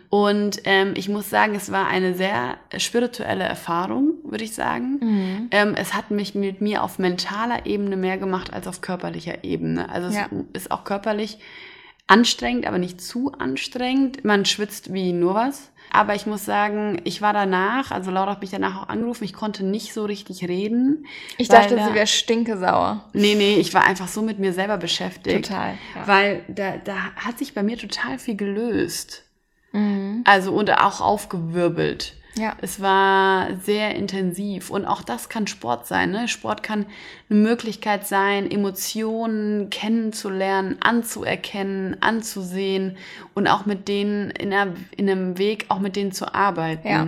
Und 0.09 0.61
ähm, 0.63 0.93
ich 0.95 1.09
muss 1.09 1.29
sagen, 1.29 1.53
es 1.53 1.71
war 1.71 1.87
eine 1.87 2.15
sehr 2.15 2.57
spirituelle 2.77 3.43
Erfahrung, 3.43 4.15
würde 4.23 4.43
ich 4.43 4.55
sagen. 4.55 4.99
Mhm. 4.99 5.47
Ähm, 5.51 5.75
es 5.75 5.93
hat 5.93 6.09
mich 6.09 6.33
mit 6.33 6.59
mir 6.61 6.83
auf 6.83 6.97
mentaler 6.97 7.67
Ebene 7.67 7.97
mehr 7.97 8.17
gemacht 8.17 8.51
als 8.51 8.65
auf 8.65 8.81
körperlicher 8.81 9.43
Ebene. 9.43 9.89
Also 9.89 10.07
es 10.07 10.15
ja. 10.15 10.27
ist 10.53 10.71
auch 10.71 10.85
körperlich 10.85 11.37
anstrengend, 12.11 12.65
aber 12.67 12.77
nicht 12.77 13.01
zu 13.01 13.31
anstrengend. 13.31 14.23
Man 14.25 14.45
schwitzt 14.45 14.93
wie 14.93 15.13
nur 15.13 15.35
was. 15.35 15.71
Aber 15.93 16.15
ich 16.15 16.25
muss 16.25 16.45
sagen, 16.45 17.01
ich 17.03 17.21
war 17.21 17.33
danach, 17.33 17.91
also 17.91 18.11
Laura 18.11 18.31
hat 18.31 18.41
mich 18.41 18.49
danach 18.49 18.83
auch 18.83 18.89
angerufen, 18.89 19.25
ich 19.25 19.33
konnte 19.33 19.65
nicht 19.65 19.93
so 19.93 20.05
richtig 20.05 20.47
reden. 20.47 21.05
Ich 21.37 21.49
dachte, 21.49 21.75
da, 21.75 21.87
sie 21.87 21.93
wäre 21.93 22.07
stinkesauer. 22.07 23.09
Nee, 23.11 23.35
nee, 23.35 23.55
ich 23.55 23.73
war 23.73 23.83
einfach 23.83 24.07
so 24.07 24.21
mit 24.21 24.39
mir 24.39 24.53
selber 24.53 24.77
beschäftigt. 24.77 25.47
Total. 25.47 25.77
Ja. 25.95 26.07
Weil 26.07 26.45
da, 26.47 26.77
da 26.77 26.95
hat 27.17 27.37
sich 27.39 27.53
bei 27.53 27.61
mir 27.61 27.77
total 27.77 28.19
viel 28.19 28.37
gelöst. 28.37 29.23
Mhm. 29.73 30.23
Also 30.25 30.53
und 30.53 30.71
auch 30.71 31.01
aufgewirbelt. 31.01 32.15
Ja. 32.35 32.55
Es 32.61 32.79
war 32.81 33.57
sehr 33.57 33.95
intensiv 33.95 34.69
und 34.69 34.85
auch 34.85 35.01
das 35.01 35.27
kann 35.27 35.47
Sport 35.47 35.85
sein. 35.85 36.11
Ne? 36.11 36.27
Sport 36.27 36.63
kann 36.63 36.85
eine 37.29 37.39
Möglichkeit 37.39 38.07
sein, 38.07 38.49
Emotionen 38.49 39.69
kennenzulernen, 39.69 40.77
anzuerkennen, 40.79 41.97
anzusehen 42.01 42.97
und 43.33 43.47
auch 43.47 43.65
mit 43.65 43.87
denen 43.87 44.31
in, 44.31 44.53
einer, 44.53 44.73
in 44.95 45.09
einem 45.09 45.37
Weg, 45.37 45.65
auch 45.69 45.79
mit 45.79 45.95
denen 45.95 46.13
zu 46.13 46.33
arbeiten. 46.33 46.87
Ja. 46.87 47.07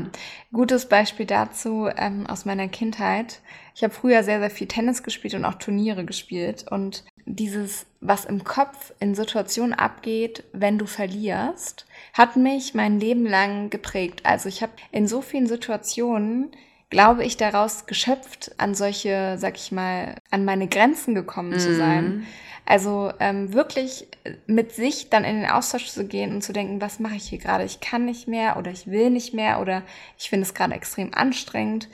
Gutes 0.52 0.90
Beispiel 0.90 1.26
dazu 1.26 1.88
ähm, 1.96 2.28
aus 2.28 2.46
meiner 2.46 2.68
Kindheit. 2.68 3.40
Ich 3.76 3.84
habe 3.84 3.94
früher 3.94 4.24
sehr, 4.24 4.40
sehr 4.40 4.52
viel 4.52 4.68
Tennis 4.68 5.04
gespielt 5.04 5.34
und 5.36 5.46
auch 5.46 5.56
Turniere 5.56 6.06
gespielt. 6.06 6.66
Und 6.70 7.06
dieses, 7.26 7.86
was 8.04 8.26
im 8.26 8.44
Kopf 8.44 8.94
in 9.00 9.16
Situationen 9.16 9.74
abgeht, 9.74 10.44
wenn 10.52 10.78
du 10.78 10.86
verlierst, 10.86 11.86
hat 12.12 12.36
mich 12.36 12.74
mein 12.74 13.00
Leben 13.00 13.26
lang 13.26 13.70
geprägt. 13.70 14.26
Also 14.26 14.50
ich 14.50 14.62
habe 14.62 14.74
in 14.92 15.08
so 15.08 15.22
vielen 15.22 15.48
Situationen, 15.48 16.52
glaube 16.90 17.24
ich, 17.24 17.38
daraus 17.38 17.86
geschöpft, 17.86 18.54
an 18.58 18.76
solche, 18.76 19.38
sag 19.38 19.56
ich 19.56 19.72
mal, 19.72 20.16
an 20.32 20.46
meine 20.46 20.68
Grenzen 20.68 21.16
gekommen 21.16 21.58
zu 21.58 21.76
sein. 21.76 22.06
Mhm. 22.06 22.26
Also 22.66 23.12
ähm, 23.20 23.54
wirklich 23.54 24.08
mit 24.48 24.74
sich 24.74 25.10
dann 25.10 25.24
in 25.24 25.42
den 25.42 25.50
Austausch 25.50 25.88
zu 25.88 26.06
gehen 26.06 26.34
und 26.34 26.42
zu 26.42 26.54
denken, 26.54 26.82
was 26.82 27.00
mache 27.00 27.16
ich 27.16 27.28
hier 27.30 27.40
gerade? 27.40 27.64
Ich 27.64 27.80
kann 27.80 28.06
nicht 28.06 28.28
mehr 28.28 28.58
oder 28.58 28.72
ich 28.72 28.88
will 28.88 29.10
nicht 29.10 29.34
mehr 29.34 29.60
oder 29.60 29.84
ich 30.18 30.30
finde 30.30 30.46
es 30.46 30.54
gerade 30.54 30.74
extrem 30.74 31.14
anstrengend. 31.14 31.90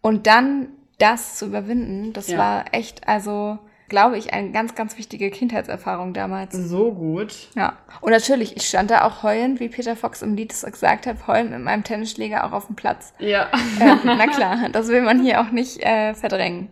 Und 0.00 0.26
dann 0.26 0.68
das 0.98 1.36
zu 1.36 1.46
überwinden, 1.46 2.12
das 2.12 2.28
ja. 2.28 2.38
war 2.38 2.64
echt, 2.72 3.08
also 3.08 3.58
glaube 3.88 4.16
ich, 4.18 4.32
eine 4.32 4.50
ganz, 4.50 4.74
ganz 4.74 4.96
wichtige 4.98 5.30
Kindheitserfahrung 5.30 6.14
damals. 6.14 6.54
So 6.54 6.92
gut. 6.92 7.34
Ja. 7.54 7.74
Und 8.00 8.12
natürlich, 8.12 8.56
ich 8.56 8.66
stand 8.66 8.90
da 8.90 9.02
auch 9.02 9.22
heulend, 9.22 9.60
wie 9.60 9.68
Peter 9.68 9.96
Fox 9.96 10.22
im 10.22 10.34
Lied 10.36 10.52
es 10.52 10.62
gesagt 10.62 11.06
hat, 11.06 11.26
heulend 11.26 11.50
mit 11.50 11.60
meinem 11.60 11.84
Tennisschläger 11.84 12.44
auch 12.44 12.52
auf 12.52 12.66
dem 12.66 12.76
Platz. 12.76 13.12
Ja. 13.18 13.48
Ähm, 13.80 14.00
na 14.04 14.26
klar, 14.26 14.68
das 14.72 14.88
will 14.88 15.02
man 15.02 15.22
hier 15.22 15.40
auch 15.40 15.50
nicht 15.50 15.80
äh, 15.84 16.14
verdrängen. 16.14 16.68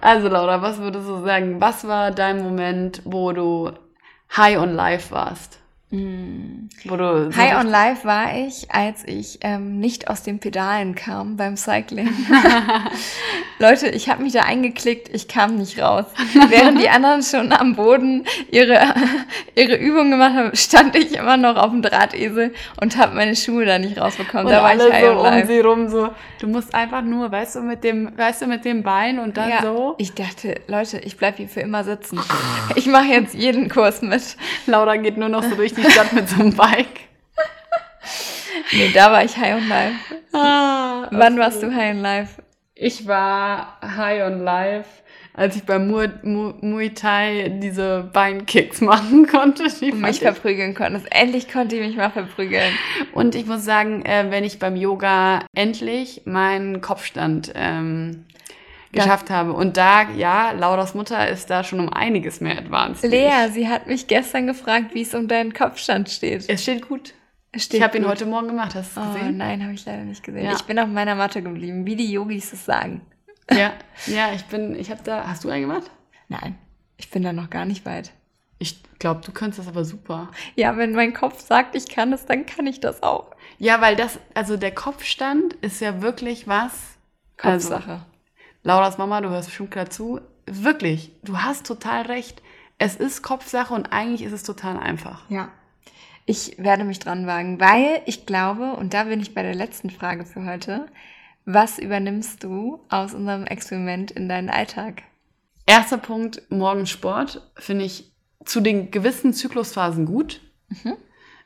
Also 0.00 0.28
Laura, 0.28 0.62
was 0.62 0.78
würdest 0.78 1.08
du 1.08 1.24
sagen? 1.24 1.60
Was 1.60 1.86
war 1.86 2.10
dein 2.10 2.42
Moment, 2.42 3.02
wo 3.04 3.32
du 3.32 3.72
high 4.36 4.58
on 4.58 4.74
life 4.74 5.12
warst? 5.12 5.60
Mm. 5.90 6.68
Wo 6.86 6.96
du 6.96 7.30
so 7.30 7.36
High 7.36 7.56
on 7.56 7.68
Life 7.68 8.06
war 8.06 8.36
ich, 8.36 8.70
als 8.70 9.04
ich 9.06 9.38
ähm, 9.42 9.78
nicht 9.78 10.08
aus 10.08 10.22
den 10.22 10.38
Pedalen 10.38 10.94
kam 10.94 11.36
beim 11.36 11.56
Cycling. 11.56 12.10
Leute, 13.58 13.88
ich 13.88 14.08
habe 14.08 14.22
mich 14.22 14.32
da 14.32 14.42
eingeklickt, 14.42 15.08
ich 15.14 15.28
kam 15.28 15.56
nicht 15.56 15.80
raus. 15.80 16.06
Während 16.48 16.80
die 16.80 16.88
anderen 16.88 17.22
schon 17.22 17.52
am 17.52 17.76
Boden 17.76 18.24
ihre, 18.50 18.94
ihre 19.54 19.76
Übungen 19.76 20.10
gemacht 20.10 20.34
haben, 20.34 20.56
stand 20.56 20.96
ich 20.96 21.14
immer 21.14 21.36
noch 21.36 21.56
auf 21.56 21.70
dem 21.70 21.82
Drahtesel 21.82 22.54
und 22.80 22.96
habe 22.96 23.14
meine 23.14 23.36
Schuhe 23.36 23.64
da 23.64 23.78
nicht 23.78 23.98
rausbekommen. 23.98 24.46
Und 24.46 24.52
da 24.52 24.62
war 24.62 24.70
alle 24.70 24.88
ich 24.88 24.92
high 24.92 25.04
so 25.04 25.10
on 25.10 25.22
life. 25.22 25.42
um 25.42 25.46
sie 25.46 25.60
rum 25.60 25.88
so, 25.88 26.08
du 26.40 26.48
musst 26.48 26.74
einfach 26.74 27.02
nur, 27.02 27.30
weißt 27.30 27.56
du, 27.56 27.60
mit 27.60 27.84
dem, 27.84 28.16
weißt 28.16 28.42
du, 28.42 28.46
mit 28.46 28.64
dem 28.64 28.82
Bein 28.82 29.18
und 29.18 29.36
dann 29.36 29.50
ja, 29.50 29.62
so. 29.62 29.94
Ich 29.98 30.12
dachte, 30.12 30.60
Leute, 30.66 30.98
ich 30.98 31.16
bleib 31.16 31.36
hier 31.36 31.48
für 31.48 31.60
immer 31.60 31.84
sitzen. 31.84 32.18
Ich 32.74 32.86
mache 32.86 33.06
jetzt 33.06 33.34
jeden 33.34 33.68
Kurs 33.68 34.02
mit. 34.02 34.36
Laura 34.66 34.96
geht 34.96 35.16
nur 35.16 35.28
noch 35.28 35.42
so 35.42 35.54
durch 35.56 35.73
die 35.76 35.90
Stadt 35.90 36.12
mit 36.12 36.28
so 36.28 36.40
einem 36.40 36.54
Bike. 36.54 37.00
Nee, 38.72 38.90
da 38.92 39.12
war 39.12 39.24
ich 39.24 39.36
high 39.36 39.54
on 39.56 39.68
life. 39.68 39.94
Ah, 40.32 41.06
Wann 41.10 41.38
warst 41.38 41.62
du 41.62 41.72
high 41.74 41.94
on 41.94 42.00
life? 42.00 42.42
ich 42.76 43.06
war 43.06 43.78
high 43.82 44.22
on 44.24 44.42
life, 44.42 44.88
als 45.32 45.54
ich 45.56 45.62
beim 45.64 45.86
Muay, 45.88 46.08
Muay 46.22 46.90
Thai 46.90 47.50
diese 47.62 48.08
Beinkicks 48.12 48.80
machen 48.80 49.26
konnte. 49.26 49.64
Die 49.80 49.92
und 49.92 50.00
mich 50.00 50.20
verprügeln 50.20 50.74
konnte. 50.74 51.02
Endlich 51.10 51.52
konnte 51.52 51.76
ich 51.76 51.82
mich 51.86 51.96
mal 51.96 52.10
verprügeln. 52.10 52.72
Und 53.12 53.34
ich 53.34 53.46
muss 53.46 53.64
sagen, 53.64 54.04
äh, 54.04 54.26
wenn 54.30 54.44
ich 54.44 54.58
beim 54.58 54.76
Yoga 54.76 55.44
endlich 55.54 56.22
meinen 56.24 56.80
Kopfstand 56.80 57.52
ähm, 57.54 58.24
geschafft 58.94 59.30
habe. 59.30 59.52
Und 59.52 59.76
da, 59.76 60.10
ja, 60.10 60.52
Lauras 60.52 60.94
Mutter 60.94 61.28
ist 61.28 61.50
da 61.50 61.64
schon 61.64 61.80
um 61.80 61.88
einiges 61.88 62.40
mehr 62.40 62.58
advanced. 62.58 63.04
Lea, 63.04 63.48
sie 63.52 63.68
hat 63.68 63.86
mich 63.86 64.06
gestern 64.06 64.46
gefragt, 64.46 64.94
wie 64.94 65.02
es 65.02 65.14
um 65.14 65.28
deinen 65.28 65.52
Kopfstand 65.52 66.08
steht. 66.08 66.48
Es 66.48 66.62
steht 66.62 66.88
gut. 66.88 67.14
Es 67.52 67.64
steht 67.64 67.78
ich 67.78 67.84
habe 67.84 67.98
ihn 67.98 68.06
heute 68.06 68.26
Morgen 68.26 68.48
gemacht, 68.48 68.74
hast 68.74 68.96
du 68.96 69.00
es 69.00 69.06
oh, 69.06 69.12
gesehen? 69.12 69.36
Nein, 69.36 69.62
habe 69.62 69.74
ich 69.74 69.84
leider 69.84 70.02
nicht 70.02 70.24
gesehen. 70.24 70.44
Ja. 70.44 70.54
Ich 70.54 70.62
bin 70.62 70.78
auf 70.78 70.88
meiner 70.88 71.14
Matte 71.14 71.40
geblieben, 71.42 71.86
wie 71.86 71.94
die 71.94 72.10
Yogis 72.10 72.52
es 72.52 72.64
sagen. 72.64 73.02
Ja, 73.50 73.72
ja, 74.06 74.32
ich 74.34 74.44
bin, 74.46 74.74
ich 74.74 74.90
habe 74.90 75.02
da, 75.04 75.26
hast 75.28 75.44
du 75.44 75.50
einen 75.50 75.68
gemacht? 75.68 75.90
Nein, 76.28 76.58
ich 76.96 77.10
bin 77.10 77.22
da 77.22 77.32
noch 77.32 77.50
gar 77.50 77.64
nicht 77.64 77.86
weit. 77.86 78.12
Ich 78.58 78.82
glaube, 78.98 79.20
du 79.24 79.32
kannst 79.32 79.58
das 79.58 79.68
aber 79.68 79.84
super. 79.84 80.30
Ja, 80.56 80.76
wenn 80.76 80.92
mein 80.92 81.12
Kopf 81.12 81.40
sagt, 81.40 81.76
ich 81.76 81.88
kann 81.88 82.12
es, 82.12 82.26
dann 82.26 82.46
kann 82.46 82.66
ich 82.66 82.80
das 82.80 83.02
auch. 83.02 83.30
Ja, 83.58 83.80
weil 83.80 83.94
das, 83.94 84.18
also 84.34 84.56
der 84.56 84.72
Kopfstand 84.72 85.54
ist 85.54 85.80
ja 85.80 86.02
wirklich 86.02 86.48
was. 86.48 86.96
Kopfsache. 87.36 87.90
Also, 87.90 88.02
Lauras 88.64 88.96
Mama, 88.96 89.20
du 89.20 89.28
hörst 89.28 89.48
bestimmt 89.48 89.70
gerade 89.70 89.90
zu. 89.90 90.20
Wirklich, 90.46 91.12
du 91.22 91.38
hast 91.38 91.66
total 91.66 92.02
recht. 92.02 92.42
Es 92.78 92.96
ist 92.96 93.22
Kopfsache 93.22 93.74
und 93.74 93.92
eigentlich 93.92 94.22
ist 94.22 94.32
es 94.32 94.42
total 94.42 94.78
einfach. 94.78 95.28
Ja. 95.28 95.50
Ich 96.24 96.56
werde 96.56 96.84
mich 96.84 96.98
dran 96.98 97.26
wagen, 97.26 97.60
weil 97.60 98.00
ich 98.06 98.24
glaube, 98.24 98.72
und 98.72 98.94
da 98.94 99.04
bin 99.04 99.20
ich 99.20 99.34
bei 99.34 99.42
der 99.42 99.54
letzten 99.54 99.90
Frage 99.90 100.24
für 100.24 100.46
heute, 100.46 100.86
was 101.44 101.78
übernimmst 101.78 102.42
du 102.42 102.80
aus 102.88 103.12
unserem 103.12 103.44
Experiment 103.44 104.10
in 104.10 104.30
deinen 104.30 104.48
Alltag? 104.48 105.02
Erster 105.66 105.98
Punkt, 105.98 106.42
morgen 106.48 106.86
Sport, 106.86 107.42
finde 107.56 107.84
ich 107.84 108.12
zu 108.46 108.62
den 108.62 108.90
gewissen 108.90 109.34
Zyklusphasen 109.34 110.06
gut. 110.06 110.40
Mhm. 110.68 110.96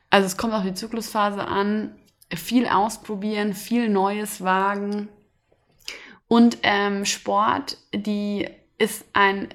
Also 0.09 0.25
es 0.25 0.37
kommt 0.37 0.53
auf 0.53 0.63
die 0.63 0.73
Zyklusphase 0.73 1.45
an, 1.45 1.95
viel 2.33 2.65
ausprobieren, 2.65 3.53
viel 3.53 3.89
Neues 3.89 4.41
wagen. 4.41 5.09
Und 6.29 6.59
ähm, 6.63 7.03
Sport, 7.03 7.77
die 7.93 8.47
ist 8.77 9.03
ein 9.11 9.49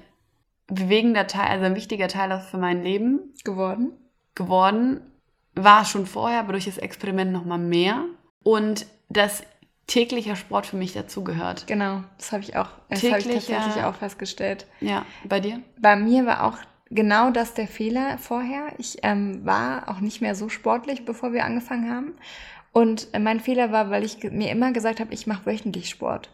bewegender 0.67 1.25
Teil, 1.25 1.47
also 1.47 1.65
ein 1.65 1.75
wichtiger 1.75 2.07
Teil 2.07 2.39
für 2.39 2.57
mein 2.57 2.83
Leben 2.83 3.33
geworden. 3.43 3.93
Geworden. 4.35 5.01
War 5.55 5.85
schon 5.85 6.05
vorher, 6.05 6.39
aber 6.39 6.51
durch 6.51 6.65
das 6.65 6.77
Experiment 6.77 7.31
nochmal 7.31 7.59
mehr. 7.59 8.03
Und 8.43 8.85
dass 9.09 9.43
täglicher 9.87 10.35
Sport 10.35 10.65
für 10.65 10.75
mich 10.75 10.93
dazugehört. 10.93 11.65
Genau, 11.67 12.03
das 12.17 12.31
habe 12.31 12.43
ich 12.43 12.57
auch, 12.57 12.69
das 12.89 13.03
habe 13.03 13.19
ich 13.19 13.27
tatsächlich 13.27 13.83
auch 13.83 13.95
festgestellt. 13.95 14.65
Ja, 14.81 15.05
bei 15.23 15.39
dir? 15.39 15.61
Bei 15.79 15.95
mir 15.95 16.25
war 16.25 16.43
auch 16.43 16.57
genau 16.89 17.29
das 17.31 17.53
der 17.53 17.67
Fehler 17.67 18.17
vorher. 18.17 18.73
Ich 18.79 18.97
ähm, 19.03 19.45
war 19.45 19.87
auch 19.87 19.99
nicht 19.99 20.21
mehr 20.21 20.35
so 20.35 20.49
sportlich, 20.49 21.05
bevor 21.05 21.31
wir 21.33 21.45
angefangen 21.45 21.89
haben. 21.89 22.13
Und 22.71 23.07
äh, 23.13 23.19
mein 23.19 23.39
Fehler 23.39 23.71
war, 23.71 23.89
weil 23.89 24.03
ich 24.03 24.21
mir 24.23 24.51
immer 24.51 24.73
gesagt 24.73 24.99
habe, 24.99 25.13
ich 25.13 25.27
mache 25.27 25.45
wöchentlich 25.45 25.89
Sport. 25.89 26.29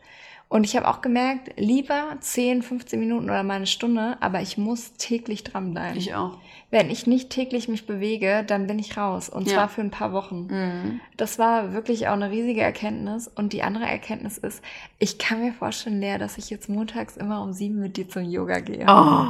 Und 0.52 0.66
ich 0.66 0.76
habe 0.76 0.89
auch 0.89 0.99
gemerkt, 0.99 1.54
lieber 1.56 2.18
10, 2.20 2.62
15 2.62 2.99
Minuten 2.99 3.30
oder 3.30 3.41
mal 3.41 3.54
eine 3.54 3.68
Stunde, 3.68 4.18
aber 4.20 4.41
ich 4.41 4.58
muss 4.58 4.91
täglich 4.97 5.45
dranbleiben. 5.45 5.97
Ich 5.97 6.14
auch. 6.14 6.39
Wenn 6.70 6.89
ich 6.89 7.08
nicht 7.08 7.30
täglich 7.30 7.70
mich 7.70 7.88
bewege, 7.88 8.43
dann 8.45 8.68
bin 8.68 8.78
ich 8.78 8.97
raus. 8.97 9.30
Und 9.30 9.47
ja. 9.47 9.54
zwar 9.54 9.70
für 9.70 9.80
ein 9.80 9.91
paar 9.91 10.12
Wochen. 10.12 10.47
Mhm. 10.49 10.99
Das 11.16 11.39
war 11.39 11.72
wirklich 11.72 12.10
auch 12.10 12.14
eine 12.16 12.32
riesige 12.32 12.60
Erkenntnis. 12.60 13.30
Und 13.30 13.54
die 13.54 13.64
andere 13.64 13.86
Erkenntnis 13.86 14.38
ist, 14.38 14.62
ich 14.99 15.18
kann 15.18 15.39
mir 15.41 15.54
vorstellen, 15.54 16.02
Lea, 16.02 16.18
dass 16.18 16.38
ich 16.38 16.49
jetzt 16.49 16.68
montags 16.68 17.16
immer 17.16 17.41
um 17.41 17.54
sieben 17.54 17.80
mit 17.80 17.95
dir 17.95 18.10
zum 18.10 18.30
Yoga 18.30 18.60
gehe. 18.60 18.86
Oh, 18.89 19.28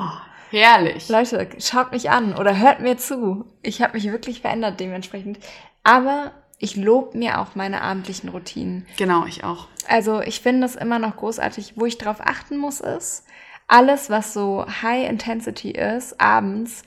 herrlich. 0.49 1.07
Leute, 1.07 1.49
schaut 1.59 1.91
mich 1.91 2.09
an 2.09 2.33
oder 2.33 2.57
hört 2.57 2.79
mir 2.79 2.97
zu. 2.97 3.45
Ich 3.61 3.83
habe 3.83 3.93
mich 3.93 4.11
wirklich 4.11 4.41
verändert 4.41 4.79
dementsprechend. 4.79 5.37
Aber 5.83 6.31
ich 6.61 6.75
lobe 6.75 7.17
mir 7.17 7.41
auch 7.41 7.55
meine 7.55 7.81
abendlichen 7.81 8.29
Routinen. 8.29 8.85
Genau, 8.95 9.25
ich 9.25 9.43
auch. 9.43 9.67
Also 9.87 10.21
ich 10.21 10.41
finde 10.41 10.67
es 10.67 10.75
immer 10.75 10.99
noch 10.99 11.17
großartig. 11.17 11.73
Wo 11.75 11.87
ich 11.87 11.97
drauf 11.97 12.17
achten 12.19 12.57
muss, 12.57 12.81
ist, 12.81 13.25
alles, 13.67 14.11
was 14.11 14.33
so 14.33 14.65
High 14.83 15.09
Intensity 15.09 15.71
ist, 15.71 16.21
abends, 16.21 16.83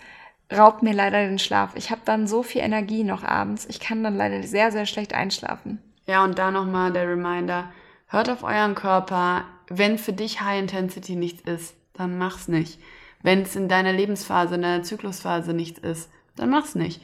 raubt 0.56 0.84
mir 0.84 0.94
leider 0.94 1.26
den 1.26 1.40
Schlaf. 1.40 1.72
Ich 1.74 1.90
habe 1.90 2.02
dann 2.04 2.28
so 2.28 2.44
viel 2.44 2.60
Energie 2.60 3.02
noch 3.02 3.24
abends. 3.24 3.66
Ich 3.68 3.80
kann 3.80 4.04
dann 4.04 4.16
leider 4.16 4.44
sehr, 4.44 4.70
sehr 4.70 4.86
schlecht 4.86 5.12
einschlafen. 5.12 5.82
Ja, 6.06 6.22
und 6.22 6.38
da 6.38 6.52
nochmal 6.52 6.92
der 6.92 7.08
Reminder. 7.08 7.72
Hört 8.06 8.30
auf 8.30 8.44
euren 8.44 8.76
Körper. 8.76 9.42
Wenn 9.68 9.98
für 9.98 10.12
dich 10.12 10.40
High 10.40 10.60
Intensity 10.60 11.16
nichts 11.16 11.42
ist, 11.50 11.74
dann 11.94 12.16
mach's 12.16 12.46
nicht. 12.46 12.78
Wenn 13.22 13.42
es 13.42 13.56
in 13.56 13.68
deiner 13.68 13.92
Lebensphase, 13.92 14.54
in 14.54 14.62
deiner 14.62 14.84
Zyklusphase 14.84 15.52
nichts 15.52 15.80
ist, 15.80 16.10
dann 16.36 16.50
mach's 16.50 16.76
nicht. 16.76 17.00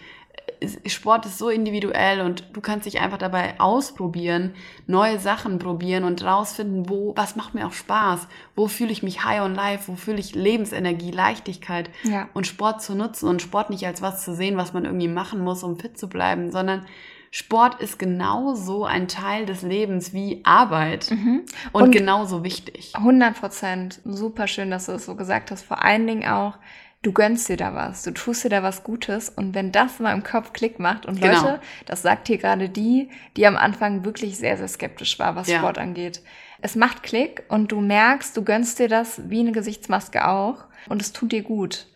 Sport 0.86 1.26
ist 1.26 1.38
so 1.38 1.48
individuell 1.48 2.20
und 2.20 2.44
du 2.52 2.60
kannst 2.60 2.86
dich 2.86 3.00
einfach 3.00 3.18
dabei 3.18 3.58
ausprobieren, 3.58 4.54
neue 4.86 5.18
Sachen 5.18 5.58
probieren 5.58 6.04
und 6.04 6.22
rausfinden, 6.22 6.88
wo, 6.88 7.14
was 7.16 7.36
macht 7.36 7.54
mir 7.54 7.66
auch 7.66 7.72
Spaß, 7.72 8.28
wo 8.56 8.66
fühle 8.66 8.92
ich 8.92 9.02
mich 9.02 9.24
high 9.24 9.40
on 9.40 9.54
life, 9.54 9.90
wo 9.90 9.96
fühle 9.96 10.18
ich 10.18 10.34
Lebensenergie, 10.34 11.10
Leichtigkeit 11.10 11.90
ja. 12.02 12.28
und 12.34 12.46
Sport 12.46 12.82
zu 12.82 12.94
nutzen 12.94 13.28
und 13.28 13.40
Sport 13.42 13.70
nicht 13.70 13.86
als 13.86 14.02
was 14.02 14.24
zu 14.24 14.34
sehen, 14.34 14.56
was 14.56 14.72
man 14.72 14.84
irgendwie 14.84 15.08
machen 15.08 15.40
muss, 15.40 15.62
um 15.62 15.78
fit 15.78 15.98
zu 15.98 16.08
bleiben, 16.08 16.50
sondern 16.50 16.84
Sport 17.32 17.80
ist 17.80 17.98
genauso 17.98 18.84
ein 18.84 19.06
Teil 19.06 19.46
des 19.46 19.62
Lebens 19.62 20.12
wie 20.12 20.40
Arbeit 20.44 21.12
mhm. 21.12 21.44
und, 21.72 21.82
und 21.84 21.90
genauso 21.92 22.42
wichtig. 22.42 22.92
100 22.96 23.38
Prozent. 23.38 24.00
Super 24.04 24.48
schön, 24.48 24.70
dass 24.70 24.86
du 24.86 24.92
es 24.92 25.06
so 25.06 25.14
gesagt 25.14 25.52
hast. 25.52 25.62
Vor 25.62 25.82
allen 25.82 26.08
Dingen 26.08 26.28
auch, 26.28 26.58
du 27.02 27.12
gönnst 27.12 27.48
dir 27.48 27.56
da 27.56 27.74
was, 27.74 28.02
du 28.02 28.10
tust 28.10 28.44
dir 28.44 28.50
da 28.50 28.62
was 28.62 28.84
Gutes 28.84 29.30
und 29.30 29.54
wenn 29.54 29.72
das 29.72 30.00
mal 30.00 30.12
im 30.12 30.22
Kopf 30.22 30.52
Klick 30.52 30.78
macht 30.78 31.06
und 31.06 31.20
genau. 31.20 31.42
Leute, 31.42 31.60
das 31.86 32.02
sagt 32.02 32.26
hier 32.28 32.38
gerade 32.38 32.68
die, 32.68 33.08
die 33.36 33.46
am 33.46 33.56
Anfang 33.56 34.04
wirklich 34.04 34.36
sehr, 34.36 34.56
sehr 34.56 34.68
skeptisch 34.68 35.18
war, 35.18 35.34
was 35.34 35.48
ja. 35.48 35.58
Sport 35.58 35.78
angeht. 35.78 36.22
Es 36.60 36.76
macht 36.76 37.02
Klick 37.02 37.44
und 37.48 37.72
du 37.72 37.80
merkst, 37.80 38.36
du 38.36 38.44
gönnst 38.44 38.78
dir 38.78 38.88
das 38.88 39.30
wie 39.30 39.40
eine 39.40 39.52
Gesichtsmaske 39.52 40.28
auch 40.28 40.64
und 40.88 41.00
es 41.00 41.12
tut 41.12 41.32
dir 41.32 41.42
gut. 41.42 41.86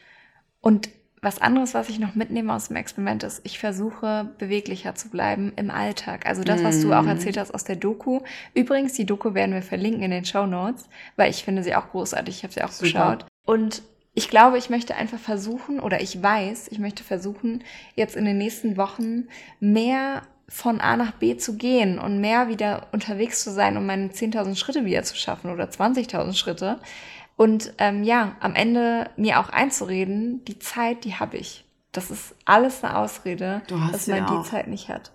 Und 0.60 0.88
was 1.20 1.40
anderes, 1.40 1.74
was 1.74 1.88
ich 1.88 1.98
noch 1.98 2.14
mitnehme 2.14 2.52
aus 2.52 2.68
dem 2.68 2.76
Experiment 2.76 3.22
ist, 3.22 3.40
ich 3.44 3.58
versuche 3.58 4.30
beweglicher 4.38 4.94
zu 4.94 5.08
bleiben 5.08 5.52
im 5.56 5.70
Alltag. 5.70 6.26
Also 6.26 6.44
das, 6.44 6.62
was 6.62 6.82
du 6.82 6.92
auch 6.92 7.02
mhm. 7.02 7.08
erzählt 7.08 7.38
hast 7.38 7.52
aus 7.52 7.64
der 7.64 7.76
Doku. 7.76 8.20
Übrigens, 8.52 8.92
die 8.92 9.06
Doku 9.06 9.32
werden 9.32 9.54
wir 9.54 9.62
verlinken 9.62 10.02
in 10.02 10.10
den 10.10 10.26
Show 10.26 10.46
Notes, 10.46 10.86
weil 11.16 11.30
ich 11.30 11.42
finde 11.42 11.62
sie 11.62 11.74
auch 11.74 11.90
großartig. 11.90 12.36
Ich 12.36 12.42
habe 12.42 12.52
sie 12.52 12.62
auch 12.62 12.70
Super. 12.70 12.84
geschaut. 12.84 13.26
Und 13.46 13.82
ich 14.14 14.28
glaube, 14.28 14.58
ich 14.58 14.70
möchte 14.70 14.94
einfach 14.94 15.18
versuchen, 15.18 15.80
oder 15.80 16.00
ich 16.00 16.22
weiß, 16.22 16.68
ich 16.68 16.78
möchte 16.78 17.02
versuchen, 17.02 17.64
jetzt 17.96 18.14
in 18.16 18.24
den 18.24 18.38
nächsten 18.38 18.76
Wochen 18.76 19.28
mehr 19.58 20.22
von 20.48 20.80
A 20.80 20.96
nach 20.96 21.12
B 21.12 21.36
zu 21.36 21.56
gehen 21.56 21.98
und 21.98 22.20
mehr 22.20 22.48
wieder 22.48 22.88
unterwegs 22.92 23.42
zu 23.42 23.50
sein, 23.50 23.76
um 23.76 23.86
meine 23.86 24.08
10.000 24.08 24.56
Schritte 24.56 24.84
wieder 24.84 25.02
zu 25.02 25.16
schaffen 25.16 25.50
oder 25.50 25.64
20.000 25.64 26.34
Schritte. 26.34 26.78
Und 27.36 27.72
ähm, 27.78 28.04
ja, 28.04 28.36
am 28.40 28.54
Ende 28.54 29.10
mir 29.16 29.40
auch 29.40 29.48
einzureden, 29.48 30.44
die 30.44 30.60
Zeit, 30.60 31.04
die 31.04 31.14
habe 31.14 31.36
ich. 31.36 31.64
Das 31.90 32.10
ist 32.10 32.36
alles 32.44 32.84
eine 32.84 32.96
Ausrede, 32.96 33.62
dass 33.68 34.06
man 34.06 34.26
die 34.26 34.48
Zeit 34.48 34.68
nicht 34.68 34.88
hat. 34.88 35.12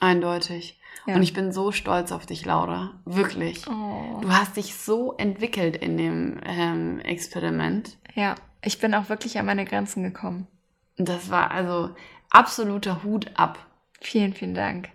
Eindeutig. 0.00 0.80
Ja. 1.06 1.14
Und 1.14 1.22
ich 1.22 1.32
bin 1.32 1.52
so 1.52 1.72
stolz 1.72 2.12
auf 2.12 2.26
dich, 2.26 2.44
Laura. 2.44 3.00
Wirklich. 3.04 3.66
Oh. 3.68 4.20
Du 4.20 4.30
hast 4.30 4.56
dich 4.56 4.74
so 4.74 5.14
entwickelt 5.14 5.76
in 5.76 5.96
dem 5.96 6.40
ähm, 6.44 7.00
Experiment. 7.00 7.97
Ja, 8.18 8.34
ich 8.62 8.80
bin 8.80 8.94
auch 8.94 9.08
wirklich 9.10 9.38
an 9.38 9.46
meine 9.46 9.64
Grenzen 9.64 10.02
gekommen. 10.02 10.48
Das 10.96 11.30
war 11.30 11.52
also 11.52 11.94
absoluter 12.30 13.04
Hut 13.04 13.30
ab. 13.34 13.64
Vielen, 14.00 14.34
vielen 14.34 14.56
Dank. 14.56 14.88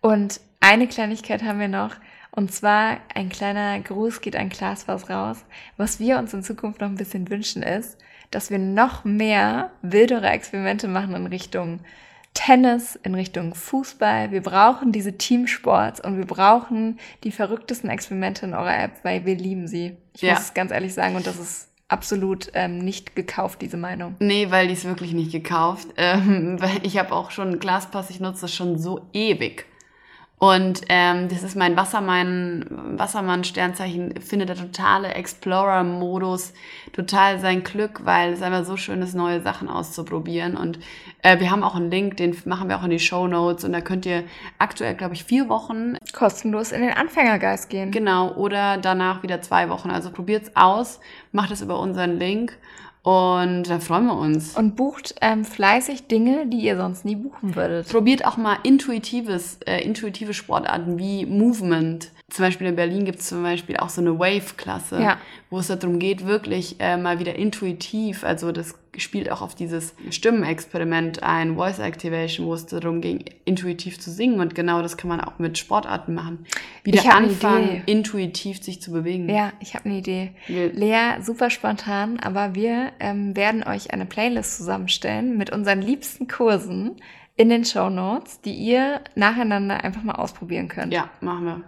Und 0.00 0.40
eine 0.58 0.88
Kleinigkeit 0.88 1.44
haben 1.44 1.60
wir 1.60 1.68
noch. 1.68 1.94
Und 2.32 2.52
zwar 2.52 2.96
ein 3.14 3.28
kleiner 3.28 3.78
Gruß 3.78 4.20
geht 4.20 4.34
an 4.34 4.48
Klaas 4.48 4.88
was 4.88 5.08
raus. 5.08 5.44
Was 5.76 6.00
wir 6.00 6.18
uns 6.18 6.34
in 6.34 6.42
Zukunft 6.42 6.80
noch 6.80 6.88
ein 6.88 6.96
bisschen 6.96 7.30
wünschen 7.30 7.62
ist, 7.62 7.98
dass 8.32 8.50
wir 8.50 8.58
noch 8.58 9.04
mehr 9.04 9.70
wildere 9.82 10.28
Experimente 10.28 10.88
machen 10.88 11.14
in 11.14 11.26
Richtung 11.28 11.78
Tennis, 12.34 12.96
in 12.96 13.14
Richtung 13.14 13.54
Fußball. 13.54 14.32
Wir 14.32 14.42
brauchen 14.42 14.90
diese 14.90 15.16
Teamsports 15.16 16.00
und 16.00 16.18
wir 16.18 16.26
brauchen 16.26 16.98
die 17.22 17.30
verrücktesten 17.30 17.90
Experimente 17.90 18.44
in 18.44 18.54
eurer 18.54 18.76
App, 18.76 19.04
weil 19.04 19.24
wir 19.24 19.36
lieben 19.36 19.68
sie. 19.68 19.96
Ich 20.14 20.22
ja. 20.22 20.32
muss 20.34 20.46
es 20.46 20.54
ganz 20.54 20.72
ehrlich 20.72 20.94
sagen 20.94 21.14
und 21.14 21.28
das 21.28 21.38
ist 21.38 21.68
absolut 21.88 22.50
ähm, 22.54 22.78
nicht 22.78 23.14
gekauft, 23.14 23.62
diese 23.62 23.76
Meinung. 23.76 24.16
Nee, 24.18 24.50
weil 24.50 24.68
die 24.68 24.74
ist 24.74 24.84
wirklich 24.84 25.12
nicht 25.12 25.32
gekauft. 25.32 25.88
Ähm, 25.96 26.58
ich 26.82 26.98
habe 26.98 27.12
auch 27.12 27.30
schon 27.30 27.58
Glaspass, 27.58 28.10
ich 28.10 28.20
nutze 28.20 28.42
das 28.42 28.54
schon 28.54 28.78
so 28.78 29.06
ewig. 29.12 29.66
Und 30.38 30.82
ähm, 30.90 31.28
das 31.30 31.42
ist 31.42 31.56
mein 31.56 31.78
Wassermann, 31.78 32.66
Wassermann-Sternzeichen, 32.98 34.20
findet 34.20 34.50
der 34.50 34.56
totale 34.56 35.14
Explorer-Modus, 35.14 36.52
total 36.92 37.38
sein 37.38 37.64
Glück, 37.64 38.04
weil 38.04 38.34
es 38.34 38.42
einfach 38.42 38.64
so 38.64 38.76
schön 38.76 39.00
ist, 39.00 39.14
neue 39.14 39.40
Sachen 39.40 39.70
auszuprobieren. 39.70 40.58
Und 40.58 40.78
äh, 41.22 41.40
wir 41.40 41.50
haben 41.50 41.62
auch 41.62 41.74
einen 41.74 41.90
Link, 41.90 42.18
den 42.18 42.36
machen 42.44 42.68
wir 42.68 42.78
auch 42.78 42.84
in 42.84 42.90
die 42.90 42.98
Show 42.98 43.26
Notes. 43.26 43.64
Und 43.64 43.72
da 43.72 43.80
könnt 43.80 44.04
ihr 44.04 44.24
aktuell, 44.58 44.94
glaube 44.94 45.14
ich, 45.14 45.24
vier 45.24 45.48
Wochen 45.48 45.96
kostenlos 46.12 46.70
in 46.70 46.82
den 46.82 46.92
Anfängergeist 46.92 47.70
gehen. 47.70 47.90
Genau, 47.90 48.34
oder 48.34 48.76
danach 48.76 49.22
wieder 49.22 49.40
zwei 49.40 49.70
Wochen. 49.70 49.90
Also 49.90 50.10
probiert's 50.10 50.50
aus, 50.54 51.00
macht 51.32 51.50
es 51.50 51.62
über 51.62 51.80
unseren 51.80 52.18
Link. 52.18 52.58
Und 53.06 53.70
da 53.70 53.78
freuen 53.78 54.06
wir 54.06 54.16
uns. 54.18 54.56
Und 54.56 54.74
bucht 54.74 55.14
ähm, 55.20 55.44
fleißig 55.44 56.08
Dinge, 56.08 56.48
die 56.48 56.56
ihr 56.56 56.76
sonst 56.76 57.04
nie 57.04 57.14
buchen 57.14 57.54
würdet. 57.54 57.88
Probiert 57.88 58.26
auch 58.26 58.36
mal 58.36 58.56
intuitives, 58.64 59.60
äh, 59.64 59.78
intuitive 59.84 60.34
Sportarten 60.34 60.98
wie 60.98 61.24
Movement. 61.24 62.10
Zum 62.28 62.44
Beispiel 62.44 62.66
in 62.66 62.74
Berlin 62.74 63.04
gibt 63.04 63.20
es 63.20 63.28
zum 63.28 63.44
Beispiel 63.44 63.76
auch 63.76 63.90
so 63.90 64.00
eine 64.00 64.18
Wave-Klasse, 64.18 65.00
Ja. 65.00 65.18
Wo 65.50 65.58
es 65.58 65.68
darum 65.68 65.98
geht, 65.98 66.26
wirklich 66.26 66.76
äh, 66.80 66.96
mal 66.96 67.18
wieder 67.20 67.36
intuitiv, 67.36 68.24
also 68.24 68.50
das 68.52 68.74
spielt 68.96 69.30
auch 69.30 69.42
auf 69.42 69.54
dieses 69.54 69.94
Stimmenexperiment 70.10 71.22
ein, 71.22 71.56
Voice 71.56 71.78
Activation, 71.78 72.46
wo 72.46 72.54
es 72.54 72.66
darum 72.66 73.00
ging, 73.00 73.24
intuitiv 73.44 74.00
zu 74.00 74.10
singen. 74.10 74.40
Und 74.40 74.54
genau 74.54 74.82
das 74.82 74.96
kann 74.96 75.08
man 75.08 75.20
auch 75.20 75.38
mit 75.38 75.58
Sportarten 75.58 76.14
machen. 76.14 76.46
Wieder 76.82 77.14
anfangen, 77.14 77.82
intuitiv 77.86 78.62
sich 78.62 78.80
zu 78.80 78.92
bewegen. 78.92 79.28
Ja, 79.28 79.52
ich 79.60 79.74
habe 79.74 79.86
eine 79.86 79.98
Idee. 79.98 80.32
Wir- 80.46 80.72
Lea, 80.72 81.20
super 81.22 81.50
spontan, 81.50 82.18
aber 82.20 82.54
wir 82.54 82.92
ähm, 83.00 83.36
werden 83.36 83.62
euch 83.64 83.92
eine 83.92 84.06
Playlist 84.06 84.56
zusammenstellen 84.56 85.36
mit 85.36 85.50
unseren 85.50 85.82
liebsten 85.82 86.26
Kursen 86.26 86.96
in 87.36 87.50
den 87.50 87.64
Show 87.64 87.90
Notes, 87.90 88.40
die 88.40 88.54
ihr 88.54 89.02
nacheinander 89.14 89.84
einfach 89.84 90.02
mal 90.02 90.14
ausprobieren 90.14 90.68
könnt. 90.68 90.92
ja, 90.92 91.10
machen 91.20 91.44
wir. 91.44 91.60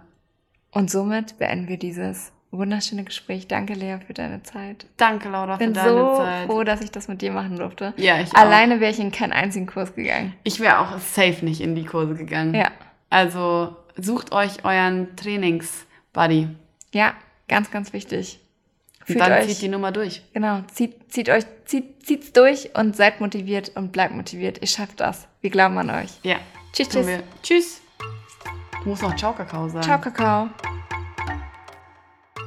Und 0.71 0.89
somit 0.91 1.37
beenden 1.37 1.67
wir 1.67 1.77
dieses 1.77 2.31
wunderschöne 2.51 3.03
Gespräch. 3.03 3.47
Danke, 3.47 3.73
Lea, 3.73 3.97
für 4.05 4.13
deine 4.13 4.41
Zeit. 4.43 4.85
Danke, 4.97 5.29
Laura, 5.29 5.53
Ich 5.53 5.59
bin 5.59 5.69
für 5.69 5.81
deine 5.81 5.89
so 5.91 6.17
Zeit. 6.17 6.45
froh, 6.47 6.63
dass 6.63 6.81
ich 6.81 6.91
das 6.91 7.07
mit 7.07 7.21
dir 7.21 7.31
machen 7.31 7.57
durfte. 7.57 7.93
Ja, 7.97 8.19
ich. 8.19 8.35
Alleine 8.35 8.79
wäre 8.79 8.91
ich 8.91 8.99
in 8.99 9.11
keinen 9.11 9.33
einzigen 9.33 9.67
Kurs 9.67 9.93
gegangen. 9.95 10.33
Ich 10.43 10.59
wäre 10.59 10.79
auch 10.79 10.97
safe 10.99 11.43
nicht 11.45 11.61
in 11.61 11.75
die 11.75 11.85
Kurse 11.85 12.15
gegangen. 12.15 12.53
Ja, 12.55 12.71
Also 13.09 13.75
sucht 13.97 14.31
euch 14.31 14.63
euren 14.65 15.15
Trainings-Buddy. 15.15 16.47
ja, 16.93 17.13
ganz, 17.47 17.69
ganz 17.71 17.93
wichtig. 17.93 18.39
Und 19.01 19.05
Fühlt 19.15 19.19
dann 19.21 19.31
euch, 19.33 19.47
zieht 19.47 19.61
die 19.63 19.69
Nummer 19.69 19.91
durch. 19.91 20.21
genau, 20.33 20.61
zieht, 20.71 21.11
zieht 21.11 21.29
euch, 21.29 21.43
zieht, 21.65 22.05
zieht's 22.05 22.31
durch 22.31 22.75
und 22.75 22.95
seid 22.95 23.21
motiviert 23.21 23.71
und 23.75 23.91
bleibt 23.91 24.13
motiviert. 24.13 24.59
Ihr 24.61 24.67
schafft 24.67 24.99
das. 24.99 25.27
Wir 25.41 25.49
glauben 25.49 25.77
an 25.79 25.89
euch. 25.89 26.11
Ja. 26.23 26.35
Tschüss, 26.73 26.89
tschüss. 26.89 27.07
Tschüss. 27.41 27.81
Du 28.83 28.89
musst 28.89 29.01
noch 29.01 29.15
Ciao 29.15 29.33
Kakao 29.33 29.67
sagen. 29.67 29.83
Ciao, 29.83 29.99
Kakao. 29.99 30.49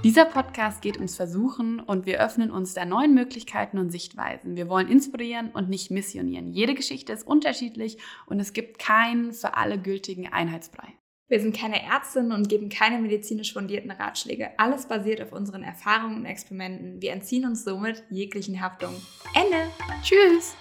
Dieser 0.04 0.24
Podcast 0.24 0.82
geht 0.82 0.96
ums 0.96 1.14
Versuchen 1.14 1.78
und 1.78 2.06
wir 2.06 2.20
öffnen 2.20 2.50
uns 2.50 2.74
der 2.74 2.86
neuen 2.86 3.14
Möglichkeiten 3.14 3.78
und 3.78 3.90
Sichtweisen. 3.90 4.56
Wir 4.56 4.68
wollen 4.68 4.88
inspirieren 4.88 5.50
und 5.52 5.68
nicht 5.68 5.92
missionieren. 5.92 6.52
Jede 6.52 6.74
Geschichte 6.74 7.12
ist 7.12 7.24
unterschiedlich 7.24 7.98
und 8.26 8.40
es 8.40 8.52
gibt 8.52 8.80
keinen 8.80 9.32
für 9.32 9.56
alle 9.56 9.78
gültigen 9.78 10.26
Einheitsbrei. 10.26 10.88
Wir 11.28 11.40
sind 11.40 11.56
keine 11.56 11.80
Ärztinnen 11.84 12.32
und 12.32 12.48
geben 12.48 12.68
keine 12.68 12.98
medizinisch 12.98 13.52
fundierten 13.52 13.92
Ratschläge. 13.92 14.50
Alles 14.58 14.86
basiert 14.86 15.22
auf 15.22 15.30
unseren 15.32 15.62
Erfahrungen 15.62 16.16
und 16.16 16.24
Experimenten. 16.24 17.00
Wir 17.00 17.12
entziehen 17.12 17.46
uns 17.46 17.62
somit 17.62 18.02
jeglichen 18.10 18.60
Haftung. 18.60 18.94
Ende. 19.34 19.70
Tschüss! 20.02 20.56